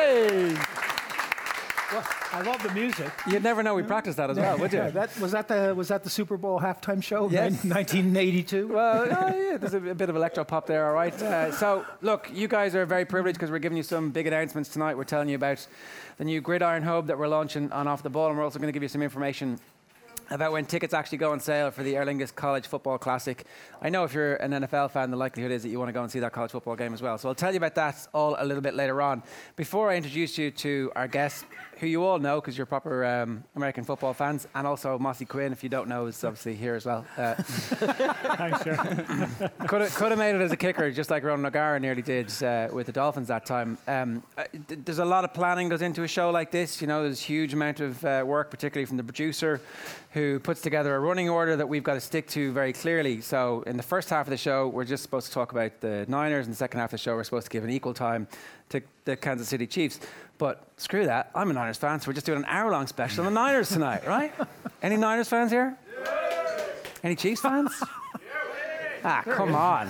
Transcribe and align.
Hey! 0.00 0.56
Well, 1.92 2.06
I 2.32 2.42
love 2.42 2.62
the 2.62 2.72
music. 2.72 3.10
You'd 3.26 3.42
never 3.42 3.62
know 3.62 3.74
we 3.74 3.82
practiced 3.82 4.16
that 4.16 4.30
as 4.30 4.38
well, 4.38 4.56
would 4.58 4.72
you? 4.72 4.78
Yeah, 4.78 4.90
that 4.90 5.18
was 5.18 5.32
that 5.32 5.48
the 5.48 5.74
was 5.74 5.88
that 5.88 6.04
the 6.04 6.10
Super 6.10 6.36
Bowl 6.36 6.60
halftime 6.60 7.02
show? 7.02 7.28
Yes. 7.28 7.64
1982. 7.64 8.68
Well, 8.68 9.02
uh, 9.02 9.34
yeah, 9.34 9.56
there's 9.56 9.74
a, 9.74 9.84
a 9.88 9.94
bit 9.94 10.08
of 10.08 10.16
electro 10.16 10.44
pop 10.44 10.66
there, 10.66 10.86
all 10.86 10.94
right. 10.94 11.12
Uh, 11.20 11.52
so, 11.52 11.84
look, 12.00 12.30
you 12.32 12.48
guys 12.48 12.74
are 12.74 12.86
very 12.86 13.04
privileged 13.04 13.38
because 13.38 13.50
we're 13.50 13.58
giving 13.58 13.76
you 13.76 13.82
some 13.82 14.10
big 14.10 14.26
announcements 14.26 14.70
tonight. 14.70 14.96
We're 14.96 15.04
telling 15.04 15.28
you 15.28 15.34
about 15.36 15.66
the 16.18 16.24
new 16.24 16.40
Gridiron 16.40 16.84
Hub 16.84 17.08
that 17.08 17.18
we're 17.18 17.28
launching 17.28 17.70
on 17.72 17.88
Off 17.88 18.02
the 18.02 18.10
Ball, 18.10 18.28
and 18.28 18.38
we're 18.38 18.44
also 18.44 18.58
going 18.58 18.68
to 18.68 18.72
give 18.72 18.82
you 18.82 18.88
some 18.88 19.02
information 19.02 19.58
about 20.30 20.52
when 20.52 20.64
tickets 20.64 20.94
actually 20.94 21.18
go 21.18 21.32
on 21.32 21.40
sale 21.40 21.70
for 21.70 21.82
the 21.82 21.96
Aer 21.96 22.06
Lingus 22.06 22.34
College 22.34 22.66
Football 22.66 22.98
Classic. 22.98 23.44
I 23.82 23.88
know 23.88 24.04
if 24.04 24.14
you're 24.14 24.36
an 24.36 24.52
NFL 24.52 24.92
fan, 24.92 25.10
the 25.10 25.16
likelihood 25.16 25.50
is 25.50 25.62
that 25.64 25.70
you 25.70 25.78
want 25.78 25.88
to 25.88 25.92
go 25.92 26.02
and 26.02 26.10
see 26.10 26.20
that 26.20 26.32
college 26.32 26.52
football 26.52 26.76
game 26.76 26.94
as 26.94 27.02
well. 27.02 27.18
So 27.18 27.28
I'll 27.28 27.34
tell 27.34 27.50
you 27.50 27.56
about 27.56 27.74
that 27.74 28.06
all 28.14 28.36
a 28.38 28.44
little 28.44 28.62
bit 28.62 28.74
later 28.74 29.02
on. 29.02 29.22
Before 29.56 29.90
I 29.90 29.96
introduce 29.96 30.38
you 30.38 30.50
to 30.52 30.92
our 30.94 31.08
guest, 31.08 31.44
who 31.80 31.86
you 31.86 32.04
all 32.04 32.18
know 32.18 32.40
because 32.40 32.58
you're 32.58 32.66
proper 32.66 33.04
um, 33.06 33.42
American 33.56 33.84
football 33.84 34.12
fans, 34.12 34.46
and 34.54 34.66
also 34.66 34.98
Mossy 34.98 35.24
Quinn, 35.24 35.50
if 35.50 35.62
you 35.62 35.70
don't 35.70 35.88
know, 35.88 36.06
is 36.06 36.22
obviously 36.22 36.54
here 36.54 36.74
as 36.74 36.84
well. 36.84 37.06
Uh, 37.16 37.34
Thanks, 37.42 38.62
sure. 38.62 38.76
could 39.66 39.80
have 39.80 39.94
could 39.94 40.10
have 40.10 40.18
made 40.18 40.34
it 40.34 40.42
as 40.42 40.52
a 40.52 40.58
kicker, 40.58 40.90
just 40.90 41.10
like 41.10 41.24
Ron 41.24 41.44
O'Gara 41.44 41.80
nearly 41.80 42.02
did 42.02 42.30
uh, 42.42 42.68
with 42.70 42.86
the 42.86 42.92
Dolphins 42.92 43.28
that 43.28 43.46
time. 43.46 43.78
Um, 43.88 44.22
uh, 44.36 44.44
th- 44.68 44.80
there's 44.84 44.98
a 44.98 45.04
lot 45.04 45.24
of 45.24 45.32
planning 45.32 45.70
goes 45.70 45.80
into 45.80 46.02
a 46.02 46.08
show 46.08 46.30
like 46.30 46.50
this. 46.50 46.82
You 46.82 46.86
know, 46.86 47.02
there's 47.02 47.22
a 47.22 47.24
huge 47.24 47.54
amount 47.54 47.80
of 47.80 48.04
uh, 48.04 48.24
work, 48.26 48.50
particularly 48.50 48.84
from 48.84 48.98
the 48.98 49.04
producer, 49.04 49.62
who 50.12 50.19
puts 50.40 50.60
together 50.60 50.94
a 50.94 51.00
running 51.00 51.28
order 51.28 51.56
that 51.56 51.68
we've 51.68 51.82
got 51.82 51.94
to 51.94 52.00
stick 52.00 52.26
to 52.28 52.52
very 52.52 52.72
clearly. 52.72 53.20
So, 53.20 53.62
in 53.66 53.76
the 53.76 53.82
first 53.82 54.10
half 54.10 54.26
of 54.26 54.30
the 54.30 54.36
show, 54.36 54.68
we're 54.68 54.84
just 54.84 55.02
supposed 55.02 55.26
to 55.28 55.32
talk 55.32 55.52
about 55.52 55.80
the 55.80 56.04
Niners, 56.08 56.46
and 56.46 56.52
the 56.52 56.56
second 56.56 56.80
half 56.80 56.88
of 56.88 56.92
the 56.92 56.98
show, 56.98 57.14
we're 57.14 57.24
supposed 57.24 57.46
to 57.46 57.50
give 57.50 57.64
an 57.64 57.70
equal 57.70 57.94
time 57.94 58.28
to 58.70 58.82
the 59.04 59.16
Kansas 59.16 59.48
City 59.48 59.66
Chiefs. 59.66 60.00
But 60.38 60.64
screw 60.76 61.04
that, 61.06 61.30
I'm 61.34 61.50
a 61.50 61.52
Niners 61.52 61.76
fan, 61.76 62.00
so 62.00 62.08
we're 62.08 62.14
just 62.14 62.26
doing 62.26 62.38
an 62.38 62.46
hour-long 62.46 62.86
special 62.86 63.26
on 63.26 63.32
the 63.32 63.40
Niners 63.40 63.68
tonight, 63.68 64.06
right? 64.06 64.32
Any 64.82 64.96
Niners 64.96 65.28
fans 65.28 65.50
here? 65.50 65.76
Any 67.02 67.16
Chiefs 67.16 67.40
fans? 67.40 67.72
Ah, 69.04 69.22
come 69.24 69.54
on. 69.54 69.88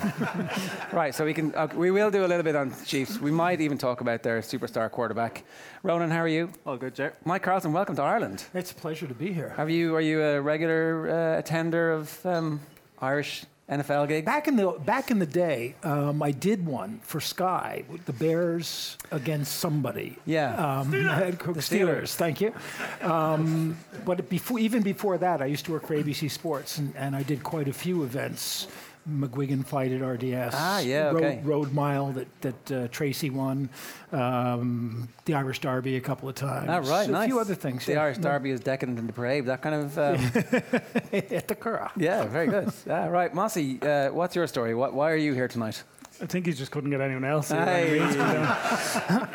right, 0.93 1.15
so 1.15 1.25
we 1.25 1.35
can 1.35 1.55
uh, 1.55 1.69
we 1.75 1.91
will 1.91 2.11
do 2.11 2.25
a 2.25 2.29
little 2.29 2.43
bit 2.43 2.57
on 2.57 2.73
Chiefs. 2.85 3.19
We 3.21 3.31
might 3.31 3.61
even 3.61 3.79
talk 3.79 4.01
about 4.01 4.23
their 4.23 4.41
superstar 4.41 4.91
quarterback. 4.91 5.45
Ronan, 5.83 6.11
how 6.11 6.21
are 6.21 6.29
you? 6.29 6.51
All 6.67 6.77
good, 6.77 6.95
Ger. 6.95 7.15
Mike 7.25 7.43
Carlson, 7.43 7.73
welcome 7.73 7.97
to 7.97 8.03
Ireland. 8.03 8.45
It's 8.55 8.71
a 8.73 8.75
pleasure 8.75 9.07
to 9.07 9.15
be 9.15 9.33
here. 9.33 9.51
Have 9.57 9.71
you 9.71 9.95
are 9.95 10.01
you 10.01 10.23
a 10.23 10.41
regular 10.41 11.11
uh, 11.11 11.39
attender 11.39 11.93
of 11.93 12.25
um, 12.27 12.61
Irish 13.01 13.45
NFL 13.69 14.09
gigs? 14.09 14.27
Back 14.27 14.47
in 14.49 14.57
the 14.57 14.69
back 14.85 15.11
in 15.11 15.19
the 15.19 15.27
day, 15.27 15.75
um, 15.83 16.23
I 16.23 16.31
did 16.33 16.67
one 16.67 17.01
for 17.03 17.21
Sky, 17.21 17.85
with 17.91 18.05
the 18.05 18.13
Bears 18.13 18.97
against 19.11 19.59
somebody. 19.59 20.19
Yeah. 20.27 20.55
Um, 20.55 20.93
Steelers. 20.93 21.57
Steelers. 21.57 22.15
Thank 22.15 22.41
you. 22.41 22.53
Um, 23.01 23.77
but 24.05 24.29
before, 24.29 24.59
even 24.59 24.83
before 24.83 25.19
that, 25.19 25.41
I 25.43 25.47
used 25.47 25.65
to 25.67 25.73
work 25.73 25.87
for 25.87 25.95
ABC 25.97 26.31
Sports, 26.31 26.79
and, 26.79 26.95
and 26.97 27.17
I 27.17 27.23
did 27.23 27.43
quite 27.43 27.69
a 27.69 27.73
few 27.73 28.03
events. 28.05 28.67
McGuigan 29.09 29.65
fight 29.65 29.93
at 29.93 30.01
RDS. 30.01 30.55
Ah, 30.55 30.81
yeah, 30.81 31.11
Road, 31.11 31.17
okay. 31.17 31.41
Road 31.43 31.73
Mile 31.73 32.13
that 32.13 32.41
that 32.43 32.73
uh, 32.73 32.89
Tracy 32.89 33.31
won. 33.31 33.71
Um, 34.13 35.09
the 35.25 35.35
Irish 35.35 35.61
Derby 35.61 35.97
a 35.97 36.01
couple 36.01 36.29
of 36.29 36.35
times. 36.35 36.69
Ah, 36.69 36.79
right, 36.91 37.09
a 37.09 37.13
nice. 37.13 37.27
few 37.27 37.39
other 37.39 37.55
things. 37.55 37.87
The 37.87 37.93
yeah. 37.93 38.03
Irish 38.03 38.19
Derby 38.19 38.51
is 38.51 38.61
decadent 38.61 38.99
and 38.99 39.07
depraved. 39.07 39.49
That 39.49 39.63
kind 39.63 39.75
of. 39.75 39.99
Um, 39.99 40.15
at 41.13 41.49
the 41.49 41.55
Curragh. 41.55 41.93
yeah, 41.97 42.25
very 42.25 42.47
good. 42.47 42.73
Ah, 42.89 43.07
right, 43.07 43.33
Mossy, 43.35 43.81
uh, 43.83 44.11
what's 44.11 44.37
your 44.37 44.47
story? 44.47 44.75
What, 44.75 44.93
why 44.95 45.11
are 45.11 45.17
you 45.17 45.33
here 45.33 45.49
tonight? 45.49 45.83
I 46.23 46.27
think 46.27 46.45
he 46.47 46.53
just 46.53 46.71
couldn't 46.71 46.91
get 46.91 47.01
anyone 47.01 47.25
else. 47.25 47.51
here, 47.51 47.65
Hey. 47.65 47.99
by 47.99 48.05
any 48.05 48.17
means, 48.17 48.17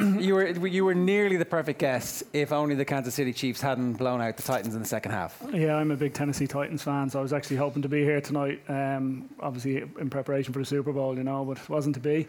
but, 0.06 0.22
You 0.22 0.36
were 0.36 0.48
you 0.68 0.86
were 0.86 0.94
nearly 0.94 1.36
the 1.38 1.46
perfect 1.46 1.80
guest 1.80 2.24
if 2.34 2.52
only 2.52 2.76
the 2.76 2.86
Kansas 2.86 3.16
City 3.16 3.34
Chiefs 3.34 3.60
hadn't 3.62 3.94
blown 3.94 4.22
out 4.22 4.38
the 4.38 4.44
Titans 4.44 4.76
in 4.76 4.82
the 4.82 4.88
second 4.88 5.12
half. 5.12 5.42
yeah, 5.52 5.76
I'm 5.76 5.92
a 5.92 5.96
big 5.96 6.14
Tennessee 6.14 6.48
Titans 6.48 6.84
fan, 6.84 7.10
so 7.10 7.20
I 7.20 7.22
was 7.22 7.34
actually 7.34 7.58
hoping 7.58 7.82
to 7.82 7.90
be 7.90 8.04
here 8.04 8.22
tonight. 8.22 8.62
Um, 8.70 9.30
obviously 9.40 9.78
in 10.00 10.10
preparation 10.10 10.54
for 10.54 10.60
the 10.60 10.66
Super 10.66 10.92
Bowl, 10.94 11.18
you 11.18 11.24
know, 11.24 11.44
but 11.44 11.58
it 11.58 11.70
wasn't 11.70 11.96
to 11.96 12.02
be. 12.02 12.28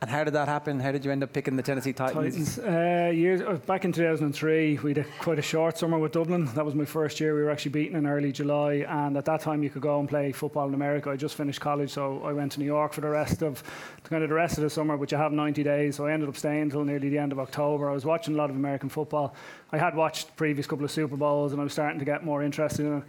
And 0.00 0.08
how 0.08 0.22
did 0.22 0.34
that 0.34 0.46
happen? 0.46 0.78
How 0.78 0.92
did 0.92 1.04
you 1.04 1.10
end 1.10 1.24
up 1.24 1.32
picking 1.32 1.56
the 1.56 1.62
Tennessee 1.62 1.92
Titans? 1.92 2.56
Titans. 2.56 2.58
Uh, 2.60 3.10
years 3.12 3.40
uh, 3.40 3.54
back 3.66 3.84
in 3.84 3.90
2003, 3.90 4.78
we 4.78 4.90
had 4.90 4.98
a, 4.98 5.04
quite 5.18 5.40
a 5.40 5.42
short 5.42 5.76
summer 5.76 5.98
with 5.98 6.12
Dublin. 6.12 6.44
That 6.54 6.64
was 6.64 6.76
my 6.76 6.84
first 6.84 7.18
year. 7.18 7.34
We 7.34 7.42
were 7.42 7.50
actually 7.50 7.72
beaten 7.72 7.96
in 7.96 8.06
early 8.06 8.30
July, 8.30 8.86
and 8.88 9.16
at 9.16 9.24
that 9.24 9.40
time 9.40 9.64
you 9.64 9.70
could 9.70 9.82
go 9.82 9.98
and 9.98 10.08
play 10.08 10.30
football 10.30 10.68
in 10.68 10.74
America. 10.74 11.10
I 11.10 11.16
just 11.16 11.34
finished 11.34 11.60
college, 11.60 11.90
so 11.90 12.22
I 12.22 12.32
went 12.32 12.52
to 12.52 12.60
New 12.60 12.66
York 12.66 12.92
for 12.92 13.00
the 13.00 13.08
rest 13.08 13.42
of 13.42 13.60
kind 14.04 14.22
of 14.22 14.28
the 14.28 14.36
rest 14.36 14.56
of 14.56 14.62
the 14.62 14.70
summer, 14.70 14.96
which 14.96 15.12
I 15.12 15.18
have 15.18 15.32
90 15.32 15.64
days. 15.64 15.96
So 15.96 16.06
I 16.06 16.12
ended 16.12 16.28
up 16.28 16.36
staying 16.36 16.62
until 16.62 16.84
nearly 16.84 17.08
the 17.08 17.18
end 17.18 17.32
of 17.32 17.40
October. 17.40 17.90
I 17.90 17.92
was 17.92 18.04
watching 18.04 18.34
a 18.34 18.38
lot 18.38 18.50
of 18.50 18.56
American 18.56 18.88
football. 18.88 19.34
I 19.72 19.78
had 19.78 19.96
watched 19.96 20.36
previous 20.36 20.68
couple 20.68 20.84
of 20.84 20.92
Super 20.92 21.16
Bowls, 21.16 21.50
and 21.50 21.60
I 21.60 21.64
was 21.64 21.72
starting 21.72 21.98
to 21.98 22.04
get 22.04 22.24
more 22.24 22.44
interested 22.44 22.86
in 22.86 22.98
it. 22.98 23.04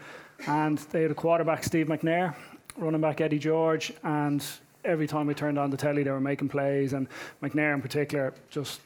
And 0.47 0.79
they 0.91 1.03
had 1.03 1.11
a 1.11 1.15
quarterback, 1.15 1.63
Steve 1.63 1.85
McNair, 1.85 2.33
running 2.77 3.01
back 3.01 3.21
Eddie 3.21 3.37
George, 3.37 3.93
and 4.03 4.43
every 4.85 5.07
time 5.07 5.27
we 5.27 5.33
turned 5.33 5.57
on 5.59 5.69
the 5.69 5.77
telly, 5.77 6.03
they 6.03 6.11
were 6.11 6.19
making 6.19 6.49
plays, 6.49 6.93
and 6.93 7.07
McNair 7.41 7.73
in 7.73 7.81
particular 7.81 8.33
just 8.49 8.81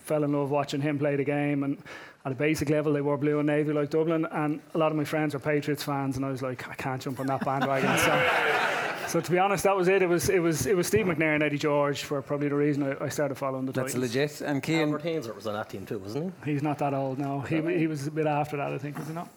fell 0.00 0.24
in 0.24 0.32
love 0.32 0.50
watching 0.50 0.80
him 0.80 0.98
play 0.98 1.16
the 1.16 1.24
game. 1.24 1.62
And 1.64 1.78
at 2.24 2.32
a 2.32 2.34
basic 2.34 2.70
level, 2.70 2.92
they 2.92 3.00
wore 3.00 3.16
blue 3.16 3.38
and 3.38 3.46
navy 3.46 3.72
like 3.72 3.90
Dublin, 3.90 4.26
and 4.30 4.60
a 4.74 4.78
lot 4.78 4.90
of 4.90 4.96
my 4.96 5.04
friends 5.04 5.34
are 5.34 5.38
Patriots 5.38 5.82
fans, 5.82 6.16
and 6.16 6.24
I 6.24 6.30
was 6.30 6.42
like, 6.42 6.68
I 6.68 6.74
can't 6.74 7.00
jump 7.00 7.20
on 7.20 7.26
that 7.26 7.44
bandwagon. 7.44 7.96
so, 7.98 9.06
so 9.08 9.20
to 9.20 9.30
be 9.30 9.38
honest, 9.38 9.64
that 9.64 9.76
was 9.76 9.88
it. 9.88 10.02
It 10.02 10.08
was 10.08 10.28
it 10.28 10.40
was 10.40 10.66
it 10.66 10.76
was 10.76 10.86
Steve 10.86 11.06
McNair 11.06 11.34
and 11.34 11.42
Eddie 11.42 11.58
George 11.58 12.02
for 12.02 12.20
probably 12.22 12.48
the 12.48 12.56
reason 12.56 12.82
I, 12.82 13.04
I 13.04 13.08
started 13.08 13.36
following 13.36 13.66
the 13.66 13.72
That's 13.72 13.92
Titans. 13.92 14.14
legit. 14.14 14.40
And 14.40 14.64
Cian, 14.64 14.88
Albert 14.88 15.02
Haynes 15.02 15.28
was 15.28 15.46
on 15.46 15.54
that 15.54 15.68
team 15.70 15.86
too, 15.86 15.98
wasn't 15.98 16.34
he? 16.44 16.52
He's 16.52 16.62
not 16.62 16.78
that 16.78 16.94
old 16.94 17.18
now. 17.18 17.40
He, 17.40 17.60
he 17.78 17.86
was 17.86 18.06
a 18.06 18.10
bit 18.10 18.26
after 18.26 18.56
that, 18.56 18.72
I 18.72 18.78
think, 18.78 18.98
was 18.98 19.08
he 19.08 19.14
not? 19.14 19.28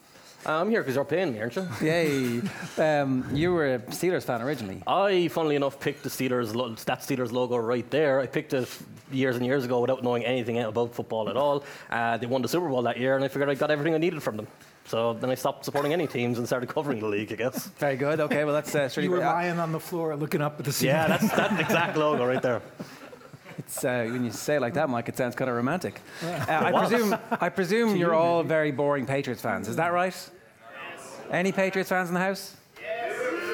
He? 0.42 0.48
Uh, 0.48 0.62
I'm 0.62 0.70
here 0.70 0.82
because 0.82 0.96
you're 0.96 1.06
paying 1.06 1.34
me, 1.34 1.40
aren't 1.40 1.56
you? 1.56 1.68
yay! 1.82 2.42
Um, 2.78 3.26
you 3.34 3.54
were 3.54 3.76
a 3.76 3.80
Steelers 3.80 4.24
fan 4.24 4.42
originally. 4.42 4.82
I, 4.88 5.28
funnily 5.30 5.56
enough, 5.56 5.80
picked 5.80 6.04
the 6.04 6.10
Steelers, 6.10 6.54
lo- 6.56 6.74
that 6.86 7.00
Steelers 7.00 7.32
logo 7.32 7.58
right 7.58 7.90
there. 7.90 8.20
I 8.20 8.28
picked 8.28 8.54
it 8.54 8.68
years 9.12 9.36
and 9.36 9.46
years 9.46 9.66
ago 9.66 9.80
without 9.82 10.04
knowing 10.04 10.24
anything 10.24 10.60
about 10.60 10.94
football 10.94 11.30
at 11.30 11.38
all. 11.38 11.64
Uh, 11.90 12.18
they 12.18 12.26
won 12.28 12.42
the 12.42 12.48
Super 12.48 12.70
Bowl 12.70 12.82
that 12.84 12.98
year, 12.98 13.16
and 13.16 13.24
I 13.24 13.28
figured 13.28 13.50
I 13.50 13.56
got 13.56 13.72
everything 13.72 13.94
I 13.96 13.98
needed 13.98 14.22
from 14.22 14.38
them. 14.38 14.48
So 14.86 15.14
then 15.14 15.30
I 15.30 15.36
stopped 15.36 15.66
supporting 15.66 15.94
any 15.94 16.08
teams 16.08 16.40
and 16.40 16.48
started 16.48 16.68
covering 16.68 17.00
the 17.00 17.08
league, 17.08 17.32
I 17.32 17.36
guess. 17.36 17.68
Very 17.78 17.96
good. 17.96 18.20
Okay, 18.22 18.44
well 18.44 18.56
that's 18.56 18.74
uh, 18.74 18.90
You 19.00 19.12
were 19.12 19.24
uh, 19.24 19.34
lying 19.34 19.60
on 19.60 19.72
the 19.72 19.80
floor 19.80 20.16
looking 20.16 20.42
up 20.42 20.58
at 20.58 20.66
the 20.66 20.72
ceiling. 20.72 20.96
Yeah, 20.96 21.08
that's 21.08 21.32
that 21.36 21.60
exact 21.60 21.96
logo 21.96 22.26
right 22.26 22.42
there. 22.42 22.62
Uh, 23.78 24.06
when 24.06 24.26
you 24.26 24.32
say 24.32 24.56
it 24.56 24.62
like 24.62 24.74
that, 24.74 24.90
Mike, 24.90 25.10
it 25.10 25.18
sounds 25.18 25.36
kind 25.36 25.50
of 25.50 25.56
romantic. 25.56 26.02
Uh, 26.24 26.46
I 26.50 26.72
presume 26.72 27.16
I 27.32 27.50
presume 27.50 27.96
you're 27.96 28.16
all 28.16 28.44
very 28.44 28.72
boring 28.72 29.06
Patriots 29.06 29.42
fans. 29.42 29.68
Is 29.68 29.76
that 29.76 29.94
right? 29.94 30.16
Any 31.32 31.52
Patriots 31.52 31.90
fans 31.90 32.10
in 32.10 32.16
the 32.16 32.20
house? 32.20 32.56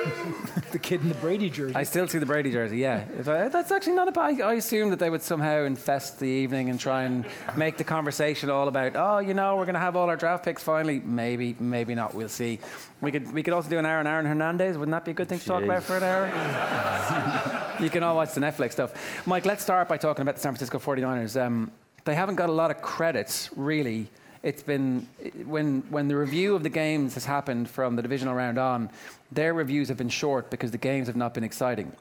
the 0.72 0.80
kid 0.80 1.02
in 1.02 1.10
the 1.10 1.16
Brady 1.16 1.50
jersey. 1.50 1.76
I 1.76 1.84
still 1.84 2.08
see 2.08 2.20
the 2.20 2.26
Brady 2.26 2.52
jersey. 2.52 2.78
Yeah, 2.78 3.06
I, 3.20 3.48
that's 3.50 3.72
actually 3.72 3.94
not 3.94 4.08
a 4.08 4.12
bad. 4.12 4.40
I 4.42 4.54
assume 4.54 4.90
that 4.92 5.00
they 5.00 5.10
would 5.10 5.22
somehow 5.22 5.64
infest 5.64 6.20
the 6.20 6.28
evening 6.28 6.70
and 6.70 6.80
try 6.80 7.04
and 7.04 7.26
make 7.56 7.78
the 7.78 7.84
conversation 7.84 8.50
all 8.50 8.68
about. 8.68 8.96
Oh, 8.96 9.20
you 9.20 9.34
know, 9.34 9.56
we're 9.56 9.66
going 9.66 9.76
to 9.76 9.80
have 9.80 9.96
all 9.96 10.10
our 10.10 10.16
draft 10.16 10.46
picks 10.46 10.64
finally. 10.64 11.02
Maybe, 11.04 11.56
maybe 11.60 11.96
not. 11.96 12.14
We'll 12.14 12.30
see. 12.30 12.60
We 13.02 13.12
could 13.12 13.32
we 13.34 13.44
could 13.44 13.54
also 13.54 13.70
do 13.70 13.78
an 13.80 13.86
hour 13.86 14.00
on 14.00 14.08
Aaron 14.08 14.26
Hernandez. 14.26 14.78
Wouldn't 14.78 14.94
that 14.94 15.06
be 15.06 15.12
a 15.12 15.16
good 15.16 15.30
thing 15.30 15.40
to 15.40 15.46
talk 15.46 15.64
about 15.64 15.84
for 15.84 15.98
an 15.98 16.04
hour? 16.04 17.52
you 17.80 17.90
can 17.90 18.04
all 18.04 18.16
watch 18.16 18.34
the 18.34 18.42
Netflix 18.42 18.74
stuff. 18.74 19.28
Mike, 19.28 19.46
let's 19.46 19.64
start 19.64 19.88
by 19.88 19.98
talking 19.98 20.22
about 20.22 20.36
the 20.36 20.42
San 20.42 20.54
Francisco 20.54 20.80
49ers. 20.80 21.40
Um, 21.42 21.72
they 22.06 22.16
haven't 22.16 22.36
got 22.36 22.50
a 22.50 22.54
lot 22.54 22.72
of 22.72 22.82
credits, 22.82 23.50
really. 23.56 24.08
It's 24.44 24.62
been 24.62 25.08
when 25.46 25.82
when 25.90 26.08
the 26.08 26.16
review 26.16 26.56
of 26.56 26.62
the 26.62 26.70
games 26.70 27.16
has 27.16 27.26
happened 27.26 27.68
from 27.68 27.96
the 27.96 28.02
divisional 28.04 28.36
round 28.36 28.60
on, 28.60 28.92
their 29.32 29.54
reviews 29.56 29.88
have 29.88 29.98
been 29.98 30.10
short 30.10 30.52
because 30.52 30.70
the 30.72 30.78
games 30.78 31.08
have 31.08 31.16
not 31.16 31.34
been 31.34 31.44
exciting. 31.44 31.92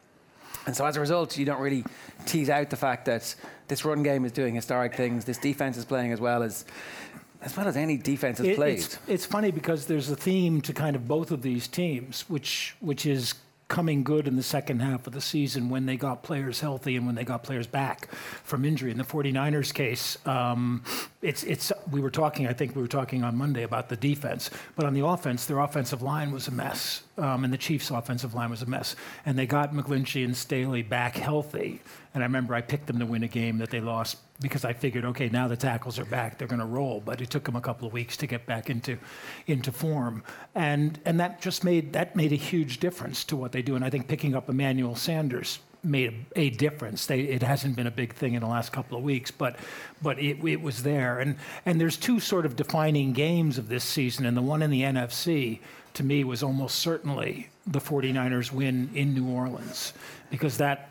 And 0.66 0.76
so 0.76 0.84
as 0.84 0.96
a 0.96 1.00
result, 1.00 1.36
you 1.38 1.44
don't 1.46 1.60
really 1.60 1.84
tease 2.26 2.50
out 2.50 2.68
the 2.70 2.76
fact 2.76 3.06
that 3.06 3.34
this 3.68 3.84
run 3.84 4.02
game 4.02 4.24
is 4.24 4.32
doing 4.32 4.54
historic 4.54 4.94
things. 4.94 5.24
This 5.24 5.38
defense 5.38 5.76
is 5.78 5.84
playing 5.86 6.12
as 6.12 6.20
well 6.20 6.42
as 6.42 6.66
as 7.40 7.56
well 7.56 7.66
as 7.68 7.76
any 7.76 7.96
defense 7.96 8.38
has 8.38 8.46
It- 8.46 8.56
played. 8.56 8.78
It's, 8.78 8.98
it's 9.06 9.26
funny 9.26 9.50
because 9.50 9.86
there's 9.86 10.10
a 10.10 10.16
theme 10.16 10.60
to 10.62 10.72
kind 10.72 10.96
of 10.96 11.06
both 11.08 11.30
of 11.30 11.40
these 11.42 11.66
teams, 11.66 12.24
which 12.28 12.76
which 12.80 13.06
is 13.06 13.34
coming 13.74 14.04
good 14.04 14.28
in 14.28 14.36
the 14.36 14.42
second 14.42 14.78
half 14.78 15.04
of 15.08 15.12
the 15.12 15.20
season 15.20 15.68
when 15.68 15.84
they 15.84 15.96
got 15.96 16.22
players 16.22 16.60
healthy 16.60 16.94
and 16.96 17.06
when 17.06 17.16
they 17.16 17.24
got 17.24 17.42
players 17.42 17.66
back 17.66 18.08
from 18.44 18.64
injury. 18.64 18.92
In 18.92 18.98
the 18.98 19.02
49ers 19.02 19.74
case, 19.74 20.16
um, 20.28 20.84
it's 21.22 21.42
it's 21.42 21.72
we 21.90 22.00
were 22.00 22.10
talking. 22.10 22.46
I 22.46 22.52
think 22.52 22.76
we 22.76 22.82
were 22.82 22.86
talking 22.86 23.24
on 23.24 23.36
Monday 23.36 23.64
about 23.64 23.88
the 23.88 23.96
defense, 23.96 24.48
but 24.76 24.86
on 24.86 24.94
the 24.94 25.04
offense, 25.04 25.46
their 25.46 25.58
offensive 25.58 26.02
line 26.02 26.30
was 26.30 26.46
a 26.46 26.52
mess, 26.52 27.02
um, 27.16 27.44
and 27.44 27.52
the 27.52 27.58
Chiefs' 27.58 27.90
offensive 27.90 28.34
line 28.34 28.50
was 28.50 28.62
a 28.62 28.66
mess. 28.66 28.96
And 29.24 29.38
they 29.38 29.46
got 29.46 29.72
McGlinchey 29.72 30.24
and 30.24 30.36
Staley 30.36 30.82
back 30.82 31.16
healthy. 31.16 31.80
And 32.12 32.22
I 32.22 32.26
remember 32.26 32.54
I 32.54 32.60
picked 32.60 32.86
them 32.86 32.98
to 32.98 33.06
win 33.06 33.22
a 33.22 33.28
game 33.28 33.58
that 33.58 33.70
they 33.70 33.80
lost 33.80 34.18
because 34.40 34.64
I 34.64 34.72
figured, 34.72 35.04
okay, 35.04 35.28
now 35.28 35.46
the 35.46 35.56
tackles 35.56 35.98
are 35.98 36.04
back, 36.04 36.38
they're 36.38 36.48
going 36.48 36.60
to 36.60 36.66
roll. 36.66 37.00
But 37.04 37.20
it 37.20 37.30
took 37.30 37.44
them 37.44 37.56
a 37.56 37.60
couple 37.60 37.86
of 37.86 37.92
weeks 37.92 38.16
to 38.18 38.26
get 38.26 38.46
back 38.46 38.68
into 38.70 38.98
into 39.46 39.70
form, 39.72 40.22
and 40.54 40.98
and 41.04 41.20
that 41.20 41.40
just 41.40 41.64
made 41.64 41.92
that 41.92 42.16
made 42.16 42.32
a 42.32 42.36
huge 42.36 42.80
difference 42.80 43.24
to 43.24 43.36
what 43.36 43.52
they 43.52 43.62
do. 43.62 43.76
And 43.76 43.84
I 43.84 43.90
think 43.90 44.08
picking 44.08 44.34
up 44.34 44.48
Emmanuel 44.48 44.96
Sanders 44.96 45.60
made 45.84 46.24
a, 46.34 46.48
difference. 46.50 47.06
They, 47.06 47.20
it 47.20 47.42
hasn't 47.42 47.76
been 47.76 47.86
a 47.86 47.90
big 47.90 48.14
thing 48.14 48.32
in 48.34 48.40
the 48.40 48.48
last 48.48 48.72
couple 48.72 48.96
of 48.96 49.04
weeks, 49.04 49.30
but 49.30 49.56
but 50.02 50.18
it, 50.18 50.42
it 50.44 50.60
was 50.60 50.82
there. 50.82 51.20
And 51.20 51.36
and 51.66 51.80
there's 51.80 51.96
two 51.96 52.20
sort 52.20 52.46
of 52.46 52.56
defining 52.56 53.12
games 53.12 53.58
of 53.58 53.68
this 53.68 53.84
season, 53.84 54.26
and 54.26 54.36
the 54.36 54.42
one 54.42 54.62
in 54.62 54.70
the 54.70 54.82
NFC 54.82 55.60
to 55.94 56.02
me 56.02 56.24
was 56.24 56.42
almost 56.42 56.76
certainly 56.80 57.48
the 57.66 57.80
49ers 57.80 58.52
win 58.52 58.90
in 58.94 59.14
New 59.14 59.28
Orleans 59.28 59.94
because 60.30 60.58
that 60.58 60.90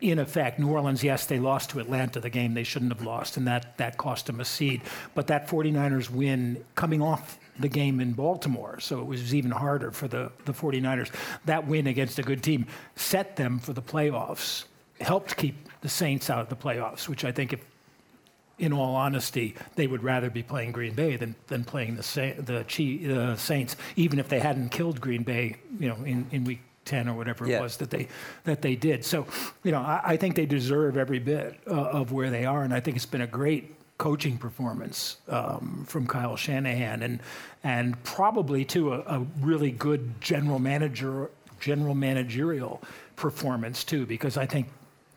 in 0.00 0.18
effect, 0.18 0.58
New 0.58 0.68
Orleans, 0.68 1.02
yes, 1.02 1.24
they 1.24 1.38
lost 1.38 1.70
to 1.70 1.78
Atlanta 1.78 2.20
the 2.20 2.28
game 2.28 2.52
they 2.52 2.64
shouldn't 2.64 2.92
have 2.92 3.04
lost, 3.04 3.36
and 3.36 3.46
that, 3.46 3.78
that 3.78 3.96
cost 3.96 4.26
them 4.26 4.40
a 4.40 4.44
seed. 4.44 4.82
But 5.14 5.28
that 5.28 5.48
49ers 5.48 6.10
win 6.10 6.62
coming 6.74 7.00
off 7.00 7.38
the 7.58 7.68
game 7.68 8.00
in 8.00 8.12
Baltimore, 8.12 8.80
so 8.80 9.00
it 9.00 9.06
was 9.06 9.34
even 9.34 9.50
harder 9.50 9.90
for 9.92 10.08
the, 10.08 10.30
the 10.44 10.52
49ers. 10.52 11.10
That 11.46 11.66
win 11.66 11.86
against 11.86 12.18
a 12.18 12.22
good 12.22 12.42
team 12.42 12.66
set 12.96 13.36
them 13.36 13.58
for 13.58 13.72
the 13.72 13.80
playoffs, 13.80 14.64
helped 15.00 15.36
keep 15.36 15.68
the 15.80 15.88
Saints 15.88 16.28
out 16.28 16.40
of 16.40 16.48
the 16.48 16.56
playoffs, 16.56 17.08
which 17.08 17.24
I 17.24 17.32
think, 17.32 17.52
if, 17.52 17.64
in 18.58 18.72
all 18.72 18.94
honesty, 18.94 19.54
they 19.74 19.86
would 19.86 20.02
rather 20.02 20.30
be 20.30 20.42
playing 20.42 20.72
Green 20.72 20.94
Bay 20.94 21.16
than, 21.16 21.34
than 21.48 21.64
playing 21.64 21.96
the, 21.96 22.02
Sa- 22.02 22.34
the, 22.38 22.64
the 22.64 23.36
Saints, 23.36 23.76
even 23.96 24.18
if 24.18 24.28
they 24.28 24.40
hadn't 24.40 24.70
killed 24.70 25.00
Green 25.00 25.22
Bay, 25.22 25.56
you 25.78 25.88
know, 25.88 25.96
in, 26.04 26.26
in 26.30 26.44
week 26.44 26.60
10 26.84 27.08
or 27.08 27.14
whatever 27.14 27.46
yeah. 27.46 27.58
it 27.58 27.62
was 27.62 27.78
that 27.78 27.90
they 27.90 28.08
that 28.44 28.62
they 28.62 28.76
did. 28.76 29.04
So, 29.04 29.26
you 29.62 29.72
know, 29.72 29.80
I, 29.80 30.00
I 30.04 30.16
think 30.16 30.36
they 30.36 30.46
deserve 30.46 30.96
every 30.96 31.18
bit 31.18 31.58
uh, 31.66 31.70
of 31.70 32.12
where 32.12 32.30
they 32.30 32.44
are, 32.44 32.62
and 32.62 32.74
I 32.74 32.80
think 32.80 32.96
it's 32.96 33.06
been 33.06 33.22
a 33.22 33.26
great 33.26 33.74
coaching 33.96 34.36
performance 34.36 35.16
um, 35.28 35.84
from 35.88 36.06
Kyle 36.06 36.36
Shanahan, 36.36 37.02
and 37.02 37.20
and 37.62 38.02
probably 38.04 38.64
too 38.64 38.92
a, 38.92 39.00
a 39.00 39.26
really 39.40 39.70
good 39.70 40.20
general 40.20 40.58
manager 40.58 41.30
general 41.60 41.94
managerial 41.94 42.82
performance 43.16 43.84
too, 43.84 44.04
because 44.04 44.36
I 44.36 44.44
think 44.44 44.68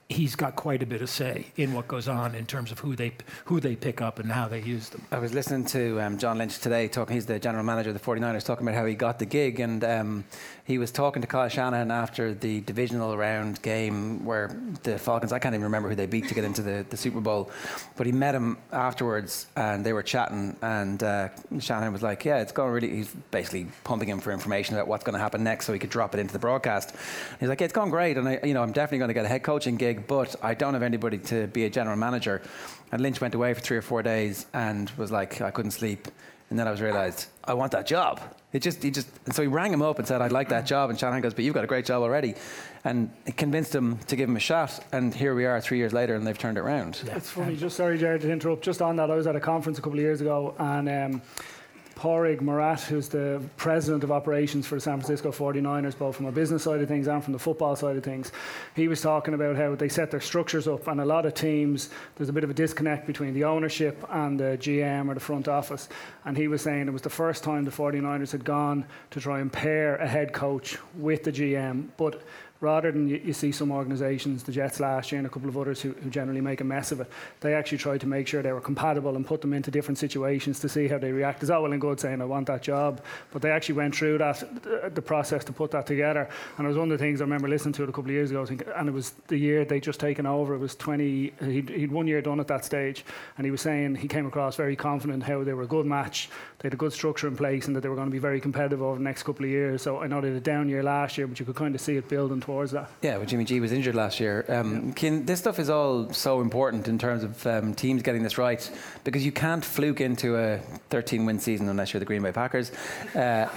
he's 0.09 0.35
got 0.35 0.55
quite 0.55 0.81
a 0.81 0.85
bit 0.85 1.01
of 1.01 1.09
say 1.09 1.47
in 1.57 1.73
what 1.73 1.87
goes 1.87 2.07
on 2.07 2.33
in 2.33 2.45
terms 2.45 2.71
of 2.71 2.79
who 2.79 2.95
they 2.95 3.11
who 3.45 3.59
they 3.59 3.75
pick 3.75 4.01
up 4.01 4.19
and 4.19 4.31
how 4.31 4.47
they 4.47 4.61
use 4.61 4.89
them. 4.89 5.01
I 5.11 5.19
was 5.19 5.33
listening 5.33 5.65
to 5.65 6.01
um, 6.01 6.17
John 6.17 6.37
Lynch 6.37 6.59
today 6.59 6.87
talking. 6.87 7.15
He's 7.15 7.25
the 7.25 7.39
general 7.39 7.63
manager 7.63 7.89
of 7.89 7.93
the 7.93 8.03
49ers, 8.03 8.45
talking 8.45 8.65
about 8.65 8.77
how 8.77 8.85
he 8.85 8.95
got 8.95 9.19
the 9.19 9.25
gig, 9.25 9.59
and 9.59 9.83
um, 9.83 10.23
he 10.63 10.77
was 10.77 10.91
talking 10.91 11.21
to 11.21 11.27
Kyle 11.27 11.49
Shanahan 11.49 11.91
after 11.91 12.33
the 12.33 12.61
divisional 12.61 13.17
round 13.17 13.61
game 13.61 14.23
where 14.23 14.55
the 14.83 14.97
Falcons. 14.97 15.33
I 15.33 15.39
can't 15.39 15.53
even 15.53 15.63
remember 15.63 15.89
who 15.89 15.95
they 15.95 16.05
beat 16.05 16.27
to 16.29 16.33
get 16.33 16.45
into 16.45 16.61
the, 16.61 16.85
the 16.89 16.97
Super 16.97 17.19
Bowl, 17.19 17.51
but 17.97 18.05
he 18.05 18.13
met 18.13 18.33
him 18.33 18.57
afterwards, 18.71 19.47
and 19.55 19.85
they 19.85 19.93
were 19.93 20.03
chatting, 20.03 20.55
and 20.61 21.03
uh, 21.03 21.29
Shanahan 21.59 21.91
was 21.91 22.03
like, 22.03 22.23
"Yeah, 22.23 22.39
it's 22.39 22.53
going 22.53 22.71
really." 22.71 22.89
He's 22.89 23.13
basically 23.31 23.67
pumping 23.83 24.07
him 24.07 24.19
for 24.19 24.31
information 24.31 24.75
about 24.75 24.87
what's 24.87 25.03
going 25.03 25.13
to 25.13 25.19
happen 25.19 25.43
next, 25.43 25.65
so 25.65 25.73
he 25.73 25.79
could 25.79 25.89
drop 25.89 26.13
it 26.13 26.19
into 26.19 26.31
the 26.31 26.39
broadcast. 26.39 26.95
He's 27.39 27.49
like, 27.49 27.59
yeah, 27.59 27.65
"It's 27.65 27.73
gone 27.73 27.89
great, 27.89 28.17
and 28.17 28.27
I, 28.27 28.39
you 28.43 28.53
know, 28.53 28.63
I'm 28.63 28.71
definitely 28.71 28.99
going 28.99 29.09
to 29.09 29.13
get 29.13 29.25
a 29.25 29.29
head 29.29 29.43
coaching 29.43 29.75
gig." 29.75 29.96
But 30.07 30.35
I 30.41 30.53
don't 30.53 30.73
have 30.73 30.83
anybody 30.83 31.17
to 31.19 31.47
be 31.47 31.65
a 31.65 31.69
general 31.69 31.97
manager. 31.97 32.41
And 32.91 33.01
Lynch 33.01 33.19
went 33.21 33.35
away 33.35 33.53
for 33.53 33.59
three 33.59 33.77
or 33.77 33.81
four 33.81 34.03
days 34.03 34.45
and 34.53 34.89
was 34.91 35.11
like, 35.11 35.41
I 35.41 35.51
couldn't 35.51 35.71
sleep. 35.71 36.07
And 36.49 36.57
then 36.57 36.67
I 36.67 36.71
was 36.71 36.81
realised, 36.81 37.27
I 37.43 37.53
want 37.53 37.73
that 37.73 37.85
job. 37.85 38.21
It 38.53 38.61
just, 38.61 38.81
he 38.81 38.89
just, 38.89 39.09
and 39.25 39.35
so 39.35 39.41
he 39.41 39.49
rang 39.49 39.73
him 39.73 39.81
up 39.81 39.99
and 39.99 40.07
said, 40.07 40.21
I'd 40.21 40.31
like 40.31 40.47
that 40.49 40.65
job. 40.65 40.89
And 40.89 40.97
Shanahan 40.97 41.21
goes, 41.21 41.33
but 41.33 41.43
you've 41.43 41.53
got 41.53 41.65
a 41.65 41.67
great 41.67 41.85
job 41.85 42.01
already. 42.01 42.35
And 42.85 43.11
it 43.25 43.35
convinced 43.35 43.75
him 43.75 43.97
to 44.07 44.15
give 44.15 44.29
him 44.29 44.37
a 44.37 44.39
shot. 44.39 44.85
And 44.93 45.13
here 45.13 45.35
we 45.35 45.45
are 45.45 45.59
three 45.59 45.77
years 45.77 45.91
later 45.91 46.15
and 46.15 46.25
they've 46.25 46.37
turned 46.37 46.57
it 46.57 46.61
around. 46.61 47.01
Yeah. 47.05 47.17
It's 47.17 47.29
funny, 47.29 47.57
just 47.57 47.75
sorry, 47.75 47.97
Jared, 47.97 48.21
to 48.21 48.31
interrupt. 48.31 48.63
Just 48.63 48.81
on 48.81 48.95
that, 48.95 49.11
I 49.11 49.15
was 49.15 49.27
at 49.27 49.35
a 49.35 49.41
conference 49.41 49.77
a 49.77 49.81
couple 49.81 49.99
of 49.99 50.03
years 50.03 50.21
ago 50.21 50.55
and 50.57 50.87
um, 50.87 51.21
Paraag 51.97 52.41
Marathe, 52.41 52.83
who's 52.83 53.09
the 53.09 53.41
president 53.57 54.03
of 54.03 54.11
operations 54.11 54.67
for 54.67 54.75
the 54.75 54.81
San 54.81 54.99
Francisco 54.99 55.31
49ers, 55.31 55.97
both 55.97 56.15
from 56.15 56.27
a 56.27 56.31
business 56.31 56.61
side 56.61 56.79
of 56.79 56.87
things 56.87 57.07
and 57.07 57.23
from 57.23 57.33
the 57.33 57.39
football 57.39 57.75
side 57.75 57.97
of 57.97 58.03
things, 58.03 58.31
he 58.75 58.87
was 58.87 59.01
talking 59.01 59.33
about 59.33 59.55
how 59.55 59.73
they 59.73 59.89
set 59.89 60.11
their 60.11 60.21
structures 60.21 60.67
up, 60.67 60.87
and 60.87 61.01
a 61.01 61.05
lot 61.05 61.25
of 61.25 61.33
teams, 61.33 61.89
there's 62.15 62.29
a 62.29 62.33
bit 62.33 62.43
of 62.43 62.51
a 62.51 62.53
disconnect 62.53 63.07
between 63.07 63.33
the 63.33 63.43
ownership 63.43 64.05
and 64.11 64.39
the 64.39 64.57
GM 64.59 65.09
or 65.09 65.15
the 65.15 65.19
front 65.19 65.47
office. 65.47 65.89
And 66.25 66.37
he 66.37 66.47
was 66.47 66.61
saying 66.61 66.87
it 66.87 66.93
was 66.93 67.01
the 67.01 67.09
first 67.09 67.43
time 67.43 67.65
the 67.65 67.71
49ers 67.71 68.31
had 68.31 68.45
gone 68.45 68.85
to 69.09 69.19
try 69.19 69.39
and 69.39 69.51
pair 69.51 69.95
a 69.95 70.07
head 70.07 70.33
coach 70.33 70.77
with 70.95 71.23
the 71.23 71.31
GM, 71.31 71.87
but 71.97 72.21
rather 72.59 72.91
than 72.91 73.07
you, 73.07 73.21
you, 73.23 73.33
see 73.33 73.51
some 73.51 73.71
organisations, 73.71 74.43
the 74.43 74.51
Jets 74.51 74.79
last 74.79 75.11
year 75.11 75.19
and 75.19 75.27
a 75.27 75.29
couple 75.29 75.49
of 75.49 75.57
others 75.57 75.81
who, 75.81 75.91
who, 75.91 76.09
generally 76.09 76.41
make 76.41 76.61
a 76.61 76.63
mess 76.63 76.91
of 76.91 77.01
it, 77.01 77.09
they 77.41 77.53
actually 77.53 77.77
tried 77.77 78.01
to 78.01 78.07
make 78.07 78.27
sure 78.27 78.41
they 78.41 78.51
were 78.51 78.61
compatible 78.61 79.15
and 79.15 79.25
put 79.25 79.41
them 79.41 79.53
into 79.53 79.69
different 79.69 79.97
situations 79.97 80.59
to 80.59 80.69
see 80.69 80.87
how 80.87 80.97
they 80.97 81.11
react. 81.11 81.41
It's 81.43 81.51
all 81.51 81.63
well 81.63 81.71
and 81.71 81.81
good 81.81 81.99
saying, 81.99 82.21
I 82.21 82.25
want 82.25 82.47
that 82.47 82.63
job, 82.63 83.01
but 83.31 83.41
they 83.41 83.51
actually 83.51 83.75
went 83.75 83.95
through 83.95 84.17
that, 84.19 84.95
the 84.95 85.01
process 85.01 85.43
to 85.45 85.53
put 85.53 85.71
that 85.71 85.85
together. 85.85 86.29
And 86.57 86.65
it 86.65 86.69
was 86.69 86.77
one 86.77 86.91
of 86.91 86.97
the 86.97 87.03
things 87.03 87.21
I 87.21 87.25
remember 87.25 87.47
listening 87.47 87.73
to 87.73 87.83
it 87.83 87.89
a 87.89 87.91
couple 87.91 88.09
of 88.09 88.15
years 88.15 88.31
ago, 88.31 88.45
and 88.75 88.89
it 88.89 88.93
was 88.93 89.11
the 89.27 89.37
year 89.37 89.65
they'd 89.65 89.83
just 89.83 89.99
taken 89.99 90.25
over. 90.25 90.55
It 90.55 90.59
was 90.59 90.75
20, 90.75 91.33
he'd, 91.41 91.69
he'd 91.69 91.91
one 91.91 92.07
year 92.07 92.21
done 92.21 92.39
at 92.39 92.47
that 92.47 92.65
stage, 92.65 93.05
and 93.37 93.45
he 93.45 93.51
was 93.51 93.61
saying 93.61 93.95
he 93.95 94.07
came 94.07 94.25
across 94.25 94.55
very 94.55 94.75
confident 94.75 95.23
how 95.23 95.43
they 95.43 95.53
were 95.53 95.63
a 95.63 95.67
good 95.67 95.85
match, 95.85 96.29
they 96.59 96.67
had 96.67 96.73
a 96.73 96.77
good 96.77 96.93
structure 96.93 97.27
in 97.27 97.35
place, 97.35 97.67
and 97.67 97.75
that 97.75 97.81
they 97.81 97.89
were 97.89 97.95
going 97.95 98.07
to 98.07 98.11
be 98.11 98.19
very 98.19 98.41
competitive 98.41 98.81
over 98.81 98.97
the 98.97 99.03
next 99.03 99.23
couple 99.23 99.45
of 99.45 99.51
years. 99.51 99.81
So 99.81 100.01
I 100.01 100.07
know 100.07 100.21
they 100.21 100.29
had 100.29 100.37
a 100.37 100.41
down 100.41 100.69
year 100.69 100.83
last 100.83 101.17
year, 101.17 101.27
but 101.27 101.39
you 101.39 101.45
could 101.45 101.55
kind 101.55 101.75
of 101.75 101.81
see 101.81 101.97
it 101.97 102.07
building 102.09 102.41
towards 102.47 102.71
that. 102.71 102.89
Yeah, 103.01 103.17
well, 103.17 103.25
Jimmy 103.25 103.43
G 103.43 103.59
was 103.59 103.73
injured 103.73 103.93
last 103.93 104.21
year. 104.21 104.45
Um, 104.47 104.93
can, 104.93 105.25
this 105.25 105.37
stuff 105.37 105.59
is 105.59 105.69
all 105.69 106.11
so 106.13 106.39
important 106.39 106.87
in 106.87 106.97
terms 106.97 107.25
of 107.25 107.45
um, 107.45 107.75
teams 107.75 108.01
getting 108.01 108.23
this 108.23 108.37
right 108.37 108.71
because 109.03 109.25
you 109.25 109.33
can't 109.33 109.63
fluke 109.63 109.99
into 109.99 110.37
a 110.37 110.59
13 110.89 111.25
win 111.25 111.39
season 111.39 111.67
unless 111.67 111.91
you're 111.91 111.99
the 111.99 112.05
Green 112.05 112.23
Bay 112.23 112.31
Packers, 112.31 112.71
uh, 113.15 113.47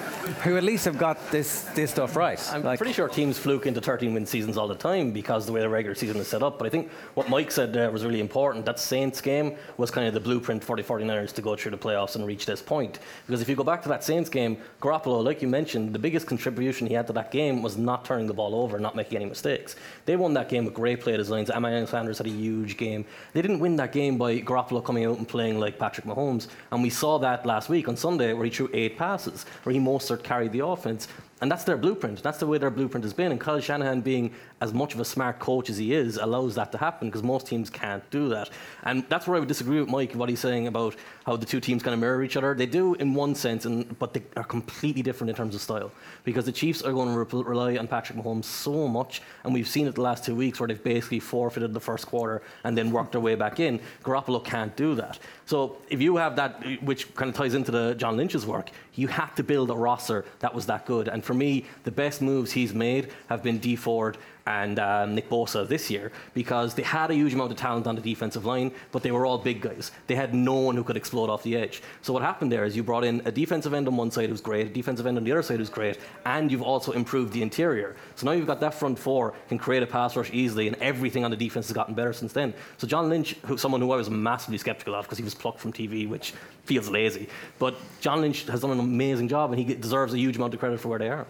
who 0.43 0.57
at 0.57 0.65
least 0.65 0.85
have 0.87 0.99
got 0.99 1.31
this, 1.31 1.63
this 1.77 1.93
stuff 1.93 2.17
right. 2.17 2.41
I'm 2.53 2.65
like, 2.65 2.79
pretty 2.79 2.93
sure 2.93 3.09
teams 3.09 3.39
fluke 3.39 3.67
into 3.67 3.81
13 3.81 4.13
win 4.13 4.27
seasons 4.27 4.57
all 4.57 4.67
the 4.67 4.75
time 4.75 5.13
because 5.13 5.47
the 5.47 5.53
way 5.53 5.61
the 5.61 5.69
regular 5.69 5.95
season 5.95 6.17
is 6.17 6.27
set 6.27 6.43
up. 6.43 6.59
But 6.59 6.67
I 6.67 6.71
think 6.71 6.91
what 7.15 7.29
Mike 7.29 7.53
said 7.53 7.77
uh, 7.77 7.89
was 7.93 8.05
really 8.05 8.21
important. 8.21 8.65
That 8.65 8.81
Saints 8.81 9.21
game 9.21 9.57
was 9.77 9.93
kind 9.93 10.09
of 10.09 10.15
the 10.15 10.21
blueprint 10.21 10.65
for 10.65 10.77
the 10.77 10.83
49ers 10.83 11.33
to 11.35 11.43
go 11.43 11.55
through 11.55 11.71
the 11.71 11.79
playoffs 11.79 12.17
and 12.17 12.27
reach 12.27 12.45
this 12.45 12.61
point. 12.61 12.99
Because 13.29 13.41
if 13.41 13.49
you 13.49 13.55
go 13.55 13.63
back 13.63 13.83
to 13.83 13.89
that 13.89 14.03
Saints 14.03 14.29
game, 14.29 14.57
Garoppolo, 14.81 15.23
like 15.23 15.43
you 15.43 15.47
mentioned, 15.47 15.93
the 15.93 16.01
biggest 16.01 16.27
contribution 16.27 16.89
he 16.89 16.95
had 16.95 17.07
to 17.07 17.13
that 17.13 17.31
game 17.31 17.63
was 17.63 17.79
not 17.79 18.05
turning 18.05 18.27
the 18.27 18.35
ball 18.35 18.57
over, 18.57 18.80
not 18.81 18.97
making 18.97 19.17
any 19.17 19.27
mistakes. 19.27 19.77
They 20.05 20.17
won 20.17 20.35
that 20.35 20.49
game 20.49 20.65
with 20.65 20.75
great 20.75 21.01
play 21.01 21.17
designs. 21.17 21.51
Emmanuel 21.51 21.87
Sanders 21.87 22.19
had 22.19 22.27
a 22.27 22.31
huge 22.31 22.77
game. 22.77 23.05
They 23.33 23.43
didn't 23.43 23.61
win 23.61 23.77
that 23.77 23.93
game 23.93 24.19
by 24.19 24.41
Garoppolo 24.41 24.85
coming 24.85 25.05
out 25.05 25.19
and 25.19 25.29
playing 25.29 25.61
like 25.61 25.79
Patrick 25.79 26.07
Mahomes. 26.07 26.49
And 26.73 26.83
we 26.83 26.91
saw 26.91 27.19
that 27.19 27.47
last 27.47 27.69
week 27.69 27.89
on 27.89 27.97
Sunday 27.97 28.33
where 28.33 28.45
he 28.45 28.51
threw 28.51 28.71
eight 28.73 28.97
passes, 28.97 29.45
where 29.63 29.73
he 29.73 29.79
Mostert 29.79 30.23
carried 30.23 30.53
the 30.53 30.65
offense. 30.65 31.09
And 31.41 31.51
that's 31.51 31.65
their 31.65 31.79
blueprint. 31.79 32.23
That's 32.23 32.39
the 32.39 32.47
way 32.47 32.59
their 32.59 32.71
blueprint 32.71 33.03
has 33.05 33.15
been. 33.15 33.33
And 33.33 33.41
Kyle 33.41 33.61
Shanahan, 33.61 34.03
being 34.03 34.35
as 34.61 34.75
much 34.75 34.95
of 34.95 35.01
a 35.01 35.05
smart 35.05 35.39
coach 35.39 35.71
as 35.71 35.79
he 35.79 35.95
is, 35.95 36.17
allows 36.17 36.55
that 36.55 36.71
to 36.73 36.79
happen 36.79 37.09
because 37.09 37.23
most 37.23 37.47
teams 37.47 37.71
can't 37.71 38.09
do 38.11 38.29
that. 38.29 38.51
And 38.83 39.05
that's 39.09 39.27
where 39.27 39.37
I 39.37 39.41
would 39.41 39.49
disagree 39.49 39.81
with 39.81 39.89
Mike, 39.89 40.13
what 40.15 40.29
he's 40.29 40.41
saying 40.41 40.67
about 40.67 40.97
how 41.25 41.37
the 41.37 41.47
two 41.47 41.61
teams 41.61 41.83
kind 41.83 41.95
of 41.95 42.01
mirror 42.01 42.23
each 42.23 42.37
other. 42.37 42.55
They 42.55 42.67
do 42.67 42.95
in 42.95 43.15
one 43.15 43.35
sense, 43.35 43.65
and, 43.65 43.99
but 43.99 44.13
they 44.13 44.23
are 44.37 44.45
completely 44.45 45.03
different 45.03 45.31
in 45.31 45.37
terms 45.37 45.55
of 45.55 45.63
style. 45.63 45.91
Because 46.25 46.45
the 46.45 46.53
Chiefs 46.53 46.83
are 46.83 46.93
going 46.93 47.15
to 47.15 47.19
re- 47.19 47.43
rely 47.43 47.77
on 47.79 47.89
Patrick 47.89 48.19
Mahomes 48.19 48.45
so 48.45 48.87
much, 48.87 49.23
and 49.45 49.55
we've 49.55 49.69
seen 49.69 49.87
it 49.87 49.95
the 49.95 50.03
last 50.03 50.25
two 50.25 50.35
weeks 50.35 50.61
where 50.61 50.67
they've 50.67 50.83
basically 50.83 51.21
forfeited 51.21 51.73
the 51.73 51.81
first 51.81 52.07
quarter 52.07 52.43
and 52.65 52.77
then 52.77 52.91
worked 52.91 53.13
their 53.13 53.21
way 53.21 53.35
back 53.35 53.61
in. 53.61 53.81
Garoppolo 54.05 54.45
can't 54.45 54.77
do 54.77 54.95
that. 54.97 55.19
So 55.47 55.79
if 55.89 56.01
you 56.01 56.17
have 56.17 56.37
that, 56.37 56.63
which 56.83 57.13
kind 57.15 57.31
of 57.31 57.35
ties 57.35 57.55
into 57.55 57.71
the 57.71 57.95
John 57.95 58.17
Lynch's 58.17 58.47
work, 58.47 58.71
you 58.95 59.09
have 59.09 59.35
to 59.37 59.43
build 59.43 59.71
a 59.71 59.75
roster 59.75 60.25
that 60.41 60.55
was 60.55 60.67
that 60.67 60.85
good. 60.87 61.09
And 61.09 61.25
for 61.25 61.35
me, 61.35 61.65
the 61.85 61.91
best 61.91 62.21
moves 62.21 62.53
he's 62.53 62.75
made 62.75 63.11
have 63.29 63.43
been 63.43 63.59
Dee 63.59 63.77
Ford 63.77 64.19
and 64.51 64.79
um, 64.81 65.15
Nick 65.15 65.29
Bosa 65.29 65.67
this 65.67 65.91
year 65.91 66.11
because 66.35 66.75
they 66.75 66.83
had 66.83 67.11
a 67.11 67.15
huge 67.15 67.35
amount 67.35 67.53
of 67.53 67.59
talent 67.59 67.87
on 67.87 67.95
the 67.95 68.01
defensive 68.01 68.45
line, 68.45 68.73
but 68.91 69.03
they 69.03 69.13
were 69.13 69.25
all 69.25 69.39
big 69.39 69.61
guys. 69.61 69.93
They 70.09 70.17
had 70.17 70.35
no 70.35 70.55
one 70.55 70.75
who 70.75 70.83
could 70.83 70.97
explode 70.97 71.31
off 71.31 71.43
the 71.45 71.57
edge. 71.57 71.83
So 72.03 72.13
what 72.13 72.23
happened 72.23 72.51
there 72.51 72.65
is 72.65 72.77
you 72.77 72.83
brought 72.83 73.05
in 73.05 73.23
a 73.25 73.33
defensive 73.33 73.73
end 73.75 73.87
on 73.87 73.97
one 73.97 74.11
side 74.11 74.29
who's 74.29 74.41
great, 74.41 74.67
a 74.67 74.71
defensive 74.71 75.07
end 75.07 75.17
on 75.19 75.25
the 75.25 75.33
other 75.33 75.43
side 75.43 75.59
who's 75.59 75.71
great, 75.71 75.99
and 76.27 76.51
you've 76.51 76.63
also 76.63 76.91
improved 76.93 77.33
the 77.33 77.43
interior. 77.43 77.95
So 78.17 78.27
now 78.27 78.33
you've 78.33 78.49
got 78.49 78.61
that 78.61 78.75
front 78.75 78.99
four 78.99 79.35
can 79.49 79.59
create 79.59 79.85
a 79.85 79.87
pass 79.87 80.17
rush 80.17 80.31
easily, 80.33 80.67
and 80.67 80.77
everything 80.79 81.25
on 81.25 81.31
the 81.31 81.37
defense 81.37 81.69
has 81.69 81.75
gotten 81.75 81.95
better 81.95 82.13
since 82.13 82.33
then. 82.33 82.53
So 82.79 82.89
John 82.89 83.09
Lynch, 83.09 83.37
who, 83.47 83.57
someone 83.57 83.81
who 83.81 83.93
I 83.93 83.97
was 83.97 84.11
massively 84.11 84.59
skeptical 84.59 84.95
of 84.97 85.05
because 85.05 85.19
he 85.19 85.25
was 85.25 85.35
plucked 85.35 85.61
from 85.61 85.73
TV, 85.73 86.09
which 86.09 86.35
feels 86.65 86.89
lazy, 86.89 87.29
but 87.59 87.77
John 88.01 88.21
Lynch 88.21 88.47
has 88.47 88.61
done 88.63 88.73
an 88.73 88.81
amazing 88.81 89.29
job, 89.29 89.53
and 89.53 89.61
he 89.61 89.75
deserves 89.75 90.13
a 90.13 90.19
huge 90.19 90.37
amount 90.37 90.55
of 90.55 90.61
credit 90.61 90.81
for 90.81 90.89
where 90.89 90.99
they 90.99 91.09
are. 91.09 91.27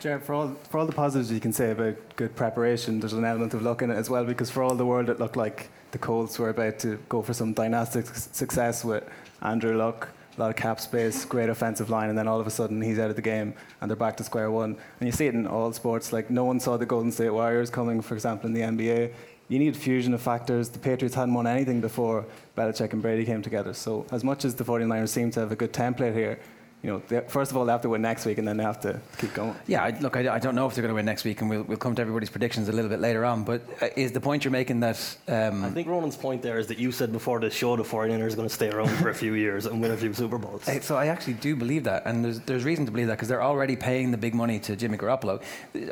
Jared, 0.00 0.22
for 0.22 0.34
all, 0.34 0.56
for 0.70 0.78
all 0.78 0.86
the 0.86 0.92
positives 0.92 1.30
you 1.30 1.40
can 1.40 1.52
say 1.52 1.70
about 1.70 1.94
good 2.16 2.34
preparation, 2.34 3.00
there's 3.00 3.12
an 3.12 3.24
element 3.24 3.54
of 3.54 3.62
luck 3.62 3.82
in 3.82 3.90
it 3.90 3.96
as 3.96 4.10
well 4.10 4.24
because 4.24 4.50
for 4.50 4.62
all 4.62 4.74
the 4.74 4.86
world 4.86 5.08
it 5.08 5.18
looked 5.18 5.36
like 5.36 5.68
the 5.92 5.98
Colts 5.98 6.38
were 6.38 6.50
about 6.50 6.78
to 6.80 6.98
go 7.08 7.22
for 7.22 7.34
some 7.34 7.52
dynastic 7.52 8.06
success 8.06 8.84
with 8.84 9.04
Andrew 9.42 9.76
Luck, 9.76 10.08
a 10.36 10.40
lot 10.40 10.50
of 10.50 10.56
cap 10.56 10.80
space, 10.80 11.24
great 11.24 11.48
offensive 11.48 11.90
line, 11.90 12.08
and 12.08 12.16
then 12.16 12.26
all 12.26 12.40
of 12.40 12.46
a 12.46 12.50
sudden 12.50 12.80
he's 12.80 12.98
out 12.98 13.10
of 13.10 13.16
the 13.16 13.22
game 13.22 13.52
and 13.80 13.90
they're 13.90 13.96
back 13.96 14.16
to 14.16 14.24
square 14.24 14.50
one. 14.50 14.76
And 15.00 15.06
you 15.06 15.12
see 15.12 15.26
it 15.26 15.34
in 15.34 15.46
all 15.46 15.72
sports. 15.72 16.12
Like 16.12 16.30
no 16.30 16.44
one 16.44 16.58
saw 16.60 16.76
the 16.76 16.86
Golden 16.86 17.12
State 17.12 17.30
Warriors 17.30 17.68
coming, 17.70 18.00
for 18.00 18.14
example, 18.14 18.46
in 18.46 18.54
the 18.54 18.62
NBA. 18.62 19.12
You 19.48 19.58
need 19.58 19.76
a 19.76 19.78
fusion 19.78 20.14
of 20.14 20.22
factors. 20.22 20.70
The 20.70 20.78
Patriots 20.78 21.14
hadn't 21.14 21.34
won 21.34 21.46
anything 21.46 21.82
before 21.82 22.24
Belichick 22.56 22.94
and 22.94 23.02
Brady 23.02 23.26
came 23.26 23.42
together. 23.42 23.74
So 23.74 24.06
as 24.10 24.24
much 24.24 24.46
as 24.46 24.54
the 24.54 24.64
49ers 24.64 25.10
seem 25.10 25.30
to 25.32 25.40
have 25.40 25.52
a 25.52 25.56
good 25.56 25.74
template 25.74 26.14
here, 26.14 26.38
you 26.82 26.90
know, 26.90 27.02
they, 27.08 27.20
first 27.20 27.50
of 27.52 27.56
all, 27.56 27.64
they 27.64 27.70
have 27.72 27.82
to 27.82 27.88
win 27.88 28.02
next 28.02 28.26
week 28.26 28.38
and 28.38 28.46
then 28.48 28.56
they 28.56 28.64
have 28.64 28.80
to 28.80 29.00
keep 29.18 29.32
going. 29.34 29.54
Yeah, 29.68 29.84
I, 29.84 29.90
look, 30.00 30.16
I, 30.16 30.34
I 30.34 30.38
don't 30.40 30.54
know 30.56 30.66
if 30.66 30.74
they're 30.74 30.82
going 30.82 30.90
to 30.90 30.96
win 30.96 31.04
next 31.06 31.22
week, 31.24 31.40
and 31.40 31.48
we'll, 31.48 31.62
we'll 31.62 31.78
come 31.78 31.94
to 31.94 32.02
everybody's 32.02 32.30
predictions 32.30 32.68
a 32.68 32.72
little 32.72 32.88
bit 32.90 32.98
later 32.98 33.24
on. 33.24 33.44
But 33.44 33.62
uh, 33.80 33.88
is 33.96 34.10
the 34.12 34.20
point 34.20 34.44
you're 34.44 34.50
making 34.50 34.80
that. 34.80 34.98
Um, 35.28 35.64
I 35.64 35.70
think 35.70 35.86
Ronan's 35.86 36.16
point 36.16 36.42
there 36.42 36.58
is 36.58 36.66
that 36.66 36.78
you 36.78 36.90
said 36.90 37.12
before 37.12 37.38
the 37.38 37.50
show 37.50 37.76
the 37.76 37.84
49ers 37.84 38.32
are 38.32 38.36
going 38.36 38.48
to 38.48 38.54
stay 38.54 38.68
around 38.70 38.88
for 38.96 39.10
a 39.10 39.14
few 39.14 39.34
years 39.34 39.66
and 39.66 39.80
win 39.80 39.92
a 39.92 39.96
few 39.96 40.12
Super 40.12 40.38
Bowls. 40.38 40.68
Uh, 40.68 40.80
So 40.80 40.96
I 40.96 41.06
actually 41.06 41.34
do 41.34 41.54
believe 41.54 41.84
that, 41.84 42.02
and 42.04 42.24
there's, 42.24 42.40
there's 42.40 42.64
reason 42.64 42.84
to 42.86 42.90
believe 42.92 43.06
that 43.06 43.14
because 43.14 43.28
they're 43.28 43.42
already 43.42 43.76
paying 43.76 44.10
the 44.10 44.18
big 44.18 44.34
money 44.34 44.58
to 44.60 44.74
Jimmy 44.74 44.98
Garoppolo. 44.98 45.40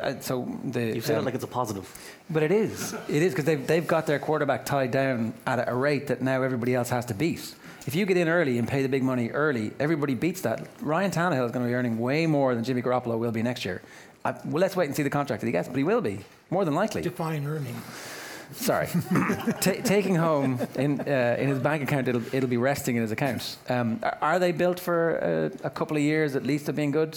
Uh, 0.02 0.20
So 0.20 0.59
the 0.64 0.94
You 0.97 1.00
said 1.00 1.16
um, 1.16 1.23
it 1.23 1.26
like 1.26 1.35
it's 1.37 1.44
a 1.44 1.47
positive. 1.47 1.87
but 2.28 2.42
it 2.42 2.50
is, 2.50 2.94
it 3.09 3.23
is 3.23 3.32
because 3.32 3.44
they've 3.44 3.64
they've 3.66 3.87
got 3.87 4.06
their 4.06 4.18
quarterback 4.18 4.64
tied 4.64 4.90
down 4.90 5.35
at 5.47 5.68
a 5.68 5.75
rate 5.75 6.09
that 6.09 6.20
now 6.20 6.42
everybody 6.42 6.75
else 6.75 6.90
has 6.90 7.06
to 7.06 7.14
beat. 7.14 7.54
If 7.87 7.95
you 7.95 8.05
get 8.07 8.17
in 8.17 8.29
early 8.29 8.59
and 8.59 8.69
pay 8.69 8.83
the 8.83 8.89
big 8.89 9.03
money 9.03 9.31
early, 9.31 9.73
everybody 9.81 10.15
beats 10.15 10.43
that. 10.43 10.67
Ryan 10.81 11.11
Tannehill 11.11 11.47
is 11.47 11.53
going 11.53 11.65
to 11.65 11.69
be 11.69 11.75
earning 11.75 11.99
way 11.99 12.27
more 12.27 12.55
than 12.55 12.63
Jimmy 12.65 12.83
Garoppolo 12.83 13.19
will 13.19 13.33
be 13.33 13.43
next 13.43 13.65
year. 13.65 13.81
I, 14.25 14.33
well, 14.45 14.61
let's 14.61 14.77
wait 14.77 14.87
and 14.87 14.95
see 14.95 15.03
the 15.03 15.11
contract 15.11 15.41
that 15.41 15.47
he 15.47 15.53
gets, 15.53 15.67
but 15.69 15.77
he 15.79 15.85
will 15.85 16.03
be 16.03 16.21
more 16.51 16.65
than 16.65 16.75
likely. 16.75 17.01
Define 17.03 17.47
earning. 17.47 17.75
Sorry, 18.53 18.89
Ta 19.61 19.73
taking 19.85 20.17
home 20.17 20.59
in 20.75 21.01
uh, 21.01 21.37
in 21.39 21.49
his 21.49 21.61
bank 21.61 21.85
account, 21.85 22.09
it'll 22.09 22.35
it'll 22.35 22.49
be 22.49 22.57
resting 22.57 22.97
in 22.97 23.03
his 23.03 23.13
account. 23.13 23.57
Um, 23.69 24.01
are- 24.03 24.19
are 24.21 24.39
they 24.41 24.51
built 24.51 24.81
for 24.81 25.23
uh, 25.23 25.57
a 25.67 25.71
couple 25.71 25.97
of 25.97 26.03
years 26.03 26.35
at 26.35 26.43
least 26.43 26.69
of 26.69 26.75
being 26.75 26.91
good? 26.91 27.17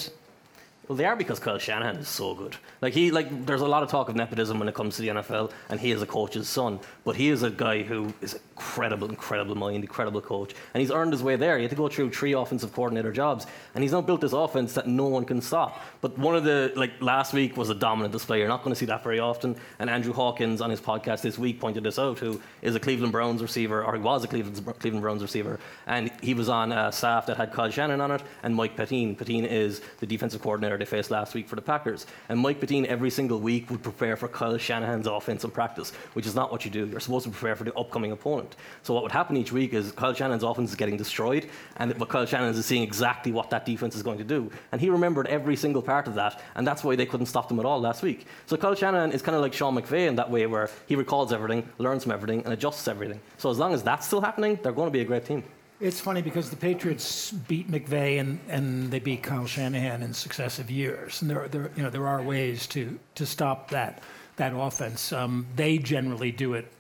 Well, 0.88 0.96
they 0.96 1.06
are 1.06 1.16
because 1.16 1.40
Kyle 1.40 1.58
Shanahan 1.58 1.96
is 1.96 2.08
so 2.10 2.36
good. 2.36 2.56
Like 2.82 2.94
he, 2.94 3.10
like 3.10 3.46
there's 3.48 3.62
a 3.62 3.68
lot 3.68 3.82
of 3.82 3.90
talk 3.90 4.10
of 4.10 4.16
nepotism 4.16 4.60
when 4.60 4.68
it 4.68 4.76
comes 4.76 4.96
to 4.98 5.02
the 5.02 5.08
NFL, 5.08 5.52
and 5.70 5.80
he 5.80 5.90
is 5.92 6.04
a 6.04 6.06
coach's 6.06 6.48
son. 6.48 6.80
But 7.04 7.16
he 7.16 7.30
is 7.30 7.42
a 7.42 7.50
guy 7.50 7.82
who 7.82 8.14
is 8.22 8.38
incredible, 8.56 9.10
incredible 9.10 9.56
mind, 9.56 9.84
incredible 9.84 10.22
coach, 10.22 10.54
and 10.74 10.82
he's 10.82 10.92
earned 10.92 11.12
his 11.12 11.24
way 11.24 11.36
there. 11.36 11.58
He 11.58 11.64
had 11.64 11.72
to 11.72 11.76
go 11.76 11.88
through 11.88 12.12
three 12.12 12.34
offensive 12.34 12.74
coordinator 12.74 13.12
jobs, 13.12 13.48
and 13.74 13.84
he's 13.84 13.92
now 13.92 14.02
built 14.02 14.22
this 14.22 14.34
offense 14.34 14.74
that 14.74 14.88
no 14.88 15.08
one 15.08 15.26
can 15.26 15.42
stop. 15.42 15.82
But 16.02 16.18
one 16.18 16.36
of 16.36 16.44
the 16.44 16.72
like 16.76 17.02
last 17.02 17.34
week 17.34 17.58
was 17.58 17.70
a 17.70 17.76
dominant 17.76 18.12
display. 18.12 18.40
You're 18.40 18.48
not 18.48 18.64
going 18.64 18.74
to 18.74 18.80
see 18.80 18.86
that 18.86 19.04
very 19.04 19.20
often. 19.20 19.56
And 19.80 19.90
Andrew 19.90 20.14
Hawkins 20.14 20.62
on 20.62 20.70
his 20.70 20.80
podcast 20.80 21.22
this 21.22 21.40
week 21.40 21.60
pointed 21.60 21.84
this 21.84 21.98
out, 21.98 22.20
who 22.20 22.42
is 22.62 22.76
a 22.76 22.80
Cleveland 22.80 23.12
Browns 23.12 23.42
receiver, 23.42 23.84
or 23.84 23.96
he 23.96 24.02
was 24.02 24.24
a 24.24 24.28
Cleveland 24.28 24.64
Cleveland 24.80 25.02
Browns 25.02 25.22
receiver, 25.22 25.60
and 25.88 26.12
he 26.22 26.34
was 26.34 26.48
on 26.48 26.72
a 26.72 26.92
staff 26.92 27.26
that 27.26 27.38
had 27.38 27.52
Kyle 27.52 27.72
Shanahan 27.72 28.02
on 28.02 28.12
it 28.12 28.22
and 28.44 28.56
Mike 28.56 28.78
Pettine. 28.78 29.16
Pettine 29.16 29.46
is 29.46 29.82
the 30.00 30.06
defensive 30.06 30.42
coordinator 30.42 30.78
they 30.78 30.86
faced 30.86 31.10
last 31.10 31.34
week 31.34 31.48
for 31.48 31.56
the 31.56 31.62
Packers. 31.62 32.06
And 32.30 32.40
Mike 32.40 32.60
Pettine 32.60 32.86
every 32.86 33.10
single 33.10 33.40
week 33.40 33.70
would 33.70 33.82
prepare 33.82 34.16
for 34.16 34.28
Kyle 34.28 34.58
Shanahan's 34.58 35.08
offense 35.08 35.44
in 35.44 35.52
practice, 35.52 35.92
which 36.14 36.28
is 36.28 36.36
not 36.36 36.52
what 36.52 36.66
you 36.66 36.72
do. 36.72 36.86
You're 36.86 37.00
supposed 37.00 37.26
to 37.26 37.32
prepare 37.32 37.56
for 37.56 37.64
the 37.64 37.74
upcoming 37.74 38.12
opponent. 38.12 38.43
So 38.82 38.94
what 38.94 39.04
would 39.04 39.12
happen 39.12 39.38
each 39.38 39.52
week 39.52 39.74
is 39.74 39.92
Kyle 39.92 40.14
Shanahan's 40.14 40.44
offense 40.44 40.70
is 40.70 40.76
getting 40.76 40.98
destroyed, 40.98 41.50
and 41.78 41.98
but 41.98 42.10
Kyle 42.10 42.26
Shanahan 42.26 42.54
is 42.54 42.66
seeing 42.66 42.84
exactly 42.84 43.32
what 43.32 43.50
that 43.50 43.66
defense 43.66 43.96
is 43.96 44.04
going 44.04 44.18
to 44.18 44.24
do. 44.24 44.52
And 44.72 44.82
he 44.82 44.90
remembered 44.90 45.28
every 45.28 45.56
single 45.56 45.82
part 45.82 46.08
of 46.08 46.16
that, 46.16 46.42
and 46.56 46.66
that's 46.66 46.84
why 46.84 46.96
they 46.96 47.06
couldn't 47.06 47.28
stop 47.28 47.48
them 47.48 47.60
at 47.60 47.66
all 47.66 47.80
last 47.80 48.04
week. 48.04 48.26
So 48.46 48.58
Kyle 48.58 48.76
Shanahan 48.76 49.12
is 49.12 49.22
kind 49.22 49.36
of 49.36 49.42
like 49.42 49.54
Sean 49.54 49.76
McVay 49.76 50.08
in 50.08 50.16
that 50.16 50.30
way, 50.30 50.46
where 50.48 50.70
he 50.88 50.96
recalls 50.96 51.32
everything, 51.34 51.68
learns 51.78 52.04
from 52.04 52.12
everything, 52.12 52.44
and 52.44 52.54
adjusts 52.54 52.88
everything. 52.88 53.20
So 53.38 53.50
as 53.50 53.60
long 53.60 53.74
as 53.74 53.84
that's 53.84 54.08
still 54.08 54.22
happening, 54.22 54.60
they're 54.62 54.72
going 54.72 54.88
to 54.88 54.94
be 54.94 55.02
a 55.02 55.06
great 55.06 55.26
team. 55.26 55.44
It's 55.80 56.00
funny 56.00 56.22
because 56.22 56.50
the 56.50 56.56
Patriots 56.56 57.32
beat 57.32 57.70
McVay 57.70 58.20
and, 58.20 58.40
and 58.48 58.90
they 58.90 59.00
beat 59.00 59.24
Kyle 59.24 59.46
Shanahan 59.46 60.02
in 60.02 60.14
successive 60.14 60.72
years, 60.72 61.22
and 61.22 61.30
there, 61.30 61.48
there 61.50 61.72
you 61.76 61.84
know 61.84 61.90
there 61.90 62.08
are 62.08 62.22
ways 62.22 62.68
to 62.68 62.98
to 63.16 63.26
stop 63.26 63.72
that 63.72 64.02
that 64.38 64.54
offense. 64.56 65.12
Um, 65.12 65.46
they 65.56 65.78
generally 65.78 66.32
do 66.32 66.54
it 66.54 66.72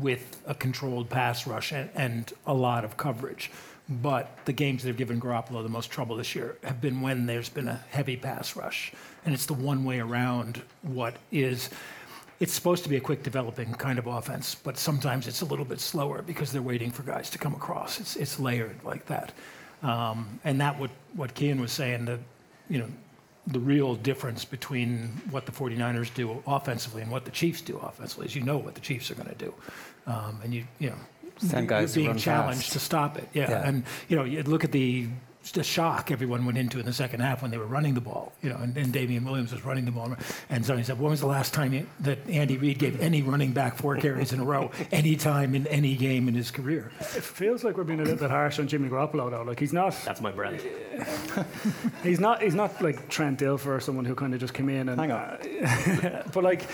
with 0.00 0.40
a 0.46 0.54
controlled 0.54 1.08
pass 1.08 1.46
rush 1.46 1.72
and, 1.72 1.90
and 1.94 2.32
a 2.46 2.54
lot 2.54 2.84
of 2.84 2.96
coverage. 2.96 3.50
But 3.88 4.38
the 4.46 4.52
games 4.52 4.82
that 4.82 4.88
have 4.88 4.96
given 4.96 5.20
Garoppolo 5.20 5.62
the 5.62 5.68
most 5.68 5.90
trouble 5.90 6.16
this 6.16 6.34
year 6.34 6.56
have 6.64 6.80
been 6.80 7.02
when 7.02 7.26
there's 7.26 7.50
been 7.50 7.68
a 7.68 7.84
heavy 7.90 8.16
pass 8.16 8.56
rush, 8.56 8.92
and 9.24 9.34
it's 9.34 9.46
the 9.46 9.54
one 9.54 9.84
way 9.84 10.00
around 10.00 10.62
what 10.82 11.16
is 11.30 11.68
it's 12.40 12.52
supposed 12.52 12.82
to 12.82 12.88
be 12.88 12.96
a 12.96 13.00
quick 13.00 13.22
developing 13.22 13.72
kind 13.74 13.98
of 13.98 14.06
offense, 14.06 14.54
but 14.54 14.76
sometimes 14.76 15.28
it's 15.28 15.42
a 15.42 15.44
little 15.44 15.64
bit 15.64 15.80
slower 15.80 16.20
because 16.22 16.50
they're 16.50 16.62
waiting 16.62 16.90
for 16.90 17.02
guys 17.02 17.30
to 17.30 17.38
come 17.38 17.54
across. 17.54 18.00
It's, 18.00 18.16
it's 18.16 18.40
layered 18.40 18.82
like 18.84 19.06
that. 19.06 19.32
Um, 19.82 20.40
and 20.44 20.60
that 20.60 20.78
what, 20.78 20.90
what 21.14 21.38
Cian 21.38 21.60
was 21.60 21.72
saying, 21.72 22.06
that, 22.06 22.18
you 22.68 22.78
know, 22.78 22.88
the 23.46 23.60
real 23.60 23.94
difference 23.94 24.44
between 24.44 25.08
what 25.30 25.44
the 25.46 25.52
49ers 25.52 26.12
do 26.14 26.42
offensively 26.46 27.02
and 27.02 27.10
what 27.10 27.24
the 27.24 27.30
Chiefs 27.30 27.60
do 27.60 27.76
offensively 27.78 28.26
is 28.26 28.34
you 28.34 28.42
know 28.42 28.56
what 28.56 28.74
the 28.74 28.80
Chiefs 28.80 29.10
are 29.10 29.14
going 29.14 29.28
to 29.28 29.34
do. 29.34 29.54
Um, 30.06 30.38
and 30.42 30.54
you, 30.54 30.64
you 30.78 30.90
know, 30.90 30.96
Send 31.38 31.68
guys 31.68 31.96
you're 31.96 32.06
being 32.06 32.16
challenged 32.16 32.62
fast. 32.62 32.72
to 32.72 32.78
stop 32.78 33.18
it. 33.18 33.28
Yeah. 33.34 33.50
Yeah. 33.50 33.68
And, 33.68 33.84
you 34.08 34.16
know, 34.16 34.24
you 34.24 34.42
look 34.44 34.64
at 34.64 34.72
the, 34.72 35.08
the 35.52 35.62
shock 35.62 36.10
everyone 36.10 36.46
went 36.46 36.58
into 36.58 36.80
in 36.80 36.86
the 36.86 36.92
second 36.92 37.20
half 37.20 37.42
when 37.42 37.50
they 37.50 37.58
were 37.58 37.66
running 37.66 37.94
the 37.94 38.00
ball, 38.00 38.32
you 38.42 38.48
know, 38.48 38.56
and, 38.56 38.76
and 38.76 38.92
Damien 38.92 39.24
Williams 39.24 39.52
was 39.52 39.64
running 39.64 39.84
the 39.84 39.90
ball. 39.90 40.14
And 40.48 40.64
somebody 40.64 40.84
said, 40.84 40.98
when 40.98 41.10
was 41.10 41.20
the 41.20 41.26
last 41.26 41.52
time 41.52 41.72
you, 41.72 41.86
that 42.00 42.18
Andy 42.28 42.56
Reid 42.56 42.78
gave 42.78 43.00
any 43.00 43.22
running 43.22 43.52
back 43.52 43.76
four 43.76 43.96
carries 43.96 44.32
in 44.32 44.40
a 44.40 44.44
row, 44.44 44.70
any 44.90 45.16
time 45.16 45.54
in 45.54 45.66
any 45.66 45.96
game 45.96 46.28
in 46.28 46.34
his 46.34 46.50
career? 46.50 46.90
It 47.00 47.22
feels 47.22 47.64
like 47.64 47.76
we're 47.76 47.84
being 47.84 48.00
a 48.00 48.04
little 48.04 48.18
bit 48.18 48.30
harsh 48.30 48.58
on 48.58 48.68
Jimmy 48.68 48.88
Garoppolo 48.88 49.30
though. 49.30 49.42
Like 49.42 49.60
he's 49.60 49.72
not, 49.72 49.94
That's 50.04 50.20
my 50.20 50.32
brand. 50.32 50.62
he's 52.02 52.20
not, 52.20 52.42
he's 52.42 52.54
not 52.54 52.80
like 52.80 53.08
Trent 53.08 53.38
Dilfer 53.40 53.76
or 53.76 53.80
someone 53.80 54.04
who 54.04 54.14
kind 54.14 54.34
of 54.34 54.40
just 54.40 54.54
came 54.54 54.68
in 54.68 54.88
and. 54.88 55.00
Hang 55.00 55.12
on. 55.12 55.38
but 56.32 56.42
like, 56.42 56.66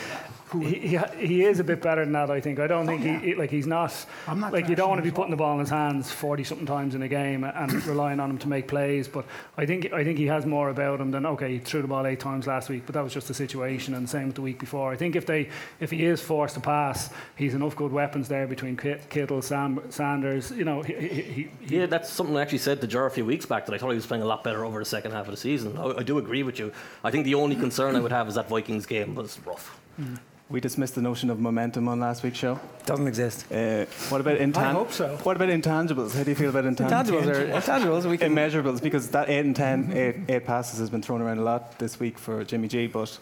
he, 0.59 0.75
he, 0.75 0.99
he 1.19 1.45
is 1.45 1.61
a 1.61 1.65
bit 1.65 1.81
better 1.81 2.05
than 2.05 2.13
that. 2.13 2.31
I 2.31 2.41
think. 2.41 2.59
I 2.59 2.67
don't 2.67 2.87
think 2.87 3.03
he, 3.03 3.11
oh, 3.11 3.19
he 3.19 3.35
like 3.35 3.51
he's 3.51 3.67
not. 3.67 3.95
I'm 4.27 4.41
not 4.41 4.53
like 4.53 4.69
you 4.69 4.77
don't 4.77 4.89
want 4.89 4.99
to 4.99 5.03
be 5.03 5.09
him 5.09 5.15
at 5.15 5.17
putting 5.17 5.31
the 5.31 5.37
ball 5.37 5.55
in 5.55 5.61
his 5.61 5.71
hands 5.71 6.11
forty 6.11 6.45
something 6.45 6.67
times 6.67 6.95
in 6.95 7.03
a 7.03 7.09
game 7.09 7.45
and 7.45 7.73
relying 7.87 8.21
on 8.21 8.31
him 8.31 8.39
to 8.39 8.49
make 8.49 8.69
plays. 8.69 9.09
But 9.09 9.27
I 9.57 9.67
think 9.67 9.93
I 9.93 10.05
think 10.05 10.19
he 10.19 10.27
has 10.27 10.47
more 10.47 10.71
about 10.71 11.01
him 11.01 11.11
than 11.11 11.27
okay. 11.27 11.53
He 11.53 11.59
threw 11.59 11.83
the 11.83 11.89
ball 11.89 12.07
eight 12.07 12.21
times 12.21 12.47
last 12.47 12.69
week, 12.69 12.83
but 12.87 12.95
that 12.95 13.05
was 13.05 13.15
just 13.15 13.29
the 13.29 13.35
situation, 13.35 13.95
and 13.95 14.09
same 14.09 14.27
with 14.27 14.37
the 14.37 14.43
week 14.43 14.59
before. 14.59 14.93
I 14.93 14.97
think 14.97 15.17
if 15.17 15.27
they 15.27 15.49
if 15.79 15.91
he 15.91 16.05
is 16.05 16.21
forced 16.21 16.55
to 16.55 16.61
pass, 16.61 17.11
he's 17.37 17.55
enough 17.55 17.77
good 17.77 17.93
weapons 17.93 18.29
there 18.29 18.47
between 18.47 18.77
Kit- 18.77 19.09
Kittle, 19.11 19.43
Sam, 19.43 19.81
Sanders. 19.91 20.51
You 20.51 20.65
know, 20.65 20.83
he, 20.83 20.95
he, 20.95 21.51
he, 21.61 21.77
Yeah, 21.77 21.87
that's 21.87 22.11
something 22.11 22.37
I 22.37 22.43
actually 22.43 22.59
said 22.59 22.81
to 22.81 22.87
Ger 22.87 23.07
a 23.07 23.11
few 23.11 23.25
weeks 23.25 23.47
back 23.47 23.67
that 23.67 23.75
I 23.75 23.79
thought 23.79 23.91
he 23.91 23.97
was 23.97 24.07
playing 24.07 24.23
a 24.23 24.27
lot 24.27 24.45
better 24.45 24.65
over 24.65 24.79
the 24.79 24.85
second 24.85 25.13
half 25.13 25.27
of 25.27 25.31
the 25.31 25.37
season. 25.37 25.77
I, 25.77 25.99
I 25.99 26.03
do 26.03 26.19
agree 26.19 26.43
with 26.43 26.59
you. 26.59 26.73
I 27.05 27.11
think 27.11 27.25
the 27.25 27.35
only 27.35 27.57
concern 27.57 27.97
I 27.97 28.01
would 28.01 28.13
have 28.13 28.29
is 28.29 28.35
that 28.35 28.49
Vikings 28.49 28.87
game 28.87 29.15
was 29.15 29.39
rough. 29.47 29.79
Mm. 30.01 30.19
We 30.51 30.61
dismissed 30.61 30.97
the 30.97 31.01
notion 31.01 31.31
of 31.31 31.39
momentum 31.39 31.87
on 31.87 32.01
last 32.01 32.25
week's 32.25 32.39
show. 32.39 32.59
Doesn't 32.85 33.07
exist. 33.07 33.51
Uh, 33.53 33.87
what 34.09 34.21
about 34.21 34.39
intangibles? 34.39 34.57
I 34.57 34.73
hope 34.73 34.91
so. 34.93 35.17
What 35.23 35.37
about 35.37 35.49
intangibles? 35.49 36.13
How 36.17 36.25
do 36.25 36.31
you 36.31 36.35
feel 36.35 36.51
about 36.51 36.65
intangibles? 36.65 37.05
Intangibles 37.05 37.27
are 37.27 37.61
intangibles. 37.61 38.05
We 38.11 38.19
can 38.19 38.35
Immeasurables, 38.35 38.83
because 38.83 39.09
that 39.11 39.29
8 39.29 39.45
and 39.45 39.55
10, 39.55 39.93
eight, 39.93 40.17
eight 40.29 40.45
passes 40.45 40.81
has 40.81 40.91
been 40.91 41.03
thrown 41.03 41.23
around 41.23 41.39
a 41.39 41.45
lot 41.45 41.79
this 41.79 42.01
week 42.01 42.19
for 42.19 42.43
Jimmy 42.43 42.67
G, 42.67 42.89
but 42.89 43.17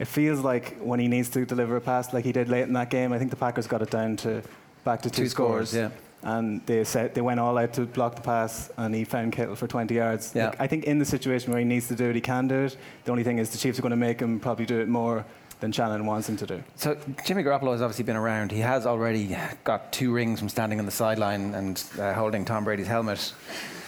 it 0.00 0.06
feels 0.06 0.40
like 0.40 0.76
when 0.80 0.98
he 0.98 1.06
needs 1.06 1.28
to 1.30 1.46
deliver 1.46 1.76
a 1.76 1.80
pass 1.80 2.12
like 2.12 2.24
he 2.24 2.32
did 2.32 2.48
late 2.48 2.62
in 2.62 2.72
that 2.72 2.90
game, 2.90 3.12
I 3.12 3.18
think 3.18 3.30
the 3.30 3.36
Packers 3.36 3.68
got 3.68 3.80
it 3.80 3.90
down 3.90 4.16
to 4.18 4.42
back 4.82 5.02
to 5.02 5.10
two, 5.10 5.22
Two 5.22 5.28
scores, 5.28 5.72
yeah. 5.72 5.90
And 6.24 6.64
they 6.66 6.82
said 6.82 7.14
they 7.14 7.20
went 7.20 7.38
all 7.38 7.58
out 7.58 7.72
to 7.74 7.82
block 7.86 8.16
the 8.16 8.22
pass, 8.22 8.70
and 8.76 8.92
he 8.92 9.04
found 9.04 9.32
Kittle 9.32 9.54
for 9.54 9.68
20 9.68 9.94
yards. 9.94 10.32
Yeah. 10.34 10.48
Like, 10.48 10.60
I 10.60 10.66
think 10.66 10.84
in 10.84 10.98
the 10.98 11.04
situation 11.04 11.52
where 11.52 11.60
he 11.60 11.64
needs 11.64 11.86
to 11.88 11.94
do 11.94 12.10
it, 12.10 12.14
he 12.16 12.20
can 12.20 12.48
do 12.48 12.64
it. 12.64 12.76
The 13.04 13.12
only 13.12 13.22
thing 13.24 13.38
is 13.38 13.50
the 13.50 13.58
Chiefs 13.58 13.78
are 13.78 13.82
going 13.82 13.90
to 13.90 13.96
make 13.96 14.20
him 14.20 14.40
probably 14.40 14.66
do 14.66 14.80
it 14.80 14.88
more 14.88 15.24
than 15.62 15.70
Shanahan 15.72 16.04
wants 16.04 16.28
him 16.28 16.36
to 16.38 16.46
do. 16.46 16.62
So 16.74 16.98
Jimmy 17.24 17.44
Garoppolo 17.44 17.70
has 17.70 17.80
obviously 17.82 18.04
been 18.04 18.16
around. 18.16 18.50
He 18.50 18.58
has 18.58 18.84
already 18.84 19.36
got 19.62 19.92
two 19.92 20.12
rings 20.12 20.40
from 20.40 20.48
standing 20.48 20.80
on 20.80 20.86
the 20.86 20.90
sideline 20.92 21.54
and 21.54 21.82
uh, 21.98 22.12
holding 22.14 22.44
Tom 22.44 22.64
Brady's 22.64 22.88
helmet. 22.88 23.32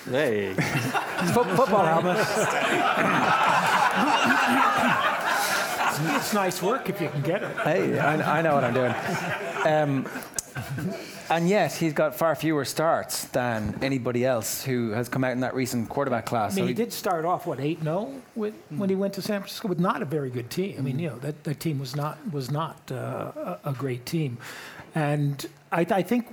Hey. 0.08 0.54
Fo- 0.54 1.42
football 1.56 1.84
helmet. 1.84 2.16
It's 6.16 6.32
nice 6.32 6.62
work 6.62 6.88
if 6.88 7.00
you 7.00 7.08
can 7.08 7.22
get 7.22 7.42
it. 7.42 7.56
Hey, 7.58 7.98
I, 7.98 8.38
I 8.38 8.42
know 8.42 8.54
what 8.54 8.64
I'm 8.64 8.74
doing. 8.74 8.94
Um, 9.66 10.06
and 11.30 11.48
yet 11.48 11.72
he's 11.72 11.92
got 11.92 12.14
far 12.14 12.34
fewer 12.34 12.64
starts 12.64 13.24
than 13.26 13.78
anybody 13.82 14.24
else 14.24 14.64
who 14.64 14.90
has 14.90 15.08
come 15.08 15.24
out 15.24 15.32
in 15.32 15.40
that 15.40 15.54
recent 15.54 15.88
quarterback 15.88 16.26
class. 16.26 16.52
I 16.52 16.56
mean, 16.56 16.64
So 16.64 16.68
he 16.68 16.74
did 16.74 16.92
start 16.92 17.24
off 17.24 17.46
what 17.46 17.60
eight 17.60 17.82
0 17.82 18.12
with 18.34 18.54
when 18.70 18.88
he 18.88 18.96
went 18.96 19.14
to 19.14 19.22
San 19.22 19.40
Francisco 19.40 19.68
with 19.68 19.80
not 19.80 20.02
a 20.02 20.04
very 20.04 20.30
good 20.30 20.50
team. 20.50 20.76
I 20.78 20.82
mean, 20.82 20.98
you 20.98 21.10
know 21.10 21.18
that, 21.18 21.44
that 21.44 21.60
team 21.60 21.78
was 21.78 21.96
not 21.96 22.18
was 22.32 22.50
not 22.50 22.90
uh, 22.90 23.32
a, 23.64 23.70
a 23.70 23.72
great 23.72 24.06
team, 24.06 24.38
and 24.94 25.44
I, 25.72 25.86
I 25.90 26.02
think 26.02 26.26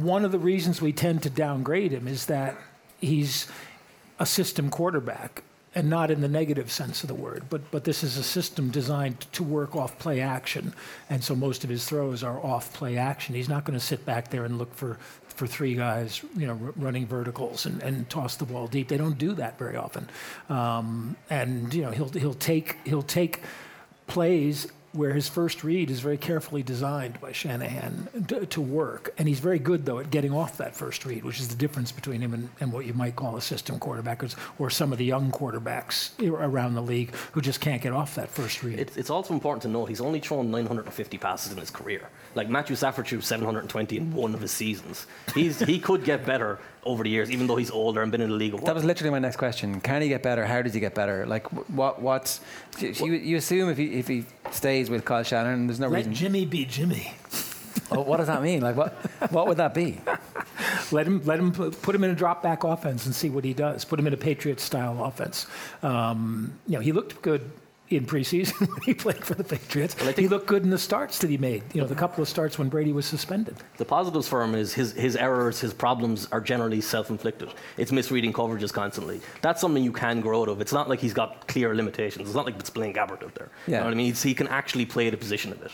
one 0.00 0.24
of 0.24 0.32
the 0.32 0.38
reasons 0.38 0.80
we 0.80 0.92
tend 0.92 1.22
to 1.24 1.30
downgrade 1.30 1.92
him 1.92 2.08
is 2.08 2.26
that 2.26 2.56
he's 3.00 3.46
a 4.18 4.26
system 4.26 4.70
quarterback 4.70 5.42
and 5.74 5.88
not 5.88 6.10
in 6.10 6.20
the 6.20 6.28
negative 6.28 6.70
sense 6.70 7.02
of 7.02 7.08
the 7.08 7.14
word, 7.14 7.44
but 7.48 7.70
but 7.70 7.84
this 7.84 8.02
is 8.02 8.16
a 8.16 8.22
system 8.22 8.70
designed 8.70 9.20
to 9.32 9.44
work 9.44 9.76
off 9.76 9.98
play 9.98 10.20
action, 10.20 10.74
and 11.08 11.22
so 11.22 11.34
most 11.34 11.62
of 11.64 11.70
his 11.70 11.84
throws 11.84 12.22
are 12.22 12.44
off 12.44 12.72
play 12.72 12.96
action. 12.96 13.34
He's 13.34 13.48
not 13.48 13.64
going 13.64 13.78
to 13.78 13.84
sit 13.84 14.04
back 14.04 14.30
there 14.30 14.44
and 14.44 14.58
look 14.58 14.74
for 14.74 14.98
for 15.28 15.46
three 15.46 15.74
guys, 15.74 16.22
you 16.36 16.46
know, 16.46 16.58
r- 16.62 16.72
running 16.76 17.06
verticals 17.06 17.64
and, 17.66 17.80
and 17.82 18.08
toss 18.10 18.36
the 18.36 18.44
ball 18.44 18.66
deep. 18.66 18.88
They 18.88 18.98
don't 18.98 19.16
do 19.16 19.32
that 19.34 19.58
very 19.58 19.76
often, 19.76 20.08
um, 20.48 21.16
and 21.30 21.72
you 21.72 21.82
know 21.82 21.92
he'll 21.92 22.08
he'll 22.10 22.34
take 22.34 22.76
he'll 22.84 23.02
take 23.02 23.40
plays 24.06 24.66
where 24.92 25.12
his 25.12 25.28
first 25.28 25.62
read 25.62 25.90
is 25.90 26.00
very 26.00 26.18
carefully 26.18 26.62
designed 26.62 27.20
by 27.20 27.32
Shanahan 27.32 28.08
to, 28.28 28.46
to, 28.46 28.60
work. 28.60 29.14
And 29.18 29.28
he's 29.28 29.38
very 29.38 29.58
good, 29.58 29.86
though, 29.86 30.00
at 30.00 30.10
getting 30.10 30.32
off 30.32 30.56
that 30.58 30.74
first 30.74 31.04
read, 31.04 31.24
which 31.24 31.38
is 31.38 31.48
the 31.48 31.54
difference 31.54 31.92
between 31.92 32.20
him 32.20 32.34
and, 32.34 32.48
and 32.60 32.72
what 32.72 32.86
you 32.86 32.94
might 32.94 33.14
call 33.14 33.36
a 33.36 33.40
system 33.40 33.78
quarterback 33.78 34.22
or, 34.58 34.70
some 34.70 34.92
of 34.92 34.98
the 34.98 35.04
young 35.04 35.30
quarterbacks 35.30 36.10
around 36.28 36.74
the 36.74 36.80
league 36.80 37.14
who 37.32 37.40
just 37.40 37.60
can't 37.60 37.82
get 37.82 37.92
off 37.92 38.14
that 38.14 38.28
first 38.28 38.62
read. 38.62 38.78
It's, 38.78 38.96
it's 38.96 39.10
also 39.10 39.34
important 39.34 39.62
to 39.62 39.68
note 39.68 39.86
he's 39.86 40.00
only 40.00 40.20
thrown 40.20 40.50
950 40.50 41.18
passes 41.18 41.52
in 41.52 41.58
his 41.58 41.70
career. 41.70 42.08
Like 42.34 42.48
Matthew 42.48 42.76
Stafford 42.76 43.06
threw 43.06 43.20
720 43.20 43.96
in 43.96 44.12
one 44.14 44.34
of 44.34 44.40
his 44.40 44.52
seasons. 44.52 45.06
He's, 45.34 45.60
he 45.60 45.78
could 45.78 46.04
get 46.04 46.24
better 46.24 46.58
over 46.84 47.04
the 47.04 47.10
years, 47.10 47.30
even 47.30 47.46
though 47.46 47.56
he's 47.56 47.70
older 47.70 48.02
and 48.02 48.10
been 48.10 48.20
in 48.20 48.30
the 48.30 48.36
league. 48.36 48.58
That 48.64 48.74
was 48.74 48.84
literally 48.84 49.10
my 49.10 49.18
next 49.18 49.36
question. 49.36 49.80
Can 49.80 50.02
he 50.02 50.08
get 50.08 50.22
better? 50.22 50.46
How 50.46 50.62
does 50.62 50.74
he 50.74 50.80
get 50.80 50.94
better? 50.94 51.26
Like, 51.26 51.46
what? 51.68 52.00
What's 52.00 52.40
you, 52.78 53.12
you 53.12 53.36
assume 53.36 53.68
if 53.68 53.78
he 53.78 53.98
if 53.98 54.08
he 54.08 54.24
stays 54.50 54.90
with 54.90 55.04
Kyle 55.04 55.22
Shanahan, 55.22 55.66
there's 55.66 55.80
no 55.80 55.86
reason. 55.86 55.92
Let 55.92 55.98
reason. 56.10 56.14
Jimmy 56.14 56.46
be 56.46 56.64
Jimmy. 56.64 57.12
oh, 57.90 58.02
what 58.02 58.18
does 58.18 58.28
that 58.28 58.42
mean? 58.42 58.60
Like, 58.60 58.76
what 58.76 58.94
what 59.30 59.46
would 59.46 59.58
that 59.58 59.74
be? 59.74 60.00
let 60.92 61.06
him 61.06 61.22
let 61.24 61.38
him 61.38 61.52
put 61.52 61.94
him 61.94 62.04
in 62.04 62.10
a 62.10 62.14
drop 62.14 62.42
back 62.42 62.64
offense 62.64 63.06
and 63.06 63.14
see 63.14 63.30
what 63.30 63.44
he 63.44 63.54
does. 63.54 63.84
Put 63.84 63.98
him 63.98 64.06
in 64.06 64.14
a 64.14 64.18
Patriot 64.18 64.60
style 64.60 65.04
offense. 65.04 65.46
Um, 65.82 66.58
you 66.66 66.74
know, 66.74 66.80
he 66.80 66.92
looked 66.92 67.20
good 67.22 67.50
in 67.90 68.06
preseason 68.06 68.60
when 68.68 68.82
he 68.82 68.94
played 68.94 69.22
for 69.24 69.34
the 69.34 69.44
Patriots. 69.44 69.96
Well, 70.00 70.12
he 70.12 70.28
looked 70.28 70.46
good 70.46 70.62
in 70.62 70.70
the 70.70 70.78
starts 70.78 71.18
that 71.18 71.28
he 71.28 71.36
made. 71.36 71.62
You 71.74 71.82
know, 71.82 71.86
the 71.86 71.94
couple 71.94 72.22
of 72.22 72.28
starts 72.28 72.58
when 72.58 72.68
Brady 72.68 72.92
was 72.92 73.04
suspended. 73.04 73.56
The 73.76 73.84
positives 73.84 74.28
for 74.28 74.42
him 74.42 74.54
is 74.54 74.72
his, 74.72 74.92
his 74.92 75.16
errors, 75.16 75.60
his 75.60 75.74
problems 75.74 76.28
are 76.32 76.40
generally 76.40 76.80
self-inflicted. 76.80 77.52
It's 77.76 77.92
misreading 77.92 78.32
coverages 78.32 78.72
constantly. 78.72 79.20
That's 79.42 79.60
something 79.60 79.82
you 79.82 79.92
can 79.92 80.20
grow 80.20 80.42
out 80.42 80.48
of. 80.48 80.60
It's 80.60 80.72
not 80.72 80.88
like 80.88 81.00
he's 81.00 81.14
got 81.14 81.48
clear 81.48 81.74
limitations. 81.74 82.28
It's 82.28 82.36
not 82.36 82.46
like 82.46 82.58
it's 82.58 82.70
Blaine 82.70 82.94
Gabbert 82.94 83.24
out 83.24 83.34
there. 83.34 83.50
Yeah. 83.66 83.74
You 83.74 83.76
know 83.78 83.84
what 83.86 83.94
I 83.94 83.96
mean? 83.96 84.10
It's, 84.10 84.22
he 84.22 84.34
can 84.34 84.48
actually 84.48 84.86
play 84.86 85.10
the 85.10 85.16
position 85.16 85.52
of 85.52 85.60
it. 85.62 85.72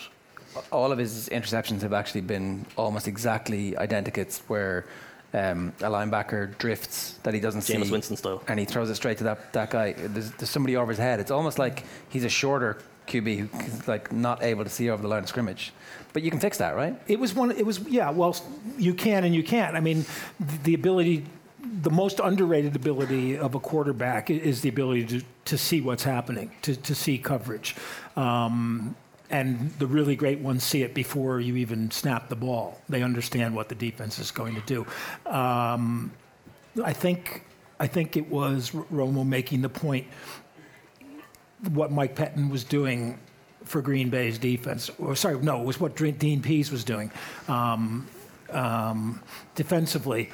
All 0.72 0.90
of 0.90 0.98
his 0.98 1.28
interceptions 1.28 1.82
have 1.82 1.92
actually 1.92 2.22
been 2.22 2.64
almost 2.76 3.06
exactly 3.06 3.76
identicates 3.76 4.38
where 4.48 4.86
um, 5.36 5.72
a 5.80 5.90
linebacker 5.90 6.56
drifts 6.56 7.18
that 7.22 7.34
he 7.34 7.40
doesn't 7.40 7.60
Jameis 7.60 7.86
see. 7.86 7.92
Winston 7.92 8.16
style. 8.16 8.42
And 8.48 8.58
he 8.58 8.64
throws 8.64 8.88
it 8.88 8.94
straight 8.94 9.18
to 9.18 9.24
that, 9.24 9.52
that 9.52 9.70
guy. 9.70 9.92
There's, 9.92 10.30
there's 10.32 10.50
somebody 10.50 10.76
over 10.76 10.90
his 10.90 10.98
head. 10.98 11.20
It's 11.20 11.30
almost 11.30 11.58
like 11.58 11.84
he's 12.08 12.24
a 12.24 12.28
shorter 12.28 12.78
QB 13.06 13.48
who's 13.48 13.86
like 13.86 14.10
not 14.10 14.42
able 14.42 14.64
to 14.64 14.70
see 14.70 14.88
over 14.88 15.02
the 15.02 15.08
line 15.08 15.22
of 15.22 15.28
scrimmage. 15.28 15.72
But 16.14 16.22
you 16.22 16.30
can 16.30 16.40
fix 16.40 16.56
that, 16.58 16.74
right? 16.74 16.98
It 17.06 17.20
was 17.20 17.34
one. 17.34 17.50
It 17.50 17.66
was 17.66 17.80
yeah. 17.80 18.10
Well, 18.10 18.34
you 18.78 18.94
can 18.94 19.24
and 19.24 19.34
you 19.34 19.42
can't. 19.42 19.76
I 19.76 19.80
mean, 19.80 20.06
the, 20.40 20.56
the 20.62 20.74
ability, 20.74 21.26
the 21.82 21.90
most 21.90 22.18
underrated 22.18 22.74
ability 22.74 23.36
of 23.36 23.54
a 23.54 23.60
quarterback 23.60 24.30
is 24.30 24.62
the 24.62 24.70
ability 24.70 25.04
to, 25.06 25.22
to 25.44 25.58
see 25.58 25.82
what's 25.82 26.04
happening, 26.04 26.50
to, 26.62 26.74
to 26.74 26.94
see 26.94 27.18
coverage. 27.18 27.76
Um, 28.16 28.96
and 29.30 29.70
the 29.78 29.86
really 29.86 30.16
great 30.16 30.38
ones 30.40 30.64
see 30.64 30.82
it 30.82 30.94
before 30.94 31.40
you 31.40 31.56
even 31.56 31.90
snap 31.90 32.28
the 32.28 32.36
ball. 32.36 32.80
They 32.88 33.02
understand 33.02 33.54
what 33.54 33.68
the 33.68 33.74
defense 33.74 34.18
is 34.18 34.30
going 34.30 34.54
to 34.54 34.60
do. 34.62 34.86
Um, 35.30 36.12
I 36.84 36.92
think 36.92 37.44
I 37.78 37.86
think 37.86 38.16
it 38.16 38.28
was 38.30 38.70
Romo 38.70 39.26
making 39.26 39.62
the 39.62 39.68
point 39.68 40.06
what 41.70 41.90
Mike 41.90 42.14
Pettine 42.14 42.50
was 42.50 42.64
doing 42.64 43.18
for 43.64 43.82
Green 43.82 44.10
Bay's 44.10 44.38
defense. 44.38 44.90
Or 44.98 45.14
sorry, 45.16 45.38
no, 45.40 45.60
it 45.60 45.64
was 45.64 45.80
what 45.80 45.96
Dean 45.96 46.40
Pees 46.40 46.70
was 46.70 46.84
doing 46.84 47.10
um, 47.48 48.06
um, 48.50 49.22
defensively 49.54 50.30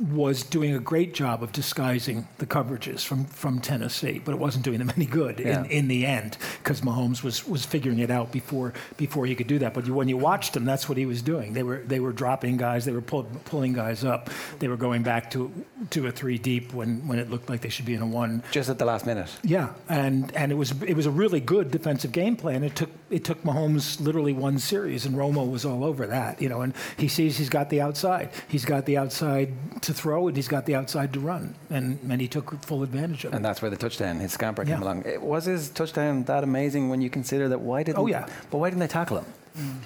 was 0.00 0.42
doing 0.42 0.74
a 0.74 0.78
great 0.78 1.14
job 1.14 1.42
of 1.42 1.52
disguising 1.52 2.26
the 2.38 2.46
coverages 2.46 3.04
from, 3.04 3.26
from 3.26 3.60
Tennessee, 3.60 4.20
but 4.24 4.32
it 4.32 4.38
wasn't 4.38 4.64
doing 4.64 4.78
them 4.78 4.90
any 4.96 5.06
good 5.06 5.38
yeah. 5.38 5.60
in, 5.60 5.70
in 5.70 5.88
the 5.88 6.06
end 6.06 6.38
because 6.62 6.80
Mahomes 6.80 7.22
was, 7.22 7.46
was 7.46 7.64
figuring 7.64 7.98
it 7.98 8.10
out 8.10 8.32
before 8.32 8.72
before 8.96 9.26
he 9.26 9.34
could 9.34 9.46
do 9.46 9.58
that. 9.58 9.74
But 9.74 9.86
you, 9.86 9.94
when 9.94 10.08
you 10.08 10.16
watched 10.16 10.56
him, 10.56 10.64
that's 10.64 10.88
what 10.88 10.96
he 10.96 11.06
was 11.06 11.22
doing. 11.22 11.52
They 11.52 11.62
were 11.62 11.78
they 11.78 12.00
were 12.00 12.12
dropping 12.12 12.56
guys, 12.56 12.84
they 12.84 12.92
were 12.92 13.00
pull, 13.00 13.24
pulling 13.44 13.72
guys 13.72 14.04
up, 14.04 14.30
they 14.58 14.68
were 14.68 14.76
going 14.76 15.02
back 15.02 15.30
to 15.32 15.52
to 15.90 16.06
a 16.06 16.12
three 16.12 16.38
deep 16.38 16.72
when, 16.72 17.06
when 17.06 17.18
it 17.18 17.30
looked 17.30 17.48
like 17.48 17.60
they 17.60 17.68
should 17.68 17.86
be 17.86 17.94
in 17.94 18.02
a 18.02 18.06
one. 18.06 18.42
Just 18.50 18.70
at 18.70 18.78
the 18.78 18.84
last 18.84 19.06
minute. 19.06 19.28
Yeah, 19.42 19.72
and 19.88 20.34
and 20.34 20.50
it 20.50 20.54
was 20.54 20.70
it 20.82 20.94
was 20.94 21.06
a 21.06 21.10
really 21.10 21.40
good 21.40 21.70
defensive 21.70 22.12
game 22.12 22.36
plan. 22.36 22.64
It 22.64 22.76
took 22.76 22.90
it 23.10 23.24
took 23.24 23.42
Mahomes 23.42 24.00
literally 24.00 24.32
one 24.32 24.58
series, 24.58 25.06
and 25.06 25.14
Romo 25.14 25.50
was 25.50 25.64
all 25.64 25.84
over 25.84 26.06
that. 26.06 26.40
You 26.40 26.48
know, 26.48 26.62
and 26.62 26.74
he 26.96 27.08
sees 27.08 27.36
he's 27.36 27.50
got 27.50 27.70
the 27.70 27.80
outside. 27.80 28.30
He's 28.48 28.64
got 28.64 28.86
the 28.86 28.96
outside 28.96 29.52
to 29.82 29.89
throw, 29.94 30.28
and 30.28 30.36
he's 30.36 30.48
got 30.48 30.66
the 30.66 30.74
outside 30.74 31.12
to 31.12 31.20
run, 31.20 31.54
and, 31.70 31.98
and 32.08 32.20
he 32.20 32.28
took 32.28 32.62
full 32.64 32.82
advantage 32.82 33.24
of 33.24 33.32
it. 33.32 33.36
And 33.36 33.44
that's 33.44 33.62
where 33.62 33.70
the 33.70 33.76
touchdown, 33.76 34.18
his 34.18 34.32
scamper 34.32 34.62
yeah. 34.62 34.74
came 34.74 34.82
along. 34.82 35.04
It, 35.04 35.22
was 35.22 35.44
his 35.44 35.70
touchdown 35.70 36.24
that 36.24 36.44
amazing 36.44 36.88
when 36.88 37.00
you 37.00 37.10
consider 37.10 37.48
that? 37.48 37.60
Why 37.60 37.82
didn't? 37.82 37.98
Oh 37.98 38.06
yeah. 38.06 38.28
But 38.50 38.58
why 38.58 38.70
didn't 38.70 38.80
they 38.80 38.88
tackle 38.88 39.18
him? 39.18 39.26
Mm. 39.58 39.76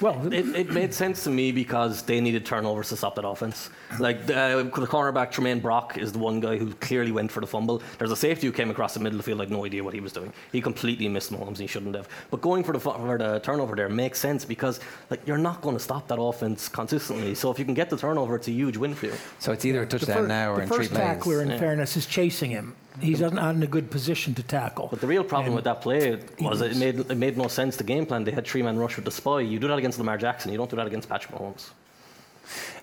Well, 0.00 0.32
it, 0.32 0.46
it, 0.54 0.70
made 0.70 0.92
sense 0.92 1.24
to 1.24 1.30
me 1.30 1.52
because 1.52 2.02
they 2.02 2.20
needed 2.20 2.44
turnovers 2.44 2.90
to 2.90 2.96
stop 2.96 3.14
that 3.14 3.26
offense. 3.26 3.70
Like 3.98 4.26
the, 4.26 4.36
uh, 4.36 4.62
the 4.62 4.86
cornerback 4.86 5.32
Tramaine 5.32 5.62
Brock 5.62 5.96
is 5.96 6.12
the 6.12 6.18
one 6.18 6.40
guy 6.40 6.58
who 6.58 6.72
clearly 6.74 7.12
went 7.12 7.32
for 7.32 7.40
the 7.40 7.46
fumble. 7.46 7.82
There's 7.98 8.10
a 8.10 8.16
safety 8.16 8.46
who 8.46 8.52
came 8.52 8.70
across 8.70 8.94
the 8.94 9.00
middle 9.00 9.18
of 9.18 9.24
the 9.24 9.30
field, 9.30 9.38
like 9.38 9.48
no 9.48 9.64
idea 9.64 9.82
what 9.82 9.94
he 9.94 10.00
was 10.00 10.12
doing. 10.12 10.32
He 10.52 10.60
completely 10.60 11.08
missed 11.08 11.32
Mahomes, 11.32 11.48
and 11.48 11.58
he 11.58 11.66
shouldn't 11.66 11.94
have. 11.94 12.08
But 12.30 12.42
going 12.42 12.62
for 12.62 12.72
the 12.72 12.80
for 12.80 13.18
the 13.18 13.40
turnover 13.40 13.74
there 13.74 13.88
makes 13.88 14.18
sense 14.18 14.44
because 14.44 14.80
like 15.10 15.26
you're 15.26 15.38
not 15.38 15.62
going 15.62 15.76
to 15.76 15.82
stop 15.82 16.08
that 16.08 16.20
offense 16.20 16.68
consistently. 16.68 17.34
So 17.34 17.50
if 17.50 17.58
you 17.58 17.64
can 17.64 17.74
get 17.74 17.88
the 17.88 17.96
turnover, 17.96 18.36
it's 18.36 18.48
a 18.48 18.52
huge 18.52 18.76
win 18.76 18.94
for 18.94 19.06
you. 19.06 19.14
So 19.38 19.52
it's 19.52 19.64
either 19.64 19.82
a 19.82 19.86
touchdown 19.86 20.28
now 20.28 20.52
or 20.52 20.60
in 20.60 20.68
three 20.68 20.76
plays. 20.76 20.88
The 20.90 20.94
first 20.96 21.06
tackler, 21.06 21.42
in 21.42 21.50
yeah. 21.50 21.58
fairness, 21.58 21.96
is 21.96 22.06
chasing 22.06 22.50
him 22.50 22.76
he's 23.00 23.20
not 23.20 23.54
in 23.54 23.62
a 23.62 23.66
good 23.66 23.90
position 23.90 24.34
to 24.34 24.42
tackle. 24.42 24.88
But 24.90 25.00
the 25.00 25.06
real 25.06 25.24
problem 25.24 25.54
with 25.54 25.64
that 25.64 25.80
play 25.80 26.18
was 26.40 26.60
it 26.60 26.76
made 26.76 26.98
it 26.98 27.16
made 27.16 27.36
no 27.36 27.48
sense. 27.48 27.76
The 27.76 27.84
game 27.84 28.06
plan 28.06 28.24
they 28.24 28.32
had 28.32 28.46
three 28.46 28.62
man 28.62 28.78
rush 28.78 28.96
with 28.96 29.04
the 29.04 29.10
spy. 29.10 29.40
You 29.40 29.58
do 29.58 29.68
that 29.68 29.78
against 29.78 29.98
Lamar 29.98 30.18
Jackson. 30.18 30.52
You 30.52 30.58
don't 30.58 30.70
do 30.70 30.76
that 30.76 30.86
against 30.86 31.08
Patrick 31.08 31.34
Mahomes. 31.34 31.70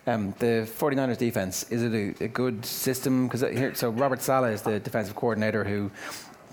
Um, 0.06 0.34
the 0.38 0.68
49ers 0.78 1.16
defense 1.16 1.64
is 1.70 1.82
it 1.82 1.92
a, 1.94 2.24
a 2.24 2.28
good 2.28 2.64
system? 2.66 3.26
Because 3.26 3.40
here, 3.40 3.74
so 3.74 3.88
Robert 3.90 4.20
Saleh 4.20 4.52
is 4.52 4.62
the 4.62 4.78
defensive 4.78 5.16
coordinator 5.16 5.64
who 5.64 5.90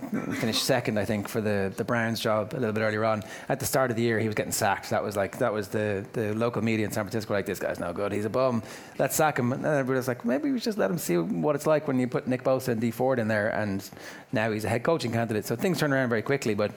finished 0.09 0.63
second, 0.63 0.97
I 0.97 1.05
think, 1.05 1.27
for 1.27 1.41
the, 1.41 1.71
the 1.75 1.83
Browns 1.83 2.19
job 2.19 2.53
a 2.53 2.57
little 2.57 2.73
bit 2.73 2.81
earlier 2.81 3.05
on. 3.05 3.23
At 3.49 3.59
the 3.59 3.65
start 3.65 3.91
of 3.91 3.97
the 3.97 4.03
year, 4.03 4.19
he 4.19 4.27
was 4.27 4.35
getting 4.35 4.51
sacked. 4.51 4.89
That 4.89 5.03
was 5.03 5.15
like 5.15 5.37
that 5.37 5.53
was 5.53 5.67
the, 5.67 6.05
the 6.13 6.33
local 6.33 6.61
media 6.61 6.85
in 6.85 6.91
San 6.91 7.03
Francisco 7.03 7.33
like 7.33 7.45
this 7.45 7.59
guy's 7.59 7.79
no 7.79 7.93
good. 7.93 8.11
He's 8.11 8.25
a 8.25 8.29
bum. 8.29 8.63
Let's 8.97 9.15
sack 9.15 9.39
him. 9.39 9.53
And 9.53 9.65
everybody 9.65 9.97
was 9.97 10.07
like, 10.07 10.25
maybe 10.25 10.51
we 10.51 10.59
just 10.59 10.77
let 10.77 10.89
him 10.89 10.97
see 10.97 11.17
what 11.17 11.55
it's 11.55 11.67
like 11.67 11.87
when 11.87 11.99
you 11.99 12.07
put 12.07 12.27
Nick 12.27 12.43
Bosa 12.43 12.69
and 12.69 12.81
Dee 12.81 12.91
Ford 12.91 13.19
in 13.19 13.27
there. 13.27 13.49
And 13.49 13.87
now 14.31 14.51
he's 14.51 14.65
a 14.65 14.69
head 14.69 14.83
coaching 14.83 15.11
candidate. 15.11 15.45
So 15.45 15.55
things 15.55 15.79
turn 15.79 15.93
around 15.93 16.09
very 16.09 16.21
quickly. 16.21 16.53
But 16.53 16.71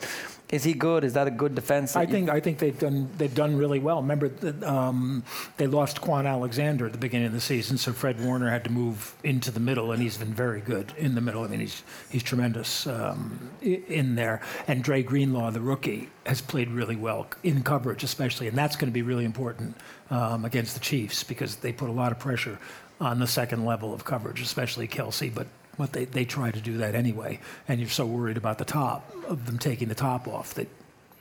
is 0.51 0.63
he 0.63 0.75
good? 0.75 1.05
Is 1.05 1.15
that 1.15 1.27
a 1.27 1.31
good 1.31 1.55
defense? 1.55 1.97
I 1.97 2.07
think 2.07 2.29
I 2.29 2.39
think 2.39 2.59
they've 2.59 2.79
done 2.79 3.09
they've 3.17 3.35
done 3.35 3.57
really 3.57 3.79
well. 3.79 4.03
Remember, 4.03 4.31
um, 4.65 5.25
they 5.57 5.67
lost 5.67 6.01
Kwon 6.03 6.27
Alexander 6.27 6.87
at 6.87 6.93
the 6.93 6.99
beginning 6.99 7.27
of 7.27 7.33
the 7.33 7.41
season, 7.41 7.79
so 7.79 7.93
Fred 7.93 8.23
Warner 8.23 8.51
had 8.51 8.63
to 8.65 8.71
move 8.71 9.15
into 9.25 9.51
the 9.51 9.61
middle, 9.61 9.91
and 9.91 10.03
he's 10.03 10.19
been 10.19 10.35
very 10.35 10.61
good 10.61 10.93
in 10.99 11.15
the 11.15 11.21
middle. 11.21 11.45
I 11.45 11.49
mean, 11.49 11.61
he's 11.61 11.83
he's 12.11 12.23
tremendous 12.23 12.87
um, 12.87 13.51
in 13.63 14.15
there. 14.17 14.43
And 14.69 14.85
Dre 14.85 15.03
Greenlaw, 15.03 15.51
the 15.51 15.61
rookie, 15.61 16.11
has 16.27 16.41
played 16.41 16.69
really 16.69 16.97
well 16.97 17.27
in 17.43 17.63
coverage, 17.63 18.05
especially, 18.05 18.47
and 18.47 18.57
that's 18.57 18.77
going 18.77 18.89
to 18.89 18.95
be 18.95 19.03
really 19.03 19.25
important 19.25 19.77
um, 20.11 20.45
against 20.45 20.75
the 20.75 20.81
Chiefs 20.81 21.25
because 21.25 21.57
they 21.57 21.73
put 21.73 21.89
a 21.89 21.93
lot 21.93 22.13
of 22.13 22.19
pressure 22.19 22.59
on 23.01 23.19
the 23.19 23.27
second 23.27 23.65
level 23.65 23.93
of 23.93 24.05
coverage, 24.05 24.41
especially 24.41 24.87
Kelce, 24.87 25.35
but 25.35 25.47
but 25.79 25.93
they, 25.93 26.05
they 26.05 26.25
try 26.25 26.51
to 26.51 26.61
do 26.61 26.79
that 26.79 26.95
anyway. 26.95 27.41
And 27.69 27.81
you're 27.81 27.89
so 27.89 28.07
worried 28.07 28.37
about 28.37 28.59
the 28.59 28.65
top 28.65 29.13
of 29.29 29.47
them 29.47 29.59
taking 29.59 29.89
the 29.89 29.95
top 29.95 30.29
off 30.29 30.55
that 30.55 30.69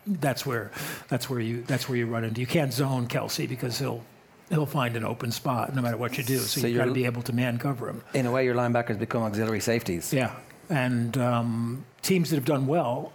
that's 0.05 0.45
where 0.45 0.71
that's 1.07 1.29
where 1.29 1.39
you 1.39 1.63
that's 1.63 1.87
where 1.87 1.97
you 1.97 2.05
run 2.05 2.23
into. 2.23 2.41
You 2.41 2.47
can't 2.47 2.73
zone 2.73 3.07
Kelce 3.07 3.47
because 3.47 3.79
he'll 3.79 4.03
he'll 4.49 4.65
find 4.65 4.95
an 4.95 5.05
open 5.05 5.31
spot 5.31 5.73
no 5.75 5.81
matter 5.81 5.97
what 5.97 6.17
you 6.17 6.23
do. 6.23 6.37
So, 6.37 6.61
so 6.61 6.67
you've 6.67 6.77
got 6.77 6.85
to 6.85 6.93
be 6.93 7.05
able 7.05 7.21
to 7.23 7.33
man 7.33 7.57
cover 7.57 7.89
him. 7.89 8.03
In 8.13 8.25
a 8.25 8.31
way, 8.31 8.45
your 8.45 8.55
linebackers 8.55 8.99
become 8.99 9.23
auxiliary 9.23 9.61
safeties. 9.61 10.13
Yeah, 10.13 10.35
and 10.69 11.17
um, 11.17 11.85
teams 12.01 12.29
that 12.29 12.35
have 12.37 12.45
done 12.45 12.67
well. 12.67 13.13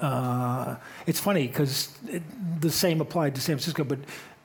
Uh, 0.00 0.76
it's 1.06 1.20
funny 1.20 1.46
because 1.46 1.90
it, 2.08 2.22
the 2.60 2.70
same 2.70 3.02
applied 3.02 3.34
to 3.34 3.40
San 3.42 3.56
Francisco, 3.56 3.84
but 3.84 3.98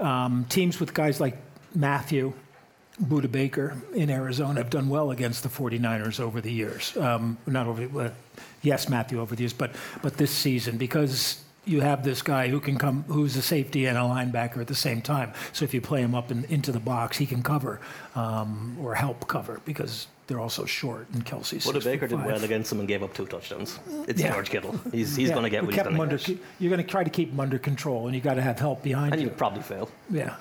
um, 0.06 0.46
teams 0.50 0.82
with 0.82 0.94
guys 0.94 1.22
like 1.22 1.38
Mathieu 1.74 2.34
Budda 3.02 3.32
Baker 3.32 3.76
in 3.94 4.10
Arizona 4.10 4.62
have 4.62 4.70
done 4.70 4.88
well 4.88 5.12
against 5.12 5.44
the 5.44 5.50
49ers 5.50 6.20
over 6.20 6.40
the 6.40 6.52
years. 6.52 6.96
Um, 6.96 7.38
not 7.46 7.68
over, 7.68 8.00
uh, 8.00 8.10
yes, 8.62 8.88
Matthew, 8.88 9.20
over 9.20 9.36
the 9.36 9.44
years, 9.44 9.54
but 9.54 9.76
but 10.02 10.18
this 10.18 10.32
season 10.32 10.78
because 10.78 11.44
you 11.66 11.82
have 11.82 12.04
this 12.04 12.22
guy 12.22 12.48
who 12.48 12.60
can 12.60 12.78
come, 12.78 13.04
who's 13.08 13.36
a 13.36 13.42
safety 13.42 13.86
and 13.86 13.98
a 13.98 14.02
linebacker 14.02 14.58
at 14.58 14.68
the 14.68 14.76
same 14.76 15.02
time. 15.02 15.34
So 15.52 15.66
if 15.66 15.74
you 15.74 15.82
play 15.82 16.02
him 16.02 16.16
up 16.16 16.32
in, 16.32 16.46
into 16.46 16.72
the 16.72 16.80
box, 16.80 17.18
he 17.18 17.26
can 17.26 17.42
cover 17.42 17.82
um, 18.16 18.78
or 18.80 18.96
help 18.96 19.28
cover 19.28 19.60
because 19.66 20.08
they're 20.28 20.40
also 20.40 20.66
short. 20.66 21.08
And 21.14 21.26
Kelce's. 21.26 21.66
Budda 21.66 21.84
Baker 21.84 22.08
did 22.08 22.24
well 22.24 22.44
against 22.44 22.70
them 22.70 22.80
and 22.80 22.88
gave 22.88 23.04
up 23.04 23.14
two 23.14 23.26
touchdowns. 23.26 23.80
It's 24.08 24.22
yeah. 24.22 24.32
George 24.32 24.50
Kittle. 24.50 24.80
He's 24.92 25.16
he's 25.16 25.30
yeah. 25.30 25.34
going 25.34 25.44
to 25.44 25.50
get 25.50 25.64
what 25.64 25.74
he's 25.74 25.84
going 25.84 26.10
to 26.10 26.18
get. 26.18 26.40
You're 26.60 26.70
going 26.70 26.84
to 26.84 26.90
try 26.90 27.04
to 27.04 27.10
keep 27.10 27.32
him 27.32 27.40
under 27.40 27.60
control, 27.60 28.06
and 28.06 28.16
you 28.16 28.22
got 28.22 28.36
to 28.36 28.42
have 28.42 28.60
help 28.60 28.84
behind 28.84 29.14
and 29.14 29.22
you. 29.22 29.28
And 29.28 29.32
you'll 29.32 29.38
probably 29.38 29.64
fail. 29.64 29.90
Yeah. 30.10 30.36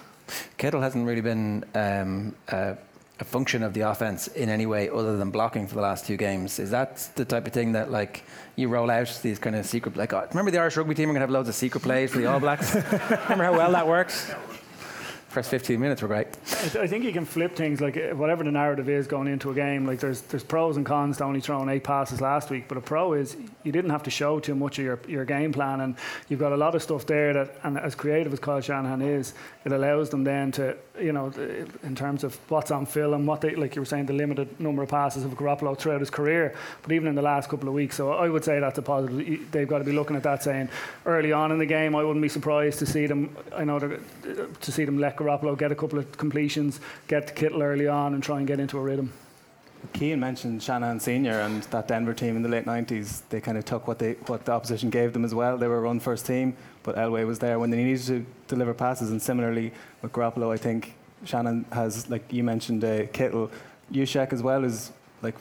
Kittle 0.57 0.81
hasn't 0.81 1.07
really 1.07 1.21
been 1.21 1.65
um, 1.75 2.35
uh, 2.49 2.75
a 3.21 3.25
function 3.25 3.63
of 3.63 3.75
the 3.75 3.83
offense 3.83 4.27
in 4.29 4.49
any 4.49 4.67
way 4.67 4.89
other 4.89 5.17
than 5.17 5.31
blocking 5.31 5.67
for 5.67 5.77
the 5.77 5.81
last 5.81 6.07
two 6.07 6.17
games? 6.17 6.59
Is 6.59 6.71
that 6.71 7.09
the 7.15 7.25
type 7.25 7.47
of 7.47 7.53
thing 7.53 7.73
that 7.73 7.91
like 7.91 8.25
you 8.57 8.69
roll 8.69 8.91
out 8.91 9.21
these 9.23 9.39
kind 9.39 9.55
of 9.55 9.67
secret 9.67 9.97
like 9.97 10.13
oh, 10.13 10.27
remember 10.31 10.51
the 10.51 10.59
Irish 10.59 10.77
rugby 10.77 10.95
team 10.95 11.11
are 11.11 11.13
gonna 11.13 11.21
have 11.21 11.31
loads 11.31 11.49
of 11.49 11.55
secret 11.55 11.83
plays 11.83 12.11
for 12.11 12.19
the 12.19 12.27
All 12.27 12.41
Blacks? 12.41 12.75
remember 12.75 13.45
how 13.45 13.57
well 13.57 13.73
that 13.73 13.87
works? 13.87 14.33
First 15.35 15.51
15 15.51 15.81
minutes 15.81 16.01
were 16.01 16.07
great. 16.07 16.29
I, 16.81 16.87
think 16.87 17.05
you 17.05 17.13
can 17.13 17.25
flip 17.25 17.57
things 17.57 17.81
like 17.81 17.97
uh, 17.97 18.15
whatever 18.15 18.45
the 18.45 18.53
narrative 18.53 18.89
is 18.89 19.09
going 19.09 19.27
into 19.27 19.51
a 19.51 19.55
game. 19.55 19.85
Like 19.85 19.99
there's 19.99 20.21
there's 20.23 20.45
pros 20.45 20.77
and 20.77 20.87
cons 20.87 21.17
to 21.17 21.25
only 21.25 21.41
throwing 21.41 21.69
eight 21.69 21.83
passes 21.83 22.21
last 22.21 22.51
week, 22.51 22.69
but 22.69 22.79
a 22.79 22.81
pro 22.81 23.15
is 23.15 23.37
you 23.65 23.73
didn't 23.73 23.91
have 23.91 24.05
to 24.05 24.11
show 24.11 24.39
too 24.39 24.55
much 24.55 24.79
of 24.79 24.85
your, 24.85 25.01
your 25.09 25.25
game 25.25 25.53
plan, 25.53 25.81
and 25.81 25.97
you've 26.29 26.39
got 26.39 26.53
a 26.53 26.57
lot 26.57 26.77
of 26.77 26.83
stuff 26.83 27.05
there 27.07 27.33
that, 27.33 27.59
and 27.65 27.79
as 27.79 27.97
creative 27.97 28.33
as 28.33 28.39
Kyle 28.39 28.61
Shanahan 28.61 29.03
is, 29.03 29.35
it 29.65 29.73
allows 29.73 30.09
them 30.09 30.23
then 30.23 30.53
to 30.53 30.77
you 31.01 31.13
know 31.13 31.33
in 31.83 31.97
terms 31.97 32.23
of 32.23 32.39
what's 32.49 32.71
on 32.71 32.87
film, 32.87 33.27
what 33.27 33.41
they 33.41 33.57
like 33.57 33.75
you 33.75 33.83
were 33.83 33.87
saying 33.87 34.07
the 34.07 34.13
limited 34.13 34.61
number 34.61 34.85
of 34.85 34.89
passes 34.89 35.25
of 35.25 35.33
Garoppolo 35.33 35.77
throughout 35.77 36.01
his 36.01 36.11
career, 36.11 36.55
but 36.83 36.93
even 36.93 37.09
in 37.09 37.17
the 37.17 37.23
last 37.23 37.51
couple 37.51 37.69
of 37.69 37.75
weeks. 37.75 37.97
So 37.97 38.13
I 38.13 38.29
would 38.29 38.45
say 38.45 38.61
that's 38.61 38.79
a 38.79 38.83
positive. 38.83 39.51
They've 39.51 39.69
got 39.69 39.79
to 39.79 39.85
be 39.85 39.93
looking 39.93 40.15
at 40.15 40.23
that 40.23 40.45
saying 40.45 40.69
early 41.07 41.33
on 41.33 41.51
in 41.51 41.59
the 41.59 41.67
game. 41.67 41.97
I 41.97 42.05
wouldn't 42.05 42.23
be 42.23 42.29
surprised 42.29 42.79
to 42.79 42.87
see 42.87 43.07
them. 43.07 43.37
I 43.53 43.65
know 43.65 43.81
to 43.81 44.73
see 44.73 44.85
them 44.85 44.99
let 44.99 45.17
Garoppolo 45.25 45.57
get 45.57 45.73
a 45.73 45.75
couple 45.75 45.99
of 45.99 46.17
completions, 46.17 46.81
get 47.09 47.27
to 47.29 47.33
Kittle 47.33 47.63
early 47.63 47.89
on, 47.89 48.15
and 48.15 48.23
try 48.23 48.39
and 48.39 48.47
get 48.47 48.61
into 48.61 48.79
a 48.79 48.81
rhythm. 48.81 49.13
Cian 49.95 50.19
mentioned 50.19 50.63
Shanahan 50.63 50.99
Senior 50.99 51.41
and 51.41 51.63
that 51.65 51.89
Denver 51.89 52.15
team 52.15 52.37
in 52.37 52.43
the 52.43 52.49
late 52.49 52.65
90s. 52.65 53.23
They 53.29 53.41
kind 53.41 53.59
of 53.59 53.65
took 53.65 53.87
what 53.87 53.99
they 53.99 54.15
what 54.27 54.45
the 54.45 54.53
opposition 54.53 54.91
gave 54.91 55.13
them 55.13 55.25
as 55.25 55.35
well. 55.35 55.59
They 55.59 55.69
were 55.69 55.79
a 55.79 55.81
run 55.81 56.01
first 56.01 56.27
team, 56.27 56.57
but 56.83 56.97
Elway 56.97 57.27
was 57.27 57.39
there 57.39 57.59
when 57.59 57.71
they 57.71 57.83
needed 57.83 58.07
to 58.07 58.27
deliver 58.49 58.73
passes. 58.73 59.11
And 59.11 59.21
similarly 59.21 59.73
with 60.01 60.13
Garoppolo, 60.13 60.53
I 60.53 60.57
think 60.57 60.95
Shanahan 61.25 61.65
has, 61.73 62.09
like 62.09 62.33
you 62.33 62.45
mentioned, 62.45 62.85
uh, 62.85 63.07
Kittle, 63.09 63.51
Juszczyk 63.93 64.33
as 64.33 64.43
well 64.43 64.65
is 64.65 64.91
like 65.23 65.35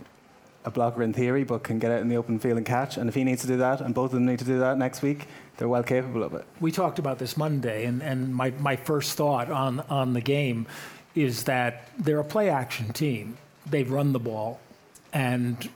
a 0.65 0.71
blocker 0.71 1.04
in 1.04 1.13
theory, 1.13 1.43
but 1.43 1.63
can 1.63 1.80
get 1.80 1.91
out 1.91 2.02
in 2.02 2.10
the 2.10 2.15
open 2.15 2.39
field 2.39 2.58
and 2.58 2.65
catch. 2.65 2.97
And 2.97 3.10
if 3.10 3.15
he 3.15 3.23
needs 3.23 3.41
to 3.41 3.47
do 3.47 3.58
that, 3.58 3.82
and 3.82 3.93
both 3.93 4.06
of 4.06 4.13
them 4.13 4.26
need 4.26 4.39
to 4.39 4.45
do 4.45 4.60
that 4.60 4.78
next 4.78 5.02
week, 5.02 5.28
they're 5.58 5.67
well 5.67 5.84
capable 5.84 6.23
of 6.23 6.34
it. 6.34 6.45
We 6.60 6.71
talked 6.71 6.99
about 6.99 7.19
this 7.19 7.38
Monday, 7.38 7.86
and, 7.86 8.02
and 8.02 8.34
my, 8.34 8.52
my 8.52 8.76
first 8.76 9.17
thought 9.17 9.52
on, 9.52 9.82
on 9.82 10.13
the 10.13 10.21
game 10.21 10.67
is 11.15 11.43
that 11.43 11.89
they're 11.97 12.19
a 12.19 12.23
play 12.23 12.49
action 12.49 12.91
team. 12.93 13.38
They've 13.65 13.89
run 13.89 14.13
the 14.13 14.19
ball, 14.19 14.60
and 15.13 15.69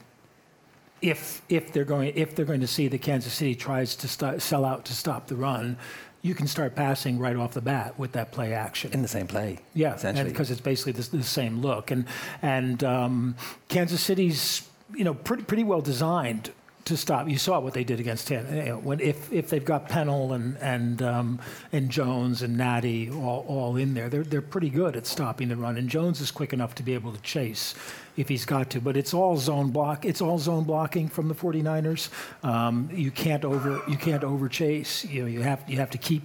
if 1.00 1.42
if 1.48 1.72
they're 1.72 1.84
going 1.84 2.12
if 2.16 2.34
they're 2.34 2.44
going 2.44 2.60
to 2.60 2.66
see 2.66 2.88
that 2.88 3.00
Kansas 3.00 3.32
City 3.32 3.54
tries 3.54 3.94
to 3.96 4.08
st- 4.08 4.42
sell 4.42 4.64
out 4.64 4.84
to 4.86 4.92
stop 4.92 5.28
the 5.28 5.36
run, 5.36 5.78
you 6.22 6.34
can 6.34 6.46
start 6.46 6.74
passing 6.74 7.18
right 7.18 7.36
off 7.36 7.54
the 7.54 7.60
bat 7.60 7.98
with 7.98 8.12
that 8.12 8.32
play 8.32 8.52
action 8.52 8.92
in 8.92 9.02
the 9.02 9.08
same 9.08 9.26
play. 9.26 9.60
Yeah, 9.74 9.94
essentially, 9.94 10.28
because 10.28 10.50
it's 10.50 10.60
basically 10.60 10.92
the, 10.92 11.16
the, 11.16 11.22
same 11.22 11.62
look, 11.62 11.90
and 11.90 12.04
and 12.42 12.82
um, 12.84 13.36
Kansas 13.68 14.00
City's 14.00 14.67
you 14.94 15.04
know 15.04 15.14
pretty 15.14 15.44
pretty 15.44 15.64
well 15.64 15.80
designed 15.80 16.52
to 16.88 16.96
stop. 16.96 17.28
You 17.28 17.38
saw 17.38 17.60
what 17.60 17.74
they 17.74 17.84
did 17.84 18.00
against 18.00 18.28
Tampa. 18.28 18.54
You 18.54 18.62
know, 18.64 18.78
when 18.78 19.00
if, 19.00 19.30
if 19.32 19.48
they've 19.50 19.64
got 19.64 19.88
Pennel 19.88 20.32
and 20.32 20.56
and 20.58 21.00
um, 21.02 21.38
and 21.70 21.90
Jones 21.90 22.42
and 22.42 22.58
Nnadi 22.58 23.14
all, 23.14 23.44
all 23.46 23.76
in 23.76 23.94
there, 23.94 24.08
they're 24.08 24.24
they're 24.24 24.42
pretty 24.42 24.70
good 24.70 24.96
at 24.96 25.06
stopping 25.06 25.48
the 25.48 25.56
run. 25.56 25.76
And 25.76 25.88
Jones 25.88 26.20
is 26.20 26.30
quick 26.30 26.52
enough 26.52 26.74
to 26.76 26.82
be 26.82 26.94
able 26.94 27.12
to 27.12 27.20
chase 27.20 27.74
if 28.16 28.28
he's 28.28 28.44
got 28.44 28.70
to. 28.70 28.80
But 28.80 28.96
it's 28.96 29.14
all 29.14 29.36
zone 29.36 29.70
block. 29.70 30.04
It's 30.04 30.20
all 30.20 30.38
zone 30.38 30.64
blocking 30.64 31.08
from 31.08 31.28
the 31.28 31.34
49ers. 31.34 32.08
Um, 32.42 32.88
you 32.92 33.10
can't 33.10 33.44
over 33.44 33.82
you 33.86 33.96
can't 33.96 34.24
over 34.24 34.48
chase. 34.48 35.04
You 35.04 35.22
know 35.22 35.28
you 35.28 35.42
have 35.42 35.62
you 35.68 35.76
have 35.76 35.90
to 35.90 35.98
keep 35.98 36.22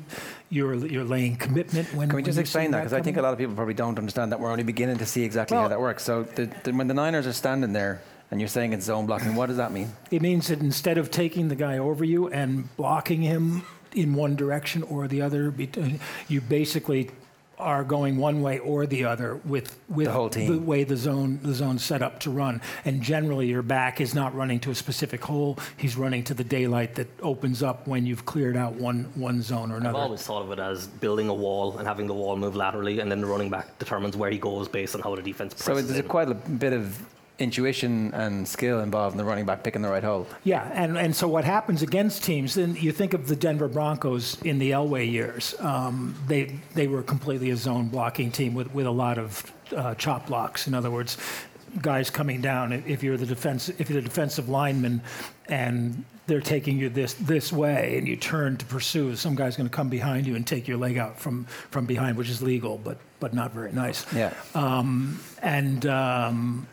your 0.50 0.76
your 0.76 1.04
lane 1.04 1.36
commitment 1.36 1.94
when. 1.94 2.08
Can 2.08 2.16
we 2.16 2.24
just 2.24 2.40
explain 2.40 2.72
that? 2.72 2.80
Because 2.80 2.94
I 2.94 3.02
think 3.02 3.18
a 3.18 3.22
lot 3.22 3.34
of 3.34 3.40
people 3.40 3.54
probably 3.54 3.74
don't 3.74 4.00
understand 4.00 4.32
that 4.32 4.40
we're 4.40 4.52
only 4.52 4.64
beginning 4.64 4.98
to 4.98 5.06
see 5.06 5.24
exactly 5.24 5.56
well, 5.56 5.64
how 5.64 5.70
that 5.70 5.80
works. 5.82 6.04
So 6.04 6.24
the, 6.24 6.50
the, 6.64 6.72
when 6.72 6.88
the 6.88 6.94
Niners 6.94 7.28
are 7.28 7.34
standing 7.34 7.74
there 7.74 8.02
and 8.34 8.42
you're 8.42 8.48
saying 8.48 8.74
it's 8.74 8.86
zone 8.86 9.06
blocking. 9.06 9.36
What 9.36 9.46
does 9.46 9.58
that 9.58 9.72
mean? 9.72 9.92
It 10.10 10.24
means 10.24 10.48
that 10.48 10.60
instead 10.60 10.98
of 10.98 11.12
taking 11.12 11.50
the 11.50 11.56
guy 11.56 11.78
over 11.78 12.04
you 12.04 12.30
and 12.30 12.76
blocking 12.76 13.22
him 13.22 13.62
in 13.94 14.16
one 14.16 14.36
direction 14.36 14.82
or 14.82 15.08
the 15.08 15.22
other, 15.22 15.54
you 16.28 16.42
basically 16.42 17.12
are 17.60 17.84
going 17.84 18.18
one 18.18 18.42
way 18.42 18.58
or 18.58 18.88
the 18.88 19.06
other 19.06 19.36
with, 19.46 19.80
with 19.88 20.08
the, 20.34 20.48
the, 20.48 20.58
way 20.58 20.84
the 20.84 20.98
zone 20.98 21.40
the 21.44 21.54
zone's 21.54 21.84
set 21.86 22.02
up 22.02 22.20
to 22.22 22.32
run. 22.32 22.60
And 22.86 23.04
generally, 23.04 23.48
your 23.48 23.62
back 23.62 24.02
is 24.02 24.16
not 24.16 24.34
running 24.34 24.60
to 24.62 24.72
a 24.72 24.76
specific 24.76 25.24
hole; 25.24 25.60
he's 25.78 25.96
running 25.96 26.24
to 26.24 26.34
the 26.34 26.44
daylight 26.44 26.96
that 26.96 27.08
opens 27.22 27.62
up 27.62 27.88
when 27.88 28.08
you've 28.08 28.26
cleared 28.26 28.58
out 28.58 28.74
one 28.74 29.12
one 29.14 29.44
zone 29.44 29.72
or 29.72 29.78
another. 29.78 29.96
I've 29.96 30.06
always 30.06 30.24
thought 30.24 30.42
of 30.42 30.52
it 30.52 30.58
as 30.58 30.88
building 30.88 31.30
a 31.30 31.34
wall 31.36 31.78
and 31.78 31.88
having 31.88 32.08
the 32.08 32.16
wall 32.16 32.36
move 32.36 32.56
laterally, 32.56 33.00
and 33.00 33.12
then 33.12 33.22
the 33.22 33.28
running 33.28 33.52
back 33.52 33.78
determines 33.78 34.18
where 34.18 34.32
he 34.32 34.40
goes 34.40 34.68
based 34.68 34.96
on 34.96 35.02
how 35.02 35.16
the 35.16 35.22
defense. 35.22 35.64
So 35.64 35.76
there's 35.76 36.00
in. 36.00 36.08
quite 36.08 36.30
a 36.30 36.34
bit 36.34 36.74
of 36.74 37.00
intuition 37.40 38.14
and 38.14 38.48
skill 38.48 38.80
involved 38.82 39.14
in 39.14 39.18
the 39.18 39.24
running 39.24 39.46
back 39.46 39.64
picking 39.64 39.82
the 39.82 39.90
right 39.90 40.04
hole. 40.04 40.28
Yeah, 40.44 40.70
and, 40.74 40.98
and 40.98 41.16
so 41.16 41.28
what 41.28 41.44
happens 41.44 41.82
against 41.82 42.24
teams, 42.24 42.54
then 42.54 42.76
you 42.76 42.92
think 42.92 43.14
of 43.14 43.28
the 43.28 43.36
Denver 43.36 43.68
Broncos 43.68 44.42
in 44.44 44.60
the 44.60 44.72
Elway 44.72 45.10
years. 45.10 45.56
Um, 45.60 46.16
they, 46.28 46.60
they 46.74 46.88
were 46.88 47.02
completely 47.02 47.50
a 47.50 47.56
zone 47.56 47.88
blocking 47.90 48.32
team 48.32 48.54
with, 48.54 48.74
with 48.74 48.86
a 48.86 48.92
lot 48.92 49.18
of 49.18 49.52
uh, 49.76 49.96
chop 49.96 50.28
blocks. 50.28 50.68
In 50.68 50.74
other 50.74 50.92
words, 50.92 51.18
guys 51.82 52.10
coming 52.10 52.40
down, 52.42 52.72
if 52.72 53.02
you're 53.02 53.18
the 53.18 53.26
defense, 53.26 53.70
if 53.70 53.90
you're 53.90 54.02
the 54.02 54.08
defensive 54.08 54.48
lineman 54.50 55.02
and 55.48 56.06
they're 56.26 56.40
taking 56.40 56.78
you 56.78 56.88
this 56.88 57.16
this 57.16 57.52
way 57.52 57.98
and 57.98 58.08
you 58.08 58.16
turn 58.16 58.56
to 58.58 58.66
pursue, 58.66 59.16
some 59.16 59.36
guy's 59.36 59.58
going 59.58 59.68
to 59.68 59.76
come 59.76 59.90
behind 59.90 60.26
you 60.26 60.36
and 60.36 60.46
take 60.46 60.68
your 60.68 60.78
leg 60.78 60.98
out 60.98 61.20
from, 61.20 61.46
from 61.72 61.86
behind, 61.86 62.16
which 62.16 62.30
is 62.30 62.42
legal, 62.42 62.78
but 62.78 62.98
but 63.20 63.34
not 63.34 63.52
very 63.52 63.72
nice. 63.72 64.06
Yeah. 64.14 64.34
Um, 64.54 65.20
and 65.42 65.86
um, 65.86 66.68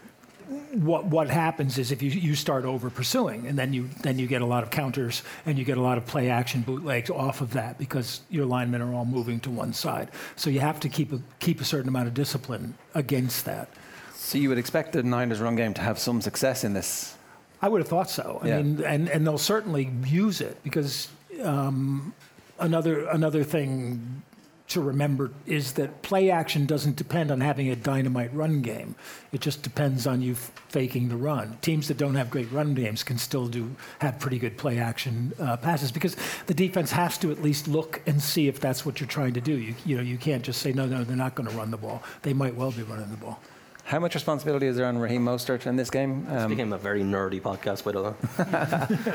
what 0.72 1.04
what 1.06 1.28
happens 1.28 1.78
is 1.78 1.92
if 1.92 2.02
you, 2.02 2.10
you 2.10 2.34
start 2.34 2.64
over 2.64 2.90
pursuing 2.90 3.46
and 3.46 3.58
then 3.58 3.72
you 3.72 3.88
then 4.02 4.18
you 4.18 4.26
get 4.26 4.42
a 4.42 4.46
lot 4.46 4.62
of 4.62 4.70
counters 4.70 5.22
and 5.46 5.58
you 5.58 5.64
get 5.64 5.78
a 5.78 5.80
lot 5.80 5.98
of 5.98 6.06
play 6.06 6.28
action 6.30 6.62
bootlegs 6.62 7.10
off 7.10 7.40
of 7.40 7.52
that 7.52 7.78
because 7.78 8.20
your 8.30 8.46
linemen 8.46 8.82
are 8.82 8.92
all 8.94 9.04
moving 9.04 9.38
to 9.40 9.50
one 9.50 9.72
side. 9.72 10.08
So 10.36 10.50
you 10.50 10.60
have 10.60 10.80
to 10.80 10.88
keep 10.88 11.12
a 11.12 11.20
keep 11.38 11.60
a 11.60 11.64
certain 11.64 11.88
amount 11.88 12.08
of 12.08 12.14
discipline 12.14 12.74
against 12.94 13.44
that. 13.44 13.68
So 14.14 14.38
you 14.38 14.48
would 14.48 14.58
expect 14.58 14.92
the 14.92 15.02
Niners 15.02 15.40
run 15.40 15.56
game 15.56 15.74
to 15.74 15.80
have 15.80 15.98
some 15.98 16.20
success 16.20 16.62
in 16.64 16.72
this. 16.72 17.16
I 17.62 17.68
would 17.68 17.80
have 17.80 17.88
thought 17.88 18.10
so. 18.10 18.40
I 18.42 18.48
yeah. 18.48 18.62
mean, 18.62 18.84
and, 18.84 19.08
and 19.08 19.26
they'll 19.26 19.38
certainly 19.38 19.90
use 20.06 20.40
it 20.40 20.62
because 20.62 21.08
um, 21.42 22.14
another 22.58 23.06
another 23.06 23.44
thing 23.44 24.22
to 24.70 24.80
remember 24.80 25.30
is 25.46 25.72
that 25.72 26.02
play 26.02 26.30
action 26.30 26.64
doesn't 26.64 26.96
depend 26.96 27.30
on 27.30 27.40
having 27.40 27.68
a 27.68 27.76
dynamite 27.76 28.33
run 28.33 28.62
game. 28.62 28.94
It 29.33 29.40
just 29.40 29.62
depends 29.62 30.06
on 30.06 30.22
you 30.22 30.35
faking 30.35 31.09
the 31.09 31.16
run. 31.16 31.59
Teams 31.61 31.88
that 31.88 31.96
don't 31.96 32.14
have 32.14 32.30
great 32.30 32.50
run 32.52 32.74
games 32.74 33.02
can 33.02 33.18
still 33.18 33.48
do 33.48 33.74
have 33.98 34.20
pretty 34.20 34.38
good 34.38 34.56
play 34.56 34.78
action 34.78 35.33
uh, 35.40 35.56
passes 35.56 35.90
because 35.90 36.16
the 36.46 36.54
defense 36.54 36.92
has 36.92 37.18
to 37.18 37.33
at 37.33 37.42
least 37.42 37.66
look 37.66 38.00
and 38.06 38.22
see 38.22 38.46
if 38.48 38.61
that's 38.61 38.87
what 38.87 39.00
you're 39.00 39.09
trying 39.09 39.35
to 39.35 39.40
do. 39.40 39.52
You, 39.52 39.74
you 39.85 39.96
know, 39.96 40.02
you 40.02 40.16
can't 40.16 40.42
just 40.42 40.62
say 40.62 40.72
no, 40.72 40.87
no, 40.87 41.02
they're 41.02 41.16
not 41.16 41.35
going 41.35 41.48
to 41.48 41.56
run 41.56 41.70
the 41.70 41.76
ball. 41.76 42.02
They 42.22 42.33
might 42.33 42.54
well 42.54 42.70
be 42.70 42.83
running 42.83 43.11
the 43.11 43.16
ball. 43.16 43.40
How 43.85 43.98
much 43.98 44.14
responsibility 44.14 44.68
is 44.68 44.76
there 44.76 44.87
on 44.87 44.98
Raheem 44.98 45.24
Mostert 45.24 45.66
in 45.66 45.74
this 45.74 45.90
game? 45.90 46.24
Um, 46.28 46.35
this 46.35 46.46
became 46.46 46.72
a 46.72 46.78
very 46.78 47.02
nerdy 47.02 47.42
podcast, 47.42 47.83
by 47.83 47.90
the 47.90 48.02
way. 48.04 48.14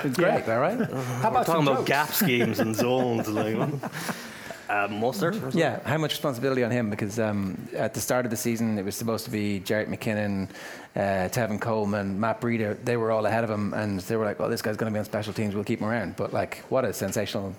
it's 0.04 0.18
great, 0.18 0.50
all 0.50 0.60
right? 0.60 0.78
How 1.22 1.30
about 1.30 1.46
talking 1.46 1.66
about 1.66 1.86
gap 1.86 2.12
schemes 2.12 2.60
and 2.60 2.76
zones? 2.76 3.30
like, 3.30 3.56
uh, 4.70 4.88
Mostert? 4.88 5.54
Yeah, 5.54 5.80
how 5.88 5.98
much 5.98 6.12
responsibility 6.12 6.64
on 6.64 6.72
him? 6.72 6.90
Because 6.90 7.20
um, 7.20 7.58
at 7.76 7.94
the 7.94 8.02
start 8.02 8.26
of 8.26 8.32
the 8.32 8.38
season, 8.38 8.78
it 8.78 8.86
was 8.86 8.96
supposed 8.96 9.26
to 9.26 9.32
be 9.32 9.60
Jerick 9.60 9.88
McKinnon, 9.88 10.50
uh, 10.96 11.30
Tevin 11.30 11.62
Coleman, 11.62 12.20
Matt 12.20 12.42
Breida. 12.42 12.78
They 12.84 12.98
were 12.98 13.12
all 13.12 13.26
ahead 13.26 13.44
of 13.44 13.50
him, 13.50 13.74
and 13.74 14.00
they 14.02 14.16
were 14.16 14.26
like, 14.26 14.40
"Oh, 14.40 14.50
this 14.50 14.62
guy's 14.62 14.78
going 14.78 14.92
to 14.92 14.96
be 14.96 15.00
on 15.00 15.06
special 15.06 15.34
teams. 15.34 15.54
We'll 15.54 15.64
keep 15.64 15.80
him 15.80 15.88
around." 15.88 16.16
But 16.16 16.34
like, 16.34 16.64
what 16.70 16.86
a 16.86 16.94
sensational 16.94 17.56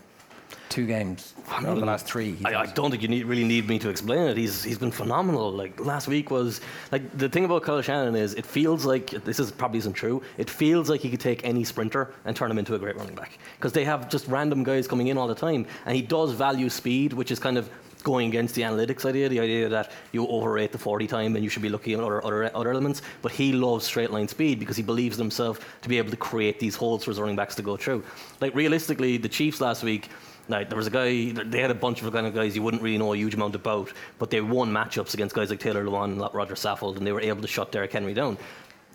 two 0.69 0.87
games 0.87 1.35
I 1.49 1.61
mean, 1.61 1.69
over 1.69 1.81
the 1.81 1.87
last 1.87 2.07
three. 2.07 2.37
I, 2.45 2.55
I, 2.55 2.67
don't 2.67 2.91
think 2.91 3.03
you 3.03 3.09
need, 3.09 3.25
really 3.25 3.45
need 3.45 3.69
me 3.69 3.79
to 3.79 3.89
explain 3.89 4.21
it. 4.29 4.37
He's 4.37 4.63
he's 4.63 4.79
been 4.79 4.91
phenomenal. 4.91 5.53
Like 5.53 5.79
last 5.81 6.09
week 6.09 6.31
was 6.31 6.61
like 6.93 7.17
the 7.17 7.29
thing 7.29 7.45
about 7.45 7.63
Kyle 7.63 7.81
Shanahan 7.81 8.17
is 8.17 8.35
it 8.35 8.47
feels 8.47 8.85
like 8.85 9.11
this 9.25 9.39
is 9.39 9.51
probably 9.51 9.79
isn't 9.79 9.95
true. 9.95 10.23
It 10.39 10.51
feels 10.51 10.91
like 10.91 11.01
he 11.01 11.11
could 11.11 11.21
take 11.21 11.45
any 11.45 11.65
sprinter 11.65 12.13
and 12.25 12.37
turn 12.37 12.51
him 12.51 12.59
into 12.59 12.75
a 12.75 12.79
great 12.79 12.97
running 12.97 13.15
back 13.15 13.39
because 13.57 13.73
they 13.73 13.85
have 13.85 14.09
just 14.09 14.27
random 14.29 14.65
guys 14.65 14.89
coming 14.89 15.09
in 15.09 15.19
all 15.19 15.29
the 15.29 15.35
time, 15.35 15.67
and 15.85 15.95
he 15.95 16.03
does 16.03 16.33
value 16.33 16.69
speed, 16.69 17.13
which 17.13 17.31
is 17.31 17.39
kind 17.39 17.59
of 17.59 17.71
going 18.07 18.29
against 18.29 18.55
the 18.55 18.63
analytics 18.63 19.05
idea, 19.05 19.29
the 19.29 19.41
idea 19.41 19.69
that 19.69 19.91
you 20.13 20.25
overrate 20.29 20.71
the 20.71 20.79
40 20.79 21.09
time 21.09 21.35
and 21.35 21.43
you 21.43 21.51
should 21.51 21.61
be 21.61 21.69
looking 21.69 21.93
at 21.93 21.99
other, 21.99 22.25
other, 22.25 22.49
other 22.55 22.71
elements. 22.71 23.03
But 23.21 23.33
he 23.33 23.51
loves 23.51 23.85
straight 23.85 24.13
line 24.13 24.29
speed 24.29 24.61
because 24.61 24.77
he 24.77 24.83
believes 24.85 25.19
in 25.19 25.25
himself 25.25 25.59
to 25.83 25.89
be 25.89 25.99
able 25.99 26.13
to 26.13 26.17
create 26.17 26.61
these 26.61 26.77
holes 26.77 27.03
for 27.03 27.11
his 27.11 27.19
running 27.19 27.35
backs 27.35 27.57
to 27.57 27.63
go 27.63 27.77
through. 27.77 28.05
Like 28.41 28.55
realistically, 28.55 29.17
the 29.17 29.29
Chiefs 29.29 29.61
last 29.61 29.83
week, 29.83 30.09
now, 30.49 30.63
there 30.63 30.77
was 30.77 30.87
a 30.87 30.91
guy, 30.91 31.33
they 31.33 31.61
had 31.61 31.71
a 31.71 31.75
bunch 31.75 32.03
of 32.03 32.13
kind 32.13 32.27
of 32.27 32.35
guys 32.35 32.55
you 32.55 32.63
wouldn't 32.63 32.83
really 32.83 32.99
know 32.99 33.13
a 33.13 33.17
huge 33.17 33.35
amount 33.35 33.55
about, 33.55 33.93
but 34.19 34.31
they 34.31 34.41
won 34.41 34.71
matchups 34.73 35.15
against 35.15 35.35
guys 35.35 35.51
like 35.51 35.59
Taylor 35.59 35.85
Lewan 35.85 36.13
and 36.13 36.35
Roger 36.35 36.55
Saffold, 36.55 36.97
and 36.97 37.07
they 37.07 37.13
were 37.13 37.21
able 37.21 37.43
to 37.43 37.49
shut 37.49 37.73
Derrick 37.73 37.93
Henry 37.93 38.15
down. 38.15 38.39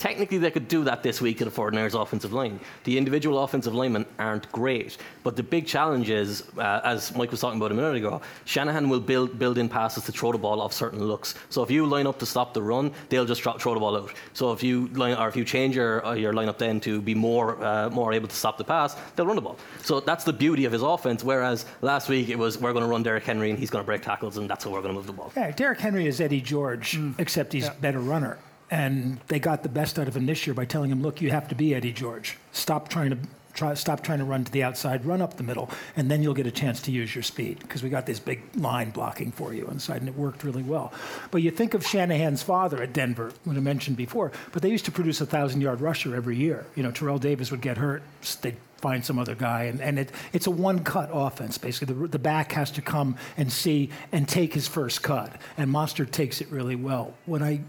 Technically, 0.02 0.40
they 0.40 0.50
could 0.50 0.68
do 0.68 0.84
that 0.86 1.04
this 1.04 1.22
week 1.22 1.40
at 1.44 1.46
the 1.48 1.54
49ers 1.62 1.94
offensive 1.94 2.34
line. 2.34 2.60
The 2.86 2.98
individual 2.98 3.44
offensive 3.44 3.76
linemen 3.76 4.08
aren't 4.18 4.52
great, 4.52 4.98
but 5.24 5.36
the 5.36 5.44
big 5.44 5.68
challenge 5.68 6.10
is, 6.10 6.42
uh, 6.58 6.82
as 6.84 7.16
Mike 7.16 7.30
was 7.30 7.40
talking 7.40 7.60
about 7.60 7.72
a 7.72 7.76
minute 7.76 7.98
ago, 7.98 8.20
Shanahan 8.46 8.90
will 8.90 9.00
build 9.00 9.38
build 9.38 9.60
in 9.60 9.70
passes 9.70 10.04
to 10.06 10.12
throw 10.12 10.32
the 10.32 10.40
ball 10.40 10.60
off 10.60 10.74
certain 10.74 11.04
looks. 11.04 11.36
So 11.52 11.62
if 11.62 11.70
you 11.70 11.86
line 11.86 12.08
up 12.08 12.18
to 12.18 12.26
stop 12.26 12.56
the 12.56 12.64
run, 12.64 12.92
they'll 13.10 13.26
just 13.26 13.44
throw, 13.44 13.54
throw 13.60 13.76
the 13.76 13.80
ball 13.80 13.96
out. 13.96 14.12
So 14.34 14.52
if 14.54 14.64
you 14.64 14.88
line, 14.88 15.16
or 15.18 15.28
if 15.28 15.36
you 15.36 15.46
change 15.46 15.76
your 15.76 16.04
uh, 16.04 16.16
your 16.16 16.34
lineup 16.34 16.58
then 16.58 16.80
to 16.80 17.00
be 17.00 17.14
more 17.14 17.64
uh, 17.64 17.92
more 17.92 18.12
able 18.12 18.28
to 18.28 18.36
stop 18.36 18.58
the 18.58 18.64
pass, 18.64 18.96
they'll 19.16 19.28
run 19.28 19.36
the 19.36 19.42
ball. 19.44 19.58
So 19.84 20.00
that's 20.00 20.24
the 20.24 20.34
beauty 20.34 20.66
of 20.66 20.72
his 20.72 20.82
offense. 20.82 21.24
Whereas 21.24 21.66
last 21.82 22.10
week 22.10 22.30
it 22.30 22.40
was 22.40 22.58
we're 22.58 22.74
going 22.74 22.86
to 22.86 22.90
run 22.90 23.04
Derrick 23.04 23.24
Henry 23.24 23.52
and 23.52 23.60
he's 23.60 23.70
going 23.70 23.84
to 23.84 23.86
break 23.86 24.02
tackles 24.02 24.38
and 24.38 24.50
that's 24.50 24.64
how 24.64 24.72
we're 24.72 24.82
going 24.82 24.94
to 24.96 24.98
move 24.98 25.06
the 25.06 25.14
ball. 25.14 25.32
Yeah, 25.38 25.52
Derrick 25.52 25.80
Henry 25.80 26.08
is 26.08 26.20
Eddie 26.20 26.42
George, 26.42 26.98
Mm. 26.98 27.14
except 27.20 27.54
he's 27.54 27.68
a 27.68 27.76
better 27.80 28.00
runner. 28.00 28.40
And 28.72 29.20
they 29.28 29.38
got 29.38 29.64
the 29.64 29.70
best 29.70 30.00
out 30.00 30.08
of 30.08 30.16
him 30.16 30.26
this 30.26 30.48
year 30.48 30.54
by 30.54 30.66
telling 30.66 30.90
him, 30.90 31.04
look, 31.04 31.22
you 31.22 31.30
have 31.30 31.48
to 31.50 31.56
be 31.56 31.76
Eddie 31.76 31.92
George. 31.92 32.38
Stop 32.54 32.88
trying 32.88 33.12
to 33.12 33.18
try, 33.54 33.74
stop 33.74 34.02
trying 34.02 34.20
to 34.20 34.26
run 34.26 34.44
to 34.44 34.52
the 34.52 34.64
outside, 34.64 35.06
run 35.06 35.22
up 35.22 35.38
the 35.38 35.44
middle, 35.44 35.70
and 35.96 36.10
then 36.10 36.24
you'll 36.24 36.34
get 36.34 36.48
a 36.48 36.52
chance 36.52 36.82
to 36.84 36.92
use 36.92 37.14
your 37.14 37.24
speed 37.24 37.60
because 37.60 37.84
we 37.84 37.90
got 37.90 38.06
this 38.06 38.20
big 38.20 38.42
line 38.56 38.92
blocking 38.92 39.32
for 39.32 39.54
you 39.54 39.68
inside, 39.68 39.98
and 39.98 40.08
it 40.08 40.16
worked 40.16 40.44
really 40.44 40.64
well. 40.64 40.94
But 41.32 41.42
you 41.42 41.52
think 41.52 41.74
of 41.74 41.86
Shanahan's 41.86 42.44
father 42.44 42.82
at 42.82 42.94
Denver, 42.94 43.32
when 43.44 43.58
I 43.58 43.60
mentioned 43.60 43.98
before, 43.98 44.32
but 44.52 44.62
they 44.62 44.70
used 44.70 44.86
to 44.86 44.92
produce 44.92 45.22
a 45.22 45.26
thousand 45.26 45.62
yard 45.62 45.82
rusher 45.82 46.16
every 46.16 46.38
year. 46.38 46.66
You 46.76 46.84
know, 46.84 46.92
Terrell 46.92 47.20
Davis 47.20 47.52
would 47.52 47.62
get 47.62 47.78
hurt, 47.78 48.04
they'd 48.42 48.58
find 48.78 49.06
some 49.06 49.20
other 49.20 49.36
guy, 49.36 49.64
and, 49.64 49.80
and 49.82 50.00
it, 50.00 50.12
it's 50.34 50.48
a 50.48 50.52
one 50.52 50.84
cut 50.84 51.10
offense 51.14 51.58
basically. 51.58 51.94
The, 51.94 52.08
the 52.08 52.20
back 52.20 52.54
has 52.54 52.72
to 52.72 52.82
come 52.82 53.16
and 53.38 53.52
see 53.52 53.90
and 54.12 54.28
take 54.28 54.54
his 54.54 54.68
first 54.68 55.04
cut, 55.04 55.36
and 55.58 55.70
Mostert 55.70 56.12
takes 56.12 56.42
it 56.42 56.50
really 56.50 56.76
well. 56.76 57.14
When 57.26 57.44
I 57.44 57.62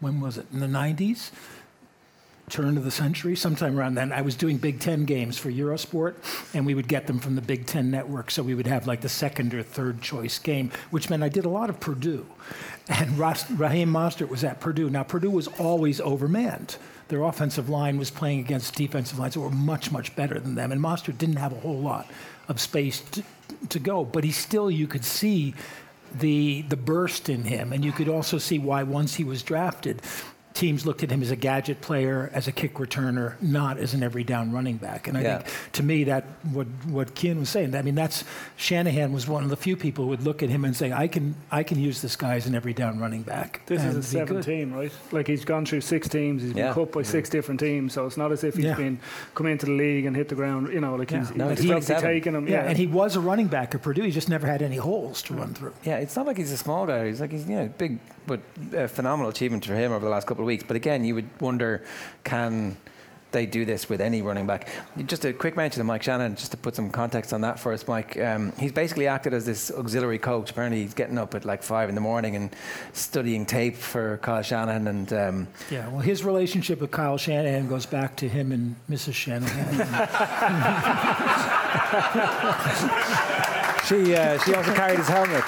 when 0.00 0.20
was 0.20 0.38
it? 0.38 0.46
In 0.52 0.60
the 0.60 0.66
90s 0.66 1.30
turn 2.48 2.76
of 2.76 2.84
the 2.84 2.90
century? 2.90 3.34
Sometime 3.34 3.78
around 3.78 3.94
then. 3.94 4.12
I 4.12 4.22
was 4.22 4.36
doing 4.36 4.58
big 4.58 4.78
10 4.78 5.04
games 5.04 5.36
for 5.38 5.50
eurosport 5.50 6.14
and 6.54 6.64
we 6.64 6.74
would 6.74 6.88
get 6.88 7.06
them 7.06 7.18
from 7.18 7.34
the 7.34 7.42
big 7.42 7.66
10 7.66 7.90
network 7.90 8.30
so 8.30 8.42
we 8.42 8.54
would 8.54 8.66
have 8.66 8.86
like 8.86 9.00
the 9.00 9.08
second 9.08 9.52
or 9.52 9.62
third 9.62 10.00
choice 10.00 10.38
game 10.38 10.70
which 10.90 11.10
meant 11.10 11.22
i 11.22 11.28
did 11.28 11.44
a 11.44 11.48
lot 11.48 11.70
of 11.70 11.80
purdue. 11.80 12.26
And 12.88 13.18
raheem 13.18 13.92
mostert 13.92 14.28
was 14.28 14.44
at 14.44 14.60
purdue. 14.60 14.88
Now 14.90 15.02
purdue 15.02 15.30
was 15.30 15.48
always 15.48 16.00
overmanned. 16.00 16.76
Their 17.08 17.22
offensive 17.22 17.68
line 17.68 17.98
was 17.98 18.10
playing 18.10 18.40
against 18.40 18.74
defensive 18.74 19.18
lines 19.18 19.34
that 19.34 19.40
were 19.40 19.50
much 19.50 19.90
much 19.90 20.14
better 20.14 20.38
than 20.38 20.54
them 20.54 20.72
and 20.72 20.80
mostert 20.80 21.18
didn't 21.18 21.36
have 21.36 21.52
a 21.52 21.60
whole 21.60 21.80
lot 21.80 22.08
of 22.48 22.60
space 22.60 23.00
to, 23.00 23.24
to 23.68 23.78
go 23.78 24.04
but 24.04 24.22
he 24.22 24.30
still 24.30 24.70
you 24.70 24.86
could 24.86 25.04
see 25.04 25.54
the 26.14 26.62
the 26.62 26.76
burst 26.76 27.28
in 27.28 27.44
him, 27.44 27.72
and 27.72 27.84
you 27.84 27.92
could 27.92 28.08
also 28.08 28.38
see 28.38 28.58
why 28.58 28.82
once 28.82 29.14
he 29.14 29.24
was 29.24 29.42
drafted, 29.42 30.02
teams 30.56 30.84
looked 30.86 31.02
at 31.02 31.10
him 31.10 31.22
as 31.22 31.30
a 31.30 31.36
gadget 31.36 31.80
player, 31.80 32.30
as 32.32 32.48
a 32.48 32.52
kick 32.52 32.74
returner, 32.74 33.40
not 33.42 33.78
as 33.78 33.94
an 33.94 34.02
every 34.02 34.24
down 34.24 34.50
running 34.52 34.76
back. 34.78 35.06
And 35.06 35.16
I 35.16 35.20
Yeah. 35.22 35.38
think 35.38 35.72
to 35.72 35.82
me 35.82 36.04
that 36.04 36.24
what 36.52 36.66
what 36.88 37.14
Cian 37.18 37.38
was 37.38 37.48
saying, 37.50 37.74
I 37.74 37.82
mean 37.82 37.94
that's 37.94 38.24
Shanahan 38.56 39.12
was 39.12 39.28
one 39.28 39.44
of 39.44 39.50
the 39.50 39.56
few 39.56 39.76
people 39.76 40.04
who 40.04 40.10
would 40.10 40.22
look 40.22 40.42
at 40.42 40.48
him 40.48 40.64
and 40.64 40.74
say, 40.74 40.92
I 40.92 41.08
can 41.08 41.34
I 41.52 41.62
can 41.62 41.78
use 41.78 42.00
this 42.02 42.16
guy 42.16 42.36
as 42.36 42.46
an 42.46 42.54
every 42.54 42.72
down 42.72 42.98
running 42.98 43.22
back. 43.22 43.60
This 43.66 43.80
and 43.82 43.90
is 43.90 43.96
a 43.96 44.00
be 44.00 44.04
seventh 44.06 44.28
good. 44.28 44.44
team, 44.44 44.72
right? 44.72 44.92
Like 45.12 45.26
he's 45.26 45.44
gone 45.44 45.66
through 45.66 45.82
six 45.82 46.08
teams. 46.08 46.42
He's 46.42 46.52
been 46.52 46.64
Yeah. 46.66 46.72
cut 46.74 46.90
by 46.92 47.02
six 47.02 47.28
different 47.28 47.60
teams, 47.60 47.92
so 47.92 48.06
it's 48.06 48.16
not 48.16 48.32
as 48.32 48.42
if 48.44 48.54
he's 48.56 48.64
Yeah. 48.64 48.74
been 48.74 48.98
come 49.34 49.46
into 49.46 49.66
the 49.66 49.72
league 49.72 50.06
and 50.06 50.16
hit 50.16 50.28
the 50.28 50.34
ground. 50.34 50.72
You 50.72 50.80
know, 50.80 50.94
like 50.96 51.10
Yeah. 51.10 51.18
he's, 51.20 51.34
No, 51.36 51.48
he's 51.50 51.58
he's 51.60 51.70
obviously 51.70 51.94
27. 51.96 52.02
taken 52.02 52.34
him. 52.34 52.48
Yeah, 52.48 52.62
Yeah, 52.64 52.68
and 52.70 52.78
he 52.78 52.86
was 52.86 53.14
a 53.16 53.20
running 53.20 53.46
back 53.48 53.74
at 53.74 53.82
Purdue. 53.82 54.02
He 54.02 54.10
just 54.10 54.28
never 54.28 54.46
had 54.46 54.62
any 54.62 54.76
holes 54.76 55.22
to 55.22 55.34
run 55.34 55.52
through. 55.54 55.72
Yeah, 55.84 55.96
it's 55.98 56.16
not 56.16 56.26
like 56.26 56.38
he's 56.38 56.52
a 56.52 56.56
small 56.56 56.86
guy. 56.86 57.06
He's 57.08 57.20
like 57.20 57.30
he's 57.32 57.46
you 57.48 57.56
know 57.56 57.68
big, 57.76 57.98
but 58.26 58.40
uh, 58.76 58.86
phenomenal 58.86 59.30
achievement 59.30 59.64
for 59.66 59.74
him 59.74 59.92
over 59.92 60.04
the 60.04 60.10
last 60.10 60.26
couple 60.26 60.44
of 60.46 60.48
weeks. 60.48 60.64
But 60.66 60.76
again, 60.76 61.04
you 61.04 61.14
would 61.14 61.28
wonder, 61.40 61.84
can 62.24 62.76
they 63.32 63.44
do 63.44 63.64
this 63.64 63.88
with 63.88 64.00
any 64.00 64.22
running 64.22 64.46
back? 64.46 64.68
Just 65.04 65.24
a 65.24 65.32
quick 65.32 65.56
mention 65.56 65.80
of 65.80 65.86
Mike 65.86 66.02
Shanahan, 66.02 66.36
just 66.36 66.52
to 66.52 66.56
put 66.56 66.74
some 66.74 66.90
context 66.90 67.32
on 67.32 67.42
that 67.42 67.58
for 67.58 67.72
us, 67.72 67.86
Mike. 67.86 68.18
Um, 68.18 68.52
he's 68.58 68.72
basically 68.72 69.08
acted 69.08 69.34
as 69.34 69.44
this 69.44 69.70
auxiliary 69.70 70.18
coach. 70.18 70.50
Apparently, 70.50 70.82
he's 70.82 70.94
getting 70.94 71.18
up 71.18 71.34
at 71.34 71.44
like 71.44 71.62
five 71.62 71.88
in 71.88 71.94
the 71.94 72.00
morning 72.00 72.36
and 72.36 72.50
studying 72.92 73.44
tape 73.44 73.76
for 73.76 74.18
Kyle 74.18 74.42
Shanahan, 74.42 74.86
and 74.86 75.12
um, 75.12 75.48
Yeah, 75.70 75.88
well, 75.88 76.00
his 76.00 76.24
relationship 76.24 76.80
with 76.80 76.92
Kyle 76.92 77.18
Shanahan 77.18 77.68
goes 77.68 77.84
back 77.84 78.16
to 78.16 78.28
him 78.28 78.52
and 78.52 78.76
Mrs. 78.88 79.14
Shanahan. 79.14 79.46
she 83.86 84.14
uh, 84.14 84.38
she 84.44 84.54
also 84.54 84.72
carried 84.74 84.98
his 84.98 85.08
helmet. 85.08 85.44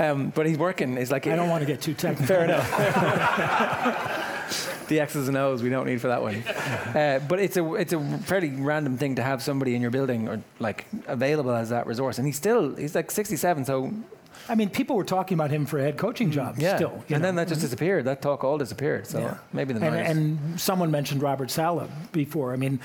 Um, 0.00 0.30
but 0.30 0.46
he's 0.46 0.58
working. 0.58 0.96
He's 0.96 1.10
like 1.10 1.26
I 1.26 1.36
don't 1.36 1.50
want 1.50 1.60
to 1.60 1.66
get 1.66 1.82
too 1.82 1.94
technical. 1.94 2.26
Fair 2.26 2.44
enough. 2.44 2.70
the 4.88 5.00
X's 5.00 5.28
and 5.28 5.36
O's 5.36 5.62
we 5.62 5.68
don't 5.68 5.86
need 5.86 6.00
for 6.00 6.08
that 6.08 6.22
one. 6.22 6.36
Uh, 6.36 7.20
but 7.28 7.38
it's 7.38 7.56
a 7.56 7.74
it's 7.74 7.92
a 7.92 8.18
fairly 8.18 8.50
random 8.50 8.96
thing 8.96 9.16
to 9.16 9.22
have 9.22 9.42
somebody 9.42 9.74
in 9.74 9.82
your 9.82 9.90
building 9.90 10.28
or 10.28 10.42
like 10.58 10.86
available 11.06 11.52
as 11.52 11.68
that 11.68 11.86
resource. 11.86 12.18
And 12.18 12.26
he's 12.26 12.36
still 12.36 12.74
he's 12.74 12.94
like 12.94 13.10
67, 13.10 13.66
so 13.66 13.92
I 14.48 14.54
mean, 14.54 14.70
people 14.70 14.96
were 14.96 15.04
talking 15.04 15.36
about 15.36 15.50
him 15.50 15.66
for 15.66 15.78
a 15.78 15.82
head 15.82 15.96
coaching 15.96 16.30
job 16.30 16.56
yeah. 16.58 16.76
still. 16.76 17.04
and 17.08 17.10
know. 17.10 17.18
then 17.18 17.34
that 17.36 17.48
just 17.48 17.60
disappeared. 17.60 18.06
That 18.06 18.22
talk 18.22 18.42
all 18.42 18.58
disappeared. 18.58 19.06
So 19.06 19.20
Yeah. 19.20 19.36
maybe 19.52 19.74
the 19.74 19.86
and, 19.86 19.96
and 19.96 20.60
someone 20.60 20.90
mentioned 20.90 21.22
Robert 21.22 21.50
Saleh 21.50 21.88
before. 22.10 22.52
I 22.52 22.56
mean, 22.56 22.80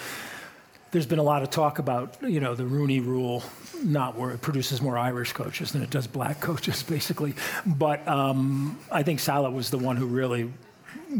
there's 0.91 1.05
been 1.05 1.19
a 1.19 1.23
lot 1.23 1.43
of 1.43 1.49
talk 1.49 1.79
about 1.79 2.15
you 2.21 2.39
know 2.39 2.55
the 2.55 2.65
Rooney 2.65 2.99
Rule, 2.99 3.43
not 3.83 4.17
where 4.17 4.31
it 4.31 4.41
produces 4.41 4.81
more 4.81 4.97
Irish 4.97 5.33
coaches 5.33 5.71
than 5.71 5.81
it 5.81 5.89
does 5.89 6.07
black 6.07 6.39
coaches, 6.41 6.83
basically. 6.83 7.33
But 7.65 8.07
um, 8.07 8.79
I 8.91 9.03
think 9.03 9.19
Saleh 9.19 9.51
was 9.51 9.69
the 9.69 9.77
one 9.77 9.97
who 9.97 10.05
really 10.05 10.51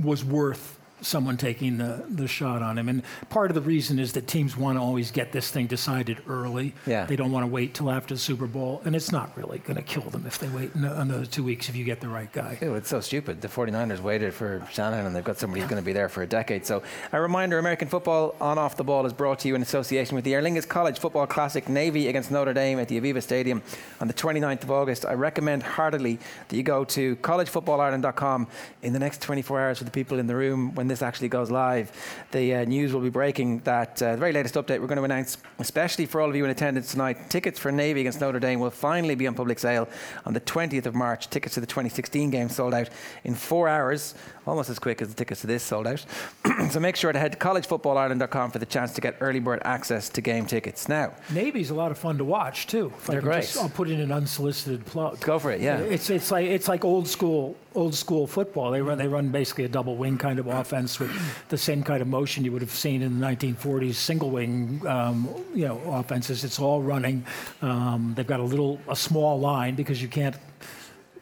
was 0.04 0.24
worth 0.24 0.75
someone 1.02 1.38
taking 1.38 1.78
the, 1.78 2.04
the 2.10 2.28
shot 2.28 2.62
on 2.62 2.78
him. 2.78 2.90
And 2.90 3.04
part 3.30 3.52
of 3.52 3.56
the 3.56 3.62
reason 3.62 4.00
is 4.00 4.14
that 4.14 4.28
teams 4.28 4.58
want 4.58 4.78
to 4.78 4.82
always 4.82 5.12
get 5.12 5.32
this 5.32 5.52
thing 5.52 5.68
decided 5.68 6.20
early. 6.28 6.74
Yeah. 6.86 7.06
They 7.06 7.16
don't 7.16 7.32
want 7.32 7.44
to 7.44 7.48
wait 7.48 7.74
till 7.74 7.92
after 7.92 8.16
the 8.16 8.20
Super 8.20 8.48
Bowl, 8.48 8.82
and 8.86 8.96
it's 8.96 9.12
not 9.12 9.36
really 9.38 9.60
going 9.60 9.78
to 9.78 9.84
kill 9.84 10.10
them 10.10 10.26
if 10.26 10.40
they 10.40 10.48
wait 10.50 10.76
ano- 10.76 11.00
another 11.00 11.26
two 11.26 11.44
weeks 11.44 11.70
if 11.70 11.76
you 11.76 11.84
get 11.84 12.00
the 12.00 12.08
right 12.08 12.32
guy. 12.32 12.58
Ew, 12.62 12.76
it's 12.76 12.90
so 12.90 13.00
stupid. 13.02 13.42
The 13.42 13.48
49ers 13.48 14.00
waited 14.00 14.34
for 14.34 14.66
Shanahan 14.72 15.06
and 15.06 15.16
they've 15.16 15.24
got 15.24 15.38
somebody 15.38 15.62
who's 15.62 15.70
going 15.70 15.82
to 15.82 15.86
be 15.86 15.94
there 15.94 16.10
for 16.10 16.24
a 16.24 16.28
decade. 16.28 16.66
So, 16.66 16.84
a 17.12 17.22
reminder 17.22 17.60
American 17.60 17.88
football 17.88 18.36
on 18.40 18.58
off 18.58 18.78
the 18.78 18.84
ball 18.84 19.06
is 19.06 19.14
brought 19.14 19.40
to 19.40 19.48
you 19.48 19.56
in 19.56 19.62
association 19.62 20.16
with 20.16 20.26
the 20.26 20.34
Aer 20.34 20.42
Lingus 20.42 20.68
College 20.68 21.00
Football 21.00 21.28
Classic 21.28 21.68
Navy 21.70 22.08
against 22.08 22.32
Notre 22.32 22.54
Dame 22.54 22.80
at 22.80 22.88
the 22.88 23.00
Aviva 23.00 23.22
Stadium 23.22 23.62
on 24.00 24.08
the 24.08 24.14
29th 24.14 24.64
of 24.64 24.72
August. 24.72 25.06
I 25.06 25.14
recommend 25.14 25.64
heartily 25.64 26.20
that 26.48 26.56
you 26.56 26.64
go 26.64 26.84
to 26.86 27.16
collegefootballireland.com 27.18 28.48
in 28.82 28.94
the 28.94 29.00
next 29.00 29.22
24 29.22 29.62
hours 29.62 29.78
for 29.78 29.84
the 29.84 29.92
people 29.92 30.20
in 30.20 30.28
the 30.28 30.36
room 30.36 30.74
when 30.76 30.85
this 30.88 31.02
actually 31.02 31.30
goes 31.30 31.52
live. 31.52 31.92
The 32.32 32.56
uh, 32.56 32.66
news 32.66 32.94
will 32.94 33.02
be 33.02 33.10
breaking 33.10 33.60
that 33.60 34.02
uh, 34.02 34.12
the 34.12 34.18
very 34.18 34.32
latest 34.32 34.56
update 34.56 34.80
we're 34.82 34.88
going 34.88 34.98
to 34.98 35.04
announce, 35.04 35.38
especially 35.60 36.06
for 36.06 36.22
all 36.22 36.30
of 36.30 36.36
you 36.36 36.44
in 36.44 36.52
attendance 36.52 36.92
tonight, 36.92 37.30
tickets 37.30 37.60
for 37.60 37.72
Navy 37.72 38.02
against 38.02 38.22
Notre 38.22 38.40
Dame 38.40 38.60
will 38.60 38.72
finally 38.72 39.16
be 39.16 39.28
on 39.28 39.34
public 39.34 39.60
sale 39.60 39.88
on 40.26 40.34
the 40.34 40.42
20th 40.42 40.86
of 40.86 40.96
March. 40.96 41.30
Tickets 41.30 41.56
to 41.56 41.62
the 41.62 41.68
2016 41.68 42.30
game 42.30 42.50
sold 42.50 42.74
out 42.74 42.90
in 43.24 43.36
four 43.36 43.68
hours, 43.68 44.16
almost 44.46 44.70
as 44.70 44.80
quick 44.80 45.02
as 45.02 45.10
the 45.10 45.16
tickets 45.16 45.42
to 45.42 45.48
this 45.48 45.64
sold 45.64 45.88
out. 45.88 46.06
so 46.72 46.80
make 46.80 46.96
sure 46.96 47.12
to 47.12 47.20
head 47.20 47.32
to 47.32 47.38
collegefootballireland.com 47.38 48.52
for 48.52 48.60
the 48.60 48.66
chance 48.66 48.94
to 48.94 49.02
get 49.02 49.16
early 49.20 49.40
bird 49.40 49.62
access 49.66 50.10
to 50.10 50.22
game 50.22 50.46
tickets. 50.46 50.88
Now, 50.88 51.14
Navy's 51.32 51.70
a 51.70 51.76
lot 51.76 51.92
of 51.92 51.98
fun 51.98 52.18
to 52.18 52.24
watch 52.24 52.68
too. 52.68 52.94
They're 53.08 53.22
great. 53.22 53.42
Just, 53.42 53.58
I'll 53.58 53.70
put 53.70 53.90
in 53.90 54.00
an 54.00 54.12
unsolicited 54.12 54.86
plug. 54.86 55.20
go 55.22 55.40
for 55.40 55.52
it, 55.52 55.62
yeah. 55.62 55.80
It's 55.80 56.10
it's 56.10 56.32
like 56.32 56.48
it's 56.48 56.68
like 56.68 56.84
old 56.86 57.08
school 57.08 57.56
old 57.76 57.94
school 57.94 58.26
football. 58.28 58.72
They 58.72 58.82
run 58.82 58.98
they 58.98 59.08
run 59.08 59.30
basically 59.30 59.66
a 59.66 59.70
double 59.70 59.96
wing 59.96 60.18
kind 60.18 60.40
of 60.40 60.48
offense 60.48 61.00
with 61.00 61.12
the 61.50 61.58
same 61.58 61.84
kind 61.84 62.02
of 62.02 62.08
motion 62.08 62.44
you 62.46 62.52
would 62.52 62.62
have 62.62 62.72
seen 62.72 63.02
in 63.02 63.20
the 63.20 63.26
1940s 63.26 63.96
single 63.96 64.32
wing 64.32 64.82
um, 64.88 65.28
you 65.54 65.68
know 65.68 65.80
offenses. 65.86 66.44
It's 66.44 66.60
all 66.60 66.82
running. 66.82 67.26
Um, 67.62 68.14
they've 68.16 68.28
got 68.28 68.40
a 68.40 68.44
little 68.44 68.80
a 68.88 68.96
small 68.96 69.40
line 69.40 69.76
because 69.76 70.02
you 70.02 70.08
can't. 70.08 70.36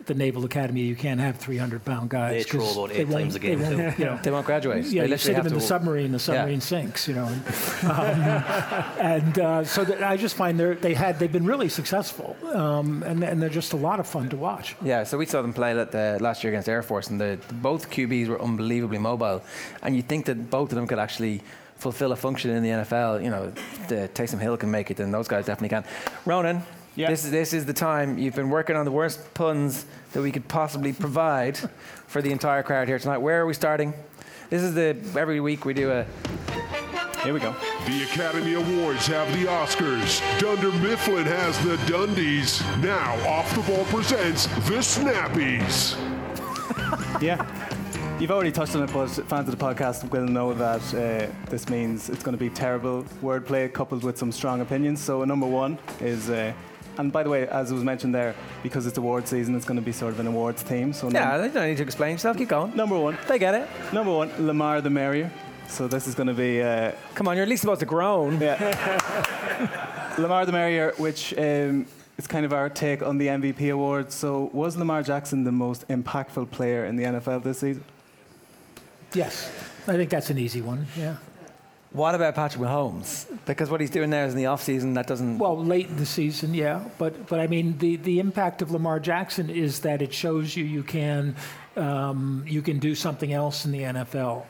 At 0.03 0.07
The 0.07 0.13
Naval 0.15 0.43
Academy, 0.43 0.81
you 0.81 0.95
can't 0.95 1.19
have 1.19 1.37
300 1.37 1.85
pound 1.85 2.09
guys. 2.09 2.31
They 2.31 2.43
throw 2.43 2.59
'cause 2.61 2.75
about 2.77 2.91
eight 2.91 3.07
won't- 3.07 3.23
times 3.23 3.35
a 3.35 3.39
they 3.39 3.55
won't, 3.55 3.99
you 3.99 4.05
know, 4.05 4.19
They 4.21 4.31
won't 4.31 4.45
graduate. 4.45 4.85
yeah, 4.85 5.03
they 5.03 5.09
you 5.09 5.17
sit 5.17 5.35
them 5.35 5.47
in 5.47 5.53
the 5.53 5.61
submarine, 5.61 6.11
the 6.11 6.19
submarine 6.19 6.59
sinks, 6.61 7.07
you 7.07 7.15
know. 7.15 7.25
And, 7.27 7.43
um, 7.89 8.29
and 8.99 9.39
uh, 9.39 9.63
so 9.63 9.83
that 9.85 10.03
I 10.03 10.17
just 10.17 10.35
find 10.35 10.59
they're, 10.59 10.75
they 10.75 10.93
had 10.93 11.19
they've 11.19 11.31
been 11.31 11.45
really 11.45 11.69
successful, 11.69 12.35
um, 12.53 13.03
and, 13.03 13.23
and 13.23 13.41
they're 13.41 13.49
just 13.49 13.73
a 13.73 13.77
lot 13.77 13.99
of 13.99 14.07
fun 14.07 14.29
to 14.29 14.35
watch. 14.37 14.75
Yeah, 14.81 15.03
so 15.05 15.17
we 15.17 15.25
saw 15.25 15.41
them 15.41 15.53
play 15.53 15.77
at 15.79 15.91
the, 15.91 16.17
last 16.19 16.43
year 16.43 16.51
against 16.51 16.67
Air 16.67 16.83
Force, 16.83 17.09
and 17.09 17.19
the, 17.19 17.39
both 17.61 17.89
QBs 17.89 18.27
were 18.27 18.41
unbelievably 18.41 18.97
mobile. 18.97 19.41
And 19.81 19.95
you 19.95 20.01
think 20.01 20.25
that 20.25 20.49
both 20.49 20.71
of 20.71 20.75
them 20.75 20.87
could 20.87 20.99
actually 20.99 21.41
fulfill 21.77 22.11
a 22.11 22.15
function 22.15 22.51
in 22.51 22.61
the 22.63 22.69
NFL. 22.69 23.23
You 23.23 23.29
know, 23.29 23.51
the 23.87 24.09
Taysom 24.13 24.39
Hill 24.39 24.57
can 24.57 24.69
make 24.69 24.91
it, 24.91 24.99
and 24.99 25.13
those 25.13 25.27
guys 25.29 25.45
definitely 25.45 25.69
can. 25.69 25.85
Ronan, 26.25 26.61
Yeah. 26.95 27.09
this 27.09 27.25
is 27.25 27.31
this 27.31 27.53
is 27.53 27.65
the 27.65 27.73
time 27.73 28.17
you've 28.19 28.35
been 28.35 28.49
working 28.49 28.75
on 28.75 28.85
the 28.85 28.91
worst 28.91 29.33
puns 29.33 29.85
that 30.11 30.21
we 30.21 30.31
could 30.31 30.47
possibly 30.47 30.93
provide 30.93 31.57
for 32.07 32.21
the 32.21 32.31
entire 32.31 32.61
crowd 32.61 32.87
here 32.87 32.99
tonight. 32.99 33.17
Where 33.17 33.41
are 33.41 33.45
we 33.47 33.53
starting? 33.53 33.93
This 34.49 34.61
is 34.61 34.75
the 34.75 34.95
every 35.19 35.39
week 35.39 35.65
we 35.65 35.73
do 35.73 35.91
a. 35.91 36.05
Here 37.23 37.33
we 37.33 37.39
go. 37.39 37.55
The 37.87 38.03
Academy 38.03 38.53
Awards 38.53 39.07
have 39.07 39.31
the 39.33 39.45
Oscars. 39.45 40.21
Dunder 40.39 40.71
Mifflin 40.73 41.25
has 41.25 41.57
the 41.63 41.77
Dundies. 41.91 42.61
Now, 42.83 43.13
Off 43.27 43.49
the 43.55 43.61
Ball 43.61 43.85
presents 43.85 44.45
the 44.67 44.81
Snappies. 44.81 45.97
Yeah. 47.21 47.45
You've 48.19 48.31
already 48.31 48.51
touched 48.51 48.75
on 48.75 48.83
it, 48.83 48.91
but 48.91 49.07
fans 49.07 49.47
of 49.47 49.57
the 49.57 49.65
podcast 49.65 50.09
will 50.11 50.25
know 50.27 50.53
that 50.53 50.81
uh, 50.93 51.31
this 51.49 51.69
means 51.69 52.09
it's 52.09 52.21
going 52.23 52.37
to 52.37 52.39
be 52.39 52.49
terrible 52.49 53.03
wordplay 53.21 53.71
coupled 53.71 54.03
with 54.03 54.17
some 54.17 54.31
strong 54.31 54.59
opinions. 54.61 55.01
So, 55.01 55.23
number 55.23 55.47
one 55.47 55.77
is, 56.01 56.29
uh, 56.29 56.51
and 56.97 57.11
by 57.11 57.23
the 57.23 57.29
way, 57.29 57.47
as 57.47 57.71
was 57.73 57.83
mentioned 57.83 58.13
there, 58.13 58.35
because 58.61 58.85
it's 58.85 58.97
award 58.97 59.27
season, 59.27 59.55
it's 59.55 59.65
going 59.65 59.75
to 59.79 59.81
be 59.83 59.91
sort 59.91 60.13
of 60.13 60.19
an 60.19 60.27
awards 60.27 60.61
theme. 60.61 60.93
So, 60.93 61.09
Yeah, 61.09 61.37
num- 61.37 61.45
you 61.45 61.51
don't 61.51 61.67
need 61.67 61.77
to 61.77 61.83
explain 61.83 62.11
yourself. 62.13 62.37
Keep 62.37 62.49
going. 62.49 62.75
number 62.75 62.97
one, 62.97 63.17
They 63.27 63.39
get 63.39 63.55
it. 63.55 63.67
number 63.93 64.11
one, 64.11 64.29
Lamar 64.45 64.81
the 64.81 64.89
Merrier. 64.89 65.31
So, 65.67 65.87
this 65.87 66.07
is 66.07 66.13
going 66.15 66.27
to 66.27 66.33
be. 66.33 66.61
Uh, 66.61 66.91
Come 67.15 67.27
on, 67.27 67.35
you're 67.35 67.43
at 67.43 67.49
least 67.49 67.61
supposed 67.61 67.79
to 67.79 67.85
groan. 67.85 68.39
Yeah. 68.39 70.13
Lamar 70.17 70.45
the 70.45 70.51
Merrier, 70.51 70.93
which 70.97 71.33
um, 71.37 71.85
is 72.17 72.27
kind 72.27 72.45
of 72.45 72.53
our 72.53 72.69
take 72.69 73.01
on 73.01 73.17
the 73.17 73.27
MVP 73.27 73.71
award. 73.73 74.11
So, 74.11 74.49
was 74.53 74.77
Lamar 74.77 75.01
Jackson 75.03 75.43
the 75.43 75.51
most 75.51 75.87
impactful 75.87 76.51
player 76.51 76.85
in 76.85 76.95
the 76.95 77.03
NFL 77.05 77.43
this 77.43 77.59
season? 77.59 77.83
Yes, 79.13 79.51
I 79.87 79.93
think 79.93 80.09
that's 80.09 80.29
an 80.29 80.37
easy 80.37 80.61
one. 80.61 80.85
Yeah. 80.97 81.15
What 81.93 82.15
about 82.15 82.33
Patrick 82.33 82.63
Mahomes? 82.63 83.27
Because 83.45 83.69
what 83.69 83.79
he's 83.79 83.91
doing 83.91 84.09
there 84.09 84.25
is 84.25 84.33
in 84.33 84.39
the 84.39 84.47
off 84.47 84.63
season. 84.63 84.95
That 84.95 85.05
doesn't. 85.05 85.37
Well, 85.37 85.63
late 85.63 85.87
in 85.87 85.97
the 85.97 86.07
season, 86.07 86.53
yeah, 86.55 86.83
but 86.97 87.27
but 87.27 87.39
I 87.39 87.47
mean 87.47 87.77
the 87.77 87.97
the 87.97 88.19
impact 88.19 88.61
of 88.63 88.71
Lamar 88.71 88.99
Jackson 88.99 89.49
is 89.49 89.81
that 89.81 90.01
it 90.01 90.13
shows 90.13 90.55
you 90.55 90.65
you 90.65 90.83
can 90.83 91.35
um, 91.75 92.43
you 92.47 92.63
can 92.63 92.79
do 92.79 92.95
something 92.95 93.31
else 93.31 93.65
in 93.65 93.71
the 93.71 93.81
NFL 93.81 94.45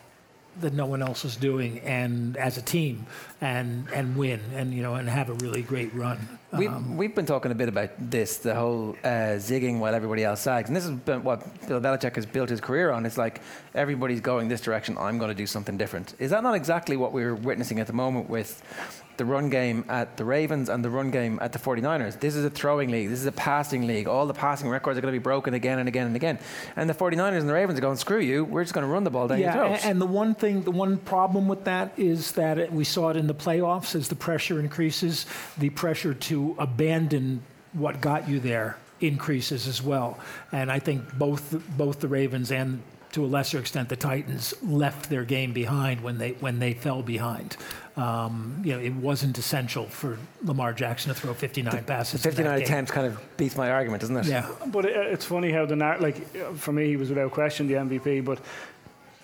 that 0.61 0.73
no 0.73 0.85
one 0.85 1.01
else 1.01 1.25
is 1.25 1.35
doing, 1.35 1.79
and 1.79 2.37
as 2.37 2.57
a 2.57 2.61
team, 2.61 3.05
and 3.41 3.87
and 3.93 4.15
win, 4.15 4.39
and 4.53 4.73
you 4.73 4.81
know, 4.81 4.95
and 4.95 5.09
have 5.09 5.29
a 5.29 5.33
really 5.35 5.61
great 5.61 5.93
run. 5.93 6.19
We, 6.57 6.67
Um, 6.67 6.97
we've 6.97 7.15
been 7.15 7.25
talking 7.25 7.51
a 7.51 7.55
bit 7.55 7.67
about 7.67 7.89
this, 7.97 8.37
the 8.37 8.53
whole 8.53 8.95
uh, 9.03 9.37
zigging 9.39 9.79
while 9.79 9.95
everybody 9.95 10.23
else 10.23 10.41
sags 10.41 10.69
and 10.69 10.75
this 10.75 10.85
is 10.85 10.91
been 10.91 11.23
what 11.23 11.67
Bill 11.67 11.81
Belichick 11.81 12.15
has 12.15 12.27
built 12.27 12.49
his 12.49 12.61
career 12.61 12.91
on. 12.91 13.05
It's 13.07 13.17
like 13.17 13.41
everybody's 13.73 14.21
going 14.21 14.49
this 14.49 14.61
direction, 14.61 14.97
I'm 14.97 15.17
going 15.17 15.29
to 15.29 15.35
do 15.35 15.47
something 15.47 15.77
different. 15.77 16.13
Is 16.19 16.29
that 16.29 16.43
not 16.43 16.53
exactly 16.53 16.95
what 16.95 17.11
we're 17.11 17.33
witnessing 17.35 17.79
at 17.79 17.87
the 17.87 17.93
moment 17.93 18.29
with 18.29 18.61
the 19.17 19.25
run 19.25 19.49
game 19.49 19.85
at 19.89 20.17
the 20.17 20.25
Ravens 20.25 20.69
and 20.69 20.83
the 20.83 20.89
run 20.89 21.11
game 21.11 21.39
at 21.41 21.51
the 21.53 21.59
49ers? 21.59 22.19
This 22.19 22.35
is 22.35 22.45
a 22.45 22.49
throwing 22.49 22.91
league, 22.91 23.09
this 23.09 23.19
is 23.19 23.25
a 23.25 23.31
passing 23.31 23.87
league. 23.87 24.07
All 24.07 24.25
the 24.25 24.33
passing 24.33 24.69
records 24.69 24.97
are 24.97 25.01
going 25.01 25.13
to 25.13 25.19
be 25.19 25.23
broken 25.23 25.53
again 25.53 25.79
and 25.79 25.87
again 25.87 26.07
and 26.07 26.15
again. 26.15 26.39
And 26.75 26.89
the 26.89 26.93
49ers 26.93 27.39
and 27.39 27.49
the 27.49 27.53
Ravens 27.53 27.77
are 27.77 27.81
going, 27.81 27.97
screw 27.97 28.19
you, 28.19 28.45
we're 28.45 28.63
just 28.63 28.73
going 28.73 28.85
to 28.85 28.91
run 28.91 29.03
the 29.03 29.11
ball 29.11 29.27
down 29.27 29.39
yeah, 29.39 29.55
your 29.55 29.67
throats. 29.67 29.85
and 29.85 30.01
the 30.01 30.05
one 30.05 30.35
thing, 30.35 30.63
the 30.63 30.71
one 30.71 30.97
problem 30.97 31.47
with 31.47 31.63
that 31.65 31.93
is 31.97 32.33
that 32.33 32.57
it, 32.57 32.71
we 32.71 32.83
saw 32.83 33.09
it 33.09 33.17
in 33.17 33.27
the 33.27 33.35
playoffs 33.35 33.95
as 33.95 34.07
the 34.07 34.15
pressure 34.15 34.59
increases, 34.59 35.25
the 35.57 35.69
pressure 35.69 36.13
to 36.13 36.55
abandon 36.59 37.41
what 37.73 38.01
got 38.01 38.29
you 38.29 38.39
there 38.39 38.77
increases 39.01 39.67
as 39.67 39.81
well. 39.81 40.19
And 40.51 40.71
I 40.71 40.79
think 40.79 41.13
both 41.17 41.55
both 41.77 41.99
the 41.99 42.07
Ravens 42.07 42.51
and 42.51 42.81
to 43.11 43.23
a 43.23 43.27
lesser 43.27 43.59
extent 43.59 43.89
the 43.89 43.95
Titans 43.95 44.53
left 44.63 45.09
their 45.09 45.23
game 45.23 45.53
behind 45.53 46.01
when 46.01 46.17
they 46.17 46.31
when 46.31 46.59
they 46.59 46.73
fell 46.73 47.03
behind. 47.03 47.57
Um, 47.95 48.61
you 48.65 48.73
know, 48.73 48.79
it 48.79 48.93
wasn't 48.95 49.37
essential 49.37 49.85
for 49.85 50.17
Lamar 50.43 50.73
Jackson 50.73 51.13
to 51.13 51.19
throw 51.19 51.33
59 51.33 51.83
passes. 51.83 52.25
in 52.25 52.31
that 52.31 52.35
59 52.35 52.57
game. 52.57 52.65
attempts 52.65 52.91
kind 52.91 53.05
of 53.05 53.19
beats 53.37 53.55
my 53.55 53.69
argument, 53.69 54.01
doesn't 54.01 54.17
it? 54.17 54.25
Yeah. 54.25 54.49
But 54.67 54.85
it, 54.85 54.95
it's 54.95 55.25
funny 55.25 55.51
how 55.51 55.67
the 55.67 55.75
nar- 55.75 55.99
like 55.99 56.17
uh, 56.35 56.53
for 56.53 56.71
me 56.71 56.87
he 56.87 56.97
was 56.97 57.09
without 57.09 57.31
question 57.31 57.67
the 57.67 57.75
MVP, 57.75 58.25
but 58.25 58.39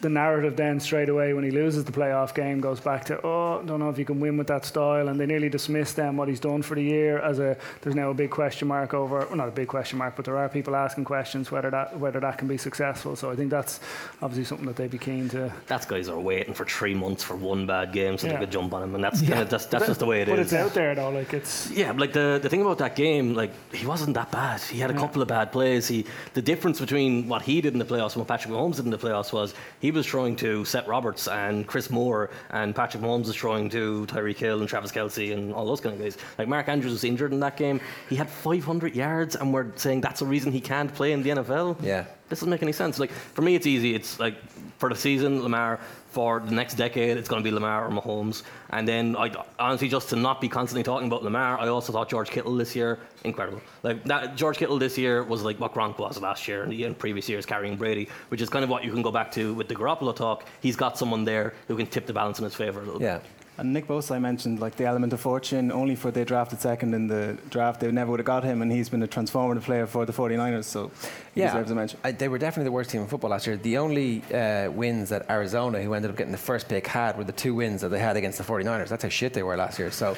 the 0.01 0.09
narrative 0.09 0.55
then 0.55 0.79
straight 0.79 1.09
away 1.09 1.33
when 1.33 1.43
he 1.43 1.51
loses 1.51 1.83
the 1.83 1.91
playoff 1.91 2.33
game 2.33 2.61
goes 2.61 2.79
back 2.79 3.03
to 3.05 3.19
oh 3.25 3.61
don't 3.65 3.79
know 3.79 3.89
if 3.89 3.97
you 3.97 4.05
can 4.05 4.19
win 4.19 4.37
with 4.37 4.47
that 4.47 4.63
style 4.65 5.09
and 5.09 5.19
they 5.19 5.25
nearly 5.25 5.49
dismiss 5.49 5.91
then 5.93 6.15
what 6.15 6.27
he's 6.29 6.39
done 6.39 6.61
for 6.61 6.75
the 6.75 6.81
year 6.83 7.19
as 7.19 7.39
a 7.39 7.57
there's 7.81 7.95
now 7.95 8.09
a 8.09 8.13
big 8.13 8.29
question 8.29 8.67
mark 8.67 8.93
over 8.93 9.19
well 9.19 9.35
not 9.35 9.49
a 9.49 9.51
big 9.51 9.67
question 9.67 9.97
mark 9.97 10.15
but 10.15 10.23
there 10.23 10.37
are 10.37 10.47
people 10.47 10.73
asking 10.75 11.03
questions 11.03 11.51
whether 11.51 11.69
that 11.69 11.97
whether 11.99 12.19
that 12.21 12.37
can 12.37 12.47
be 12.47 12.57
successful 12.57 13.15
so 13.17 13.29
I 13.29 13.35
think 13.35 13.49
that's 13.49 13.81
obviously 14.21 14.45
something 14.45 14.67
that 14.67 14.77
they'd 14.77 14.89
be 14.89 14.97
keen 14.97 15.27
to 15.29 15.51
That's 15.67 15.85
guys 15.85 16.07
are 16.07 16.19
waiting 16.19 16.53
for 16.53 16.63
three 16.65 16.93
months 16.95 17.21
for 17.23 17.35
one 17.35 17.65
bad 17.67 17.91
game 17.91 18.17
so 18.17 18.27
Yeah. 18.27 18.33
they 18.33 18.39
could 18.39 18.51
jump 18.51 18.73
on 18.73 18.83
him, 18.83 18.95
and 18.95 19.03
that's 19.03 19.19
kinda, 19.21 19.45
that's, 19.45 19.65
that's 19.65 19.87
just 19.87 19.99
the 19.99 20.05
way 20.05 20.21
it 20.21 20.29
is. 20.29 20.31
but 20.33 20.39
it's 20.39 20.53
out 20.53 20.73
there 20.73 20.95
though 20.95 21.09
like 21.09 21.33
it's 21.33 21.69
Yeah, 21.71 21.91
like 21.91 22.13
the, 22.13 22.39
the 22.41 22.47
thing 22.47 22.61
about 22.61 22.77
that 22.77 22.95
game, 22.95 23.33
like 23.33 23.51
he 23.73 23.85
wasn't 23.85 24.13
that 24.13 24.31
bad. 24.31 24.61
He 24.61 24.79
had 24.79 24.91
a 24.91 24.93
couple 24.93 25.21
of 25.21 25.27
bad 25.27 25.51
plays. 25.51 25.87
He 25.89 26.05
the 26.35 26.41
difference 26.41 26.79
between 26.79 27.27
what 27.27 27.41
he 27.41 27.59
did 27.59 27.73
in 27.73 27.79
the 27.79 27.85
playoffs 27.85 28.13
and 28.13 28.17
what 28.21 28.27
Patrick 28.29 28.53
Mahomes 28.53 28.77
did 28.77 28.85
in 28.85 28.91
the 28.91 28.97
playoffs 28.97 29.33
was 29.33 29.53
he 29.81 29.88
was 29.91 30.05
throwing 30.05 30.35
to 30.37 30.65
Seth 30.65 30.87
Roberts 30.87 31.27
and 31.27 31.65
Chris 31.67 31.89
Moore, 31.89 32.29
and 32.51 32.75
Patrick 32.75 33.03
Mahomes 33.03 33.27
was 33.27 33.35
throwing 33.35 33.69
to 33.69 34.05
Tyreek 34.07 34.37
Hill 34.37 34.59
and 34.59 34.69
Travis 34.69 34.91
Kelce 34.91 35.33
and 35.33 35.53
all 35.53 35.65
those 35.65 35.81
kind 35.81 35.95
of 35.95 36.01
guys. 36.01 36.17
Like 36.37 36.47
Mark 36.47 36.67
Andrews 36.67 36.93
was 36.93 37.03
injured 37.03 37.33
in 37.33 37.39
that 37.41 37.57
game. 37.57 37.79
He 38.09 38.15
had 38.15 38.29
500 38.29 38.95
yards, 38.95 39.35
and 39.35 39.53
we're 39.53 39.75
saying 39.75 40.01
that's 40.01 40.21
a 40.21 40.25
reason 40.25 40.51
he 40.51 40.61
can't 40.61 40.93
play 40.93 41.11
in 41.11 41.23
the 41.23 41.29
NFL. 41.29 41.77
Yeah. 41.81 42.05
This 42.29 42.39
doesn't 42.39 42.49
make 42.49 42.63
any 42.63 42.71
sense. 42.71 42.99
Like 42.99 43.11
for 43.11 43.41
me, 43.41 43.55
it's 43.55 43.65
easy. 43.65 43.95
It's 43.95 44.19
like 44.19 44.35
for 44.79 44.89
the 44.89 44.95
season, 44.95 45.43
Lamar. 45.43 45.79
For 46.09 46.39
the 46.39 46.51
next 46.51 46.73
decade, 46.73 47.17
it's 47.17 47.29
going 47.29 47.43
to 47.43 47.47
be 47.47 47.53
Lamar 47.53 47.85
or 47.85 47.91
Mahomes. 47.91 48.41
And 48.71 48.87
then, 48.87 49.15
I 49.15 49.31
honestly, 49.59 49.89
just 49.89 50.09
to 50.09 50.15
not 50.15 50.41
be 50.41 50.49
constantly 50.49 50.81
talking 50.81 51.05
about 51.05 51.23
Lamar, 51.23 51.59
I 51.59 51.67
also 51.67 51.93
thought 51.93 52.09
George 52.09 52.31
Kittle 52.31 52.55
this 52.55 52.75
year 52.75 52.97
incredible. 53.23 53.61
Like 53.83 54.03
that, 54.05 54.35
George 54.35 54.57
Kittle 54.57 54.79
this 54.79 54.97
year 54.97 55.23
was 55.23 55.43
like 55.43 55.59
what 55.59 55.75
Gronk 55.75 55.99
was 55.99 56.19
last 56.19 56.47
year 56.47 56.63
and 56.63 56.97
previous 56.97 57.29
years 57.29 57.45
carrying 57.45 57.75
Brady, 57.75 58.09
which 58.29 58.41
is 58.41 58.49
kind 58.49 58.63
of 58.63 58.71
what 58.71 58.83
you 58.83 58.91
can 58.91 59.03
go 59.03 59.11
back 59.11 59.31
to 59.33 59.53
with 59.53 59.67
the 59.67 59.75
Garoppolo 59.75 60.15
talk. 60.15 60.45
He's 60.61 60.75
got 60.75 60.97
someone 60.97 61.25
there 61.25 61.53
who 61.67 61.77
can 61.77 61.85
tip 61.85 62.07
the 62.07 62.13
balance 62.13 62.39
in 62.39 62.45
his 62.45 62.55
favour 62.55 62.81
a 62.81 62.85
little. 62.85 62.99
bit. 63.19 63.23
Yeah. 63.59 63.61
And 63.61 63.73
Nick 63.73 63.87
Bosa, 63.87 64.15
I 64.15 64.19
mentioned 64.19 64.59
like 64.59 64.75
the 64.75 64.85
element 64.85 65.13
of 65.13 65.19
fortune. 65.19 65.71
Only 65.71 65.95
for 65.95 66.11
they 66.11 66.23
drafted 66.23 66.59
second 66.61 66.93
in 66.93 67.07
the 67.07 67.37
draft, 67.49 67.79
they 67.81 67.91
never 67.91 68.11
would 68.11 68.19
have 68.19 68.25
got 68.25 68.43
him, 68.43 68.61
and 68.61 68.71
he's 68.71 68.89
been 68.89 69.03
a 69.03 69.07
transformative 69.07 69.63
player 69.63 69.85
for 69.85 70.05
the 70.05 70.13
49ers. 70.13 70.63
So 70.65 70.91
he 71.35 71.41
Yeah, 71.41 71.47
deserves 71.47 71.71
a 71.71 71.75
mention. 71.75 71.99
I, 72.03 72.11
they 72.11 72.27
were 72.27 72.37
definitely 72.37 72.65
the 72.65 72.71
worst 72.71 72.89
team 72.89 73.01
in 73.01 73.07
football 73.07 73.31
last 73.31 73.47
year. 73.47 73.57
The 73.57 73.77
only 73.77 74.23
uh, 74.33 74.71
wins 74.71 75.09
that 75.09 75.29
Arizona, 75.29 75.81
who 75.81 75.93
ended 75.93 76.11
up 76.11 76.17
getting 76.17 76.31
the 76.31 76.37
first 76.37 76.69
pick, 76.69 76.87
had 76.87 77.17
were 77.17 77.23
the 77.23 77.31
two 77.33 77.53
wins 77.55 77.81
that 77.81 77.89
they 77.89 77.99
had 77.99 78.15
against 78.17 78.37
the 78.37 78.43
49ers. 78.43 78.87
That's 78.89 79.03
how 79.03 79.09
shit 79.09 79.33
they 79.33 79.43
were 79.43 79.57
last 79.57 79.77
year. 79.79 79.91
So, 79.91 80.15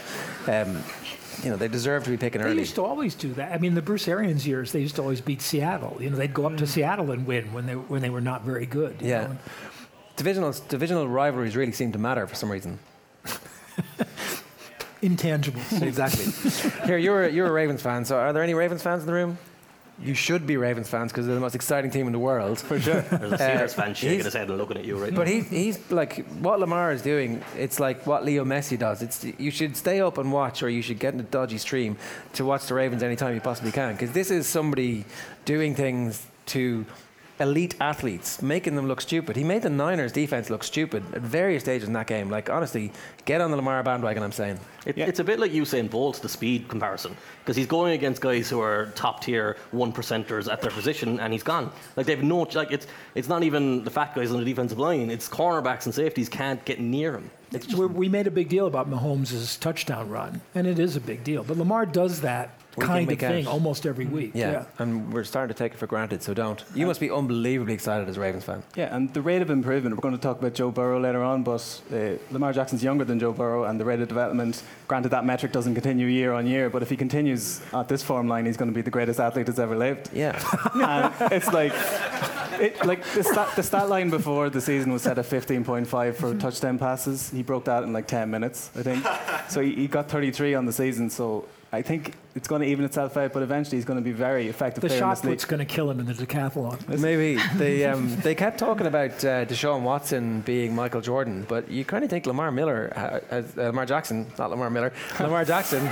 um, 0.47 0.83
you 1.43 1.49
know, 1.49 1.55
they 1.57 1.67
deserve 1.67 2.03
to 2.03 2.09
be 2.11 2.17
picking 2.17 2.41
They 2.41 2.53
used 2.53 2.75
to 2.75 2.83
always 2.83 3.15
do 3.15 3.33
that. 3.33 3.51
I 3.53 3.57
mean, 3.57 3.73
the 3.73 3.81
Bruce 3.81 4.07
Arians 4.07 4.45
years, 4.45 4.71
they 4.71 4.81
used 4.81 4.95
to 4.97 5.01
always 5.01 5.21
beat 5.21 5.41
Seattle. 5.41 5.97
You 5.99 6.09
know, 6.11 6.17
they'd 6.17 6.33
go 6.33 6.45
up 6.45 6.57
to 6.57 6.67
Seattle 6.67 7.09
and 7.11 7.25
win 7.25 7.51
when 7.53 7.65
they 7.65 7.73
when 7.75 8.01
they 8.01 8.09
were 8.11 8.21
not 8.21 8.43
very 8.43 8.65
good. 8.67 8.97
you 9.01 9.07
Yeah. 9.09 9.27
know. 9.27 9.37
Divisional, 10.17 10.53
divisional 10.69 11.07
rivalries 11.07 11.55
really 11.55 11.71
seem 11.71 11.91
to 11.93 11.97
matter 11.97 12.27
for 12.27 12.35
some 12.35 12.51
reason. 12.51 12.77
intangibles. 15.01 15.81
exactly. 15.81 16.25
Here, 16.85 16.97
you're, 16.97 17.23
a- 17.25 17.31
you're 17.31 17.47
a 17.47 17.51
Ravens 17.51 17.81
fan, 17.81 18.05
so 18.05 18.17
are 18.17 18.33
there 18.33 18.43
any 18.43 18.53
Ravens 18.53 18.81
fans 18.83 19.01
in 19.01 19.07
the 19.07 19.13
room? 19.13 19.37
You 20.03 20.15
should 20.15 20.47
be 20.47 20.57
Ravens 20.57 20.89
fans 20.89 21.11
because 21.11 21.27
they're 21.27 21.35
the 21.35 21.41
most 21.41 21.53
exciting 21.53 21.91
team 21.91 22.07
in 22.07 22.11
the 22.13 22.17
world. 22.17 22.59
For 22.59 22.79
sure. 22.79 23.01
There's 23.11 23.33
a 23.33 23.37
Steelers 23.37 23.63
uh, 23.65 23.67
fan 23.83 23.93
shaking 23.93 24.09
he's- 24.13 24.25
his 24.25 24.33
head 24.33 24.49
and 24.49 24.57
looking 24.57 24.77
at 24.77 24.85
you 24.85 24.97
right 24.97 25.13
But 25.13 25.27
now. 25.27 25.33
he, 25.33 25.41
he's 25.41 25.91
like 25.91 26.25
what 26.39 26.59
Lamar 26.59 26.91
is 26.91 27.03
doing. 27.03 27.43
It's 27.55 27.79
like 27.79 28.07
what 28.07 28.25
Leo 28.25 28.43
Messi 28.43 28.79
does. 28.79 29.03
It's 29.03 29.23
you 29.23 29.51
should 29.51 29.77
stay 29.77 30.01
up 30.01 30.17
and 30.17 30.31
watch, 30.31 30.63
or 30.63 30.69
you 30.69 30.81
should 30.81 30.97
get 30.97 31.13
in 31.13 31.19
a 31.19 31.23
dodgy 31.23 31.59
stream 31.59 31.97
to 32.33 32.45
watch 32.45 32.65
the 32.65 32.73
Ravens 32.73 33.03
anytime 33.03 33.35
you 33.35 33.41
possibly 33.41 33.71
can, 33.71 33.91
because 33.93 34.11
this 34.11 34.31
is 34.31 34.47
somebody 34.47 35.05
doing 35.45 35.75
things 35.75 36.25
to 36.47 36.83
elite 37.41 37.75
athletes, 37.81 38.41
making 38.41 38.75
them 38.75 38.87
look 38.87 39.01
stupid. 39.01 39.35
He 39.35 39.43
made 39.43 39.63
the 39.63 39.69
Niners 39.69 40.11
defense 40.11 40.49
look 40.49 40.63
stupid 40.63 41.03
at 41.13 41.21
various 41.21 41.63
stages 41.63 41.87
in 41.87 41.93
that 41.93 42.07
game. 42.07 42.29
Like 42.29 42.49
honestly, 42.49 42.91
get 43.25 43.41
on 43.41 43.51
the 43.51 43.57
Lamar 43.57 43.83
bandwagon. 43.83 44.23
I'm 44.23 44.31
saying. 44.31 44.59
It, 44.85 44.97
It's 44.97 45.19
a 45.19 45.23
bit 45.23 45.39
like 45.39 45.51
Usain 45.51 45.89
Bolt, 45.89 46.21
the 46.21 46.29
speed 46.29 46.67
comparison, 46.67 47.15
because 47.39 47.55
he's 47.55 47.67
going 47.67 47.93
against 47.93 48.21
guys 48.21 48.49
who 48.49 48.61
are 48.61 48.87
top 48.95 49.21
tier 49.21 49.57
one 49.71 49.91
percenters 49.91 50.51
at 50.51 50.61
their 50.61 50.71
position, 50.71 51.19
and 51.19 51.33
he's 51.33 51.43
gone. 51.43 51.71
Like 51.95 52.05
they've 52.05 52.23
no, 52.23 52.47
like 52.53 52.71
it's 52.71 52.87
it's 53.15 53.27
not 53.27 53.43
even 53.43 53.83
the 53.83 53.91
fat 53.91 54.15
guys 54.15 54.31
on 54.31 54.39
the 54.39 54.45
defensive 54.45 54.79
line; 54.79 55.09
it's 55.09 55.27
cornerbacks 55.27 55.85
and 55.85 55.93
safeties 55.93 56.29
can't 56.29 56.63
get 56.65 56.79
near 56.79 57.13
him. 57.13 57.29
It's 57.51 57.65
just, 57.65 57.77
we 57.77 57.85
we 57.87 58.09
made 58.09 58.27
a 58.27 58.31
big 58.31 58.47
deal 58.49 58.65
about 58.67 58.89
Mahomes' 58.89 59.59
touchdown 59.59 60.09
run, 60.09 60.41
and 60.55 60.65
it 60.65 60.79
is 60.79 60.95
a 60.95 61.01
big 61.01 61.23
deal. 61.23 61.43
But 61.43 61.57
Lamar 61.57 61.85
does 61.85 62.21
that 62.21 62.57
Week 62.77 62.83
in, 62.83 62.87
kind 62.87 63.03
of 63.03 63.07
week 63.09 63.23
out. 63.23 63.31
thing 63.31 63.47
almost 63.47 63.85
every 63.85 64.05
week. 64.05 64.31
Yeah. 64.33 64.65
and 64.79 65.11
we're 65.11 65.25
starting 65.25 65.53
to 65.53 65.57
take 65.57 65.73
it 65.73 65.77
for 65.77 65.87
granted. 65.87 66.23
So 66.23 66.33
don't. 66.33 66.63
You 66.73 66.85
must 66.85 66.99
be 66.99 67.11
unbelievably 67.11 67.73
excited 67.73 68.07
as 68.07 68.17
a 68.17 68.21
Ravens 68.21 68.45
fan. 68.45 68.63
Yeah, 68.75 68.95
and 68.95 69.13
the 69.13 69.21
rate 69.21 69.41
of 69.41 69.49
improvement, 69.49 69.95
we're 69.95 70.01
going 70.01 70.15
to 70.15 70.21
talk 70.21 70.39
about 70.39 70.53
Joe 70.53 70.71
Burrow 70.71 70.99
later 70.99 71.21
on, 71.21 71.43
but 71.43 71.81
uh, 71.93 72.11
Lamar 72.31 72.53
Jackson's 72.53 72.83
younger 72.83 73.03
than 73.03 73.19
Joe 73.19 73.33
Burrow, 73.33 73.65
and 73.65 73.79
the 73.79 73.83
rate 73.85 73.99
of 73.99 74.07
development, 74.07 74.63
granted 74.87 75.09
that 75.09 75.25
metric 75.25 75.51
doesn't 75.51 75.73
continue 75.73 76.07
year 76.07 76.31
on 76.31 76.47
year, 76.47 76.69
but 76.69 76.81
if 76.81 76.89
he 76.89 76.95
continues 76.95 77.61
at 77.73 77.89
this 77.89 78.01
form 78.01 78.27
line, 78.27 78.45
he's 78.45 78.57
going 78.57 78.71
to 78.71 78.75
be 78.75 78.81
the 78.81 78.91
greatest 78.91 79.19
athlete 79.19 79.47
that's 79.47 79.59
ever 79.59 79.75
lived. 79.75 80.09
Yeah. 80.13 80.41
and 80.75 81.33
it's 81.33 81.51
like, 81.51 81.73
it, 82.61 82.85
like 82.85 83.03
the, 83.13 83.23
stat, 83.23 83.55
the 83.55 83.63
stat 83.63 83.89
line 83.89 84.09
before 84.09 84.49
the 84.49 84.61
season 84.61 84.93
was 84.93 85.01
set 85.01 85.17
at 85.17 85.25
15.5 85.25 86.15
for 86.15 86.35
touchdown 86.35 86.77
passes. 86.79 87.29
He 87.31 87.43
broke 87.43 87.65
that 87.65 87.83
in 87.83 87.91
like 87.91 88.07
10 88.07 88.29
minutes, 88.29 88.69
I 88.77 88.83
think. 88.83 89.05
So 89.49 89.61
he, 89.61 89.75
he 89.75 89.87
got 89.87 90.09
33 90.09 90.55
on 90.55 90.65
the 90.65 90.73
season, 90.73 91.09
so 91.09 91.45
I 91.73 91.81
think 91.81 92.15
it's 92.35 92.49
going 92.49 92.61
to 92.61 92.67
even 92.67 92.83
itself 92.83 93.15
out, 93.15 93.31
but 93.31 93.43
eventually 93.43 93.77
he's 93.77 93.85
going 93.85 93.99
to 93.99 94.03
be 94.03 94.11
very 94.11 94.49
effective 94.49 94.81
The 94.81 94.87
player 94.87 94.97
in 94.97 95.01
shot 95.01 95.21
this 95.21 95.31
put's 95.31 95.45
going 95.45 95.59
to 95.59 95.65
kill 95.65 95.89
him 95.89 96.01
in 96.01 96.05
the 96.05 96.13
decathlon. 96.13 96.99
Maybe 96.99 97.41
they 97.55 97.85
um, 97.85 98.13
they 98.17 98.35
kept 98.35 98.57
talking 98.57 98.87
about 98.87 99.11
uh, 99.23 99.45
Deshaun 99.45 99.81
Watson 99.81 100.41
being 100.41 100.75
Michael 100.75 100.99
Jordan, 100.99 101.45
but 101.47 101.71
you 101.71 101.85
kind 101.85 102.03
of 102.03 102.09
think 102.09 102.25
Lamar 102.25 102.51
Miller, 102.51 102.91
has, 103.29 103.57
uh, 103.57 103.61
Lamar 103.63 103.85
Jackson, 103.85 104.27
not 104.37 104.49
Lamar 104.49 104.69
Miller, 104.69 104.91
Lamar 105.19 105.45
Jackson 105.45 105.85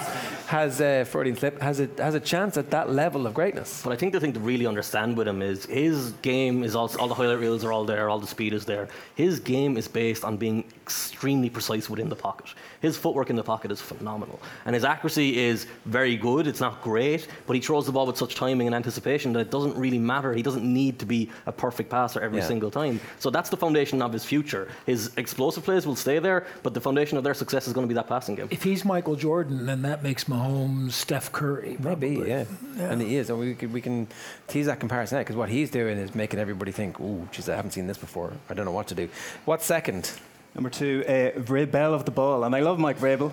has 0.47 0.81
uh, 0.81 1.05
Freudian 1.07 1.37
slip 1.37 1.61
has 1.61 1.79
a 1.79 1.87
has 1.97 2.13
a 2.13 2.19
chance 2.19 2.57
at 2.57 2.69
that 2.71 2.89
level 2.89 3.25
of 3.25 3.33
greatness. 3.33 3.81
But 3.81 3.93
I 3.93 3.95
think 3.95 4.11
the 4.11 4.19
thing 4.19 4.33
to 4.33 4.39
really 4.41 4.65
understand 4.65 5.15
with 5.15 5.29
him 5.29 5.41
is 5.41 5.65
his 5.65 6.11
game 6.21 6.63
is 6.63 6.75
all, 6.75 6.91
all 6.99 7.07
the 7.07 7.15
highlight 7.15 7.39
reels 7.39 7.63
are 7.63 7.71
all 7.71 7.85
there, 7.85 8.09
all 8.09 8.19
the 8.19 8.27
speed 8.27 8.53
is 8.53 8.65
there. 8.65 8.89
His 9.15 9.39
game 9.39 9.77
is 9.77 9.87
based 9.87 10.25
on 10.25 10.35
being 10.35 10.65
extremely 10.89 11.51
precise 11.51 11.87
within 11.87 12.09
the 12.09 12.15
pocket. 12.15 12.47
His 12.81 12.97
footwork 12.97 13.29
in 13.29 13.35
the 13.35 13.43
pocket 13.43 13.71
is 13.71 13.79
phenomenal, 13.79 14.39
and 14.65 14.73
his 14.73 14.83
accuracy 14.83 15.37
is 15.37 15.67
very 15.85 16.15
good. 16.17 16.47
It's 16.47 16.59
not 16.59 16.81
great, 16.81 17.27
but 17.45 17.53
he 17.55 17.61
throws 17.61 17.85
the 17.85 17.91
ball 17.91 18.07
with 18.07 18.17
such 18.17 18.33
timing 18.33 18.65
and 18.67 18.75
anticipation 18.75 19.31
that 19.33 19.41
it 19.41 19.51
doesn't 19.51 19.75
really 19.77 19.99
matter. 19.99 20.33
He 20.33 20.41
doesn't 20.41 20.63
need 20.81 20.97
to 20.97 21.05
be 21.05 21.29
a 21.45 21.51
perfect 21.51 21.91
passer 21.91 22.19
every 22.21 22.39
Yeah. 22.39 22.47
single 22.47 22.71
time. 22.71 22.99
So 23.19 23.29
that's 23.29 23.49
the 23.51 23.57
foundation 23.57 24.01
of 24.01 24.11
his 24.11 24.25
future. 24.25 24.67
His 24.87 25.11
explosive 25.17 25.63
plays 25.63 25.85
will 25.85 25.95
stay 25.95 26.17
there, 26.17 26.47
but 26.63 26.73
the 26.73 26.81
foundation 26.81 27.19
of 27.19 27.23
their 27.23 27.35
success 27.35 27.67
is 27.67 27.73
going 27.73 27.85
to 27.85 27.87
be 27.93 27.93
that 28.01 28.07
passing 28.07 28.33
game. 28.33 28.47
If 28.49 28.63
he's 28.63 28.83
Michael 28.83 29.15
Jordan, 29.15 29.67
then 29.67 29.83
that 29.83 30.01
makes 30.01 30.23
Mahomes 30.23 30.93
Steph 30.93 31.31
Curry. 31.31 31.77
Maybe, 31.79 32.15
probably. 32.15 32.29
yeah. 32.29 32.45
and 32.91 32.99
he 33.01 33.15
is, 33.17 33.29
and 33.29 33.37
we 33.39 33.53
can, 33.53 33.71
we 33.71 33.81
can 33.81 34.07
tease 34.47 34.65
that 34.65 34.79
comparison 34.79 35.19
out 35.19 35.21
because 35.25 35.35
what 35.35 35.49
he's 35.49 35.69
doing 35.69 35.97
is 35.99 36.15
making 36.15 36.39
everybody 36.39 36.71
think, 36.71 36.99
"Ooh, 36.99 37.27
geez, 37.31 37.47
I 37.47 37.55
haven't 37.55 37.71
seen 37.71 37.85
this 37.85 37.97
before. 37.99 38.33
I 38.49 38.53
don't 38.55 38.65
know 38.65 38.71
what 38.71 38.87
to 38.87 38.95
do." 38.95 39.07
What's 39.45 39.65
second? 39.65 40.11
Number 40.55 40.69
two, 40.69 41.03
uh, 41.07 41.39
Vrabel 41.39 41.93
of 41.93 42.05
the 42.05 42.11
ball, 42.11 42.43
and 42.43 42.55
I 42.55 42.59
love 42.59 42.79
Mike 42.79 42.97
Vrabel 42.97 43.31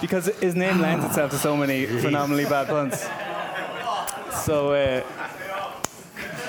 because 0.00 0.26
his 0.38 0.54
name 0.54 0.80
lends 0.80 1.04
itself 1.04 1.30
to 1.30 1.38
so 1.38 1.56
many 1.56 1.86
phenomenally 1.86 2.44
bad 2.44 2.68
puns. 2.68 3.06
So, 4.44 4.72
uh, 4.72 5.02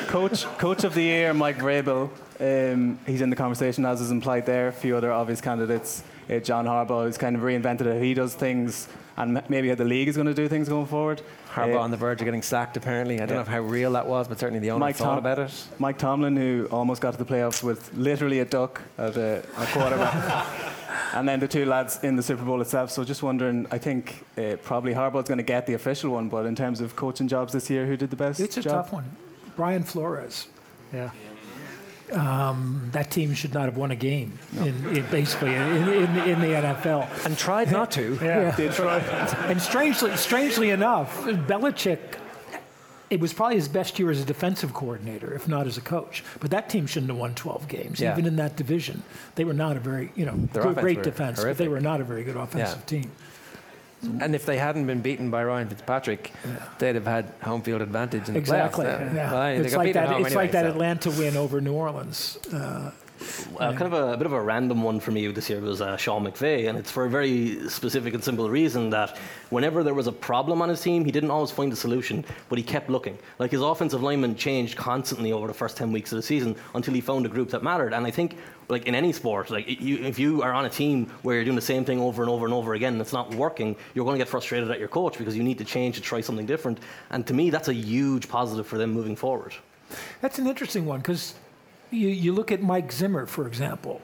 coach, 0.08 0.44
coach 0.58 0.84
of 0.84 0.94
the 0.94 1.02
year, 1.02 1.34
Mike 1.34 1.58
Vrabel. 1.58 2.10
Um, 2.40 3.00
he's 3.06 3.22
in 3.22 3.30
the 3.30 3.36
conversation, 3.36 3.86
as 3.86 4.02
is 4.02 4.12
implied 4.12 4.46
there. 4.46 4.68
A 4.68 4.72
few 4.72 4.96
other 4.96 5.12
obvious 5.12 5.42
candidates. 5.42 6.04
Uh, 6.30 6.40
John 6.40 6.66
Harbaugh, 6.66 7.06
who's 7.06 7.18
kind 7.18 7.36
of 7.36 7.42
reinvented 7.42 7.92
how 7.92 8.00
he 8.00 8.14
does 8.14 8.36
things, 8.36 8.88
and 9.20 9.42
maybe 9.50 9.70
how 9.70 9.76
the 9.76 9.86
league 9.86 10.08
is 10.08 10.16
going 10.16 10.28
to 10.28 10.34
do 10.34 10.48
things 10.48 10.68
going 10.68 10.88
forward. 10.88 11.22
Harbaugh 11.54 11.76
Uh, 11.76 11.80
on 11.80 11.92
the 11.92 11.98
verge 11.98 12.22
of 12.22 12.26
getting 12.26 12.42
sacked. 12.42 12.78
Apparently, 12.78 13.16
I 13.22 13.26
don't 13.26 13.30
yeah. 13.38 13.44
know 13.44 13.50
how 13.52 13.60
real 13.60 13.92
that 13.92 14.08
was, 14.08 14.28
but 14.28 14.40
certainly 14.40 14.60
the 14.60 14.72
owner 14.72 14.80
Mike 14.80 14.96
thought 14.96 15.10
Tom- 15.10 15.18
about 15.20 15.40
it. 15.40 15.52
Mike 15.78 15.98
Tomlin, 15.98 16.36
who 16.38 16.68
almost 16.72 17.02
got 17.02 17.12
to 17.12 17.18
the 17.24 17.26
playoffs 17.26 17.62
with 17.62 17.94
literally 17.94 18.40
a 18.40 18.46
duck 18.46 18.82
at 18.98 19.16
a, 19.18 19.44
a 19.58 19.66
quarterback. 19.68 20.48
and 21.14 21.28
then 21.28 21.40
the 21.40 21.48
two 21.48 21.66
lads 21.66 22.00
in 22.04 22.16
the 22.16 22.24
Super 22.24 22.44
Bowl 22.44 22.62
itself. 22.62 22.92
So 22.92 23.04
just 23.04 23.22
wondering, 23.22 23.68
I 23.72 23.78
think 23.78 24.26
uh, 24.38 24.56
probably 24.64 24.94
Harbaugh's 24.94 25.28
going 25.28 25.38
to 25.38 25.44
get 25.44 25.66
the 25.68 25.74
official 25.74 26.12
one, 26.12 26.30
but 26.30 26.46
in 26.46 26.56
terms 26.56 26.80
of 26.82 26.96
coaching 26.96 27.28
jobs 27.28 27.52
this 27.54 27.70
year, 27.70 27.86
who 27.86 27.98
did 27.98 28.10
the 28.10 28.16
best 28.16 28.40
It's 28.40 28.58
a 28.58 28.62
job? 28.62 28.72
tough 28.86 28.94
one. 28.94 29.06
Brian 29.56 29.84
Flores. 29.84 30.48
Yeah. 30.94 31.10
Um, 32.12 32.90
that 32.92 33.12
team 33.12 33.34
should 33.36 33.54
not 33.54 33.66
have 33.66 33.78
won 33.78 33.92
a 33.92 33.96
game, 33.96 34.40
in, 34.58 34.98
in 34.98 35.06
basically 35.12 35.54
in, 35.54 35.62
in, 35.88 36.18
in 36.28 36.40
the 36.42 36.48
NFL. 36.48 37.08
And 37.26 37.38
tried 37.38 37.72
not 37.72 37.92
to. 37.92 38.18
Yeah. 38.22 38.56
And 39.50 39.62
strangely, 39.62 40.16
strangely 40.18 40.70
enough, 40.72 41.24
Belichick, 41.26 42.00
it 43.10 43.20
was 43.20 43.34
probably 43.34 43.56
his 43.56 43.68
best 43.68 43.98
year 44.00 44.10
as 44.12 44.22
a 44.22 44.26
defensive 44.26 44.74
coordinator, 44.74 45.34
if 45.34 45.48
not 45.48 45.68
as 45.68 45.78
a 45.78 45.82
coach. 45.82 46.24
But 46.40 46.52
that 46.52 46.70
team 46.70 46.86
shouldn't 46.88 47.10
have 47.12 47.20
won 47.20 47.34
12 47.36 47.68
games, 47.68 48.00
Yeah. 48.00 48.14
even 48.14 48.26
in 48.26 48.36
that 48.38 48.56
division. 48.56 49.04
They 49.36 49.44
were 49.44 49.54
not 49.54 49.78
a 49.78 49.80
very, 49.80 50.12
you 50.16 50.26
know, 50.26 50.36
Their 50.54 50.64
good, 50.64 50.78
great 50.78 50.98
were 50.98 51.04
defense, 51.04 51.44
but 51.44 51.58
they 51.58 51.68
were 51.68 51.80
not 51.82 52.02
a 52.02 52.04
very 52.04 52.24
good 52.24 52.38
offensive 52.38 52.80
Yeah. 52.80 53.02
team. 53.02 53.12
And 54.02 54.34
if 54.34 54.46
they 54.46 54.58
hadn't 54.58 54.88
been 54.88 55.02
beaten 55.02 55.30
by 55.30 55.44
Ryan 55.44 55.68
Fitzpatrick, 55.68 56.32
they'd 56.78 56.96
have 56.96 57.06
had 57.06 57.34
home 57.42 57.62
field 57.62 57.82
advantage 57.82 58.28
in 58.28 58.34
the 58.34 58.40
Exactly. 58.40 58.86
playoffs. 58.86 59.14
Yeah. 59.16 59.32
Well, 59.32 59.64
they 59.64 59.76
like 59.76 59.94
that. 59.94 60.04
It's 60.10 60.14
anyway, 60.16 60.34
like 60.36 60.52
that 60.54 60.66
so. 60.66 60.72
Atlanta 60.72 61.10
win 61.12 61.36
over 61.38 61.60
New 61.62 61.74
Orleans. 61.74 62.38
Uh, 62.54 62.92
Uh, 63.60 63.72
kind 63.74 63.82
of 63.82 63.92
a, 63.94 64.14
a 64.14 64.18
bit 64.18 64.26
of 64.26 64.32
a 64.32 64.42
random 64.42 64.82
one 64.82 64.98
for 64.98 65.12
me 65.12 65.28
this 65.28 65.50
year 65.50 65.60
was 65.60 65.82
uh, 65.82 65.98
Sean 65.98 66.24
McVay, 66.26 66.70
and 66.70 66.78
it's 66.78 66.90
for 66.90 67.04
a 67.04 67.10
very 67.10 67.68
specific 67.68 68.14
and 68.14 68.24
simple 68.24 68.50
reason 68.50 68.90
that 68.92 69.18
whenever 69.50 69.84
there 69.84 69.94
was 69.94 70.08
a 70.08 70.12
problem 70.14 70.62
on 70.62 70.70
his 70.70 70.80
team, 70.82 71.04
he 71.04 71.12
didn't 71.12 71.30
always 71.30 71.52
find 71.52 71.74
a 71.74 71.76
solution, 71.76 72.24
but 72.48 72.58
he 72.58 72.64
kept 72.64 72.90
looking. 72.90 73.18
Like 73.38 73.52
his 73.52 73.60
offensive 73.62 74.02
linemen 74.02 74.36
changed 74.38 74.78
constantly 74.78 75.34
over 75.34 75.48
the 75.48 75.54
first 75.54 75.76
10 75.76 75.92
weeks 75.92 76.14
of 76.14 76.16
the 76.16 76.22
season 76.24 76.56
until 76.76 76.94
he 76.94 77.02
found 77.02 77.26
a 77.26 77.30
group 77.30 77.50
that 77.50 77.62
mattered. 77.62 77.94
And 77.94 78.06
I 78.08 78.12
think, 78.12 78.38
like 78.70 78.86
in 78.86 78.94
any 78.96 79.12
sport, 79.12 79.50
like 79.50 79.82
you, 79.82 79.98
if 79.98 80.20
you 80.20 80.44
are 80.44 80.54
on 80.54 80.66
a 80.66 80.70
team 80.70 81.08
where 81.24 81.36
you're 81.36 81.44
doing 81.44 81.56
the 81.56 81.62
same 81.62 81.84
thing 81.84 82.00
over 82.00 82.22
and 82.22 82.30
over 82.30 82.46
and 82.46 82.54
over 82.54 82.76
again 82.76 82.94
and 82.94 83.02
it's 83.02 83.12
not 83.12 83.34
working, 83.34 83.76
you're 83.94 84.06
going 84.06 84.18
to 84.18 84.24
get 84.24 84.30
frustrated 84.30 84.70
at 84.70 84.80
your 84.80 84.88
coach 84.88 85.18
because 85.18 85.36
you 85.36 85.44
need 85.44 85.58
to 85.58 85.66
change 85.66 85.96
to 85.96 86.02
try 86.02 86.22
something 86.22 86.46
different. 86.46 86.80
And 87.10 87.26
to 87.28 87.34
me, 87.34 87.50
that's 87.50 87.68
a 87.68 87.74
huge 87.74 88.30
positive 88.30 88.68
for 88.68 88.78
them 88.78 88.92
moving 88.92 89.16
forward. 89.16 89.56
That's 90.22 90.38
an 90.38 90.48
interesting 90.48 90.86
one 90.86 91.00
because 91.00 91.34
you, 91.90 92.10
you 92.10 92.32
look 92.32 92.52
at 92.52 92.62
Mike 92.62 92.92
Zimmer, 92.92 93.26
for 93.26 93.48
example, 93.48 94.02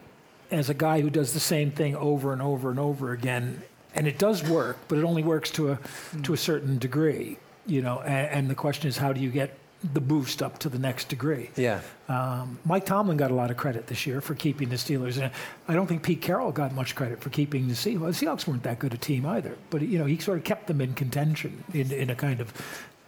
as 0.50 0.70
a 0.70 0.74
guy 0.74 1.02
who 1.02 1.10
does 1.10 1.34
the 1.34 1.40
same 1.40 1.72
thing 1.72 1.96
over 1.96 2.34
and 2.34 2.42
over 2.42 2.72
and 2.72 2.80
over 2.80 3.14
again, 3.14 3.62
and 3.94 4.08
it 4.08 4.18
does 4.18 4.44
work, 4.44 4.78
but 4.88 4.98
it 4.98 5.04
only 5.04 5.24
works 5.24 5.52
to 5.52 5.72
a 5.72 5.80
to 6.24 6.34
a 6.34 6.38
certain 6.38 6.78
degree, 6.78 7.38
you 7.66 7.82
know. 7.82 8.02
And, 8.02 8.30
and 8.32 8.50
the 8.50 8.56
question 8.56 8.88
is, 8.90 8.98
how 8.98 9.14
do 9.14 9.22
you 9.22 9.30
get 9.30 9.58
the 9.94 10.02
boost 10.02 10.42
up 10.42 10.58
to 10.60 10.70
the 10.70 10.80
next 10.80 11.10
degree? 11.10 11.50
Yeah. 11.56 11.82
Um, 12.08 12.60
Mike 12.66 12.86
Tomlin 12.86 13.18
got 13.18 13.32
a 13.32 13.34
lot 13.34 13.52
of 13.52 13.58
credit 13.58 13.88
this 13.88 14.06
year 14.06 14.22
for 14.22 14.36
keeping 14.36 14.70
the 14.70 14.76
Steelers, 14.76 15.22
and 15.22 15.32
I 15.68 15.74
don't 15.74 15.88
think 15.88 16.04
Pete 16.04 16.22
Carroll 16.22 16.52
got 16.52 16.74
much 16.74 16.96
credit 16.96 17.22
for 17.22 17.30
keeping 17.30 17.68
the 17.68 17.74
Seahawks. 17.74 18.20
The 18.20 18.26
Seahawks 18.26 18.48
weren't 18.48 18.64
that 18.64 18.80
good 18.80 18.94
a 18.94 18.98
team 18.98 19.26
either, 19.26 19.58
but 19.70 19.82
you 19.82 19.98
know 19.98 20.06
he 20.06 20.18
sort 20.18 20.38
of 20.38 20.44
kept 20.44 20.68
them 20.68 20.82
in 20.82 20.94
contention 20.94 21.64
in, 21.74 21.92
in 21.92 22.10
a 22.10 22.16
kind 22.16 22.40
of 22.40 22.54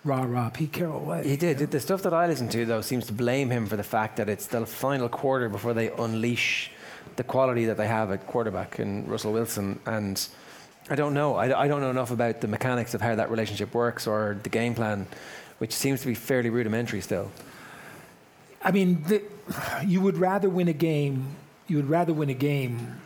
rah 0.04 0.24
rah 0.24 0.50
Pete 0.50 0.72
Carroll 0.72 1.02
way. 1.02 1.28
He 1.28 1.38
did. 1.38 1.60
The 1.60 1.80
stuff 1.80 2.02
that 2.04 2.14
I 2.14 2.28
listen 2.28 2.50
to, 2.50 2.66
though, 2.66 2.82
seems 2.82 3.06
to 3.08 3.14
blame 3.14 3.50
him 3.50 3.68
for 3.68 3.76
the 3.76 3.84
fact 3.84 4.18
that 4.18 4.30
it's 4.30 4.48
the 4.48 4.66
final 4.66 5.10
quarter 5.10 5.50
before 5.50 5.74
they 5.74 5.90
unleash 5.92 6.72
the 7.18 7.24
quality 7.24 7.66
that 7.66 7.78
they 7.78 7.88
have 7.88 8.12
at 8.12 8.28
quarterback 8.28 8.80
in 8.80 9.08
Russell 9.08 9.34
Wilson. 9.34 9.80
And 9.86 10.26
I 10.90 10.96
don't 10.96 11.14
know. 11.14 11.36
I, 11.36 11.64
I 11.64 11.68
don't 11.68 11.82
know 11.82 11.90
enough 11.90 12.12
about 12.12 12.42
the 12.42 12.48
mechanics 12.48 12.94
of 12.94 13.02
how 13.02 13.16
that 13.16 13.30
relationship 13.30 13.74
works 13.74 14.08
or 14.08 14.38
the 14.44 14.50
game 14.50 14.74
plan, 14.74 15.08
which 15.58 15.74
seems 15.74 16.02
to 16.02 16.08
be 16.08 16.14
fairly 16.14 16.50
rudimentary 16.50 17.02
still. 17.02 17.32
I 18.64 18.72
mean, 18.72 19.04
the, 19.04 19.22
you 19.86 20.02
would 20.02 20.18
rather 20.18 20.50
win 20.50 20.68
a 20.68 20.74
game. 20.74 21.36
You 21.68 21.78
would 21.78 21.90
rather 21.90 22.14
win 22.14 22.30
a 22.30 22.34
game 22.34 23.00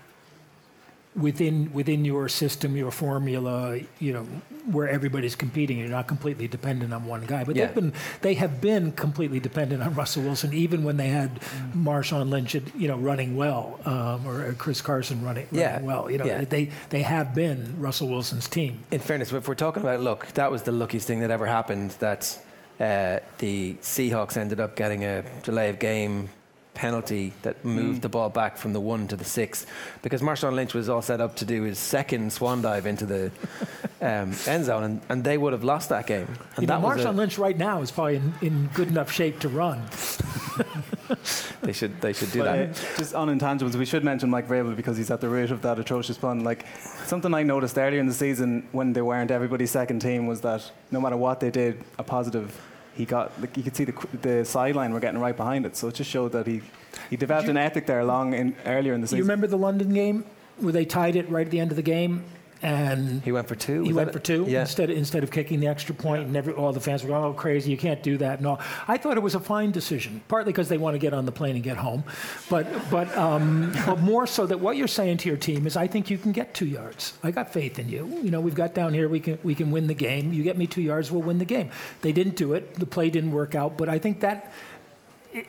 within 1.16 1.72
within 1.74 2.06
your 2.06 2.30
system, 2.30 2.76
your 2.78 2.92
formula. 2.92 3.80
You 4.00 4.14
know, 4.14 4.24
where 4.72 4.88
everybody's 4.88 5.36
competing. 5.36 5.78
You're 5.80 5.90
not 5.90 6.08
completely 6.08 6.48
dependent 6.48 6.94
on 6.94 7.06
one 7.06 7.26
guy. 7.26 7.44
But 7.44 7.56
Yeah. 7.56 7.66
they've 7.66 7.76
been 7.76 7.94
they 8.22 8.34
have 8.36 8.62
been 8.62 8.92
completely 8.92 9.40
dependent 9.40 9.82
on 9.84 9.94
Russell 9.96 10.24
Wilson, 10.24 10.54
even 10.54 10.84
when 10.84 10.98
they 10.98 11.10
had 11.10 11.40
Marshawn 11.76 12.30
Lynch, 12.30 12.54
you 12.56 12.88
know, 12.88 12.98
running 12.98 13.36
well, 13.36 13.80
um, 13.86 14.26
or 14.28 14.54
Chris 14.54 14.82
Carson 14.82 15.24
running, 15.24 15.48
running 15.52 15.60
Yeah. 15.60 15.82
well. 15.82 16.10
You 16.12 16.20
know, 16.20 16.26
Yeah. 16.26 16.44
they 16.46 16.70
they 16.90 17.02
have 17.02 17.34
been 17.34 17.76
Russell 17.80 18.08
Wilson's 18.08 18.48
team. 18.48 18.80
In 18.92 19.00
fairness, 19.00 19.32
if 19.34 19.48
we're 19.48 19.56
talking 19.56 19.82
about 19.84 20.00
look, 20.02 20.28
that 20.36 20.52
was 20.52 20.62
the 20.64 20.72
luckiest 20.72 21.08
thing 21.08 21.20
that 21.22 21.32
ever 21.32 21.46
happened. 21.48 21.92
That 22.00 22.38
uh, 22.80 23.20
the 23.40 23.76
Seahawks 23.82 24.38
ended 24.38 24.60
up 24.60 24.76
getting 24.76 25.04
a 25.04 25.24
delay 25.44 25.70
of 25.70 25.78
game 25.78 26.30
penalty 26.74 27.34
that 27.42 27.64
moved 27.66 28.02
the 28.02 28.10
ball 28.10 28.30
back 28.30 28.58
from 28.58 28.74
the 28.74 28.80
one 28.80 29.08
to 29.10 29.16
the 29.16 29.26
six, 29.26 29.66
because 30.02 30.22
Marshawn 30.22 30.54
Lynch 30.54 30.74
was 30.74 30.88
all 30.90 31.02
set 31.02 31.20
up 31.22 31.36
to 31.38 31.46
do 31.46 31.64
his 31.64 31.78
second 31.78 32.32
swan 32.32 32.62
dive 32.62 32.86
into 32.86 33.06
the 33.06 33.32
um, 34.02 34.34
end 34.48 34.66
zone, 34.66 34.84
and, 34.84 35.02
and 35.10 35.24
they 35.24 35.38
would 35.38 35.54
have 35.54 35.64
lost 35.64 35.90
that 35.90 36.08
game. 36.08 36.28
And 36.56 36.64
You 36.64 36.68
that 36.68 36.82
was 36.82 37.00
a- 37.02 37.06
Marshawn 37.08 37.16
Lynch 37.16 37.38
right 37.38 37.58
now 37.58 37.82
is 37.82 37.92
probably 37.92 38.16
in, 38.18 38.34
in 38.42 38.70
good 38.74 38.88
enough 38.88 39.12
shape 39.12 39.40
to 39.42 39.50
run. 39.50 39.82
they 41.62 41.74
should 41.74 42.00
they 42.02 42.14
should 42.14 42.32
do 42.32 42.40
But, 42.40 42.46
that. 42.46 42.70
uh, 42.70 42.98
just 42.98 43.14
on 43.16 43.28
intangibles, 43.28 43.76
we 43.76 43.86
should 43.86 44.04
mention 44.04 44.30
Mike 44.30 44.48
Vrabel 44.48 44.76
because 44.76 44.98
he's 44.98 45.12
at 45.12 45.22
the 45.22 45.30
root 45.30 45.52
of 45.52 45.62
that 45.64 45.78
atrocious 45.80 46.18
pun. 46.18 46.44
Like 46.44 46.66
something 47.06 47.34
I 47.34 47.44
noticed 47.44 47.78
earlier 47.78 48.00
in 48.00 48.08
the 48.08 48.14
season 48.14 48.68
when 48.72 48.94
they 48.94 49.02
weren't 49.02 49.32
everybody's 49.32 49.72
second 49.72 50.00
team 50.00 50.26
was 50.28 50.42
that 50.42 50.70
no 50.92 51.00
matter 51.02 51.18
what 51.18 51.40
they 51.40 51.52
did, 51.52 51.84
a 52.00 52.04
positive. 52.04 52.60
He 52.96 53.06
got 53.06 53.40
like 53.42 53.56
you 53.58 53.64
could 53.64 53.76
see 53.76 53.86
the 53.86 53.94
the 54.22 54.46
sideline 54.46 54.94
were 54.94 55.00
getting 55.00 55.20
right 55.20 55.36
behind 55.36 55.66
it, 55.66 55.76
so 55.78 55.88
it 55.88 55.96
just 55.96 56.10
showed 56.10 56.32
that 56.34 56.46
he 56.48 56.62
he 57.10 57.16
developed 57.16 57.50
an 57.50 57.58
ethic 57.58 57.86
there 57.86 58.04
long 58.04 58.34
in 58.34 58.56
earlier 58.66 58.94
in 58.94 59.02
the 59.02 59.08
season. 59.08 59.18
You 59.20 59.24
remember 59.24 59.48
the 59.48 59.58
London 59.58 59.94
game 59.94 60.26
where 60.60 60.74
they 60.74 60.86
tied 60.86 61.16
it 61.16 61.30
right 61.30 61.48
at 61.48 61.52
the 61.52 61.60
end 61.60 61.72
of 61.72 61.78
the 61.78 61.82
game, 61.82 62.24
and 62.64 63.22
He 63.24 63.32
went 63.32 63.48
for 63.48 63.56
two. 63.56 63.84
he 63.84 63.94
went 63.94 64.14
for 64.14 64.20
two 64.20 64.46
Yeah. 64.48 64.62
instead 64.62 64.90
of, 64.90 64.98
instead 64.98 65.24
of 65.24 65.32
kicking 65.32 65.60
the 65.60 65.68
extra 65.68 65.96
point, 65.96 66.28
and 66.28 66.36
every, 66.38 66.54
all 66.54 66.72
the 66.74 66.80
fans 66.80 67.04
were 67.04 67.10
going, 67.10 67.24
"Oh, 67.24 67.34
crazy! 67.34 67.72
You 67.72 67.78
can't 67.78 68.04
do 68.04 68.18
that." 68.18 68.42
No, 68.42 68.60
I 68.88 68.98
thought 68.98 69.18
it 69.18 69.24
was 69.24 69.36
a 69.36 69.40
fine 69.40 69.72
decision, 69.72 70.22
partly 70.28 70.52
because 70.52 70.70
they 70.70 70.78
want 70.78 70.94
to 70.96 71.00
get 71.00 71.14
on 71.14 71.26
the 71.26 71.32
plane 71.32 71.56
and 71.56 71.64
get 71.64 71.78
home, 71.78 72.04
but 72.50 72.68
but 72.92 73.16
um, 73.18 73.74
but 73.86 74.00
more 74.00 74.28
so 74.28 74.46
that 74.46 74.60
what 74.60 74.78
you're 74.78 74.88
saying 74.88 75.18
to 75.18 75.28
your 75.30 75.38
team 75.38 75.66
is, 75.66 75.76
I 75.76 75.88
think 75.88 76.10
you 76.10 76.18
can 76.18 76.32
get 76.32 76.54
two 76.54 76.66
yards. 76.68 77.14
I 77.24 77.32
got 77.32 77.52
faith 77.52 77.80
in 77.80 77.90
you. 77.90 78.08
You 78.24 78.32
know, 78.32 78.42
we've 78.42 78.56
got 78.56 78.74
down 78.74 78.94
here, 78.94 79.10
we 79.10 79.20
can 79.20 79.40
we 79.44 79.56
can 79.56 79.72
win 79.72 79.88
the 79.88 79.94
game. 79.96 80.32
You 80.34 80.44
get 80.44 80.58
me 80.58 80.68
two 80.68 80.82
yards, 80.82 81.12
we'll 81.12 81.22
win 81.24 81.40
the 81.40 81.46
game. 81.46 81.70
They 82.02 82.12
didn't 82.12 82.36
do 82.36 82.54
it. 82.54 82.76
The 82.76 82.86
play 82.86 83.10
didn't 83.10 83.32
work 83.32 83.56
out, 83.56 83.78
but 83.78 83.90
I 83.90 83.98
think 84.00 84.20
that 84.22 84.52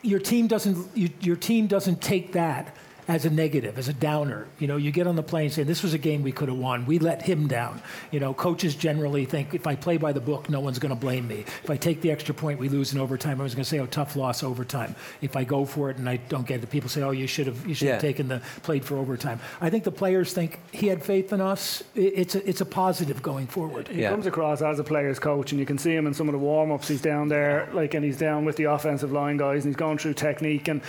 your 0.03 0.21
team 0.21 0.47
doesn't 0.47 0.79
you, 0.97 1.11
your 1.21 1.37
team 1.37 1.67
doesn't 1.67 2.01
take 2.01 2.33
that 2.33 2.75
as 3.09 3.25
a 3.25 3.31
negative, 3.31 3.79
as 3.79 3.89
a 3.89 3.93
downer. 3.93 4.47
You 4.59 4.67
know, 4.69 4.77
you 4.77 4.91
get 4.93 5.07
on 5.07 5.17
the 5.17 5.23
plane 5.23 5.47
and 5.47 5.53
say, 5.53 5.63
this 5.65 5.83
was 5.83 5.93
a 5.93 5.99
game 5.99 6.23
we 6.23 6.31
could 6.33 6.49
have 6.49 6.57
won. 6.59 6.87
We 6.87 6.99
let 7.01 7.23
him 7.23 7.49
down. 7.49 7.83
You 8.13 8.21
know, 8.21 8.33
coaches 8.33 8.75
generally 8.77 9.25
think 9.25 9.55
if 9.55 9.67
I 9.67 9.75
play 9.75 9.97
by 9.97 10.13
the 10.13 10.21
book, 10.21 10.49
no 10.49 10.61
one's 10.61 10.79
going 10.79 10.95
to 10.95 11.01
blame 11.01 11.27
me. 11.27 11.41
If 11.65 11.71
I 11.71 11.77
take 11.77 12.01
the 12.01 12.11
extra 12.13 12.33
point, 12.35 12.61
we 12.61 12.69
lose 12.69 12.93
in 12.93 13.01
overtime. 13.01 13.41
I 13.41 13.45
was 13.45 13.55
going 13.55 13.65
to 13.65 13.69
say, 13.69 13.81
oh, 13.81 13.87
tough 13.87 14.15
loss 14.15 14.43
overtime. 14.45 14.95
If 15.21 15.37
I 15.37 15.45
go 15.45 15.65
for 15.65 15.91
it 15.91 15.97
and 15.97 16.09
I 16.09 16.17
don't 16.17 16.47
get 16.47 16.63
it, 16.63 16.71
people 16.71 16.89
say, 16.89 17.03
oh, 17.03 17.11
you 17.11 17.27
should 17.27 17.47
have 17.49 17.67
you 17.67 17.75
should 17.75 17.87
Yeah. 17.87 17.93
have 17.95 18.01
taken 18.03 18.29
the 18.29 18.41
played 18.63 18.85
for 18.85 18.97
overtime. 18.97 19.41
I 19.61 19.69
think 19.69 19.83
the 19.85 19.91
players 19.91 20.33
think 20.33 20.61
he 20.71 20.87
had 20.87 21.03
faith 21.03 21.33
in 21.33 21.41
us. 21.41 21.83
It's 21.97 22.35
a, 22.37 22.49
it's 22.49 22.61
a 22.61 22.67
positive 22.67 23.21
going 23.23 23.49
forward. 23.49 23.89
He 23.89 24.03
Yeah. 24.03 24.11
comes 24.11 24.27
across 24.27 24.63
as 24.63 24.79
a 24.79 24.85
player's 24.85 25.19
coach, 25.19 25.51
and 25.53 25.59
you 25.59 25.67
can 25.67 25.77
see 25.79 25.95
him 25.95 26.07
in 26.07 26.15
some 26.15 26.29
of 26.29 26.33
the 26.33 26.39
warm 26.39 26.71
ups. 26.71 26.87
He's 26.89 27.03
down 27.03 27.29
there, 27.29 27.69
like, 27.73 27.95
and 27.95 28.05
he's 28.05 28.19
down 28.19 28.45
with 28.45 28.57
the 28.57 28.65
offensive 28.65 29.11
line 29.13 29.37
guys, 29.39 29.65
and 29.65 29.73
he's 29.73 29.77
going 29.77 29.99
through 29.99 30.15
technique. 30.15 30.69
And 30.69 30.83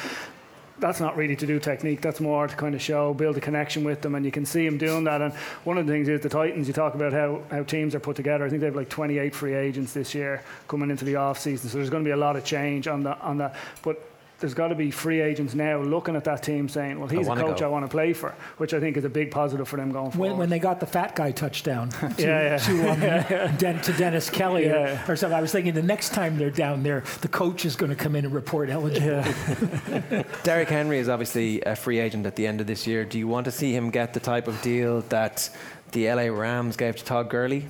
that's 0.80 0.99
not 0.99 1.15
really 1.15 1.36
to 1.36 1.45
do 1.45 1.59
technique. 1.59 2.01
That's 2.01 2.19
more 2.19 2.47
to 2.47 2.55
kind 2.55 2.74
of 2.76 2.82
show, 2.82 3.13
build 3.13 3.38
a 3.38 3.41
connection 3.41 3.84
with 3.84 4.01
them, 4.01 4.15
and 4.15 4.26
you 4.26 4.32
can 4.32 4.45
see 4.45 4.65
him 4.65 4.78
doing 4.78 5.03
that. 5.03 5.21
And 5.21 5.34
one 5.63 5.78
of 5.78 5.86
the 5.86 5.93
things 5.93 6.09
is 6.09 6.21
the 6.21 6.30
Titans. 6.30 6.67
You 6.67 6.74
talk 6.74 6.95
about 6.95 7.13
how, 7.13 7.41
how 7.51 7.63
teams 7.63 7.93
are 7.95 7.99
put 7.99 8.15
together. 8.15 8.45
I 8.45 8.49
think 8.49 8.59
they 8.59 8.67
have 8.67 8.76
like 8.76 8.89
28 8.89 9.36
free 9.36 9.53
agents 9.53 9.93
this 9.93 10.15
year 10.15 10.43
coming 10.67 10.89
into 10.89 11.05
the 11.05 11.15
off 11.15 11.39
season. 11.39 11.69
So 11.69 11.78
there's 11.78 11.89
going 11.89 12.03
to 12.03 12.07
be 12.07 12.13
a 12.13 12.17
lot 12.17 12.36
of 12.36 12.43
change 12.43 12.88
on 12.88 13.03
the 13.03 13.17
on 13.19 13.38
that. 13.38 13.55
But 13.82 14.01
there's 14.43 14.53
got 14.53 14.67
to 14.67 14.75
be 14.75 14.91
free 14.91 15.21
agents 15.21 15.55
now 15.55 15.79
looking 15.81 16.17
at 16.17 16.25
that 16.25 16.43
team 16.43 16.67
saying, 16.67 16.99
"Well, 16.99 17.07
he's 17.07 17.29
a 17.29 17.33
coach 17.33 17.59
go." 17.59 17.65
I 17.65 17.69
want 17.69 17.85
to 17.85 17.89
play 17.89 18.11
for," 18.11 18.35
which 18.57 18.73
I 18.73 18.81
think 18.81 18.97
is 18.97 19.05
a 19.05 19.09
big 19.09 19.31
positive 19.31 19.69
for 19.69 19.77
them 19.77 19.93
going 19.93 20.11
forward. 20.11 20.31
When, 20.31 20.37
when 20.37 20.49
they 20.49 20.59
got 20.59 20.81
the 20.81 20.85
fat 20.85 21.15
guy 21.15 21.31
touchdown 21.31 21.87
to, 21.89 22.13
Yeah, 22.17 22.57
yeah. 22.57 22.57
To, 23.23 23.45
um, 23.49 23.55
Den- 23.55 23.81
to 23.83 23.93
Dennis 23.93 24.29
Kelly 24.29 24.65
or- 24.65 24.73
Yeah. 24.73 25.05
or, 25.09 25.15
something, 25.15 25.37
I 25.37 25.39
was 25.39 25.53
thinking 25.53 25.73
the 25.73 25.81
next 25.81 26.09
time 26.09 26.37
they're 26.37 26.49
down 26.49 26.83
there, 26.83 27.05
the 27.21 27.29
coach 27.29 27.63
is 27.63 27.77
going 27.77 27.89
to 27.89 27.95
come 27.95 28.17
in 28.17 28.25
and 28.25 28.33
report 28.33 28.69
eligible. 28.69 29.23
Derrick 30.43 30.67
Henry 30.67 30.99
is 30.99 31.07
obviously 31.07 31.61
a 31.61 31.75
free 31.77 31.99
agent 31.99 32.25
at 32.25 32.35
the 32.35 32.45
end 32.45 32.59
of 32.59 32.67
this 32.67 32.85
year. 32.85 33.05
Do 33.05 33.17
you 33.17 33.29
want 33.29 33.45
to 33.45 33.51
see 33.51 33.73
him 33.73 33.91
get 33.91 34.13
the 34.13 34.19
type 34.19 34.49
of 34.49 34.61
deal 34.61 35.01
that 35.03 35.49
the 35.93 36.11
LA 36.11 36.23
Rams 36.23 36.75
gave 36.75 36.97
to 36.97 37.05
Todd 37.05 37.29
Gurley? 37.29 37.65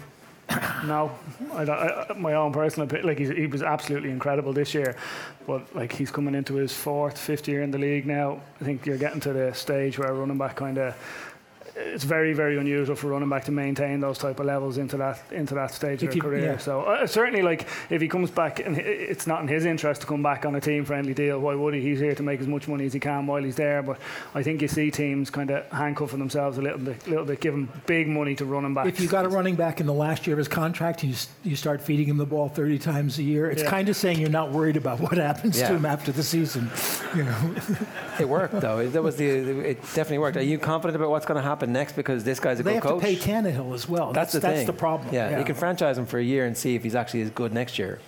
No, 0.85 1.11
I, 1.53 1.63
I, 1.63 2.13
my 2.17 2.33
own 2.33 2.51
personal 2.51 2.87
opinion. 2.87 3.07
Like 3.07 3.17
he 3.17 3.47
was 3.47 3.63
absolutely 3.63 4.09
incredible 4.09 4.51
this 4.51 4.73
year, 4.73 4.97
but 5.47 5.73
like 5.73 5.93
he's 5.93 6.11
coming 6.11 6.35
into 6.35 6.55
his 6.55 6.73
fourth, 6.73 7.17
fifth 7.17 7.47
year 7.47 7.61
in 7.61 7.71
the 7.71 7.77
league 7.77 8.05
now. 8.05 8.41
I 8.59 8.65
think 8.65 8.85
you're 8.85 8.97
getting 8.97 9.21
to 9.21 9.31
the 9.33 9.53
stage 9.53 9.97
where 9.97 10.13
running 10.13 10.37
back 10.37 10.57
kind 10.57 10.77
of. 10.77 10.95
It's 11.75 12.03
very, 12.03 12.33
very 12.33 12.57
unusual 12.57 12.95
for 12.95 13.07
running 13.07 13.29
back 13.29 13.45
to 13.45 13.51
maintain 13.51 13.99
those 13.99 14.17
type 14.19 14.39
of 14.39 14.45
levels 14.45 14.77
into 14.77 14.97
that 14.97 15.19
into 15.31 15.55
that 15.55 15.71
stage 15.71 16.03
If 16.03 16.09
of 16.09 16.15
your 16.15 16.23
career. 16.25 16.45
yeah. 16.51 16.57
So 16.57 16.81
uh, 16.83 17.07
certainly, 17.07 17.41
like 17.41 17.67
if 17.89 17.99
he 18.01 18.07
comes 18.07 18.29
back, 18.29 18.59
and 18.59 18.77
it's 18.77 19.25
not 19.25 19.41
in 19.41 19.47
his 19.47 19.65
interest 19.65 20.01
to 20.01 20.07
come 20.07 20.21
back 20.21 20.45
on 20.45 20.53
a 20.55 20.61
team-friendly 20.61 21.13
deal. 21.15 21.39
Why 21.39 21.55
would 21.55 21.73
he? 21.73 21.81
He's 21.81 21.99
here 21.99 22.13
to 22.15 22.23
make 22.23 22.39
as 22.41 22.47
much 22.47 22.67
money 22.67 22.85
as 22.85 22.93
he 22.93 22.99
can 22.99 23.25
while 23.25 23.41
he's 23.43 23.55
there. 23.55 23.81
But 23.81 23.97
I 24.35 24.43
think 24.43 24.61
you 24.61 24.67
see 24.67 24.91
teams 24.91 25.29
kind 25.31 25.49
of 25.49 25.65
handcuffing 25.71 26.19
themselves 26.19 26.57
a 26.57 26.61
little 26.61 26.79
bit, 26.79 27.07
little 27.07 27.25
bit, 27.25 27.39
giving 27.41 27.67
big 27.87 28.07
money 28.07 28.35
to 28.35 28.45
running 28.45 28.73
backs. 28.73 28.89
If 28.89 28.99
you 28.99 29.07
got 29.07 29.25
a 29.25 29.29
running 29.29 29.55
back 29.55 29.79
in 29.79 29.87
the 29.87 29.93
last 29.93 30.27
year 30.27 30.35
of 30.35 30.37
his 30.37 30.47
contract 30.47 31.03
you, 31.03 31.15
you 31.43 31.55
start 31.55 31.81
feeding 31.81 32.07
him 32.07 32.17
the 32.17 32.25
ball 32.25 32.49
30 32.49 32.77
times 32.79 33.17
a 33.17 33.23
year, 33.23 33.49
it's 33.49 33.63
Yeah. 33.63 33.69
kind 33.69 33.89
of 33.89 33.95
saying 33.95 34.19
you're 34.19 34.29
not 34.29 34.51
worried 34.51 34.77
about 34.77 34.99
what 34.99 35.17
happens 35.17 35.59
Yeah. 35.59 35.69
to 35.69 35.75
him 35.75 35.85
after 35.85 36.11
the 36.11 36.23
season. 36.23 36.69
You 37.15 37.23
know, 37.23 37.55
It 38.19 38.29
worked 38.29 38.59
though. 38.61 38.87
That 38.87 39.01
was 39.01 39.15
the. 39.15 39.25
It 39.27 39.81
definitely 39.81 40.19
worked. 40.19 40.37
Are 40.37 40.41
you 40.43 40.57
confident 40.59 40.95
about 40.95 41.09
what's 41.09 41.25
going 41.25 41.37
to 41.41 41.47
happen 41.47 41.62
next? 41.69 41.95
Because 41.95 42.23
this 42.23 42.39
guy's 42.39 42.59
a 42.59 42.63
they 42.63 42.73
good 42.73 42.83
have 42.83 42.99
to 42.99 42.99
pay 42.99 43.15
Tannehill 43.15 43.73
as 43.73 43.87
well. 43.87 44.13
that's, 44.13 44.31
That's, 44.31 44.33
the 44.33 44.39
that's 44.39 44.57
thing. 44.59 44.67
the 44.67 44.73
problem. 44.73 45.13
Yeah, 45.13 45.39
you 45.39 45.45
can 45.45 45.55
franchise 45.55 45.97
him 45.97 46.05
for 46.05 46.19
a 46.19 46.23
year 46.23 46.45
and 46.45 46.57
see 46.57 46.75
if 46.75 46.83
he's 46.83 46.95
actually 46.95 47.21
as 47.21 47.29
good 47.31 47.53
next 47.53 47.77
year. 47.79 47.99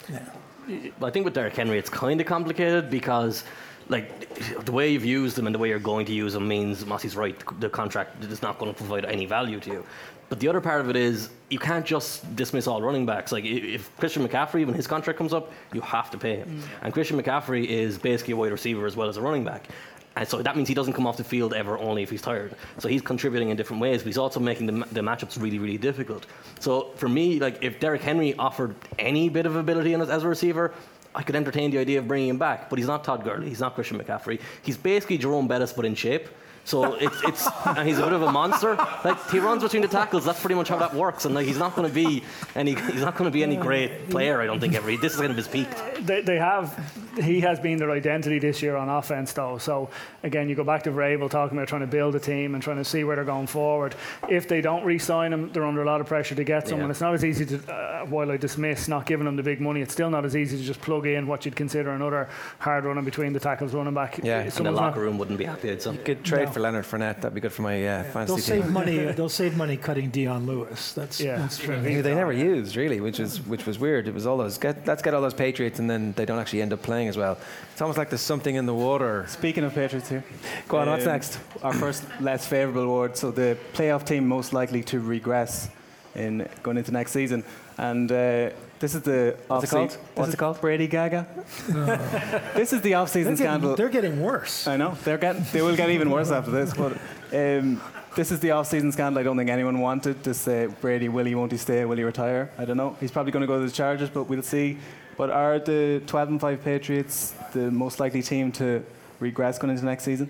But 1.00 1.08
I 1.08 1.12
think 1.12 1.26
with 1.26 1.34
Derrick 1.34 1.56
Henry, 1.56 1.78
it's 1.78 1.90
kind 1.90 2.20
of 2.20 2.26
complicated 2.26 2.90
because, 2.90 3.44
like, 3.88 4.66
the 4.66 4.72
way 4.72 4.92
you've 4.92 5.06
used 5.06 5.38
him 5.38 5.46
and 5.46 5.54
the 5.54 5.60
way 5.60 5.70
you're 5.70 5.78
going 5.80 6.08
to 6.08 6.14
use 6.14 6.34
him 6.34 6.48
means 6.48 6.86
Mossy's 6.86 7.16
right. 7.16 7.36
The 7.60 7.70
contract 7.70 8.24
is 8.24 8.42
not 8.42 8.58
going 8.58 8.74
to 8.74 8.78
provide 8.78 9.06
any 9.06 9.28
value 9.28 9.60
to 9.60 9.70
you. 9.70 9.86
But 10.28 10.40
the 10.40 10.48
other 10.48 10.62
part 10.62 10.82
of 10.82 10.90
it 10.90 10.96
is 10.96 11.30
you 11.52 11.60
can't 11.60 11.86
just 11.86 12.36
dismiss 12.36 12.66
all 12.66 12.82
running 12.82 13.06
backs. 13.06 13.32
Like 13.32 13.46
if 13.46 13.96
Christian 13.98 14.28
McCaffrey, 14.28 14.66
when 14.66 14.74
his 14.74 14.88
contract 14.88 15.20
comes 15.20 15.34
up, 15.34 15.52
you 15.72 15.82
have 15.82 16.10
to 16.12 16.18
pay 16.18 16.38
him. 16.38 16.50
Mm. 16.50 16.68
And 16.82 16.94
Christian 16.94 17.22
McCaffrey 17.22 17.66
is 17.68 18.00
basically 18.00 18.34
a 18.34 18.38
wide 18.38 18.52
receiver 18.52 18.88
as 18.88 18.96
well 18.96 19.08
as 19.08 19.18
a 19.18 19.22
running 19.22 19.44
back. 19.44 19.68
And 20.16 20.28
so 20.28 20.42
that 20.42 20.56
means 20.56 20.68
he 20.68 20.74
doesn't 20.74 20.94
come 20.94 21.06
off 21.06 21.18
the 21.18 21.24
field 21.24 21.54
ever 21.54 21.78
only 21.78 22.02
if 22.04 22.10
he's 22.10 22.22
tired. 22.22 22.56
So 22.80 22.88
he's 22.88 23.02
contributing 23.02 23.50
in 23.50 23.58
different 23.58 23.82
ways, 23.82 24.02
but 24.02 24.08
he's 24.08 24.18
also 24.18 24.40
making 24.40 24.68
the, 24.68 24.86
the 24.92 25.02
matchups 25.02 25.42
really, 25.42 25.60
really 25.60 25.78
difficult. 25.78 26.26
So 26.60 26.92
for 26.96 27.10
me, 27.10 27.40
like 27.40 27.62
if 27.62 27.80
Derrick 27.80 28.02
Henry 28.02 28.34
offered 28.36 28.76
any 28.98 29.28
bit 29.28 29.46
of 29.46 29.56
ability 29.56 29.94
as 29.94 30.24
a 30.24 30.28
receiver, 30.28 30.74
I 31.14 31.24
could 31.24 31.36
entertain 31.36 31.72
the 31.72 31.80
idea 31.80 32.00
of 32.00 32.08
bringing 32.08 32.30
him 32.30 32.38
back. 32.38 32.70
But 32.70 32.80
he's 32.80 32.88
not 32.88 33.04
Todd 33.04 33.24
Gurley. 33.24 33.50
He's 33.50 33.60
not 33.60 33.76
Christian 33.76 33.98
McCaffrey. 34.00 34.40
He's 34.64 34.78
basically 34.78 35.18
Jerome 35.18 35.48
Bettis, 35.48 35.74
but 35.74 35.86
in 35.86 35.96
shape. 35.96 36.28
So 36.66 36.96
it's, 36.96 37.16
it's 37.24 37.48
and 37.66 37.88
he's 37.88 38.00
a 38.00 38.04
bit 38.04 38.14
of 38.14 38.24
a 38.24 38.32
monster. 38.32 38.76
Like 39.04 39.30
he 39.30 39.40
runs 39.40 39.62
between 39.64 39.84
the 39.84 39.88
tackles. 39.88 40.26
That's 40.26 40.40
pretty 40.40 40.56
much 40.56 40.68
how 40.68 40.78
that 40.78 40.94
works. 40.94 41.26
And 41.26 41.34
like 41.36 41.46
he's 41.46 41.60
not 41.60 41.76
going 41.76 41.88
to 41.88 41.94
be 41.94 42.24
any 42.56 42.74
he's 42.74 43.02
not 43.02 43.16
going 43.16 43.30
to 43.30 43.34
be 43.34 43.44
any 43.44 43.56
great 43.56 44.10
player. 44.10 44.42
I 44.42 44.46
don't 44.48 44.60
think 44.60 44.74
ever. 44.74 44.96
This 44.98 45.14
is 45.14 45.20
kind 45.20 45.30
of 45.32 45.38
his 45.38 45.48
peak. 45.48 45.68
they, 46.02 46.22
they 46.22 46.38
have 46.38 46.74
he 47.20 47.40
has 47.42 47.60
been 47.60 47.78
their 47.78 47.92
identity 47.92 48.40
this 48.40 48.62
year 48.62 48.76
on 48.76 48.90
offense 48.90 49.32
though 49.32 49.58
so 49.58 49.90
again 50.24 50.50
you 50.50 50.56
go 50.56 50.66
back 50.66 50.84
to 50.84 50.92
Vrabel 50.92 51.30
talking 51.30 51.58
about 51.58 51.70
trying 51.70 51.80
to 51.80 51.88
build 51.88 52.14
a 52.16 52.20
team 52.20 52.56
and 52.56 52.62
trying 52.62 52.76
to 52.76 52.84
see 52.84 53.06
where 53.06 53.16
they're 53.16 53.24
going 53.24 53.48
forward 53.48 53.96
if 54.28 54.50
they 54.50 54.60
don't 54.60 54.84
re-sign 54.84 55.32
him 55.32 55.50
they're 55.54 55.64
under 55.64 55.82
a 55.82 55.86
lot 55.86 56.02
of 56.02 56.08
pressure 56.08 56.36
to 56.36 56.44
get 56.44 56.68
someone 56.68 56.88
Yeah. 56.88 56.92
it's 56.92 57.00
not 57.00 57.14
as 57.14 57.24
easy 57.24 57.46
to 57.46 57.72
uh, 57.74 58.06
while 58.08 58.30
I 58.30 58.36
dismiss 58.36 58.90
not 58.90 59.06
giving 59.06 59.26
them 59.26 59.38
the 59.38 59.44
big 59.44 59.62
money 59.62 59.80
it's 59.82 59.94
still 59.94 60.10
not 60.10 60.26
as 60.26 60.36
easy 60.36 60.58
to 60.58 60.64
just 60.64 60.82
plug 60.82 61.06
in 61.08 61.26
what 61.26 61.46
you'd 61.46 61.56
consider 61.56 61.92
another 61.92 62.28
hard 62.60 62.84
running 62.84 63.06
between 63.06 63.32
the 63.32 63.40
tackles 63.40 63.74
running 63.74 63.94
back 63.94 64.20
Yeah, 64.22 64.40
and 64.42 64.52
the 64.52 64.58
And 64.58 64.66
the 64.66 64.72
not- 64.72 64.82
locker 64.82 65.00
room 65.00 65.18
wouldn't 65.18 65.38
be 65.38 65.46
happy. 65.46 65.72
I'd 65.72 65.82
say. 65.82 65.96
Good 66.04 66.26
trade 66.26 66.48
No. 66.48 66.52
For 66.56 66.62
Leonard 66.62 66.86
Fournette. 66.86 67.18
That'd 67.18 67.34
be 67.34 67.42
good 67.42 67.52
for 67.52 67.64
my 67.64 67.86
uh, 67.86 68.04
fantasy 68.06 68.28
They'll 68.28 68.36
team. 68.38 68.64
save 68.64 68.72
money. 68.72 68.98
They'll 69.18 69.28
save 69.28 69.58
money 69.58 69.76
cutting 69.76 70.10
Dion 70.10 70.46
Lewis. 70.46 70.94
That's 70.94 71.20
Yeah. 71.20 71.38
that's 71.38 71.58
true. 71.58 71.76
who 71.76 72.02
they 72.02 72.16
never 72.16 72.32
used 72.32 72.78
really, 72.78 73.02
which 73.02 73.20
was 73.20 73.42
which 73.46 73.66
was 73.66 73.78
weird. 73.78 74.08
It 74.08 74.14
was 74.14 74.26
all 74.26 74.38
those 74.38 74.58
get, 74.58 74.88
let's 74.88 75.02
get 75.02 75.14
all 75.14 75.22
those 75.22 75.34
Patriots, 75.34 75.80
and 75.80 75.90
then 75.90 76.14
they 76.14 76.24
don't 76.24 76.40
actually 76.40 76.62
end 76.62 76.72
up 76.72 76.82
playing 76.82 77.10
as 77.10 77.18
well. 77.18 77.38
It's 77.74 77.82
almost 77.82 77.98
like 77.98 78.10
there's 78.10 78.22
something 78.22 78.56
in 78.56 78.66
the 78.66 78.74
water. 78.74 79.26
Speaking 79.28 79.66
of 79.66 79.74
Patriots 79.76 80.08
here. 80.08 80.24
Go 80.70 80.78
on, 80.78 80.88
what's 80.88 81.06
um, 81.06 81.12
next? 81.12 81.40
Our 81.62 81.74
first 81.74 82.04
less 82.22 82.48
favourable 82.48 82.84
award. 82.84 83.18
So 83.18 83.32
the 83.32 83.58
playoff 83.74 84.06
team 84.06 84.26
most 84.26 84.54
likely 84.54 84.82
to 84.84 85.02
regress 85.02 85.68
in 86.16 86.48
going 86.64 86.78
into 86.78 86.92
next 86.92 87.12
season. 87.12 87.44
And 87.78 88.10
uh, 88.10 88.52
this 88.80 88.94
is 88.96 89.02
the 89.04 89.36
What's 89.48 89.72
it 89.72 89.76
off-season- 89.76 89.78
called? 89.78 89.90
this 89.92 90.00
What's 90.16 90.28
is 90.30 90.34
it 90.34 90.38
called? 90.38 90.62
Brady 90.62 90.88
Gaga. 90.88 91.28
this 92.56 92.74
is 92.74 92.82
the 92.82 92.90
They're 92.90 92.98
off-season 93.00 93.36
getting, 93.36 93.46
scandal. 93.48 93.76
they're 93.76 93.90
getting 93.90 94.22
worse. 94.22 94.68
I 94.68 94.78
know 94.78 94.98
they're 95.04 95.18
getting, 95.18 95.46
they 95.54 95.62
will 95.62 95.76
get 95.76 95.90
even 95.90 96.10
worse 96.10 96.32
after 96.32 96.52
this. 96.52 96.74
But 96.74 96.94
um, 97.34 97.82
this 98.16 98.32
is 98.32 98.40
the 98.42 98.52
off-season 98.52 98.92
scandal. 98.92 99.20
I 99.20 99.24
don't 99.24 99.38
think 99.38 99.50
anyone 99.50 99.80
wanted 99.80 100.24
to 100.26 100.34
say 100.34 100.68
Brady 100.82 101.08
will 101.10 101.26
he, 101.26 101.36
won't 101.36 101.52
he 101.52 101.58
stay, 101.58 101.86
will 101.86 101.98
he 101.98 102.04
retire? 102.04 102.52
I 102.58 102.66
don't 102.66 102.78
know. 102.78 102.96
He's 103.00 103.12
probably 103.12 103.32
going 103.32 103.42
to 103.42 103.48
go 103.48 103.60
to 103.60 103.66
the 103.66 103.72
Chargers, 103.72 104.10
but 104.10 104.24
we'll 104.26 104.44
see. 104.44 104.78
But 105.18 105.30
are 105.30 105.60
the 105.60 106.02
12 106.08 106.30
and 106.30 106.42
5 106.42 106.64
Patriots 106.64 107.34
the 107.54 107.72
most 107.72 108.00
likely 108.02 108.22
team 108.22 108.52
to 108.54 108.84
regress 109.22 109.58
going 109.58 109.72
into 109.72 109.86
next 109.86 110.04
season? 110.04 110.30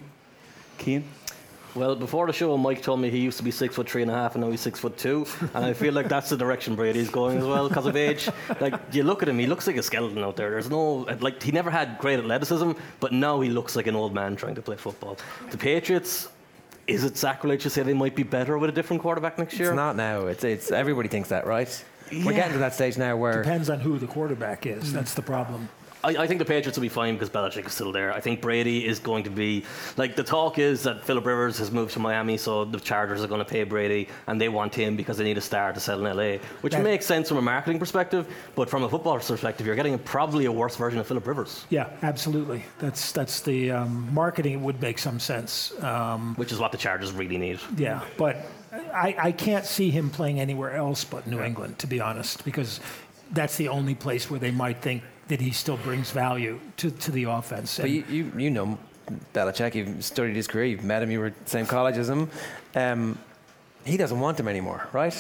Cian. 0.80 1.04
Well, 1.76 1.96
before 1.96 2.26
the 2.26 2.34
show, 2.34 2.56
Mike 2.58 2.82
told 2.82 3.02
me 3.02 3.10
he 3.10 3.20
used 3.20 3.38
to 3.38 3.44
be 3.44 3.52
six 3.52 3.76
foot 3.76 3.90
three 3.90 4.02
and 4.02 4.10
a 4.10 4.14
half, 4.14 4.36
and 4.36 4.44
now 4.44 4.50
he's 4.50 4.62
six 4.62 4.80
foot 4.80 4.98
two. 4.98 5.28
And 5.54 5.66
I 5.66 5.74
feel 5.74 5.94
like 5.94 6.08
that's 6.08 6.30
the 6.30 6.38
direction 6.38 6.76
Brady's 6.76 7.10
going 7.10 7.38
as 7.38 7.44
well 7.44 7.68
because 7.68 7.86
of 7.86 7.96
age. 7.96 8.30
Like 8.62 8.76
you 8.94 9.04
look 9.04 9.22
at 9.22 9.30
him, 9.30 9.38
he 9.38 9.46
looks 9.46 9.68
like 9.68 9.76
a 9.76 9.84
skeleton 9.84 10.24
out 10.24 10.38
there. 10.38 10.52
There's 10.52 10.70
no 10.70 11.06
like 11.20 11.44
he 11.44 11.52
never 11.52 11.70
had 11.70 11.98
great 12.00 12.20
athleticism, 12.20 12.72
but 13.00 13.12
now 13.12 13.42
he 13.42 13.50
looks 13.50 13.76
like 13.76 13.88
an 13.88 13.96
old 13.96 14.14
man 14.14 14.36
trying 14.36 14.56
to 14.56 14.62
play 14.62 14.78
football. 14.78 15.18
The 15.52 15.58
Patriots. 15.58 16.30
Is 16.88 17.04
it 17.04 17.18
sacrilege 17.18 17.64
to 17.64 17.72
say 17.72 17.82
they 17.82 17.96
might 17.96 18.16
be 18.16 18.22
better 18.22 18.60
with 18.60 18.70
a 18.70 18.74
different 18.74 19.02
quarterback 19.02 19.40
next 19.40 19.58
year? 19.58 19.70
It's 19.70 19.76
not 19.76 19.96
now. 19.96 20.28
It's 20.28 20.44
it's 20.44 20.70
everybody 20.70 21.10
thinks 21.10 21.30
that, 21.30 21.48
right? 21.48 21.84
We're 22.12 22.34
getting 22.34 22.54
to 22.54 22.60
that 22.60 22.76
stage 22.76 22.96
now 22.98 23.18
where 23.18 23.42
Depends 23.42 23.72
on 23.72 23.80
who 23.80 23.98
the 23.98 24.06
quarterback 24.06 24.68
is. 24.68 24.94
That's 24.94 25.16
the 25.16 25.24
problem. 25.24 25.68
I, 26.06 26.24
I 26.24 26.28
think 26.28 26.40
the 26.40 26.46
Patriots 26.46 26.78
will 26.78 26.84
be 26.84 26.90
fine 26.90 27.16
because 27.16 27.30
Belichick 27.30 27.66
is 27.66 27.74
still 27.74 27.92
there. 27.92 28.14
I 28.14 28.20
think 28.20 28.42
Brady 28.42 28.86
is 28.86 29.00
going 29.00 29.24
to 29.24 29.30
be 29.30 29.66
like 29.98 30.16
the 30.16 30.24
talk 30.24 30.60
is 30.60 30.84
that 30.84 31.04
Philip 31.04 31.26
Rivers 31.26 31.58
has 31.58 31.72
moved 31.72 31.94
to 31.94 32.00
Miami, 32.00 32.38
so 32.38 32.64
the 32.66 32.80
Chargers 32.80 33.24
are 33.24 33.28
going 33.28 33.44
to 33.44 33.52
pay 33.58 33.64
Brady, 33.64 34.08
and 34.28 34.40
they 34.40 34.50
want 34.50 34.76
him 34.76 34.96
because 34.96 35.18
they 35.18 35.24
need 35.24 35.38
a 35.38 35.42
star 35.42 35.74
to 35.74 35.80
sell 35.80 36.06
in 36.06 36.16
LA, 36.18 36.38
which 36.62 36.74
That- 36.74 36.84
makes 36.84 37.06
sense 37.06 37.28
from 37.30 37.38
a 37.38 37.42
marketing 37.42 37.80
perspective. 37.80 38.28
But 38.56 38.70
from 38.70 38.84
a 38.84 38.90
football 38.90 39.20
perspective, 39.20 39.66
you're 39.66 39.76
getting 39.76 39.98
probably 40.00 40.46
a 40.46 40.52
worse 40.52 40.76
version 40.76 41.00
of 41.00 41.08
Philip 41.08 41.26
Rivers, 41.26 41.66
Yeah, 41.70 41.90
absolutely. 42.04 42.64
That's 42.80 43.12
that's 43.12 43.42
the 43.42 43.72
um, 43.72 44.08
marketing 44.14 44.64
would 44.64 44.80
make 44.82 45.00
some 45.00 45.20
sense. 45.20 45.74
Um, 45.84 46.36
which 46.36 46.52
is 46.52 46.60
what 46.60 46.72
the 46.72 46.78
Chargers 46.78 47.12
really 47.12 47.38
need. 47.38 47.60
yeah, 47.78 48.02
but 48.18 48.36
I, 48.94 49.16
I 49.20 49.32
can't 49.32 49.66
see 49.66 49.90
him 49.90 50.10
playing 50.10 50.40
anywhere 50.40 50.74
else 50.76 51.04
but 51.04 51.26
New 51.28 51.42
England, 51.42 51.80
to 51.80 51.88
be 51.88 52.00
honest, 52.00 52.44
because 52.46 52.80
that's 53.32 53.58
the 53.58 53.70
only 53.70 53.96
place 53.96 54.30
where 54.30 54.40
they 54.40 54.52
might 54.52 54.82
think 54.82 55.02
that 55.28 55.42
he 55.42 55.52
still 55.52 55.78
brings 55.78 56.12
value 56.12 56.60
to, 56.78 56.92
to 56.92 57.12
the 57.12 57.24
offense. 57.24 57.78
But 57.78 57.86
And- 57.86 57.94
you, 57.94 58.04
you, 58.10 58.32
you 58.38 58.50
know 58.52 58.78
Belichick, 59.34 59.76
you've 59.76 60.04
studied 60.04 60.36
his 60.36 60.48
career, 60.48 60.66
you've 60.66 60.84
met 60.84 61.04
him, 61.04 61.12
you 61.12 61.20
were 61.20 61.28
at 61.28 61.44
the 61.44 61.50
same 61.50 61.66
college 61.66 61.98
as 61.98 62.10
him. 62.10 62.30
Um, 62.76 63.18
he 63.84 63.98
doesn't 63.98 64.20
want 64.20 64.40
him 64.40 64.48
anymore, 64.48 64.88
right? 64.94 65.16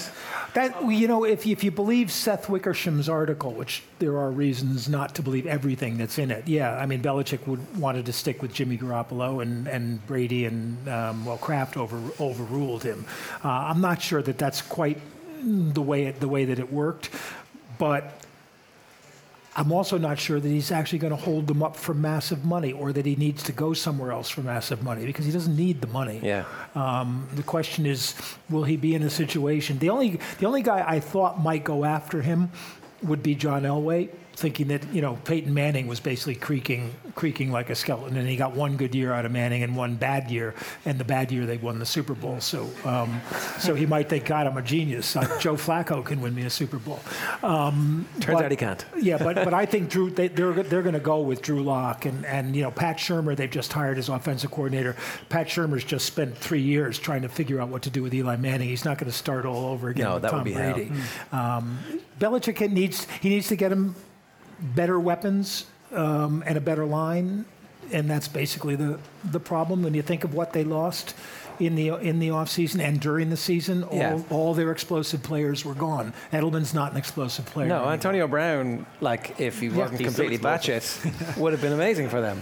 That 0.56 0.84
you 0.89 1.08
know, 1.08 1.24
if 1.24 1.45
you, 1.45 1.51
if 1.51 1.64
you 1.64 1.70
believe 1.70 2.12
Seth 2.12 2.47
Wickersham's 2.47 3.08
article, 3.08 3.51
which 3.51 3.84
there 3.99 4.18
are 4.18 4.32
reasons 4.32 4.89
not 4.89 5.14
to 5.16 5.22
believe 5.22 5.45
everything 5.45 5.97
that's 5.97 6.18
in 6.18 6.32
it, 6.32 6.47
yeah, 6.47 6.76
I 6.76 6.88
mean 6.88 6.99
Belichick 7.03 7.45
would 7.45 7.78
wanted 7.78 8.08
to 8.08 8.14
stick 8.14 8.41
with 8.41 8.53
Jimmy 8.56 8.76
Garoppolo 8.80 9.43
and, 9.43 9.68
and 9.68 10.06
Brady 10.08 10.45
and 10.45 10.89
um, 10.89 11.26
well 11.26 11.38
Kraft 11.38 11.78
over 11.78 12.01
overruled 12.20 12.82
him. 12.82 13.06
Uh, 13.43 13.49
I'm 13.49 13.82
not 13.82 14.01
sure 14.01 14.24
that 14.24 14.39
that's 14.39 14.64
quite 14.64 14.99
the 15.43 15.84
way 15.84 16.06
it, 16.06 16.20
the 16.20 16.28
way 16.28 16.45
that 16.45 16.58
it 16.58 16.74
worked, 16.74 17.12
but 17.78 18.25
I'm 19.58 19.72
also 19.72 19.97
not 19.97 20.20
sure 20.20 20.39
that 20.39 20.47
he's 20.47 20.72
actually 20.72 20.99
going 20.99 21.12
to 21.16 21.22
hold 21.22 21.47
them 21.47 21.64
up 21.64 21.78
for 21.78 21.93
massive 21.93 22.43
money 22.43 22.74
or 22.74 22.91
that 22.91 23.06
he 23.06 23.16
needs 23.16 23.41
to 23.43 23.53
go 23.53 23.74
somewhere 23.74 24.12
else 24.12 24.30
for 24.30 24.41
massive 24.41 24.84
money 24.84 25.06
because 25.06 25.26
he 25.26 25.32
doesn't 25.32 25.56
need 25.56 25.80
the 25.80 25.88
money. 25.88 26.20
Yeah. 26.22 26.43
Um, 26.76 27.28
the 27.36 27.43
question 27.43 27.86
is, 27.86 28.16
will 28.49 28.66
he 28.66 28.76
be 28.76 28.95
in 28.95 29.03
a 29.03 29.10
situation? 29.10 29.80
The 29.80 29.89
only 29.89 30.20
the 30.39 30.45
only 30.45 30.62
guy 30.62 30.84
I 30.86 30.99
thought 30.99 31.41
might 31.41 31.64
go 31.64 31.86
after 31.86 32.22
him 32.22 32.51
would 33.03 33.24
be 33.24 33.36
John 33.36 33.64
Elway, 33.64 34.10
thinking 34.36 34.68
that 34.68 34.94
you 34.94 35.02
know 35.02 35.18
Peyton 35.24 35.54
Manning 35.54 35.88
was 35.88 36.00
basically 36.00 36.36
creaking 36.36 36.94
creaking 37.16 37.52
like 37.52 37.70
a 37.70 37.76
skeleton, 37.76 38.18
and 38.18 38.28
he 38.28 38.36
got 38.36 38.54
one 38.56 38.78
good 38.78 38.94
year 38.94 39.14
out 39.14 39.26
of 39.26 39.32
Manning 39.32 39.64
and 39.64 39.76
one 39.76 39.96
bad 39.96 40.30
year, 40.30 40.54
and 40.86 41.00
the 41.00 41.04
bad 41.06 41.32
year 41.32 41.46
they 41.46 41.58
won 41.58 41.80
the 41.80 41.86
Super 41.86 42.14
Bowl. 42.14 42.40
So 42.42 42.70
um, 42.84 43.22
so 43.60 43.74
he 43.76 43.86
might 43.86 44.10
think, 44.10 44.26
God, 44.26 44.48
I'm 44.48 44.58
a 44.58 44.62
genius. 44.62 45.16
Uh, 45.16 45.40
Joe 45.40 45.56
Flacco 45.56 46.04
can 46.04 46.22
win 46.22 46.36
me 46.36 46.44
a 46.44 46.50
Super 46.50 46.78
Bowl. 46.78 47.00
Um, 47.44 48.06
Turns 48.20 48.38
but- 48.38 48.46
out 48.46 48.52
he 48.52 48.58
can't. 48.58 48.86
yeah, 48.98 49.18
but 49.18 49.36
but 49.36 49.54
I 49.54 49.66
think 49.66 49.90
Drew 49.90 50.10
they, 50.10 50.28
they're 50.28 50.54
they're 50.64 50.82
going 50.84 50.94
to 50.94 51.00
go 51.00 51.22
with 51.22 51.42
Drew 51.42 51.64
Lock 51.64 52.06
and 52.06 52.26
and 52.26 52.56
you 52.56 52.62
know 52.62 52.72
Pat 52.72 52.98
Shurmur 52.98 53.36
they've 53.36 53.50
just 53.50 53.72
hired 53.74 53.98
as 53.98 54.10
offensive 54.10 54.52
coordinator. 54.52 54.96
Pat 55.30 55.48
Shurmur's 55.48 55.84
just 55.84 56.06
spent 56.06 56.38
three 56.38 56.62
years 56.62 57.00
trying 57.00 57.22
to 57.22 57.30
figure 57.30 57.62
out 57.62 57.70
what 57.70 57.82
to 57.84 57.90
do 57.90 58.04
with 58.04 58.14
Eli 58.14 58.36
Manning. 58.36 58.68
He's 58.70 58.86
not 58.86 58.98
going 58.98 59.10
to 59.12 59.18
start 59.18 59.46
all 59.46 59.66
over 59.68 59.90
again 59.90 60.06
No, 60.06 60.14
with 60.16 60.24
that 60.24 60.32
would 60.34 60.38
Tom 60.40 60.44
be 60.44 60.52
hell. 60.54 60.74
Brady. 60.74 60.92
Um, 61.32 61.80
Belichick 62.20 62.72
needs 62.72 63.08
he 63.22 63.30
needs 63.30 63.48
to 63.48 63.56
get 63.56 63.72
him 63.72 63.96
better 64.60 64.99
weapons 64.99 65.66
um, 65.93 66.43
and 66.45 66.58
a 66.58 66.62
better 66.62 66.86
line, 66.86 67.45
and 67.91 68.10
that's 68.10 68.28
basically 68.28 68.76
the 68.76 68.99
the 69.32 69.39
problem 69.39 69.84
when 69.84 69.93
you 69.93 70.01
think 70.01 70.24
of 70.24 70.34
what 70.34 70.53
they 70.53 70.64
lost. 70.64 71.14
In 71.58 71.76
the 71.76 71.88
in 71.95 72.20
the 72.20 72.28
offseason 72.30 72.82
and 72.82 72.99
during 72.99 73.30
the 73.30 73.38
season, 73.38 73.86
all, 73.86 73.97
Yeah. 73.97 74.22
all 74.30 74.53
their 74.53 74.72
explosive 74.74 75.24
players 75.24 75.64
were 75.64 75.74
gone. 75.74 76.12
Edelman's 76.34 76.74
not 76.74 76.91
an 76.91 76.97
explosive 76.97 77.45
player. 77.45 77.68
No, 77.70 77.76
anymore. 77.76 77.93
Antonio 77.93 78.28
Brown, 78.28 78.86
like 78.99 79.39
if 79.39 79.62
he 79.62 79.70
wasn't 79.70 79.95
still 79.95 80.08
completely 80.08 80.38
batshit, 80.38 81.38
would 81.38 81.53
have 81.53 81.62
been 81.62 81.72
amazing 81.72 82.10
for 82.10 82.20
them. 82.20 82.41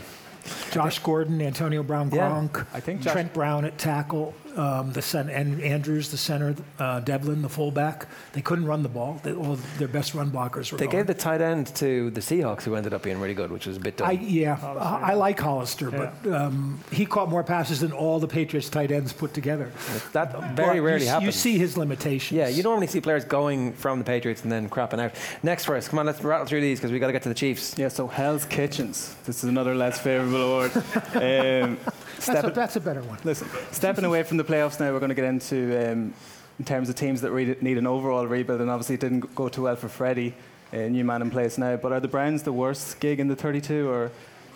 Josh 0.71 0.97
Gordon, 0.97 1.39
Antonio 1.43 1.83
Brown, 1.83 2.09
Yeah. 2.11 2.27
Gronk, 2.31 2.65
I 2.73 2.79
think 2.79 3.01
Josh- 3.01 3.13
Trent 3.13 3.33
Brown 3.35 3.65
at 3.65 3.77
tackle, 3.77 4.33
um, 4.55 4.91
the 4.93 5.01
cen- 5.01 5.29
and 5.29 5.61
Andrews, 5.61 6.09
the 6.11 6.17
center, 6.17 6.55
uh, 6.79 6.99
Develin, 6.99 7.41
the 7.41 7.49
fullback. 7.49 8.07
They 8.33 8.41
couldn't 8.41 8.65
run 8.65 8.83
the 8.83 8.89
ball. 8.89 9.19
They, 9.23 9.33
all 9.33 9.55
their 9.77 9.87
best 9.87 10.13
run 10.13 10.31
blockers 10.31 10.71
were 10.71 10.77
They 10.77 10.85
gone. 10.85 10.91
gave 10.95 11.07
the 11.07 11.13
tight 11.13 11.41
end 11.41 11.67
to 11.75 12.09
the 12.11 12.21
Seahawks, 12.21 12.63
who 12.63 12.75
ended 12.75 12.93
up 12.93 13.03
being 13.03 13.19
really 13.19 13.33
good, 13.33 13.51
which 13.51 13.65
was 13.65 13.77
a 13.77 13.79
bit 13.79 13.97
dumb. 13.97 14.09
I, 14.09 14.13
yeah, 14.13 14.57
I, 14.63 15.11
I 15.11 15.13
like 15.15 15.39
Hollister, 15.39 15.91
but 15.91 16.13
um, 16.31 16.79
he 16.91 17.05
caught 17.05 17.29
more 17.29 17.43
passes 17.43 17.79
than 17.81 17.91
all 17.91 18.19
the 18.19 18.27
Patriots 18.27 18.69
tight 18.69 18.91
ends 18.91 19.11
put 19.13 19.33
together. 19.33 19.71
that 20.13 20.31
very 20.55 20.79
But 20.79 20.83
rarely 20.85 21.05
you, 21.05 21.09
happens. 21.09 21.25
You 21.25 21.31
see 21.31 21.57
his 21.57 21.77
limitations. 21.77 22.37
Yeah, 22.37 22.47
you 22.47 22.63
normally 22.63 22.87
see 22.87 23.01
players 23.01 23.25
going 23.25 23.73
from 23.73 23.99
the 23.99 24.05
Patriots 24.05 24.43
and 24.43 24.51
then 24.51 24.69
crapping 24.69 24.99
out. 24.99 25.13
Next 25.41 25.65
for 25.65 25.75
us, 25.75 25.87
come 25.87 25.99
on, 25.99 26.05
let's 26.05 26.23
rattle 26.23 26.45
through 26.45 26.61
these 26.61 26.79
because 26.79 26.91
we 26.91 26.99
got 26.99 27.07
to 27.07 27.13
get 27.13 27.23
to 27.23 27.29
the 27.29 27.35
Chiefs. 27.35 27.77
Yeah, 27.77 27.87
so 27.87 28.07
Hell's 28.07 28.45
Kitchens. 28.45 29.15
This 29.25 29.43
is 29.43 29.49
another 29.49 29.75
less 29.75 29.99
favourable 29.99 30.41
award. 30.43 30.71
um, 31.15 31.77
That's 32.25 32.47
a, 32.47 32.51
that's 32.51 32.75
a 32.75 32.79
better 32.79 33.01
one. 33.01 33.19
listen, 33.23 33.47
stepping 33.71 34.05
away 34.05 34.23
from 34.23 34.37
the 34.37 34.43
playoffs 34.43 34.79
now, 34.79 34.91
we're 34.91 34.99
going 34.99 35.09
to 35.09 35.15
get 35.15 35.25
into 35.25 35.91
um, 35.91 36.13
in 36.59 36.65
terms 36.65 36.89
of 36.89 36.95
teams 36.95 37.21
that 37.21 37.31
re- 37.31 37.57
need 37.61 37.77
an 37.77 37.87
overall 37.87 38.27
rebuild, 38.27 38.61
and 38.61 38.69
obviously 38.69 38.95
it 38.95 39.01
didn't 39.01 39.33
go 39.35 39.49
too 39.49 39.63
well 39.63 39.75
for 39.75 39.89
Freddie, 39.89 40.33
a 40.71 40.89
new 40.89 41.03
man 41.03 41.21
in 41.21 41.29
place 41.31 41.57
now. 41.57 41.75
But 41.75 41.91
are 41.91 41.99
the 41.99 42.07
Browns 42.07 42.43
the 42.43 42.53
worst 42.53 42.99
gig 42.99 43.19
in 43.19 43.27
the 43.27 43.35
32, 43.35 43.89
or 43.89 44.11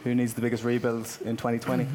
who 0.07 0.15
needs 0.15 0.33
the 0.33 0.41
biggest 0.41 0.63
rebuild 0.63 1.05
in 1.25 1.37
2020? 1.37 1.85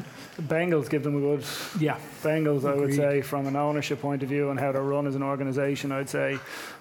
Bengals 0.43 0.89
give 0.89 1.03
them 1.03 1.15
a 1.17 1.19
good 1.19 1.43
Yeah. 1.79 1.97
Bengals, 2.21 2.63
I 2.69 2.75
would 2.75 2.93
say, 2.93 3.21
from 3.21 3.47
an 3.47 3.55
ownership 3.55 4.01
point 4.01 4.23
of 4.23 4.29
view 4.29 4.49
and 4.49 4.59
how 4.59 4.71
they're 4.71 4.81
run 4.81 5.07
as 5.07 5.15
an 5.15 5.23
organisation, 5.23 5.91
I'd 5.91 6.09
say. 6.09 6.37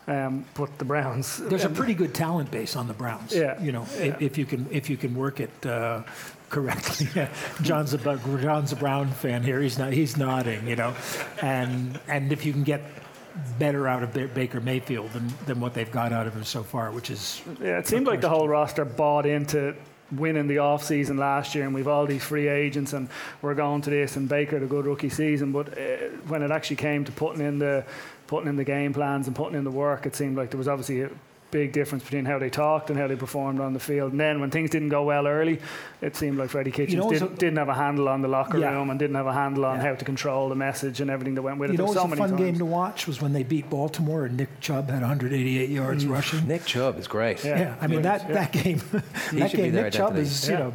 Um, 0.07 0.45
but 0.55 0.79
the 0.79 0.85
Browns. 0.85 1.39
There's 1.39 1.65
a 1.65 1.69
pretty 1.69 1.95
good 1.95 2.15
talent 2.15 2.51
base 2.51 2.77
on 2.77 2.87
the 2.89 2.95
Browns. 2.95 3.35
Yeah. 3.35 3.61
You 3.63 3.73
know, 3.73 3.87
Yeah. 3.97 4.05
if, 4.05 4.23
if 4.23 4.39
you 4.39 4.45
can 4.47 4.67
if 4.71 4.91
you 4.91 4.97
can 4.97 5.15
work 5.15 5.41
it 5.41 5.67
uh, 5.67 6.03
correctly. 6.51 7.09
John's 7.63 7.95
a 7.95 7.99
John's 8.43 8.73
a 8.73 8.77
Brown 8.77 9.09
fan 9.09 9.43
here. 9.43 9.61
He's 9.61 9.79
not. 9.79 9.93
He's 9.93 10.17
nodding. 10.17 10.67
You 10.67 10.77
know, 10.77 10.95
and 11.41 11.99
and 12.09 12.33
if 12.33 12.45
you 12.45 12.53
can 12.53 12.65
get 12.65 12.83
better 13.59 13.89
out 13.89 14.03
of 14.03 14.13
Ba- 14.13 14.29
Baker 14.29 14.61
Mayfield 14.61 15.11
than, 15.13 15.33
than 15.47 15.59
what 15.61 15.73
they've 15.73 15.91
got 15.91 16.13
out 16.13 16.27
of 16.27 16.35
him 16.35 16.45
so 16.45 16.63
far, 16.63 16.91
which 16.91 17.11
is 17.11 17.41
Yeah, 17.61 17.79
it 17.79 17.87
seemed 17.87 18.07
like 18.07 18.21
the 18.21 18.29
whole 18.29 18.47
roster 18.47 18.85
bought 18.85 19.25
into 19.25 19.75
winning 20.13 20.47
the 20.47 20.59
off 20.59 20.85
season 20.85 21.17
last 21.17 21.55
year, 21.55 21.65
and 21.65 21.75
we've 21.75 21.89
all 21.89 22.07
these 22.07 22.23
free 22.23 22.49
agents, 22.49 22.93
and 22.93 23.09
we're 23.41 23.55
going 23.55 23.83
to 23.83 23.91
this, 23.91 24.17
and 24.17 24.29
Baker 24.29 24.57
a 24.57 24.67
good 24.67 24.87
rookie 24.87 25.09
season. 25.09 25.53
But 25.53 25.79
uh, 25.79 26.09
when 26.29 26.43
it 26.43 26.51
actually 26.51 26.77
came 26.77 27.05
to 27.05 27.13
putting 27.13 27.45
in 27.45 27.59
the 27.59 27.85
putting 28.27 28.49
in 28.49 28.57
the 28.57 28.65
game 28.65 28.93
plans 28.93 29.27
and 29.27 29.37
putting 29.37 29.59
in 29.59 29.65
the 29.65 29.71
work, 29.71 30.07
it 30.07 30.15
seemed 30.17 30.37
like 30.37 30.51
there 30.51 30.59
was 30.59 30.69
obviously 30.69 31.03
a 31.03 31.11
big 31.53 31.71
difference 31.71 32.03
between 32.03 32.25
how 32.25 32.39
they 32.41 32.51
talked 32.51 32.91
and 32.91 32.99
how 32.99 33.07
they 33.07 33.15
performed 33.15 33.61
on 33.61 33.73
the 33.75 33.79
field. 33.79 34.11
And 34.11 34.21
then 34.21 34.41
when 34.41 34.51
things 34.51 34.71
didn't 34.71 34.89
go 34.89 35.05
well 35.05 35.29
early, 35.29 35.61
it 36.01 36.17
seemed 36.17 36.39
like 36.39 36.51
Freddie 36.51 36.73
Kitchens 36.73 36.97
know, 37.05 37.11
didn't, 37.11 37.33
a- 37.35 37.37
didn't 37.37 37.59
have 37.59 37.69
a 37.69 37.75
handle 37.75 38.09
on 38.09 38.23
the 38.23 38.29
locker 38.29 38.59
Yeah. 38.59 38.73
room 38.73 38.91
and 38.91 38.99
didn't 38.99 39.15
have 39.17 39.27
a 39.27 39.33
handle 39.33 39.65
on 39.67 39.77
Yeah. 39.77 39.91
how 39.91 39.95
to 39.95 40.05
control 40.05 40.49
the 40.49 40.55
message 40.57 41.01
and 41.01 41.11
everything 41.11 41.35
that 41.37 41.43
went 41.43 41.59
with 41.59 41.71
it. 41.71 41.75
you 41.75 41.79
know 41.79 41.85
There 41.93 42.03
it 42.03 42.03
was 42.03 42.11
so 42.11 42.13
a 42.15 42.17
fun 42.17 42.31
times. 42.31 42.41
game 42.41 42.59
to 42.59 42.65
watch 42.65 43.07
was 43.07 43.21
when 43.23 43.33
they 43.35 43.45
beat 43.45 43.71
Baltimore 43.71 44.25
and 44.25 44.37
Nick 44.37 44.59
Chubb 44.61 44.91
had 44.91 45.03
188 45.03 45.69
yards 45.71 46.05
mm. 46.05 46.11
rushing. 46.11 46.49
Nick 46.49 46.65
Chubb 46.65 46.99
is 46.99 47.07
great. 47.07 47.45
Yeah. 47.45 47.59
Yeah, 47.61 47.75
I 47.81 47.87
mean 47.87 48.03
that, 48.03 48.23
Yeah. 48.29 48.35
that 48.35 48.53
game. 48.53 48.81
that 49.33 49.53
game, 49.53 49.73
there 49.73 49.85
Nick 49.85 49.93
Chubb 49.93 50.17
is 50.17 50.49
Yeah. 50.49 50.53
you 50.53 50.59
know 50.65 50.73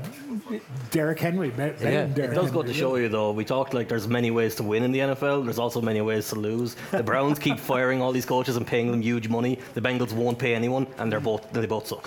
Derrick 0.92 1.20
Henry. 1.20 1.50
be- 1.50 1.58
better 1.58 1.74
Yeah. 1.84 2.02
than 2.04 2.12
It 2.12 2.16
Derrick 2.16 2.32
It 2.32 2.36
does 2.36 2.52
go 2.52 2.64
to 2.64 2.74
show 2.74 2.96
you, 2.96 3.10
though. 3.10 3.32
We 3.32 3.44
talked 3.44 3.74
like 3.74 3.90
there's 3.90 4.08
many 4.08 4.32
ways 4.32 4.56
to 4.56 4.64
win 4.64 4.84
in 4.84 4.92
the 4.92 5.00
NFL. 5.00 5.44
There's 5.44 5.60
also 5.60 5.82
many 5.82 6.02
ways 6.02 6.30
to 6.30 6.36
lose. 6.36 6.76
The 6.92 7.04
Browns 7.04 7.40
keep 7.40 7.60
firing 7.74 8.02
all 8.02 8.12
these 8.12 8.26
coaches 8.26 8.56
and 8.56 8.66
paying 8.66 8.92
them 8.92 9.02
huge 9.02 9.28
money. 9.28 9.60
The 9.74 9.82
Bengals 9.82 10.14
won't 10.14 10.38
pay 10.40 10.54
anyone, 10.68 10.88
and 10.98 11.12
they're 11.12 11.20
both 11.20 11.52
they 11.52 11.66
both 11.66 11.88
suck. 11.88 12.04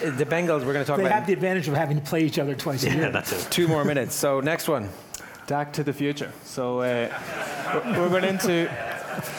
The 0.00 0.26
Bengals, 0.26 0.64
we're 0.64 0.72
going 0.72 0.84
to 0.84 0.90
talk 0.90 0.96
They 0.96 1.04
about 1.04 1.08
They 1.08 1.10
have 1.10 1.26
the 1.26 1.32
advantage 1.32 1.68
of 1.68 1.74
having 1.74 1.98
to 1.98 2.02
play 2.02 2.24
each 2.24 2.38
other 2.38 2.54
twice 2.54 2.84
a 2.84 2.90
year. 2.90 3.02
Yeah, 3.04 3.10
that's 3.10 3.32
it. 3.32 3.50
two 3.50 3.68
more 3.68 3.84
minutes. 3.84 4.14
So 4.14 4.40
next 4.40 4.68
one. 4.68 4.88
Dak 5.46 5.72
to 5.74 5.82
the 5.82 5.92
future. 5.92 6.30
So 6.44 6.80
uh, 6.80 7.82
we're, 7.84 8.02
we're 8.02 8.08
going 8.08 8.24
into 8.24 8.70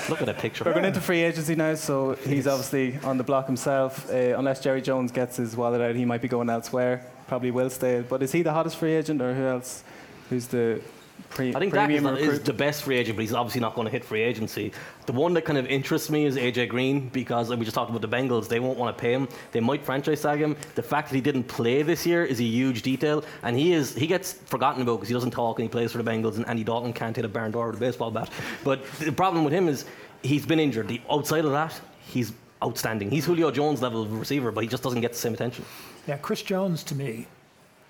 Look 0.10 0.20
at 0.22 0.26
that 0.26 0.40
picture. 0.40 0.64
We're 0.66 0.74
going 0.74 0.86
into 0.86 1.02
free 1.02 1.22
agency 1.22 1.56
now, 1.56 1.76
so 1.76 2.14
he's 2.16 2.48
obviously 2.48 3.00
on 3.04 3.18
the 3.18 3.24
block 3.24 3.46
himself. 3.46 4.10
Uh, 4.10 4.38
unless 4.38 4.62
Jerry 4.62 4.82
Jones 4.82 5.12
gets 5.12 5.38
his 5.38 5.56
wallet 5.56 5.82
out, 5.82 5.96
he 5.96 6.06
might 6.06 6.22
be 6.22 6.28
going 6.28 6.50
elsewhere. 6.50 7.06
Probably 7.28 7.52
will 7.52 7.70
stay. 7.70 8.02
But 8.02 8.22
is 8.22 8.32
he 8.32 8.42
the 8.42 8.52
hottest 8.52 8.78
free 8.78 8.94
agent, 8.94 9.22
or 9.22 9.34
who 9.34 9.46
else? 9.46 9.84
Who's 10.30 10.48
the 10.48 10.82
pre- 11.30 11.56
I 11.56 11.60
think 11.60 11.74
Dak 11.74 11.90
is, 11.90 12.04
is 12.04 12.40
the 12.42 12.54
best 12.54 12.84
free 12.84 12.98
agent, 12.98 13.18
but 13.18 13.22
he's 13.22 13.34
obviously 13.34 13.62
not 13.62 13.76
going 13.76 13.86
to 13.86 13.92
hit 13.92 14.04
free 14.04 14.22
agency. 14.22 14.72
The 15.06 15.14
one 15.14 15.34
that 15.34 15.44
kind 15.44 15.58
of 15.58 15.66
interests 15.68 16.10
me 16.10 16.26
is 16.26 16.36
AJ 16.36 16.70
Green 16.70 17.10
because 17.10 17.50
like 17.50 17.60
we 17.60 17.66
just 17.66 17.76
talked 17.76 17.90
about 17.90 18.02
the 18.02 18.08
Bengals. 18.08 18.48
They 18.48 18.60
won't 18.60 18.78
want 18.78 18.96
to 18.96 19.02
pay 19.02 19.14
him. 19.14 19.28
They 19.52 19.60
might 19.60 19.84
franchise 19.84 20.22
tag 20.22 20.40
him. 20.40 20.56
The 20.76 20.84
fact 20.84 21.10
that 21.10 21.16
he 21.16 21.22
didn't 21.22 21.46
play 21.46 21.82
this 21.84 22.06
year 22.06 22.24
is 22.24 22.40
a 22.40 22.44
huge 22.44 22.82
detail, 22.82 23.24
and 23.44 23.58
he 23.58 23.74
is 23.74 23.96
he 23.96 24.08
gets 24.08 24.34
forgotten 24.34 24.82
about 24.82 24.98
because 24.98 25.10
he 25.10 25.14
doesn't 25.14 25.32
talk 25.32 25.60
and 25.60 25.68
he 25.68 25.70
plays 25.70 25.92
for 25.92 26.02
the 26.02 26.10
Bengals. 26.10 26.36
And 26.36 26.48
Andy 26.48 26.64
Dalton 26.64 26.94
can't 26.94 27.16
hit 27.16 27.26
a 27.26 27.30
barn 27.30 27.52
door 27.52 27.68
with 27.68 27.78
a 27.78 27.80
baseball 27.80 28.12
bat. 28.12 28.30
But 28.64 28.86
the 29.00 29.12
problem 29.12 29.44
with 29.44 29.54
him 29.54 29.68
is 29.68 29.86
he's 30.22 30.46
been 30.46 30.60
injured. 30.60 30.88
The, 30.88 31.02
outside 31.10 31.46
of 31.46 31.52
that, 31.52 31.80
he's 32.08 32.34
outstanding. 32.64 33.10
He's 33.10 33.26
Julio 33.26 33.52
Jones 33.52 33.82
level 33.82 34.04
of 34.04 34.12
receiver, 34.20 34.52
but 34.52 34.62
he 34.64 34.70
just 34.70 34.84
doesn't 34.84 35.02
get 35.02 35.14
the 35.14 35.20
same 35.20 35.34
attention. 35.34 35.66
Yeah, 36.08 36.18
Chris 36.18 36.42
Jones 36.42 36.84
to 36.84 36.96
me 36.96 37.28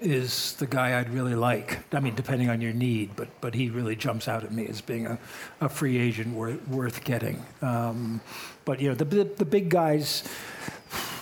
is 0.01 0.53
the 0.53 0.65
guy 0.65 0.99
I'd 0.99 1.09
really 1.09 1.35
like. 1.35 1.79
I 1.93 1.99
mean, 1.99 2.15
depending 2.15 2.49
on 2.49 2.59
your 2.59 2.73
need, 2.73 3.15
but 3.15 3.29
but 3.39 3.53
he 3.53 3.69
really 3.69 3.95
jumps 3.95 4.27
out 4.27 4.43
at 4.43 4.51
me 4.51 4.67
as 4.67 4.81
being 4.81 5.05
a, 5.07 5.19
a 5.61 5.69
free 5.69 5.97
agent 5.97 6.35
worth, 6.35 6.67
worth 6.67 7.03
getting. 7.03 7.45
Um, 7.61 8.21
but 8.65 8.81
you 8.81 8.89
know, 8.89 8.95
the, 8.95 9.05
the 9.05 9.23
the 9.23 9.45
big 9.45 9.69
guys, 9.69 10.23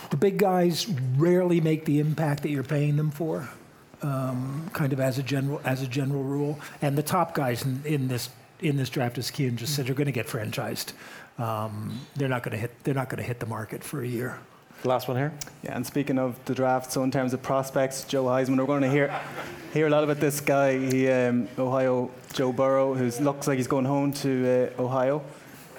the 0.09 0.17
big 0.17 0.37
guys 0.37 0.87
rarely 1.17 1.61
make 1.61 1.85
the 1.85 1.99
impact 1.99 2.43
that 2.43 2.49
you're 2.49 2.63
paying 2.63 2.95
them 2.95 3.11
for. 3.11 3.49
Um, 4.01 4.69
kind 4.71 4.93
of 4.93 5.01
as 5.01 5.19
a 5.19 5.23
general 5.23 5.61
as 5.65 5.81
a 5.81 5.87
general 5.87 6.23
rule, 6.23 6.57
and 6.81 6.97
the 6.97 7.03
top 7.03 7.33
guys 7.33 7.65
in, 7.65 7.81
in 7.85 8.07
this 8.07 8.29
in 8.61 8.77
this 8.77 8.89
draft, 8.89 9.17
as 9.17 9.29
Cian 9.29 9.57
just 9.57 9.75
said, 9.75 9.89
are 9.89 9.93
going 9.93 10.05
to 10.05 10.13
get 10.13 10.27
franchised. 10.27 10.93
Um, 11.37 11.99
they're 12.15 12.29
not 12.29 12.43
going 12.43 12.53
to 12.53 12.57
hit. 12.57 12.83
They're 12.83 12.93
not 12.93 13.09
going 13.09 13.21
to 13.21 13.27
hit 13.27 13.39
the 13.39 13.45
market 13.45 13.83
for 13.83 14.01
a 14.01 14.07
year. 14.07 14.39
Last 14.85 15.09
one 15.09 15.17
here. 15.17 15.33
Yeah, 15.61 15.75
and 15.75 15.85
speaking 15.85 16.17
of 16.17 16.39
the 16.45 16.55
draft, 16.55 16.93
so 16.93 17.03
in 17.03 17.11
terms 17.11 17.33
of 17.33 17.41
prospects, 17.41 18.05
Joe 18.05 18.23
Heisman, 18.23 18.57
we're 18.57 18.65
going 18.65 18.81
to 18.81 18.89
hear 18.89 19.13
hear 19.73 19.87
a 19.87 19.89
lot 19.89 20.05
about 20.05 20.21
this 20.21 20.39
guy. 20.39 20.79
He, 20.79 21.09
um, 21.09 21.49
Ohio 21.57 22.09
Joe 22.31 22.53
Burrow, 22.53 22.93
who 22.93 23.11
looks 23.21 23.45
like 23.45 23.57
he's 23.57 23.67
going 23.67 23.83
home 23.83 24.13
to 24.13 24.71
uh, 24.77 24.81
Ohio. 24.81 25.21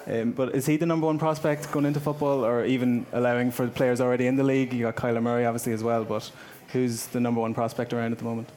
Um, 0.07 0.33
but 0.33 0.55
is 0.55 0.67
he 0.67 0.77
the 0.77 0.85
number 0.85 1.07
one 1.07 1.19
prospect 1.19 1.73
going 1.73 1.87
into 1.87 1.99
football, 1.99 2.45
or 2.45 2.67
even 2.67 3.07
allowing 3.13 3.51
for 3.51 3.69
players 3.69 4.03
already 4.03 4.27
in 4.27 4.37
the 4.37 4.45
league? 4.45 4.75
You 4.75 4.83
got 4.83 4.97
Kyler 4.97 5.23
Murray, 5.23 5.47
obviously, 5.47 5.73
as 5.73 5.83
well. 5.83 6.05
But 6.05 6.31
who's 6.69 7.07
the 7.07 7.21
number 7.21 7.41
one 7.41 7.55
prospect 7.55 7.95
around 7.95 8.13
at 8.13 8.19
the 8.19 8.25
moment? 8.25 8.51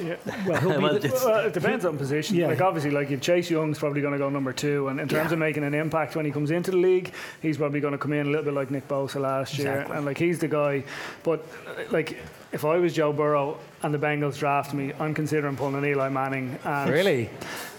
Yeah. 0.00 0.16
Well, 0.46 0.80
Well, 0.80 0.98
the, 0.98 1.22
Well, 1.24 1.46
it 1.46 1.52
depends 1.52 1.84
on 1.84 1.98
position. 1.98 2.36
Yeah. 2.36 2.46
Like 2.48 2.60
obviously, 2.60 2.90
like 2.90 3.10
if 3.10 3.20
Chase 3.20 3.50
Young's 3.50 3.78
probably 3.78 4.00
going 4.00 4.12
to 4.12 4.18
go 4.18 4.28
number 4.30 4.52
two, 4.52 4.88
and 4.88 5.00
in 5.00 5.08
terms 5.08 5.28
Yeah. 5.30 5.34
of 5.34 5.38
making 5.38 5.64
an 5.64 5.74
impact 5.74 6.16
when 6.16 6.24
he 6.24 6.30
comes 6.30 6.50
into 6.50 6.70
the 6.70 6.76
league, 6.76 7.12
he's 7.42 7.56
probably 7.58 7.80
going 7.80 7.92
to 7.92 7.98
come 7.98 8.12
in 8.12 8.26
a 8.26 8.30
little 8.30 8.44
bit 8.44 8.54
like 8.54 8.70
Nick 8.70 8.88
Bosa 8.88 9.20
last 9.20 9.58
year, 9.58 9.86
and 9.92 10.04
like 10.06 10.18
he's 10.18 10.38
the 10.38 10.48
guy. 10.48 10.84
But 11.22 11.44
like 11.90 12.18
if 12.52 12.64
I 12.64 12.76
was 12.78 12.94
Joe 12.94 13.12
Burrow 13.12 13.58
and 13.82 13.92
the 13.92 13.98
Bengals 13.98 14.38
draft 14.38 14.72
me, 14.72 14.92
I'm 14.98 15.12
considering 15.14 15.54
pulling 15.56 15.74
an 15.74 15.84
Eli 15.84 16.08
Manning. 16.08 16.58
And 16.64 16.90
Really? 16.90 17.28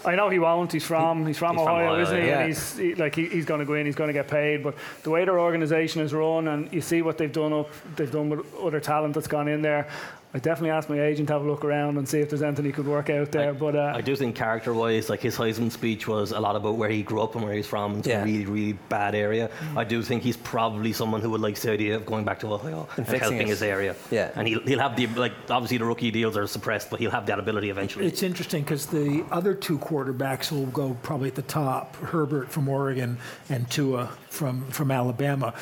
I 0.04 0.14
know 0.14 0.28
he 0.30 0.38
won't. 0.38 0.72
He's 0.72 0.84
from 0.86 1.26
he's 1.26 1.36
from 1.38 1.56
He's 1.56 1.64
from 1.64 1.68
Ohio, 1.74 1.90
Ohio, 1.92 2.02
isn't 2.02 2.20
he? 2.22 2.26
yeah. 2.28 2.38
And 2.38 2.48
he's 2.48 2.76
he, 2.78 2.94
like 2.94 3.14
he, 3.14 3.26
he's 3.26 3.44
going 3.44 3.60
to 3.60 3.66
go 3.66 3.74
in. 3.74 3.84
He's 3.84 3.96
going 3.96 4.08
to 4.08 4.14
get 4.14 4.28
paid. 4.28 4.62
But 4.62 4.76
the 5.02 5.10
way 5.10 5.24
their 5.24 5.38
organisation 5.40 6.00
is 6.02 6.14
run, 6.14 6.48
and 6.48 6.72
you 6.72 6.80
see 6.80 7.02
what 7.02 7.18
they've 7.18 7.32
done 7.32 7.52
up, 7.52 7.68
they've 7.96 8.10
done 8.10 8.30
with 8.30 8.46
other 8.62 8.80
talent 8.80 9.14
that's 9.14 9.26
gone 9.26 9.48
in 9.48 9.60
there. 9.60 9.88
I 10.32 10.38
definitely 10.38 10.70
asked 10.70 10.88
my 10.88 11.00
agent 11.00 11.26
to 11.26 11.32
have 11.32 11.42
a 11.42 11.46
look 11.50 11.64
around 11.64 11.98
and 11.98 12.08
see 12.08 12.20
if 12.20 12.30
there's 12.30 12.42
anything 12.42 12.64
he 12.64 12.70
could 12.70 12.86
work 12.86 13.10
out 13.10 13.32
there. 13.32 13.52
but 13.52 13.74
uh, 13.74 13.92
I 13.96 14.00
do 14.00 14.14
think 14.14 14.36
character-wise, 14.36 15.10
like 15.10 15.20
his 15.20 15.36
Heisman 15.36 15.72
speech 15.72 16.06
was 16.06 16.30
a 16.30 16.38
lot 16.38 16.54
about 16.54 16.76
where 16.76 16.88
he 16.88 17.02
grew 17.02 17.20
up 17.20 17.34
and 17.34 17.42
where 17.42 17.52
he's 17.52 17.66
from. 17.66 17.98
It's 17.98 18.06
Yeah. 18.06 18.22
a 18.22 18.24
really, 18.24 18.46
really 18.46 18.72
bad 18.88 19.16
area. 19.16 19.50
I 19.76 19.82
do 19.82 20.02
think 20.02 20.22
he's 20.22 20.36
probably 20.36 20.92
someone 20.92 21.20
who 21.20 21.30
would 21.30 21.40
like 21.40 21.56
the 21.56 21.72
idea 21.72 21.96
of 21.96 22.06
going 22.06 22.24
back 22.24 22.38
to 22.40 22.52
Ohio 22.52 22.86
and, 22.96 23.06
fixing 23.06 23.20
helping 23.20 23.40
it. 23.40 23.48
his 23.48 23.62
area. 23.62 23.96
Yeah. 24.12 24.30
and 24.36 24.46
he'll, 24.46 24.60
he'll 24.60 24.78
have 24.78 24.94
the 24.96 25.08
like. 25.08 25.32
Obviously, 25.50 25.78
the 25.78 25.84
rookie 25.84 26.12
deals 26.12 26.36
are 26.36 26.46
suppressed, 26.46 26.90
but 26.90 27.00
he'll 27.00 27.10
have 27.10 27.26
that 27.26 27.40
ability 27.40 27.70
eventually. 27.70 28.06
It's 28.06 28.22
interesting 28.22 28.62
because 28.62 28.86
the 28.86 29.24
other 29.32 29.52
two 29.52 29.78
quarterbacks 29.78 30.52
will 30.52 30.66
go 30.66 30.96
probably 31.02 31.26
at 31.28 31.34
the 31.34 31.42
top: 31.42 31.96
Herbert 31.96 32.50
from 32.52 32.68
Oregon 32.68 33.18
and 33.48 33.68
Tua 33.68 34.06
from 34.28 34.62
from 34.70 34.92
Alabama. 34.92 35.54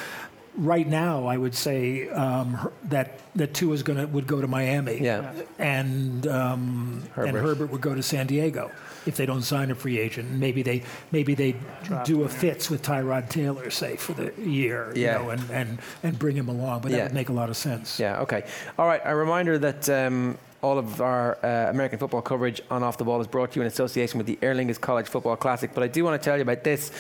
Right 0.59 0.89
now, 0.89 1.27
I 1.27 1.37
would 1.37 1.55
say 1.55 2.09
um, 2.09 2.55
her- 2.55 2.73
that 2.89 3.21
that 3.37 3.55
Tua 3.55 3.75
is 3.75 3.85
going 3.85 4.01
to 4.01 4.07
would 4.09 4.27
go 4.27 4.41
to 4.41 4.49
Miami, 4.49 4.99
Yeah. 5.01 5.33
and 5.61 6.27
um, 6.27 7.05
and 7.15 7.27
Herbert. 7.29 7.41
Herbert 7.43 7.71
would 7.71 7.81
go 7.81 7.95
to 7.95 8.03
San 8.03 8.27
Diego 8.27 8.73
if 9.07 9.17
they 9.17 9.25
don't 9.25 9.43
sign 9.43 9.71
a 9.71 9.77
free 9.77 10.01
agent. 10.01 10.29
Maybe 10.33 10.63
they 10.65 10.83
maybe 11.13 11.35
they 11.37 11.55
do 12.05 12.25
a 12.25 12.29
fits 12.29 12.69
with 12.71 12.83
Tyrod 12.83 13.29
Taylor, 13.29 13.71
say 13.71 13.95
for 13.95 14.15
the 14.15 14.33
year, 14.43 14.93
Yeah. 14.97 15.19
you 15.21 15.25
know, 15.27 15.31
and, 15.31 15.51
and 15.53 15.79
and 16.03 16.19
bring 16.19 16.35
him 16.35 16.49
along. 16.49 16.81
But 16.81 16.91
that 16.91 16.97
Yeah. 16.97 17.03
would 17.05 17.15
make 17.15 17.29
a 17.29 17.33
lot 17.33 17.51
of 17.51 17.57
sense. 17.57 18.01
Yeah, 18.01 18.19
okay. 18.23 18.43
All 18.79 18.87
right, 18.89 19.01
a 19.05 19.15
reminder 19.15 19.59
that 19.61 19.89
um, 19.89 20.39
all 20.61 20.79
of 20.79 21.01
our 21.01 21.39
uh, 21.45 21.71
American 21.71 21.99
football 21.99 22.21
coverage 22.21 22.61
on 22.71 22.83
Off 22.83 22.99
the 22.99 23.05
Ball 23.05 23.21
is 23.21 23.27
brought 23.27 23.53
to 23.53 23.57
you 23.57 23.63
in 23.63 23.69
association 23.69 24.19
with 24.19 24.27
the 24.27 24.39
Aer 24.43 24.55
Lingus 24.55 24.81
College 24.81 25.07
Football 25.07 25.37
Classic. 25.37 25.71
But 25.73 25.85
I 25.85 25.89
do 25.89 26.03
want 26.03 26.21
to 26.21 26.25
tell 26.25 26.37
you 26.37 26.43
about 26.43 26.65
this, 26.65 26.91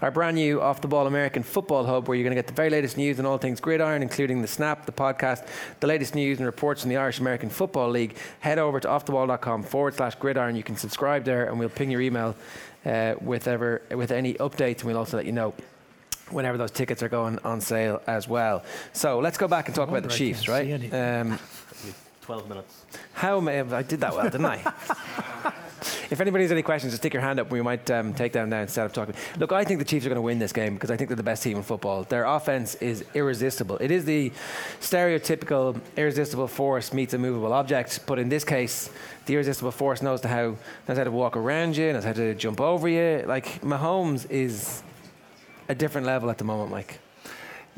our 0.00 0.10
brand 0.10 0.36
new 0.36 0.60
Off 0.60 0.80
the 0.80 0.88
Ball 0.88 1.06
American 1.06 1.42
Football 1.42 1.84
Hub, 1.84 2.06
where 2.06 2.16
you're 2.16 2.24
going 2.24 2.36
to 2.36 2.40
get 2.40 2.46
the 2.46 2.52
very 2.52 2.70
latest 2.70 2.96
news 2.96 3.18
on 3.18 3.26
all 3.26 3.38
things 3.38 3.60
gridiron, 3.60 4.02
including 4.02 4.40
the 4.40 4.48
snap, 4.48 4.86
the 4.86 4.92
podcast, 4.92 5.46
the 5.80 5.86
latest 5.86 6.14
news 6.14 6.38
and 6.38 6.46
reports 6.46 6.82
from 6.82 6.90
the 6.90 6.96
Irish 6.96 7.18
American 7.18 7.50
Football 7.50 7.90
League. 7.90 8.16
Head 8.40 8.58
over 8.58 8.78
to 8.78 8.88
offtheball.com 8.88 9.64
forward 9.64 9.94
slash 9.94 10.14
gridiron. 10.14 10.54
You 10.54 10.62
can 10.62 10.76
subscribe 10.76 11.24
there, 11.24 11.48
and 11.48 11.58
we'll 11.58 11.68
ping 11.68 11.90
your 11.90 12.00
email 12.00 12.36
uh, 12.86 13.14
with, 13.20 13.48
ever, 13.48 13.82
with 13.90 14.12
any 14.12 14.34
updates, 14.34 14.78
and 14.78 14.84
we'll 14.84 14.98
also 14.98 15.16
let 15.16 15.26
you 15.26 15.32
know 15.32 15.54
whenever 16.30 16.58
those 16.58 16.70
tickets 16.70 17.02
are 17.02 17.08
going 17.08 17.38
on 17.44 17.60
sale 17.60 18.02
as 18.06 18.28
well. 18.28 18.62
So 18.92 19.18
let's 19.18 19.38
go 19.38 19.48
back 19.48 19.66
and 19.66 19.74
talk 19.74 19.88
about 19.88 20.02
the 20.02 20.08
Chiefs, 20.10 20.46
right? 20.46 20.92
Um, 20.92 21.38
Twelve 22.28 22.46
minutes. 22.46 22.84
how 23.14 23.40
may 23.40 23.58
I 23.58 23.80
did 23.80 24.00
that 24.00 24.14
well, 24.14 24.28
didn't 24.28 24.44
I? 24.44 24.56
if 26.10 26.20
anybody 26.20 26.44
has 26.44 26.52
any 26.52 26.60
questions, 26.60 26.92
just 26.92 27.00
stick 27.00 27.14
your 27.14 27.22
hand 27.22 27.40
up. 27.40 27.46
And 27.46 27.52
we 27.54 27.62
might 27.62 27.90
um, 27.90 28.12
take 28.12 28.34
them 28.34 28.50
down 28.50 28.60
instead 28.60 28.84
of 28.84 28.92
talking. 28.92 29.14
Look, 29.38 29.50
I 29.50 29.64
think 29.64 29.78
the 29.78 29.86
Chiefs 29.86 30.04
are 30.04 30.10
going 30.10 30.16
to 30.16 30.20
win 30.20 30.38
this 30.38 30.52
game 30.52 30.74
because 30.74 30.90
I 30.90 30.98
think 30.98 31.08
they're 31.08 31.16
the 31.16 31.22
best 31.22 31.42
team 31.42 31.56
in 31.56 31.62
football. 31.62 32.02
Their 32.02 32.26
offense 32.26 32.74
is 32.74 33.02
irresistible. 33.14 33.78
It 33.78 33.90
is 33.90 34.04
the 34.04 34.30
stereotypical 34.78 35.80
irresistible 35.96 36.48
force 36.48 36.92
meets 36.92 37.14
a 37.14 37.18
movable 37.18 37.54
object, 37.54 38.00
but 38.04 38.18
in 38.18 38.28
this 38.28 38.44
case, 38.44 38.90
the 39.24 39.32
irresistible 39.32 39.72
force 39.72 40.02
knows 40.02 40.22
how 40.22 40.54
knows 40.86 40.98
how 40.98 41.04
to 41.04 41.10
walk 41.10 41.34
around 41.34 41.78
you, 41.78 41.94
knows 41.94 42.04
how 42.04 42.12
to 42.12 42.34
jump 42.34 42.60
over 42.60 42.90
you. 42.90 43.24
Like 43.26 43.62
Mahomes 43.62 44.30
is 44.30 44.82
a 45.70 45.74
different 45.74 46.06
level 46.06 46.28
at 46.28 46.36
the 46.36 46.44
moment, 46.44 46.70
Mike. 46.70 47.00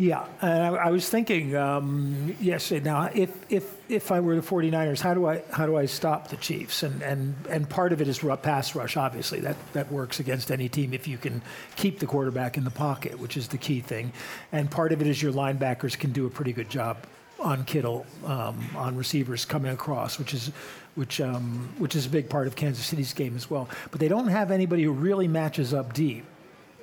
Yeah, 0.01 0.24
and 0.40 0.62
I, 0.62 0.68
I 0.68 0.90
was 0.92 1.11
thinking 1.11 1.55
um, 1.55 2.34
yesterday. 2.40 2.82
Now, 2.82 3.11
if 3.14 3.30
if 3.53 3.76
if 3.90 4.11
I 4.11 4.20
were 4.20 4.34
the 4.34 4.40
49ers, 4.40 4.98
how 4.98 5.12
do 5.12 5.26
I 5.26 5.42
how 5.51 5.66
do 5.66 5.76
I 5.76 5.84
stop 5.84 6.28
the 6.28 6.36
Chiefs? 6.36 6.82
And 6.82 7.03
and 7.03 7.34
and 7.51 7.68
part 7.68 7.92
of 7.92 8.01
it 8.01 8.09
is 8.09 8.24
pass 8.40 8.74
rush. 8.74 8.96
Obviously, 8.96 9.40
that 9.40 9.57
that 9.74 9.92
works 9.92 10.18
against 10.18 10.51
any 10.51 10.70
team 10.70 10.94
if 10.94 11.07
you 11.07 11.18
can 11.18 11.42
keep 11.76 11.98
the 11.98 12.07
quarterback 12.07 12.57
in 12.57 12.64
the 12.64 12.70
pocket, 12.70 13.20
which 13.20 13.36
is 13.36 13.48
the 13.48 13.59
key 13.59 13.80
thing. 13.80 14.11
And 14.53 14.70
part 14.70 14.92
of 14.92 15.03
it 15.03 15.07
is 15.07 15.20
your 15.20 15.34
linebackers 15.34 15.98
can 15.98 16.12
do 16.12 16.24
a 16.24 16.30
pretty 16.30 16.55
good 16.55 16.70
job 16.70 16.96
on 17.38 17.64
Kittle, 17.64 18.07
um, 18.24 18.70
on 18.76 18.96
receivers 18.96 19.44
coming 19.44 19.70
across, 19.70 20.18
which 20.18 20.32
is 20.32 20.51
which 20.94 21.20
um, 21.20 21.68
which 21.76 21.94
is 21.94 22.07
a 22.07 22.11
big 22.11 22.30
part 22.30 22.46
of 22.46 22.57
Kansas 22.57 22.86
City's 22.86 23.12
game 23.12 23.36
as 23.36 23.51
well. 23.51 23.68
But 23.90 24.01
they 24.01 24.09
don't 24.09 24.28
have 24.28 24.51
anybody 24.51 24.82
who 24.82 24.92
really 24.92 25.28
matches 25.28 25.74
up 25.74 25.92
deep 25.92 26.24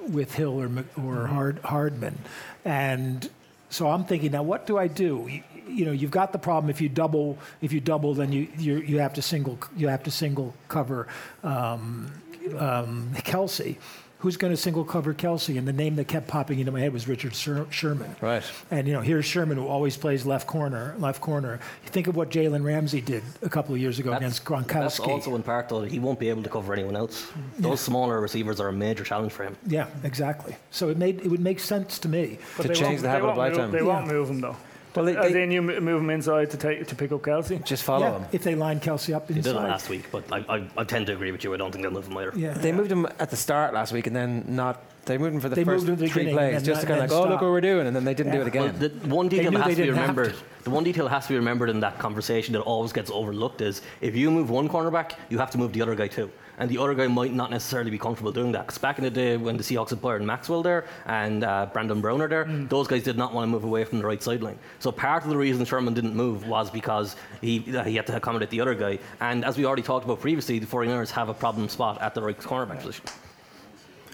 with 0.10 0.36
Hill 0.36 0.62
or 0.62 0.70
or 1.03 1.28
Hard, 1.28 1.60
Hardman, 1.60 2.18
and 2.66 3.30
so 3.70 3.89
I'm 3.89 4.05
thinking 4.05 4.32
now, 4.32 4.43
what 4.43 4.66
do 4.66 4.78
I 4.78 4.88
do? 4.88 5.28
You, 5.30 5.43
you 5.68 5.86
know, 5.86 5.91
you've 5.91 6.12
got 6.12 6.32
the 6.32 6.39
problem 6.39 6.70
if 6.70 6.80
you 6.80 6.89
double. 6.89 7.38
If 7.62 7.74
you 7.74 7.82
double, 7.82 8.14
then 8.14 8.32
you 8.32 8.47
you, 8.58 8.78
you 8.78 8.99
have 8.99 9.14
to 9.16 9.22
single 9.22 9.60
you 9.76 9.89
have 9.89 10.03
to 10.03 10.12
single 10.12 10.53
cover 10.68 11.08
um, 11.43 12.12
um, 12.58 13.12
Kelce. 13.18 13.78
Who's 14.20 14.36
going 14.36 14.51
to 14.51 14.57
single 14.57 14.84
cover 14.84 15.13
Kelce? 15.13 15.57
And 15.59 15.68
the 15.68 15.74
name 15.74 15.95
that 15.97 16.07
kept 16.07 16.28
popping 16.28 16.57
into 16.59 16.72
my 16.72 16.80
head 16.80 16.91
was 16.91 17.07
Richard 17.07 17.36
Sher- 17.36 17.68
Sherman. 17.70 18.15
Right. 18.20 18.41
And 18.72 18.88
you 18.88 18.93
know, 18.93 19.01
here's 19.01 19.26
Sherman 19.26 19.57
who 19.57 19.68
always 19.68 19.95
plays 19.95 20.26
left 20.26 20.47
corner, 20.47 20.95
left 20.97 21.22
corner. 21.22 21.59
Think 21.86 22.07
of 22.07 22.15
what 22.15 22.32
Jalen 22.32 22.63
Ramsey 22.63 22.99
did 22.99 23.22
a 23.43 23.49
couple 23.49 23.76
of 23.76 23.80
years 23.82 23.99
ago 23.99 24.13
against 24.13 24.43
Gronkowski. 24.43 24.68
That's 24.74 24.99
also 24.99 25.36
in 25.36 25.43
part 25.43 25.70
though 25.70 25.82
that 25.82 25.91
he 25.91 25.99
won't 25.99 26.18
be 26.20 26.30
able 26.30 26.41
to 26.41 26.49
cover 26.49 26.74
anyone 26.74 26.95
else. 26.95 27.26
Mm. 27.28 27.41
Those 27.59 27.80
smaller 27.80 28.20
receivers 28.20 28.59
are 28.59 28.70
a 28.70 28.74
major 28.74 29.03
challenge 29.03 29.34
for 29.34 29.43
him. 29.43 29.55
yeah, 29.68 29.86
exactly. 30.03 30.55
So 30.72 30.89
it 30.89 30.97
made 30.97 31.20
it 31.22 31.28
would 31.28 31.39
make 31.41 31.59
sense 31.59 31.99
to 31.99 32.09
me. 32.09 32.39
but 32.57 32.63
To 32.63 32.68
they 32.70 32.74
change 32.74 32.88
won't- 32.89 33.01
the 33.03 33.09
habit 33.09 33.26
they 33.26 33.30
of 33.32 33.38
won't 33.38 33.49
move- 33.51 33.57
lifetime. 33.57 33.72
They 33.72 33.82
won't 33.84 34.05
Yeah. 34.07 34.11
move 34.13 34.30
him 34.32 34.41
though. 34.41 34.55
Well, 34.98 35.06
they- 35.06 35.16
As 35.16 35.32
they- 35.32 35.43
in, 35.43 35.52
you 35.52 35.62
move 35.62 36.02
him 36.02 36.10
inside 36.10 36.50
to 36.50 36.58
take 36.58 36.88
to 36.88 36.95
pick 36.95 37.12
up 37.12 37.22
Kelce. 37.22 37.64
Just 37.64 37.84
follow 37.84 38.08
yeah, 38.08 38.18
him. 38.18 38.26
if 38.32 38.43
they 38.43 38.56
line 38.56 38.80
Kelce 38.80 39.14
up 39.14 39.28
They 39.28 39.36
inside. 39.36 39.54
did 39.54 39.60
it 39.60 39.64
last 39.64 39.89
week, 39.89 40.06
but 40.12 40.24
I, 40.32 40.38
I, 40.50 40.68
I 40.76 40.84
tend 40.84 41.06
to 41.08 41.14
agree 41.14 41.32
with 41.32 41.43
you. 41.43 41.54
I 41.54 41.58
don't 41.58 41.72
think 41.72 41.84
they'll 41.84 41.91
move 41.91 42.08
him 42.08 42.18
either. 42.18 42.34
Yeah. 42.36 42.54
They 42.54 42.72
moved 42.72 42.91
him 42.91 43.06
at 43.20 43.30
the 43.30 43.36
start 43.38 43.76
last 43.76 43.93
week 43.93 44.08
and 44.08 44.16
then 44.16 44.43
not. 44.48 44.82
They 45.06 45.20
moved 45.20 45.36
him 45.36 45.39
for 45.39 45.50
the 45.50 45.56
They 45.56 45.64
first 45.64 45.86
moved 45.86 46.02
him 46.02 46.06
at 46.06 46.14
the 46.14 46.22
three 46.24 46.34
plays 46.34 46.64
just 46.64 46.82
to 46.82 46.88
kind 46.88 47.00
of 47.02 47.10
then 47.10 47.18
like, 47.20 47.28
oh, 47.28 47.30
look 47.30 47.41
what 47.41 47.52
we're 47.52 47.62
doing. 47.62 47.86
And 47.86 47.95
then 47.95 48.04
they 48.06 48.16
didn't 48.16 48.32
do 48.34 48.41
it 48.41 48.48
again. 48.48 48.76
Well, 48.80 48.89
the 48.89 49.08
one 49.16 49.30
detail 49.30 49.52
that 49.52 49.62
has 49.62 49.76
to 49.76 49.84
be 49.84 49.89
remembered, 49.91 50.34
to. 50.34 50.64
the 50.64 50.70
one 50.72 50.84
detail 50.84 51.06
that 51.06 51.12
has 51.12 51.24
to 51.28 51.30
be 51.30 51.36
remembered 51.38 51.70
in 51.70 51.80
that 51.82 52.00
conversation 52.00 52.54
that 52.54 52.62
always 52.62 52.91
gets 52.91 53.12
overlooked 53.12 53.62
is 53.62 53.84
if 54.02 54.16
you 54.16 54.32
move 54.32 54.50
one 54.50 54.68
cornerback, 54.68 55.14
you 55.30 55.38
have 55.38 55.52
to 55.52 55.58
move 55.60 55.72
the 55.74 55.82
other 55.82 55.93
guy 55.95 56.08
too. 56.08 56.30
And 56.60 56.70
the 56.72 56.80
other 56.80 56.95
guy 56.95 57.05
might 57.08 57.34
not 57.34 57.51
necessarily 57.51 57.91
be 57.91 57.99
comfortable 57.99 58.32
doing 58.32 58.51
that. 58.53 58.66
Because 58.66 58.80
back 58.80 58.97
in 58.97 59.03
the 59.03 59.12
day 59.12 59.38
when 59.38 59.58
the 59.58 59.64
Seahawks 59.64 59.91
had 59.91 60.01
Byron 60.01 60.26
Maxwell 60.26 60.64
there 60.64 60.86
and 61.05 61.43
uh, 61.43 61.68
Brandon 61.72 62.01
Browner 62.01 62.28
there, 62.28 62.45
Mm. 62.45 62.68
those 62.70 62.88
guys 62.88 63.03
did 63.03 63.16
not 63.18 63.34
want 63.34 63.43
to 63.47 63.51
move 63.51 63.64
away 63.64 63.84
from 63.84 63.99
the 63.99 64.05
right 64.05 64.22
sideline. 64.24 64.58
So 64.80 64.91
part 64.91 65.24
of 65.24 65.30
the 65.30 65.38
reason 65.38 65.64
Sherman 65.66 65.93
didn't 65.93 66.16
move 66.16 66.47
was 66.47 66.72
because 66.72 67.16
he, 67.41 67.64
uh, 67.78 67.84
he 67.84 67.95
had 67.95 68.08
to 68.08 68.16
accommodate 68.16 68.49
the 68.49 68.62
other 68.62 68.74
guy. 68.74 68.97
And 69.20 69.45
as 69.45 69.58
we 69.58 69.66
already 69.66 69.84
talked 69.84 70.05
about 70.05 70.20
previously, 70.20 70.58
the 70.60 70.66
49ers 70.66 71.12
have 71.12 71.30
a 71.30 71.34
problem 71.34 71.70
spot 71.70 72.01
at 72.01 72.16
the 72.16 72.22
right 72.24 72.38
cornerback 72.38 72.80
position. 72.82 73.05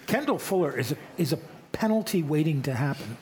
Kendall 0.06 0.38
Fuller 0.38 0.76
is 0.78 0.92
a, 0.92 0.96
is 1.16 1.32
a 1.32 1.38
penalty 1.74 2.22
waiting 2.22 2.62
to 2.62 2.72
happen. 2.72 3.18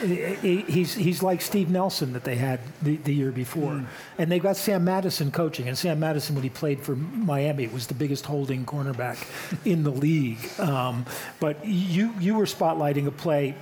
He- 0.00 0.34
he- 0.34 0.62
He's, 0.62 0.94
he's 0.94 1.22
like 1.22 1.40
Steve 1.42 1.68
Nelson 1.70 2.12
that 2.14 2.24
they 2.24 2.36
had 2.36 2.60
the, 2.82 2.96
the 2.96 3.12
year 3.14 3.30
before. 3.32 3.84
And 4.18 4.30
they've 4.32 4.42
got 4.42 4.56
Sam 4.56 4.84
Madison 4.84 5.30
coaching. 5.30 5.68
And 5.68 5.76
Sam 5.76 6.00
Madison, 6.00 6.34
when 6.34 6.42
he 6.44 6.50
played 6.50 6.80
for 6.80 6.96
Miami, 6.96 7.66
was 7.68 7.86
the 7.86 7.94
biggest 7.94 8.24
holding 8.26 8.64
cornerback 8.64 9.18
in 9.66 9.82
the 9.82 9.90
league. 9.92 10.38
Um, 10.58 11.04
but 11.40 11.64
you, 11.66 12.14
you 12.18 12.34
were 12.36 12.46
spotlighting 12.46 13.06
a 13.06 13.10
play 13.10 13.54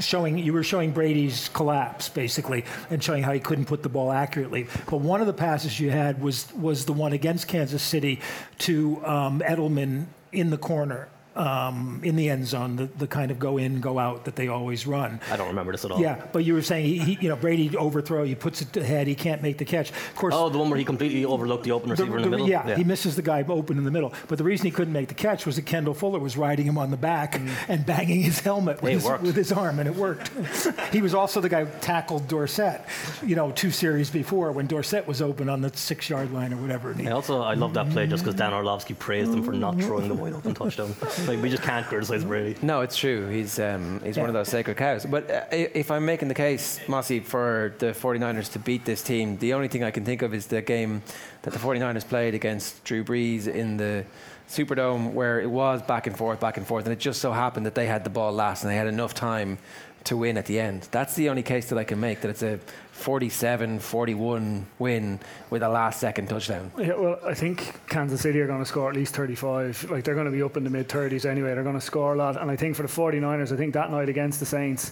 showing 0.00 0.38
you 0.38 0.52
were 0.52 0.62
showing 0.62 0.92
Brady's 0.92 1.48
collapse 1.48 2.08
basically 2.08 2.64
and 2.88 3.02
showing 3.02 3.24
how 3.24 3.32
he 3.32 3.40
couldn't 3.40 3.64
put 3.64 3.82
the 3.82 3.88
ball 3.88 4.12
accurately. 4.12 4.68
But 4.88 4.98
one 4.98 5.20
of 5.20 5.26
the 5.26 5.32
passes 5.32 5.80
you 5.80 5.90
had 5.90 6.20
was 6.22 6.52
was 6.54 6.84
the 6.84 6.92
one 6.92 7.12
against 7.12 7.48
Kansas 7.48 7.82
City 7.82 8.20
to 8.58 9.04
um, 9.04 9.40
Edelman 9.40 10.06
in 10.30 10.50
the 10.50 10.58
corner. 10.58 11.08
Um, 11.38 12.00
in 12.02 12.16
the 12.16 12.30
end 12.30 12.48
zone, 12.48 12.74
the, 12.74 12.86
the 12.86 13.06
kind 13.06 13.30
of 13.30 13.38
go 13.38 13.58
in, 13.58 13.80
go 13.80 13.96
out 13.98 14.24
that 14.24 14.34
they 14.34 14.48
always 14.48 14.88
run. 14.88 15.20
I 15.30 15.36
don't 15.36 15.46
remember 15.46 15.70
this 15.70 15.84
at 15.84 15.92
all. 15.92 16.00
Yeah, 16.00 16.20
but 16.32 16.40
you 16.44 16.52
were 16.54 16.62
saying 16.62 16.84
he, 16.86 16.98
he 16.98 17.18
you 17.20 17.28
know, 17.28 17.36
Brady 17.36 17.76
overthrow, 17.76 18.24
he 18.24 18.34
puts 18.34 18.60
it 18.60 18.76
ahead, 18.76 19.06
he 19.06 19.14
can't 19.14 19.40
make 19.40 19.56
the 19.56 19.64
catch. 19.64 19.90
Of 19.90 20.16
course, 20.16 20.34
Oh, 20.36 20.48
the 20.48 20.58
one 20.58 20.68
where 20.68 20.78
he 20.78 20.84
completely 20.84 21.24
overlooked 21.24 21.62
the 21.62 21.70
open 21.70 21.90
the- 21.90 21.94
receiver 21.94 22.16
in 22.16 22.22
the 22.24 22.28
the- 22.30 22.30
middle? 22.30 22.48
Yeah, 22.48 22.74
he 22.74 22.82
misses 22.82 23.14
the 23.14 23.22
guy 23.22 23.44
open 23.48 23.78
in 23.78 23.84
the 23.84 23.90
middle. 23.92 24.12
But 24.26 24.38
the 24.38 24.44
reason 24.44 24.66
he 24.66 24.72
couldn't 24.72 24.92
make 24.92 25.06
the 25.08 25.14
catch 25.14 25.46
was 25.46 25.54
that 25.56 25.66
Kendall 25.66 25.94
Fuller 25.94 26.18
was 26.18 26.36
riding 26.36 26.66
him 26.66 26.76
on 26.76 26.90
the 26.90 26.96
back 26.96 27.40
and 27.68 27.86
banging 27.86 28.20
his 28.22 28.40
helmet 28.40 28.82
with, 28.82 28.94
his, 28.94 29.04
with 29.22 29.36
his 29.36 29.52
arm, 29.52 29.78
and 29.78 29.88
it 29.88 29.94
worked. 29.94 30.30
he 30.92 31.00
was 31.02 31.14
also 31.14 31.40
the 31.40 31.48
guy 31.48 31.64
who 31.64 31.80
tackled 31.80 32.26
Dorsett, 32.26 32.80
you 33.24 33.36
know, 33.36 33.52
two 33.52 33.70
series 33.70 34.10
before 34.10 34.50
when 34.50 34.66
Dorsett 34.66 35.06
was 35.06 35.22
open 35.22 35.48
on 35.48 35.60
the 35.60 35.70
six-yard 35.76 36.32
line 36.32 36.52
or 36.52 36.56
whatever. 36.56 36.90
And 36.90 37.00
he, 37.00 37.06
I 37.06 37.12
also 37.12 37.42
I 37.42 37.54
love 37.54 37.74
that 37.74 37.90
play 37.90 38.08
just 38.08 38.24
because 38.24 38.34
Dan 38.34 38.52
Orlovsky 38.52 38.94
praised 38.94 39.32
him 39.32 39.44
for 39.44 39.52
not 39.52 39.80
throwing 39.80 40.08
the 40.08 40.14
wide 40.14 40.32
open 40.32 40.54
touchdown. 40.54 40.94
Like 41.28 41.42
we 41.42 41.50
just 41.50 41.62
can't 41.62 41.86
criticize 41.86 42.24
Brady. 42.24 42.58
No, 42.62 42.80
it's 42.80 42.96
true. 42.96 43.28
He's 43.28 43.58
um, 43.60 44.00
he's 44.02 44.16
one 44.16 44.28
of 44.30 44.34
those 44.34 44.48
sacred 44.48 44.78
cows. 44.78 45.04
But 45.04 45.30
uh, 45.30 45.44
if 45.50 45.90
I'm 45.90 46.06
making 46.06 46.28
the 46.28 46.34
case, 46.34 46.80
Mossy, 46.88 47.20
for 47.20 47.74
the 47.78 47.86
49ers 47.86 48.50
to 48.52 48.58
beat 48.58 48.86
this 48.86 49.02
team, 49.02 49.36
the 49.36 49.52
only 49.52 49.68
thing 49.68 49.84
I 49.84 49.90
can 49.90 50.06
think 50.06 50.22
of 50.22 50.32
is 50.32 50.46
the 50.46 50.62
game 50.62 51.02
that 51.42 51.52
the 51.52 51.58
49ers 51.58 52.08
played 52.08 52.34
against 52.34 52.82
Drew 52.84 53.04
Brees 53.04 53.46
in 53.46 53.76
the 53.76 54.06
Superdome, 54.48 55.12
where 55.12 55.38
it 55.40 55.50
was 55.50 55.82
back 55.82 56.06
and 56.06 56.16
forth, 56.16 56.40
back 56.40 56.56
and 56.56 56.66
forth, 56.66 56.86
and 56.86 56.92
it 56.94 56.98
just 56.98 57.20
so 57.20 57.32
happened 57.32 57.66
that 57.66 57.74
they 57.74 57.84
had 57.84 58.04
the 58.04 58.10
ball 58.10 58.32
last 58.32 58.62
and 58.62 58.70
they 58.70 58.76
had 58.76 58.86
enough 58.86 59.12
time 59.12 59.58
to 60.04 60.16
win 60.16 60.36
at 60.38 60.46
the 60.46 60.58
end. 60.58 60.88
That's 60.90 61.14
the 61.14 61.28
only 61.28 61.42
case 61.42 61.68
that 61.68 61.78
I 61.78 61.84
can 61.84 62.00
make 62.00 62.20
that 62.22 62.28
it's 62.28 62.42
a 62.42 62.58
47 62.92 63.78
41 63.78 64.66
win 64.80 65.20
with 65.50 65.62
a 65.62 65.68
last 65.68 66.00
second 66.00 66.28
touchdown. 66.28 66.72
Yeah, 66.76 66.94
well, 66.94 67.18
I 67.24 67.34
think 67.34 67.86
Kansas 67.88 68.20
City 68.20 68.40
are 68.40 68.46
going 68.46 68.58
to 68.58 68.66
score 68.66 68.88
at 68.88 68.96
least 68.96 69.14
35. 69.14 69.90
Like, 69.90 70.04
they're 70.04 70.14
going 70.14 70.26
to 70.26 70.32
be 70.32 70.42
up 70.42 70.56
in 70.56 70.64
the 70.64 70.70
mid 70.70 70.88
30s 70.88 71.24
anyway. 71.24 71.54
They're 71.54 71.62
going 71.62 71.76
to 71.76 71.80
score 71.80 72.14
a 72.14 72.16
lot. 72.16 72.40
And 72.40 72.50
I 72.50 72.56
think 72.56 72.74
for 72.74 72.82
the 72.82 72.88
49ers, 72.88 73.52
I 73.52 73.56
think 73.56 73.74
that 73.74 73.90
night 73.90 74.08
against 74.08 74.40
the 74.40 74.46
Saints, 74.46 74.90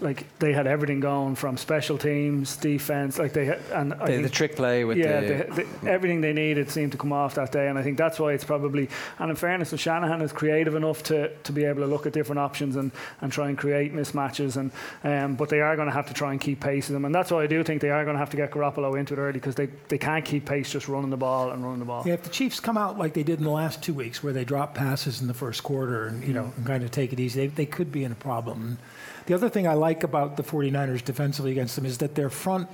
like, 0.00 0.38
they 0.38 0.52
had 0.52 0.66
everything 0.66 1.00
going 1.00 1.34
from 1.34 1.56
special 1.56 1.98
teams, 1.98 2.56
defense. 2.56 3.18
Like, 3.18 3.32
they 3.32 3.46
had, 3.46 3.60
and 3.72 3.92
The, 3.92 4.06
think 4.06 4.22
the 4.22 4.28
trick 4.28 4.56
play 4.56 4.84
with 4.84 4.98
yeah, 4.98 5.20
the. 5.20 5.26
the, 5.26 5.66
the, 5.82 5.90
everything 5.90 6.20
they 6.20 6.32
needed 6.32 6.70
seemed 6.70 6.92
to 6.92 6.98
come 6.98 7.12
off 7.12 7.34
that 7.34 7.52
day, 7.52 7.68
and 7.68 7.78
I 7.78 7.82
think 7.82 7.98
that's 7.98 8.18
why 8.18 8.32
it's 8.32 8.44
probably. 8.44 8.88
And 9.18 9.30
in 9.30 9.36
fairness, 9.36 9.72
if 9.72 9.80
Shanahan 9.80 10.22
is 10.22 10.32
creative 10.32 10.74
enough 10.74 11.02
to, 11.04 11.34
to 11.34 11.52
be 11.52 11.64
able 11.64 11.80
to 11.80 11.86
look 11.86 12.06
at 12.06 12.12
different 12.12 12.38
options 12.38 12.76
and, 12.76 12.90
and 13.20 13.32
try 13.32 13.48
and 13.48 13.56
create 13.56 13.94
mismatches, 13.94 14.56
and 14.56 14.70
um, 15.04 15.36
but 15.36 15.48
they 15.48 15.60
are 15.60 15.76
going 15.76 15.88
to 15.88 15.94
have 15.94 16.06
to 16.08 16.14
try 16.14 16.32
and 16.32 16.40
keep 16.40 16.60
pace 16.60 16.88
with 16.88 16.94
them, 16.94 17.04
and 17.04 17.14
that's 17.14 17.30
why 17.30 17.42
I 17.42 17.46
do 17.46 17.62
think 17.62 17.80
they 17.80 17.90
are 17.90 18.04
going 18.04 18.14
to 18.14 18.20
have 18.20 18.30
to 18.30 18.36
get 18.36 18.50
Garoppolo 18.50 18.98
into 18.98 19.14
it 19.14 19.18
early 19.18 19.32
because 19.32 19.54
they, 19.54 19.66
they 19.88 19.98
can't 19.98 20.24
keep 20.24 20.46
pace 20.46 20.70
just 20.70 20.88
running 20.88 21.10
the 21.10 21.16
ball 21.16 21.50
and 21.50 21.64
running 21.64 21.80
the 21.80 21.84
ball. 21.84 22.02
Yeah, 22.06 22.14
if 22.14 22.22
the 22.22 22.30
Chiefs 22.30 22.60
come 22.60 22.76
out 22.76 22.98
like 22.98 23.14
they 23.14 23.22
did 23.22 23.38
in 23.38 23.44
the 23.44 23.50
last 23.50 23.82
two 23.82 23.94
weeks, 23.94 24.22
where 24.22 24.32
they 24.32 24.44
drop 24.44 24.74
passes 24.74 25.20
in 25.20 25.26
the 25.26 25.34
first 25.34 25.62
quarter 25.62 26.06
and 26.06 26.24
you 26.26 26.32
know 26.32 26.52
and 26.56 26.66
kind 26.66 26.82
of 26.82 26.90
take 26.90 27.12
it 27.12 27.20
easy, 27.20 27.46
they, 27.46 27.46
they 27.48 27.66
could 27.66 27.90
be 27.90 28.04
in 28.04 28.12
a 28.12 28.16
problem. 28.16 28.78
The 29.26 29.34
other 29.34 29.48
thing 29.48 29.66
I 29.66 29.74
like 29.74 30.04
about 30.04 30.36
the 30.36 30.42
49ers 30.42 31.04
defensively 31.04 31.50
against 31.52 31.76
them 31.76 31.84
is 31.84 31.98
that 31.98 32.14
their 32.14 32.30
front 32.30 32.68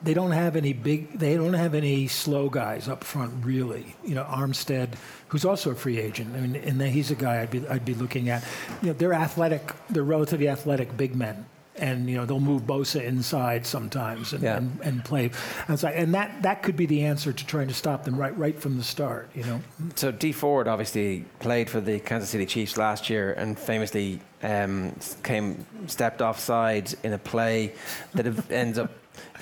they 0.00 0.14
don't 0.14 0.30
have 0.30 0.54
any 0.54 0.72
big 0.72 1.18
they 1.18 1.34
don't 1.34 1.54
have 1.54 1.74
any 1.74 2.06
slow 2.06 2.48
guys 2.48 2.88
up 2.88 3.02
front 3.02 3.44
really. 3.44 3.96
You 4.04 4.14
know 4.14 4.24
armstead 4.24 4.90
who's 5.28 5.44
also 5.44 5.72
a 5.72 5.74
free 5.74 5.98
agent 5.98 6.34
i 6.36 6.40
mean 6.40 6.56
and 6.56 6.80
he's 6.80 7.10
a 7.10 7.14
guy 7.14 7.40
i'd 7.42 7.50
be 7.50 7.66
i'd 7.68 7.84
be 7.84 7.94
looking 7.94 8.28
at. 8.28 8.44
You 8.80 8.88
know 8.88 8.92
they're 8.94 9.12
athletic 9.12 9.72
they're 9.90 10.04
relatively 10.04 10.48
athletic 10.48 10.96
big 10.96 11.16
men 11.16 11.46
and 11.78 12.08
you 12.08 12.16
know 12.16 12.26
they'll 12.26 12.40
move 12.40 12.62
Bosa 12.62 13.02
inside 13.02 13.66
sometimes 13.66 14.32
and, 14.32 14.42
Yeah. 14.42 14.56
and, 14.58 14.80
and 14.82 15.04
play 15.04 15.30
outside, 15.68 15.94
and 15.94 16.14
that, 16.14 16.42
that 16.42 16.62
could 16.62 16.76
be 16.76 16.86
the 16.86 17.02
answer 17.04 17.32
to 17.32 17.46
trying 17.46 17.68
to 17.68 17.74
stop 17.74 18.04
them 18.04 18.16
right 18.16 18.36
right 18.38 18.58
from 18.58 18.76
the 18.76 18.84
start. 18.84 19.30
You 19.34 19.44
know, 19.44 19.60
So 19.94 20.10
Dee 20.10 20.32
Ford 20.32 20.68
obviously 20.68 21.24
played 21.40 21.68
for 21.70 21.80
the 21.80 22.00
Kansas 22.00 22.30
City 22.30 22.46
Chiefs 22.46 22.76
last 22.76 23.08
year 23.10 23.32
and 23.32 23.58
famously 23.58 24.20
um, 24.42 24.94
came 25.22 25.64
stepped 25.86 26.20
offside 26.20 26.94
in 27.02 27.12
a 27.12 27.18
play 27.18 27.72
that 28.14 28.50
ends 28.50 28.78
up 28.78 28.90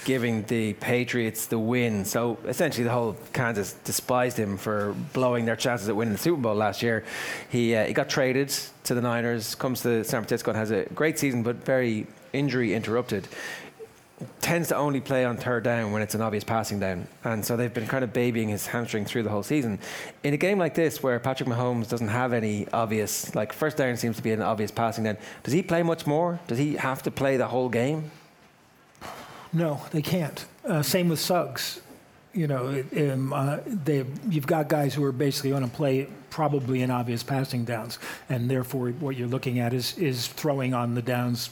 giving 0.05 0.43
the 0.45 0.73
Patriots 0.75 1.47
the 1.47 1.59
win. 1.59 2.05
So 2.05 2.39
essentially, 2.47 2.85
the 2.85 2.91
whole 2.93 3.15
Kansas 3.33 3.75
despised 3.85 4.37
him 4.39 4.57
for 4.57 4.95
blowing 5.13 5.45
their 5.45 5.57
chances 5.57 5.89
at 5.89 5.97
winning 5.97 6.13
the 6.13 6.19
Super 6.19 6.41
Bowl 6.41 6.55
last 6.55 6.83
year. 6.83 7.05
He 7.51 7.75
uh, 7.75 7.85
he 7.87 7.93
got 7.93 8.09
traded 8.09 8.49
to 8.85 8.95
the 8.95 9.01
Niners, 9.03 9.55
comes 9.55 9.83
to 9.83 10.03
San 10.05 10.21
Francisco 10.23 10.51
and 10.51 10.59
has 10.59 10.71
a 10.71 10.85
great 10.95 11.19
season, 11.19 11.43
but 11.43 11.57
very 11.57 12.07
injury 12.37 12.75
interrupted 12.75 13.29
tends 14.41 14.69
to 14.69 14.77
only 14.77 15.01
play 15.01 15.25
on 15.25 15.37
third 15.37 15.65
down 15.65 15.93
when 15.93 16.01
it's 16.01 16.15
an 16.15 16.23
obvious 16.23 16.45
passing 16.45 16.79
down. 16.79 17.07
And 17.25 17.45
so 17.45 17.57
they've 17.57 17.73
been 17.73 17.87
kind 17.87 18.03
of 18.03 18.13
babying 18.13 18.49
his 18.49 18.67
hamstring 18.67 19.05
through 19.05 19.25
the 19.25 19.31
whole 19.31 19.43
season. 19.43 19.79
In 20.23 20.33
a 20.33 20.37
game 20.39 20.59
like 20.59 20.75
this, 20.75 21.03
where 21.03 21.19
Patrick 21.19 21.49
Mahomes 21.49 21.89
doesn't 21.89 22.09
have 22.09 22.33
any 22.33 22.67
obvious, 22.73 23.35
like 23.35 23.53
first 23.53 23.77
down 23.77 23.97
seems 23.97 24.17
to 24.17 24.23
be 24.23 24.33
an 24.33 24.41
obvious 24.41 24.71
passing 24.71 25.05
down, 25.05 25.19
does 25.43 25.53
he 25.53 25.63
play 25.63 25.83
much 25.83 26.07
more? 26.07 26.41
Does 26.47 26.59
he 26.59 26.77
have 26.77 27.03
to 27.03 27.11
play 27.11 27.37
the 27.37 27.49
whole 27.49 27.69
game? 27.69 28.11
no, 29.53 29.81
they 29.91 30.03
can't. 30.03 30.45
Uh, 30.65 30.83
same 30.83 31.09
with 31.09 31.21
Suggs. 31.21 31.81
You 32.33 32.47
know, 32.47 32.85
um, 32.97 33.33
uh, 33.33 33.59
they, 33.65 34.05
you've 34.29 34.47
got 34.47 34.69
guys 34.69 34.95
who 34.95 35.03
are 35.05 35.13
basically 35.13 35.51
going 35.51 35.63
to 35.63 35.75
play 35.75 36.07
probably 36.29 36.83
in 36.83 36.91
obvious 36.91 37.23
passing 37.23 37.65
downs, 37.65 37.99
and 38.29 38.51
therefore 38.51 38.91
what 38.91 39.17
you're 39.17 39.29
looking 39.29 39.59
at 39.59 39.73
is 39.73 39.97
is 39.97 40.27
throwing 40.27 40.75
on 40.75 40.95
the 40.95 41.01
downs 41.01 41.49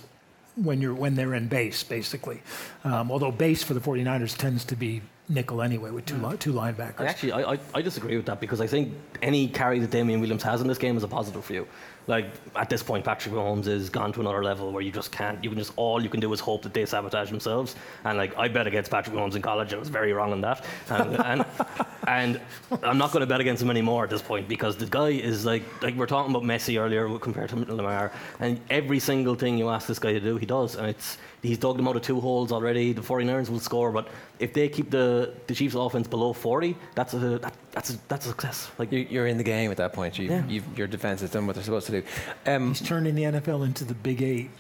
when 0.57 0.81
you're 0.81 0.95
when 0.95 1.15
they're 1.15 1.35
in 1.35 1.49
base, 1.49 1.83
basically. 1.83 2.43
Um, 2.85 3.11
although 3.11 3.33
base 3.33 3.63
for 3.63 3.75
the 3.75 3.81
49ers 3.81 4.37
tends 4.37 4.65
to 4.67 4.77
be 4.77 5.03
nickel 5.29 5.63
anyway 5.63 5.91
with 5.91 6.05
two 6.05 6.17
li- 6.17 6.37
two 6.37 6.53
linebackers. 6.53 7.01
I 7.01 7.07
Actually, 7.07 7.33
I, 7.33 7.53
I, 7.53 7.59
I 7.75 7.83
disagree 7.83 8.17
with 8.17 8.27
that 8.27 8.41
because 8.41 8.61
I 8.61 8.67
think 8.67 8.93
any 9.23 9.49
carry 9.49 9.79
that 9.79 9.91
Damien 9.91 10.21
Williams 10.21 10.43
has 10.43 10.61
in 10.61 10.69
this 10.69 10.79
game 10.79 10.97
is 10.97 11.03
a 11.03 11.09
positive 11.09 11.45
for 11.45 11.55
you. 11.55 11.67
Like 12.07 12.27
at 12.55 12.69
this 12.69 12.83
point, 12.83 13.05
Patrick 13.05 13.35
Mahomes 13.35 13.67
is 13.67 13.89
gone 13.89 14.13
to 14.13 14.21
another 14.21 14.45
level 14.45 14.71
where 14.73 14.83
you 14.83 14.93
just 14.93 15.11
can't. 15.11 15.43
You 15.43 15.49
can 15.49 15.59
just 15.59 15.73
all 15.77 16.03
you 16.03 16.11
can 16.11 16.21
do 16.21 16.31
is 16.35 16.41
hope 16.41 16.63
that 16.63 16.75
they 16.75 16.85
sabotage 16.85 17.31
themselves. 17.31 17.77
And 18.05 18.19
like 18.19 18.37
I 18.37 18.49
bet 18.49 18.67
against 18.67 18.91
Patrick 18.91 19.17
Mahomes 19.17 19.37
in 19.37 19.43
college, 19.43 19.73
and 19.73 19.77
I 19.77 19.81
was 19.81 19.89
very 19.89 20.13
wrong 20.13 20.33
on 20.33 20.43
that. 20.43 20.65
And 20.91 21.19
and, 21.25 21.47
and 22.07 22.41
I'm 22.83 22.99
not 22.99 23.13
going 23.13 23.21
to 23.21 23.27
bet 23.27 23.41
against 23.41 23.63
him 23.63 23.71
anymore 23.71 24.05
at 24.05 24.11
this 24.11 24.21
point 24.21 24.49
because 24.49 24.77
the 24.77 24.87
guy 24.87 25.09
is 25.09 25.47
like 25.47 25.63
like 25.83 25.95
we 25.95 26.01
we're 26.01 26.07
talking 26.07 26.31
about 26.31 26.43
Messi 26.43 26.79
earlier 26.79 27.19
compared 27.19 27.49
to 27.51 27.57
Lamar, 27.57 28.13
and 28.41 28.61
every 28.69 28.99
single 28.99 29.35
thing 29.35 29.57
you 29.57 29.71
ask 29.71 29.87
this 29.87 29.99
guy 29.99 30.13
to 30.13 30.21
do, 30.21 30.37
he 30.37 30.45
does, 30.45 30.77
and 30.77 30.87
it's 30.87 31.17
he's 31.45 31.59
dug 31.59 31.77
them 31.77 31.87
out 31.87 31.95
of 31.97 32.03
two 32.03 32.21
holes 32.21 32.51
already. 32.51 32.93
The 32.93 33.03
49ers 33.03 33.51
will 33.51 33.61
score, 33.61 33.93
but 33.93 34.09
if 34.41 34.53
they 34.53 34.69
keep 34.69 34.91
the, 34.91 35.33
the 35.47 35.55
Chiefs' 35.55 35.77
offense 35.77 36.09
below 36.09 36.33
40, 36.33 36.75
that's 36.97 37.15
a 37.15 37.19
that, 37.39 37.55
that's 37.73 37.91
a, 37.91 37.99
that's 38.09 38.27
a 38.27 38.31
success. 38.31 38.71
Like 38.79 38.91
You- 38.91 39.07
You're 39.09 39.27
in 39.29 39.37
the 39.39 39.45
game 39.45 39.71
at 39.71 39.77
that 39.77 39.93
point. 39.93 40.19
You, 40.19 40.29
Yeah. 40.29 40.43
you've, 40.49 40.77
your 40.79 40.89
defense 40.89 41.21
has 41.21 41.31
done 41.31 41.47
what 41.47 41.55
they're 41.55 41.63
supposed 41.65 41.87
to 41.87 42.01
do. 42.01 42.07
Um, 42.47 42.69
He's 42.75 42.81
turning 42.81 43.15
the 43.15 43.23
NFL 43.25 43.65
into 43.65 43.85
the 43.85 43.95
Big 43.95 44.23
Eight. 44.23 44.51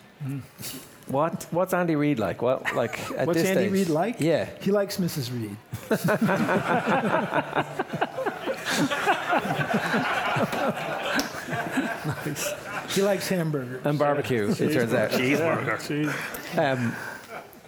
what 1.07 1.47
What's 1.51 1.74
Andy 1.74 1.97
Reid 1.97 2.18
like? 2.18 2.41
What 2.43 2.74
like 2.74 2.99
at 3.18 3.26
What's 3.26 3.43
this 3.43 3.51
Andy? 3.57 3.68
Reid 3.68 3.89
like? 3.89 4.20
Yeah. 4.20 4.49
He 4.61 4.70
likes 4.70 4.99
Mrs. 4.99 5.32
Reid. 5.32 5.57
He 12.95 13.03
likes 13.03 13.28
hamburgers. 13.28 13.84
And 13.84 13.99
barbecue, 13.99 14.51
it 14.51 14.72
turns 14.72 14.95
out. 14.95 15.11
cheeseburger. 15.11 16.59
Um, 16.59 16.95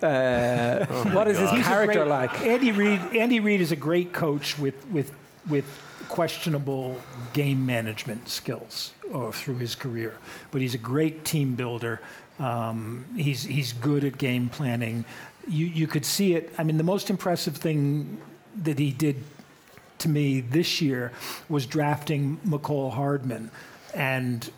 uh, 0.02 0.84
what 1.12 1.26
is 1.28 1.38
his 1.38 1.50
character 1.64 2.00
great- 2.00 2.08
like? 2.08 2.40
Andy 2.42 2.72
Reid. 2.72 3.00
Andy 3.16 3.40
Reid 3.40 3.60
is 3.60 3.72
a 3.72 3.76
great 3.76 4.12
coach 4.12 4.58
with 4.58 4.86
with 4.88 5.12
with 5.48 5.64
questionable 6.08 7.00
game 7.32 7.64
management 7.66 8.28
skills 8.28 8.92
uh, 9.12 9.30
through 9.30 9.56
his 9.56 9.74
career, 9.74 10.14
but 10.50 10.60
he's 10.60 10.74
a 10.74 10.78
great 10.78 11.24
team 11.24 11.54
builder. 11.54 12.00
Um, 12.38 13.06
he's 13.16 13.42
he's 13.42 13.72
good 13.72 14.04
at 14.04 14.18
game 14.18 14.48
planning. 14.48 15.04
You 15.48 15.66
you 15.66 15.86
could 15.86 16.04
see 16.04 16.34
it. 16.34 16.52
I 16.58 16.62
mean, 16.64 16.76
the 16.76 16.84
most 16.84 17.08
impressive 17.10 17.56
thing 17.56 18.20
that 18.62 18.78
he 18.78 18.90
did 18.92 19.22
to 19.98 20.08
me 20.10 20.40
this 20.42 20.82
year 20.82 21.12
was 21.48 21.64
drafting 21.64 22.38
Mecole 22.46 22.92
Hardman, 22.92 23.50
and 23.94 24.50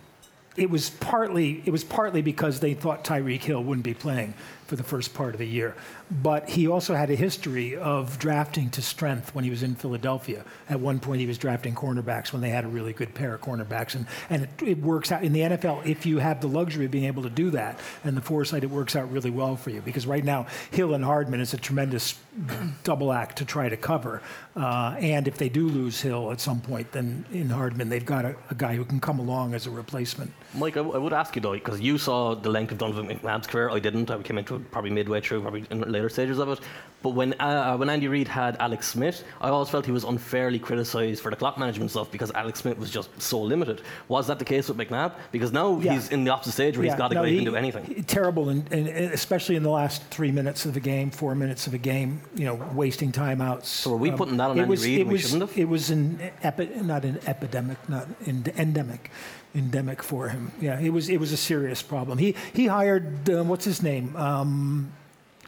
it 0.58 0.68
was 0.68 0.90
partly 0.90 1.62
it 1.64 1.70
was 1.70 1.84
partly 1.84 2.20
because 2.20 2.60
they 2.60 2.74
thought 2.74 3.04
Tyreek 3.04 3.42
Hill 3.42 3.62
wouldn't 3.62 3.84
be 3.84 3.94
playing 3.94 4.34
for 4.68 4.76
the 4.76 4.82
first 4.84 5.14
part 5.14 5.34
of 5.34 5.38
the 5.38 5.46
year, 5.46 5.74
but 6.22 6.46
he 6.46 6.68
also 6.68 6.94
had 6.94 7.08
a 7.08 7.14
history 7.14 7.74
of 7.74 8.18
drafting 8.18 8.68
to 8.68 8.82
strength 8.82 9.34
when 9.34 9.42
he 9.42 9.48
was 9.48 9.62
in 9.62 9.74
Philadelphia. 9.74 10.44
At 10.68 10.78
one 10.78 11.00
point, 11.00 11.20
he 11.20 11.26
was 11.26 11.38
drafting 11.38 11.74
cornerbacks 11.74 12.32
when 12.34 12.42
they 12.42 12.50
had 12.50 12.64
a 12.66 12.68
really 12.68 12.92
good 12.92 13.14
pair 13.14 13.34
of 13.34 13.40
cornerbacks, 13.40 13.94
and 13.94 14.06
and 14.28 14.42
it, 14.42 14.50
it 14.62 14.78
works 14.78 15.10
out 15.10 15.24
in 15.24 15.32
the 15.32 15.40
NFL 15.40 15.86
if 15.86 16.04
you 16.04 16.18
have 16.18 16.42
the 16.42 16.48
luxury 16.48 16.84
of 16.84 16.90
being 16.90 17.06
able 17.06 17.22
to 17.22 17.30
do 17.30 17.50
that 17.50 17.80
and 18.04 18.14
the 18.14 18.20
foresight. 18.20 18.62
It 18.62 18.70
works 18.70 18.94
out 18.94 19.10
really 19.10 19.30
well 19.30 19.56
for 19.56 19.70
you 19.70 19.80
because 19.80 20.06
right 20.06 20.24
now 20.24 20.46
Hill 20.70 20.92
and 20.92 21.02
Hardman 21.02 21.40
is 21.40 21.54
a 21.54 21.56
tremendous 21.56 22.18
double 22.84 23.10
act 23.10 23.38
to 23.38 23.46
try 23.46 23.70
to 23.70 23.76
cover, 23.76 24.22
uh, 24.54 24.96
and 24.98 25.26
if 25.26 25.38
they 25.38 25.48
do 25.48 25.66
lose 25.66 26.02
Hill 26.02 26.30
at 26.30 26.40
some 26.40 26.60
point, 26.60 26.92
then 26.92 27.24
in 27.32 27.48
Hardman 27.48 27.88
they've 27.88 28.04
got 28.04 28.26
a, 28.26 28.36
a 28.50 28.54
guy 28.54 28.76
who 28.76 28.84
can 28.84 29.00
come 29.00 29.18
along 29.18 29.54
as 29.54 29.66
a 29.66 29.70
replacement. 29.70 30.30
Mike, 30.54 30.74
I, 30.76 30.80
w- 30.80 30.94
I 30.94 30.98
would 30.98 31.14
ask 31.14 31.34
you 31.36 31.40
though, 31.40 31.52
because 31.54 31.80
you 31.80 31.96
saw 31.96 32.34
the 32.34 32.50
length 32.50 32.72
of 32.72 32.78
Donovan 32.78 33.06
McNabb's 33.08 33.46
career. 33.46 33.70
I 33.70 33.78
didn't. 33.78 34.10
I 34.10 34.20
came 34.22 34.38
into 34.38 34.57
probably 34.70 34.90
midway 34.90 35.20
through, 35.20 35.42
probably 35.42 35.64
in 35.70 35.80
later 35.90 36.08
stages 36.08 36.38
of 36.38 36.48
it. 36.48 36.60
But 37.02 37.10
when 37.10 37.34
uh, 37.40 37.76
when 37.76 37.88
Andy 37.88 38.08
Reid 38.08 38.26
had 38.26 38.56
Alex 38.58 38.88
Smith, 38.88 39.22
I 39.40 39.50
always 39.50 39.68
felt 39.68 39.86
he 39.86 39.92
was 39.92 40.02
unfairly 40.04 40.58
criticised 40.58 41.22
for 41.22 41.30
the 41.30 41.36
clock 41.36 41.56
management 41.56 41.90
stuff 41.92 42.10
because 42.10 42.32
Alex 42.32 42.58
Smith 42.60 42.76
was 42.76 42.90
just 42.90 43.08
so 43.22 43.40
limited. 43.40 43.82
Was 44.08 44.26
that 44.26 44.40
the 44.40 44.44
case 44.44 44.68
with 44.68 44.76
McNabb? 44.78 45.12
Because 45.30 45.52
now 45.52 45.78
Yeah. 45.78 45.92
he's 45.92 46.08
in 46.08 46.24
the 46.24 46.32
opposite 46.32 46.52
stage 46.52 46.76
where 46.76 46.84
he's 46.84 46.96
got 46.96 47.08
to 47.08 47.14
no, 47.14 47.22
guy 47.22 47.28
who 47.28 47.34
he- 47.38 47.44
can 47.44 47.52
do 47.52 47.56
anything. 47.56 48.02
Terrible, 48.08 48.48
and, 48.48 48.66
and 48.72 48.88
especially 48.88 49.54
in 49.54 49.62
the 49.62 49.70
last 49.70 50.02
three 50.10 50.32
minutes 50.32 50.66
of 50.66 50.74
the 50.74 50.80
game, 50.80 51.10
four 51.12 51.36
minutes 51.36 51.68
of 51.68 51.74
a 51.74 51.78
game, 51.78 52.20
you 52.34 52.44
know, 52.46 52.56
wasting 52.74 53.12
timeouts. 53.12 53.66
So 53.66 53.90
were 53.92 53.96
we 53.96 54.10
putting 54.10 54.36
that 54.38 54.50
on 54.50 54.58
Andy 54.58 54.74
Reid 54.76 55.00
It 55.02 55.06
we 55.06 55.12
was, 55.12 55.22
shouldn't 55.22 55.48
have? 55.50 55.56
It 55.58 55.68
was 55.68 55.90
an 55.90 56.18
epi- 56.42 56.70
not 56.82 57.04
an 57.04 57.20
epidemic, 57.28 57.78
not 57.88 58.08
en- 58.26 58.44
endemic, 58.56 59.10
endemic 59.54 60.02
for 60.02 60.28
him. 60.28 60.52
Yeah, 60.60 60.80
it 60.80 60.90
was. 60.90 61.08
It 61.08 61.18
was 61.20 61.32
a 61.32 61.36
serious 61.36 61.82
problem. 61.82 62.18
He 62.18 62.34
he 62.52 62.66
hired 62.66 63.28
uh, 63.30 63.44
what's 63.44 63.64
his 63.64 63.82
name 63.82 64.14
um, 64.16 64.92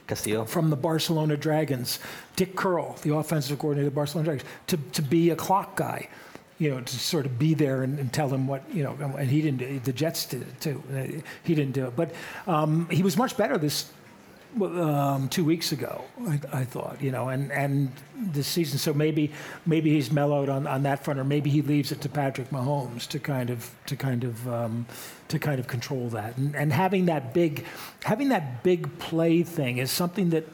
Castillo. 0.06 0.44
from 0.44 0.70
the 0.70 0.76
Barcelona 0.76 1.36
Dragons, 1.36 1.98
Dick 2.36 2.56
Curl, 2.56 2.96
the 3.02 3.14
offensive 3.14 3.58
coordinator 3.58 3.88
of 3.88 3.94
the 3.94 3.96
Barcelona 3.96 4.24
Dragons, 4.26 4.48
to 4.66 4.76
to 4.92 5.02
be 5.02 5.30
a 5.30 5.36
clock 5.36 5.76
guy. 5.76 6.08
you 6.58 6.68
know, 6.68 6.80
to 6.82 6.98
sort 6.98 7.24
of 7.24 7.38
be 7.38 7.54
there 7.54 7.82
and, 7.84 7.98
and 7.98 8.12
tell 8.12 8.28
him 8.28 8.46
what, 8.46 8.62
you 8.70 8.82
know, 8.84 8.92
and 9.18 9.30
he 9.30 9.40
didn't, 9.40 9.82
the 9.84 9.94
Jets 9.94 10.26
did 10.26 10.42
it 10.42 10.60
too. 10.60 10.82
Uh, 10.92 11.22
He 11.42 11.54
didn't 11.54 11.72
do 11.72 11.86
it. 11.86 11.96
But 11.96 12.10
um, 12.46 12.86
he 12.90 13.02
was 13.02 13.16
much 13.16 13.34
better 13.34 13.56
this 13.56 13.90
um, 14.60 15.28
two 15.28 15.44
weeks 15.44 15.72
ago, 15.72 16.04
I, 16.26 16.40
I 16.52 16.64
thought, 16.64 17.00
you 17.00 17.10
know, 17.10 17.28
and, 17.28 17.52
and 17.52 17.92
this 18.16 18.46
season. 18.46 18.78
So 18.78 18.92
maybe 18.92 19.32
maybe 19.66 19.90
he's 19.90 20.10
mellowed 20.10 20.48
on, 20.48 20.66
on 20.66 20.82
that 20.82 21.04
front, 21.04 21.20
or 21.20 21.24
maybe 21.24 21.50
he 21.50 21.62
leaves 21.62 21.92
it 21.92 22.00
to 22.02 22.08
Patrick 22.08 22.50
Mahomes 22.50 23.06
to 23.08 23.18
kind 23.18 23.50
of 23.50 23.70
to 23.86 23.96
kind 23.96 24.24
of 24.24 24.48
um, 24.48 24.86
to 25.28 25.38
kind 25.38 25.60
of 25.60 25.66
control 25.66 26.08
that. 26.10 26.36
And, 26.36 26.54
and 26.56 26.72
having 26.72 27.06
that 27.06 27.32
big 27.32 27.64
having 28.04 28.30
that 28.30 28.62
big 28.62 28.98
play 28.98 29.42
thing 29.42 29.78
is 29.78 29.90
something 29.90 30.30
that 30.30 30.46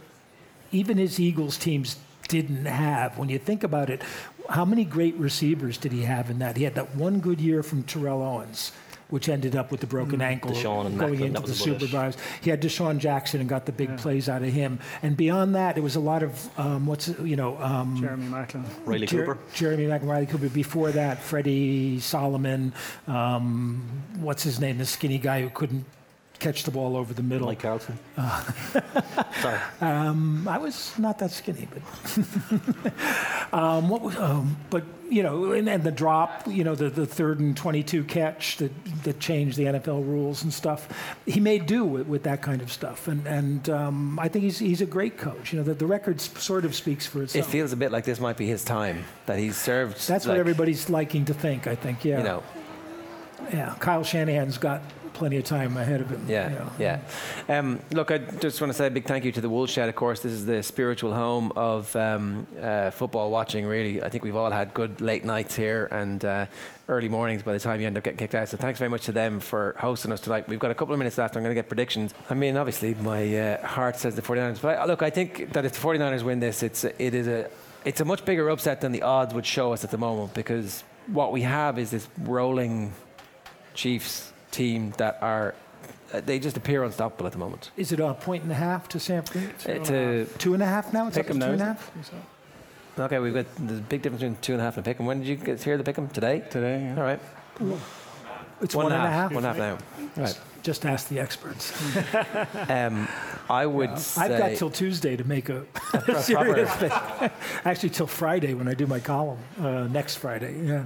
even 0.72 0.99
his 0.99 1.18
Eagles 1.18 1.57
teams 1.57 1.97
didn't 2.28 2.66
have. 2.66 3.16
When 3.18 3.28
you 3.28 3.38
think 3.38 3.62
about 3.62 3.88
it, 3.88 4.03
how 4.51 4.64
many 4.64 4.84
great 4.84 5.14
receivers 5.14 5.78
did 5.78 5.92
he 5.92 6.03
have 6.03 6.30
in 6.30 6.38
that? 6.40 6.57
He 6.57 6.64
had 6.64 6.74
that 6.74 6.97
one 6.97 7.20
good 7.20 7.40
year 7.40 7.62
from 7.62 7.82
Terrell 7.84 8.22
Owens 8.22 8.72
which 9.09 9.29
ended 9.29 9.55
up 9.55 9.71
with 9.71 9.81
the 9.81 9.87
broken 9.87 10.21
ankle 10.21 10.51
DeSean 10.51 10.87
and 10.87 10.99
going 10.99 11.15
Maclin, 11.15 11.27
into 11.27 11.41
the 11.41 11.47
was 11.47 11.59
Super. 11.59 11.87
Bowls. 11.87 12.17
He 12.41 12.51
had 12.51 12.61
DeSean 12.61 12.99
Jackson 12.99 13.41
and 13.41 13.49
got 13.49 13.67
the 13.67 13.73
big 13.73 13.97
plays 13.99 14.29
out 14.29 14.43
of 14.43 14.53
him. 14.53 14.79
And 15.03 15.17
beyond 15.17 15.55
that, 15.55 15.79
it 15.79 15.83
was 15.83 15.97
a 15.97 16.01
lot 16.01 16.23
of 16.23 16.59
um, 16.59 16.87
what's 16.87 17.09
you 17.21 17.37
know 17.37 17.57
um, 17.59 17.97
Jeremy 18.01 18.27
Maclin. 18.27 18.65
Riley 18.85 19.07
Jer- 19.07 19.27
Cooper. 19.27 19.39
Jeremy 19.55 19.87
McIntyre 19.87 20.29
Cooper. 20.29 20.49
Before 20.49 20.91
that, 20.93 21.19
Freddie 21.19 22.01
Solomon. 22.01 22.73
Um, 23.07 23.83
what's 24.19 24.43
his 24.43 24.61
name? 24.61 24.79
The 24.79 24.87
skinny 24.87 25.19
guy 25.19 25.43
who 25.43 25.51
couldn't 25.51 25.85
catch 26.39 26.64
the 26.64 26.70
ball 26.70 26.97
over 26.97 27.12
the 27.14 27.22
middle. 27.22 27.47
Mike 27.47 27.61
Carlson. 27.61 27.99
Uh. 28.16 28.43
Sorry. 29.41 29.59
Um, 29.80 30.47
I 30.49 30.59
was 30.59 30.99
not 30.99 31.18
that 31.18 31.30
skinny, 31.30 31.68
but 31.72 33.53
um, 33.53 33.89
what 33.89 34.03
was, 34.03 34.16
um, 34.16 34.57
but 34.70 34.84
you 35.09 35.22
know, 35.22 35.53
and, 35.53 35.68
and 35.68 35.84
the 35.84 35.93
drop, 35.93 36.47
you 36.49 36.64
know, 36.64 36.74
the, 36.74 36.91
the 36.91 37.07
third 37.07 37.39
and 37.39 37.57
22 37.57 38.05
catch 38.05 38.57
that, 38.57 38.72
that 39.05 39.20
changed 39.20 39.57
the 39.57 39.64
NFL 39.64 40.07
rules 40.07 40.43
and 40.43 40.53
stuff. 40.53 40.89
He 41.26 41.39
made 41.39 41.66
do 41.66 41.84
with, 41.84 42.07
with 42.07 42.22
that 42.24 42.43
kind 42.43 42.61
of 42.61 42.72
stuff, 42.72 43.09
and 43.09 43.26
and 43.26 43.68
um, 43.70 44.18
I 44.18 44.28
think 44.28 44.45
he's 44.45 44.59
he's 44.59 44.80
a 44.80 44.87
great 44.87 45.18
coach. 45.18 45.53
You 45.53 45.59
know, 45.59 45.64
the, 45.64 45.74
the 45.74 45.87
record 45.87 46.20
sort 46.20 46.64
of 46.64 46.74
speaks 46.74 47.07
for 47.07 47.22
itself. 47.22 47.47
It 47.47 47.51
feels 47.51 47.72
a 47.72 47.76
bit 47.76 47.93
like 47.93 48.05
this 48.05 48.20
might 48.20 48.37
be 48.37 48.47
his 48.47 48.64
time 48.64 49.05
that 49.26 49.39
he's 49.39 49.57
served. 49.57 50.07
That's 50.09 50.26
what 50.26 50.37
everybody's 50.37 50.89
liking 50.91 51.24
to 51.26 51.34
think. 51.34 51.66
I 51.66 51.74
think, 51.74 52.05
yeah, 52.05 52.18
You 52.18 52.24
know, 52.24 52.43
yeah. 53.53 53.74
Kyle 53.78 54.05
Shanahan's 54.05 54.59
got 54.59 54.82
plenty 55.17 55.39
of 55.39 55.45
time 55.45 55.77
ahead 55.77 56.03
of 56.03 56.11
him. 56.11 56.25
Yeah, 56.29 56.51
you 56.51 56.55
know. 56.57 56.73
yeah. 56.79 57.01
Um, 57.49 57.81
look, 57.91 58.11
I 58.11 58.19
just 58.19 58.61
want 58.61 58.71
to 58.71 58.77
say 58.77 58.87
a 58.87 58.91
big 58.91 59.07
thank 59.07 59.25
you 59.25 59.33
to 59.33 59.41
the 59.41 59.49
Woolshed. 59.49 59.79
Of 59.79 59.95
course, 59.95 60.21
this 60.21 60.33
is 60.33 60.45
the 60.45 60.62
spiritual 60.62 61.14
home 61.14 61.53
of 61.57 61.95
um, 61.97 62.47
uh, 62.61 62.91
football 62.91 63.31
watching. 63.31 63.67
Really, 63.67 64.03
I 64.03 64.11
think 64.11 64.25
we've 64.25 64.37
all 64.37 64.51
had 64.51 64.75
good 64.75 65.01
late 65.01 65.25
nights 65.25 65.57
here 65.57 65.87
and 65.91 66.25
uh, 66.25 66.47
early 66.89 67.09
mornings 67.09 67.43
by 67.43 67.55
the 67.55 67.59
time 67.59 67.81
you 67.81 67.87
end 67.87 67.97
up 67.97 68.05
getting 68.05 68.19
kicked 68.19 68.35
out. 68.35 68.49
So 68.49 68.59
thanks 68.59 68.79
very 68.79 68.91
much 68.91 69.07
to 69.07 69.12
them 69.12 69.41
for 69.41 69.75
hosting 69.79 70.12
us 70.12 70.21
tonight. 70.21 70.47
We've 70.49 70.59
got 70.59 70.71
a 70.71 70.75
couple 70.75 70.93
of 70.93 70.99
minutes 70.99 71.17
left. 71.17 71.37
I'm 71.37 71.43
going 71.43 71.55
to 71.55 71.61
get 71.61 71.69
predictions. 71.69 72.12
I 72.29 72.35
mean, 72.35 72.57
obviously, 72.57 72.95
my 72.95 73.39
uh, 73.39 73.67
heart 73.67 73.97
says 73.97 74.17
the 74.17 74.23
49ers. 74.23 74.61
But 74.61 74.79
I, 74.79 74.85
look, 74.85 75.03
I 75.03 75.11
think 75.11 75.53
that 75.55 75.64
if 75.64 75.73
the 75.73 75.81
49ers 75.81 76.23
win 76.23 76.41
this, 76.41 76.62
it's 76.62 76.85
it 76.85 77.14
is 77.14 77.27
a 77.27 77.51
it's 77.87 78.01
a 78.01 78.05
much 78.05 78.25
bigger 78.25 78.51
upset 78.51 78.83
than 78.83 78.93
the 78.93 79.03
odds 79.03 79.33
would 79.33 79.47
show 79.47 79.73
us 79.73 79.83
at 79.83 79.91
the 79.91 79.99
moment 79.99 80.35
because 80.35 80.85
what 81.07 81.33
we 81.33 81.43
have 81.43 81.79
is 81.79 81.91
this 81.91 82.07
rolling 82.19 82.93
Chiefs 83.75 84.33
team 84.57 84.93
that 84.99 85.19
are 85.21 85.55
uh, 86.13 86.21
they 86.25 86.39
just 86.39 86.57
appear 86.57 86.85
unstoppable 86.85 87.27
at 87.27 87.33
the 87.33 87.39
moment. 87.39 87.71
Is 87.77 87.91
it 87.93 88.01
a 88.01 88.15
point 88.15 88.43
and 88.45 88.53
a 88.53 88.55
half 88.55 88.89
to 88.91 89.01
San 89.01 89.23
Francisco? 89.23 89.73
It's 89.73 89.91
a, 89.91 90.39
Two 90.39 90.55
and 90.55 90.63
a 90.63 90.67
half 90.67 90.93
now. 90.93 91.09
It's 91.09 91.17
Pick 91.17 91.31
up 91.31 91.37
to 91.39 91.45
'em 91.45 91.51
two 91.53 91.57
now, 91.57 91.71
and 91.71 91.79
a 91.97 92.01
is 92.01 92.09
half. 92.11 93.01
okay, 93.07 93.19
we've 93.19 93.35
got 93.35 93.47
the 93.57 93.75
big 93.75 94.03
difference 94.03 94.23
between 94.23 94.37
two 94.41 94.53
and 94.53 94.61
a 94.61 94.65
half 94.65 94.77
and 94.77 94.87
a 94.87 94.89
pick 94.89 95.01
'em. 95.01 95.07
When 95.07 95.19
did 95.21 95.29
you 95.29 95.37
get 95.37 95.63
hear 95.63 95.77
the 95.77 95.85
pick 95.85 95.99
'em 95.99 96.09
today? 96.09 96.43
today. 96.51 96.81
Yeah. 96.85 96.97
All 96.97 97.03
right, 97.03 97.21
It's 98.63 98.75
one 98.75 98.85
one 98.85 98.93
and 98.93 99.03
and 99.03 99.09
a 99.13 99.17
half. 99.17 99.33
One 99.33 99.45
and 99.45 99.59
a 99.61 99.63
half 99.65 99.79
now. 100.17 100.23
Right. 100.23 100.41
Just 100.63 100.85
ask 100.87 101.09
the 101.09 101.21
experts. 101.21 101.73
Um, 102.69 103.07
I 103.49 103.67
would 103.67 103.99
say 103.99 104.23
I've 104.23 104.39
got 104.41 104.57
till 104.57 104.71
Tuesday 104.71 105.15
to 105.17 105.25
make 105.25 105.49
a 105.49 105.61
proper- 105.75 106.21
serious 106.23 106.75
pick. 106.77 106.93
Actually, 107.65 107.91
till 107.91 108.07
Friday 108.09 108.55
when 108.55 108.67
I 108.69 108.75
do 108.75 108.87
my 108.87 108.99
column 109.01 109.39
uh, 109.61 109.85
next 109.89 110.17
Friday. 110.17 110.55
Yeah, 110.65 110.85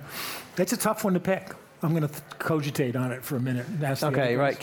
that's 0.57 0.73
a 0.73 0.77
tough 0.77 1.05
one 1.05 1.15
to 1.15 1.21
pick. 1.21 1.53
I'm 1.83 1.91
going 1.91 2.03
to 2.03 2.09
th- 2.09 2.23
cogitate 2.39 2.97
on 2.97 3.13
it 3.13 3.25
for 3.25 3.37
a 3.37 3.41
minute. 3.41 3.67
and 3.67 3.83
ask 3.85 4.01
the 4.01 4.09
okay, 4.09 4.37
right, 4.37 4.55
guys. 4.55 4.63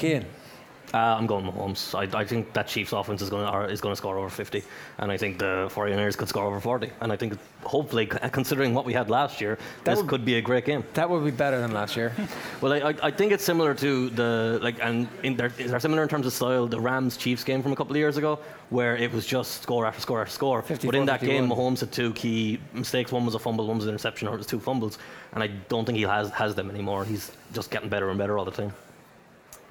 Uh, 0.93 0.97
I'm 0.97 1.27
going 1.27 1.45
Mahomes. 1.45 1.93
I, 1.93 2.17
I 2.17 2.23
think 2.23 2.53
that 2.53 2.67
Chiefs 2.67 2.93
offense 2.93 3.21
is 3.21 3.29
going 3.29 3.45
to 3.45 3.71
is 3.71 3.81
going 3.81 3.91
to 3.91 3.97
score 3.97 4.17
over 4.17 4.29
50, 4.29 4.63
and 4.99 5.11
I 5.11 5.17
think 5.17 5.37
the 5.37 5.69
49ers 5.73 6.17
could 6.17 6.29
score 6.29 6.45
over 6.45 6.61
40. 6.61 6.89
And 7.01 7.11
I 7.11 7.17
think 7.17 7.37
hopefully, 7.63 8.05
considering 8.31 8.73
what 8.73 8.85
we 8.85 8.93
had 8.93 9.09
last 9.09 9.41
year, 9.41 9.57
this 9.83 9.97
would- 9.97 10.07
could 10.07 10.23
be 10.23 10.35
a 10.35 10.41
great 10.41 10.63
game. 10.63 10.85
That 10.93 11.09
would 11.09 11.25
be 11.25 11.31
better 11.31 11.59
than 11.59 11.71
last 11.71 11.95
year. 11.95 12.13
Well, 12.59 12.73
I, 12.73 12.95
I, 13.03 13.11
think 13.11 13.31
it's 13.31 13.43
similar 13.43 13.75
to 13.75 14.09
the 14.09 14.59
like, 14.63 14.79
and 14.81 15.07
in 15.21 15.35
they're, 15.35 15.49
they're 15.49 15.79
similar 15.79 16.01
in 16.01 16.09
terms 16.09 16.25
of 16.25 16.33
style. 16.33 16.65
The 16.65 16.79
Rams 16.79 17.15
Chiefs 17.15 17.43
game 17.43 17.61
from 17.61 17.71
a 17.71 17.75
couple 17.75 17.91
of 17.91 17.97
years 17.97 18.17
ago, 18.17 18.39
where 18.71 18.95
it 18.97 19.11
was 19.11 19.27
just 19.27 19.61
score 19.61 19.85
after 19.85 20.01
score 20.01 20.21
after 20.21 20.33
score. 20.33 20.63
but 20.67 20.95
in 20.95 21.05
that 21.05 21.21
game, 21.21 21.47
54, 21.49 21.55
Mahomes 21.55 21.79
had 21.81 21.91
two 21.91 22.13
key 22.13 22.59
mistakes. 22.73 23.11
One 23.11 23.25
was 23.25 23.35
a 23.35 23.39
fumble, 23.39 23.67
one 23.67 23.77
was 23.77 23.85
an 23.85 23.91
interception, 23.91 24.27
or 24.27 24.33
it 24.33 24.37
was 24.37 24.47
two 24.47 24.59
fumbles. 24.59 24.97
And 25.33 25.43
I 25.43 25.47
don't 25.69 25.85
think 25.85 25.97
he 25.99 26.03
has 26.05 26.31
has 26.31 26.55
them 26.55 26.71
anymore. 26.71 27.05
He's 27.05 27.31
just 27.53 27.69
getting 27.69 27.89
better 27.89 28.09
and 28.09 28.17
better 28.17 28.39
all 28.39 28.45
the 28.45 28.51
time. 28.51 28.73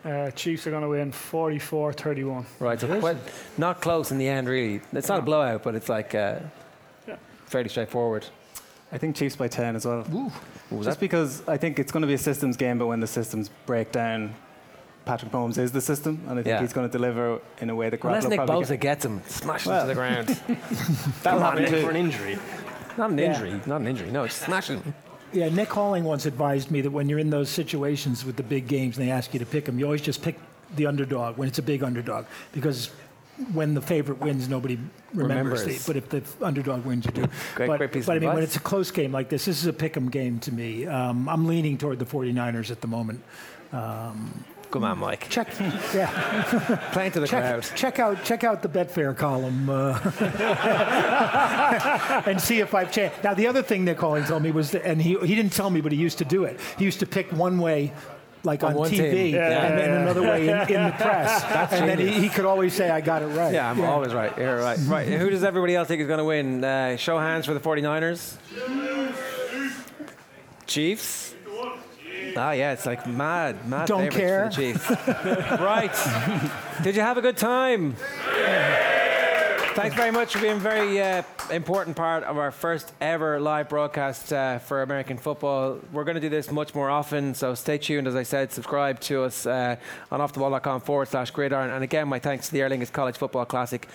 Uh, 0.06 0.30
Chiefs 0.30 0.66
are 0.68 0.70
going 0.70 0.82
to 0.82 0.88
win 0.88 1.10
44-31. 1.10 2.44
Right, 2.60 2.80
so 2.80 3.00
quite, 3.00 3.16
not 3.58 3.80
close 3.80 4.12
in 4.12 4.18
the 4.18 4.28
end, 4.28 4.48
really. 4.48 4.80
It's 4.92 5.08
not 5.08 5.18
a 5.18 5.22
blowout, 5.22 5.64
but 5.64 5.74
it's 5.74 5.88
like 5.88 6.14
uh, 6.14 6.36
Yeah. 7.08 7.16
fairly 7.46 7.68
straightforward. 7.68 8.24
I 8.92 8.98
think 8.98 9.16
Chiefs 9.16 9.34
by 9.34 9.48
10 9.48 9.74
as 9.74 9.84
well. 9.84 10.06
Ooh, 10.14 10.30
was 10.70 10.86
Just 10.86 10.98
that 10.98 11.00
because 11.00 11.46
I 11.48 11.56
think 11.56 11.80
it's 11.80 11.90
going 11.90 12.02
to 12.02 12.06
be 12.06 12.14
a 12.14 12.18
systems 12.18 12.56
game, 12.56 12.78
but 12.78 12.86
when 12.86 13.00
the 13.00 13.06
systems 13.08 13.50
break 13.66 13.90
down, 13.90 14.32
Patrick 15.06 15.32
Mahomes 15.32 15.58
is 15.58 15.72
the 15.72 15.80
system, 15.80 16.20
and 16.28 16.32
I 16.38 16.42
think 16.42 16.46
Yeah. 16.46 16.60
he's 16.60 16.72
going 16.72 16.88
to 16.88 16.92
deliver 16.92 17.40
in 17.60 17.68
a 17.70 17.74
way 17.74 17.90
that 17.90 18.02
Unless 18.04 18.26
Garoppolo 18.26 18.30
Nick 18.30 18.36
probably 18.46 18.64
Bosa 18.64 18.78
gets 18.80 19.04
him, 19.04 19.22
smash 19.26 19.66
him 19.66 19.72
Well. 19.72 19.82
to 19.82 19.88
the 19.88 19.94
ground. 19.94 20.28
That'll 21.24 21.40
happen 21.40 21.66
For 21.66 21.90
an 21.90 21.96
injury. 21.96 22.38
not 22.96 23.10
an 23.10 23.18
Yeah. 23.18 23.32
injury, 23.32 23.60
not 23.66 23.80
an 23.80 23.88
injury. 23.88 24.10
No, 24.12 24.22
it's 24.22 24.36
smashing 24.36 24.82
him. 24.82 24.94
Yeah, 25.36 25.50
Nick 25.50 25.68
Halling 25.68 26.02
once 26.02 26.24
advised 26.24 26.70
me 26.70 26.80
that 26.80 26.90
when 26.90 27.10
you're 27.10 27.18
in 27.18 27.28
those 27.28 27.50
situations 27.50 28.24
with 28.24 28.36
the 28.36 28.42
big 28.42 28.66
games 28.66 28.96
and 28.96 29.06
they 29.06 29.10
ask 29.10 29.34
you 29.34 29.38
to 29.40 29.44
pick 29.44 29.66
them, 29.66 29.78
you 29.78 29.84
always 29.84 30.00
just 30.00 30.22
pick 30.22 30.36
the 30.76 30.86
underdog 30.86 31.36
when 31.36 31.46
it's 31.46 31.58
a 31.58 31.62
big 31.62 31.82
underdog 31.82 32.24
because 32.52 32.90
when 33.52 33.74
the 33.74 33.82
favorite 33.82 34.18
wins, 34.18 34.48
nobody 34.48 34.78
remembers. 35.12 35.60
Remembers. 35.60 35.84
The, 35.84 35.92
but 35.92 35.96
if 35.96 36.08
the 36.38 36.44
underdog 36.44 36.86
wins, 36.86 37.04
you 37.04 37.12
do. 37.12 37.26
Great- 37.54 37.66
but, 37.68 37.76
great 37.76 37.92
piece 37.92 38.04
of 38.04 38.06
but 38.06 38.16
I 38.16 38.18
mean, 38.20 38.32
when 38.32 38.42
it's 38.42 38.56
a 38.56 38.60
close 38.60 38.90
game 38.90 39.12
like 39.12 39.28
this, 39.28 39.44
this 39.44 39.60
is 39.60 39.66
a 39.66 39.74
pick 39.74 39.94
'em 39.94 40.08
game 40.08 40.38
to 40.40 40.52
me. 40.52 40.86
Um, 40.86 41.28
I'm 41.28 41.46
leaning 41.46 41.76
toward 41.76 41.98
the 41.98 42.06
49ers 42.06 42.70
at 42.70 42.80
the 42.80 42.88
moment. 42.88 43.20
Good 44.76 44.82
man, 44.82 44.98
Mike. 44.98 45.26
Check, 45.30 45.48
yeah, 45.94 46.88
Playing 46.92 47.12
to 47.12 47.20
the 47.20 47.28
crowd. 47.28 47.62
check, 47.62 47.74
check 47.76 47.98
out 47.98 48.22
check 48.24 48.44
out 48.44 48.60
the 48.60 48.68
Betfair 48.68 49.16
column 49.16 49.70
uh, 49.70 49.98
and 52.26 52.38
see 52.38 52.60
if 52.60 52.74
I've 52.74 52.92
changed. 52.92 53.14
Now, 53.24 53.32
the 53.32 53.46
other 53.46 53.62
thing 53.62 53.86
Nick 53.86 53.96
Halling 53.96 54.28
told 54.28 54.42
me 54.42 54.50
was, 54.50 54.72
that, 54.72 54.84
and 54.84 55.00
he 55.00 55.16
he 55.20 55.34
didn't 55.34 55.54
tell 55.54 55.70
me, 55.70 55.80
but 55.80 55.92
he 55.92 55.98
used 55.98 56.18
to 56.18 56.26
do 56.26 56.44
it. 56.44 56.60
He 56.76 56.84
used 56.84 57.00
to 57.00 57.06
pick 57.06 57.32
one 57.32 57.56
way. 57.58 57.94
Like 58.44 58.62
On 58.62 58.76
on, 58.76 58.90
TV, 58.90 59.10
team. 59.10 59.34
Yeah. 59.34 59.66
and 59.66 59.78
then 59.78 59.90
another 60.02 60.20
way 60.20 60.42
in, 60.42 60.58
in 60.70 60.84
the 60.84 60.92
press, 60.92 61.42
That's 61.48 61.72
and 61.72 61.88
then 61.88 61.98
he, 61.98 62.10
he 62.20 62.28
could 62.28 62.44
always 62.44 62.74
say, 62.74 62.90
"I 62.90 63.00
got 63.00 63.22
it 63.22 63.28
right." 63.28 63.54
Yeah, 63.54 63.70
I'm 63.70 63.80
always 63.80 64.12
right. 64.12 64.36
You're 64.36 64.58
right. 64.60 64.78
Right. 64.86 65.08
Who 65.08 65.30
does 65.30 65.42
everybody 65.42 65.74
else 65.74 65.88
think 65.88 66.02
is 66.02 66.06
going 66.06 66.18
to 66.18 66.24
win? 66.24 66.62
Uh, 66.62 66.96
show 66.96 67.18
hands 67.18 67.46
for 67.46 67.54
the 67.54 67.60
49ers. 67.60 68.36
Chiefs. 70.66 71.34
Ah, 72.36 72.52
yeah, 72.52 72.72
it's 72.72 72.86
like 72.86 73.06
mad, 73.06 73.66
mad 73.68 73.88
Don't 73.88 74.10
care. 74.10 74.50
for 74.50 74.56
the 74.56 74.72
Chiefs. 74.72 74.90
right. 75.60 76.82
Did 76.82 76.96
you 76.96 77.02
have 77.02 77.16
a 77.16 77.22
good 77.22 77.36
time? 77.36 77.96
Thanks 79.76 79.94
very 79.94 80.10
much 80.10 80.32
for 80.32 80.40
being 80.40 80.56
a 80.56 80.60
very 80.60 81.02
uh, 81.02 81.22
important 81.50 81.96
part 81.96 82.24
of 82.24 82.38
our 82.38 82.50
first 82.50 82.94
ever 82.98 83.38
live 83.38 83.68
broadcast 83.68 84.32
uh, 84.32 84.58
for 84.58 84.80
American 84.82 85.18
football. 85.18 85.78
We're 85.92 86.04
going 86.04 86.14
to 86.14 86.20
do 86.20 86.30
this 86.30 86.50
much 86.50 86.74
more 86.74 86.88
often, 86.88 87.34
so 87.34 87.54
stay 87.54 87.76
tuned. 87.76 88.06
As 88.06 88.16
I 88.16 88.22
said, 88.22 88.52
subscribe 88.52 89.00
to 89.00 89.24
us 89.24 89.44
uh, 89.44 89.76
on 90.10 90.20
offtheball.com 90.20 90.80
forward 90.80 91.08
slash 91.08 91.30
gridiron. 91.30 91.70
And 91.70 91.84
again, 91.84 92.08
my 92.08 92.18
thanks 92.18 92.46
to 92.46 92.52
the 92.52 92.62
Aer 92.62 92.70
Lingus 92.70 92.90
College 92.90 93.18
Football 93.18 93.44
Classic, 93.44 93.86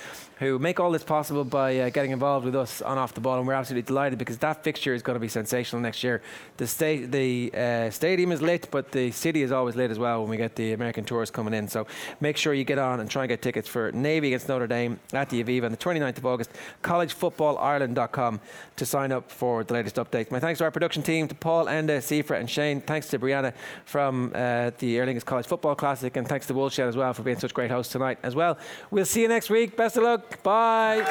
who 0.42 0.58
make 0.58 0.80
all 0.80 0.90
this 0.90 1.04
possible 1.04 1.46
by 1.46 1.78
uh, 1.78 1.90
getting 1.92 2.10
involved 2.10 2.46
with 2.46 2.56
us 2.56 2.82
on 2.82 2.98
Off 2.98 3.14
the 3.14 3.22
Ball. 3.22 3.38
And 3.38 3.46
we're 3.46 3.54
absolutely 3.54 3.86
delighted 3.86 4.18
because 4.18 4.40
that 4.40 4.64
fixture 4.64 4.96
is 4.96 5.04
going 5.04 5.14
to 5.14 5.20
be 5.20 5.28
sensational 5.28 5.84
next 5.84 6.04
year. 6.04 6.20
The, 6.58 6.66
sta- 6.66 7.06
the 7.06 7.52
uh, 7.54 7.90
stadium 7.92 8.32
is 8.32 8.42
lit, 8.42 8.68
but 8.72 8.92
the 8.92 9.12
city 9.12 9.44
is 9.44 9.52
always 9.52 9.76
lit 9.76 9.92
as 9.92 10.00
well 10.00 10.22
when 10.22 10.32
we 10.32 10.38
get 10.38 10.56
the 10.56 10.74
American 10.74 11.06
tourists 11.06 11.32
coming 11.32 11.54
in. 11.54 11.68
So 11.68 11.86
make 12.22 12.38
sure 12.38 12.56
you 12.56 12.64
get 12.64 12.80
on 12.80 13.00
and 13.02 13.08
try 13.08 13.22
and 13.22 13.30
get 13.30 13.44
tickets 13.44 13.68
for 13.68 13.92
Navy 13.92 14.30
against 14.30 14.50
Notre 14.50 14.66
Dame 14.66 15.00
at 15.14 15.30
the 15.30 15.44
Aviva 15.44 15.66
on 15.66 15.72
the 15.72 15.78
29th 15.78 16.18
of 16.18 16.26
August. 16.26 16.50
CollegeFootballIreland.com 16.82 18.42
to 18.78 18.86
sign 18.86 19.12
up 19.12 19.30
for 19.30 19.64
the 19.64 19.76
latest 19.76 19.98
updates. 19.98 20.32
My 20.32 20.40
thanks 20.40 20.58
to 20.58 20.64
our 20.64 20.72
production 20.72 21.04
team, 21.04 21.28
to 21.28 21.36
Paul, 21.36 21.68
Enda, 21.68 22.00
Sifra, 22.00 22.40
and 22.40 22.50
Shane. 22.50 22.82
Thanks 22.82 23.10
to 23.10 23.20
Brianna 23.20 23.54
from 23.86 24.32
uh, 24.34 24.72
the 24.80 24.98
Aer 24.98 25.06
Lingus 25.06 25.24
College 25.24 25.46
Football 25.46 25.76
Classic, 25.76 26.18
and 26.18 26.28
thanks 26.28 26.48
to 26.48 26.56
Woolshed 26.56 26.80
as 26.80 26.98
well 26.98 27.14
for 27.14 27.22
being 27.22 27.38
such 27.38 27.54
great 27.54 27.70
hosts 27.70 27.94
tonight 27.94 28.18
as 28.24 28.34
well. 28.34 28.58
We'll 28.90 29.06
see 29.06 29.22
you 29.22 29.28
next 29.28 29.52
week. 29.52 29.78
Best 29.78 29.98
of 29.98 30.04
luck. 30.04 30.31
Bye. 30.44 31.06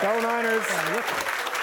Go 0.00 0.20
Niners. 0.20 1.53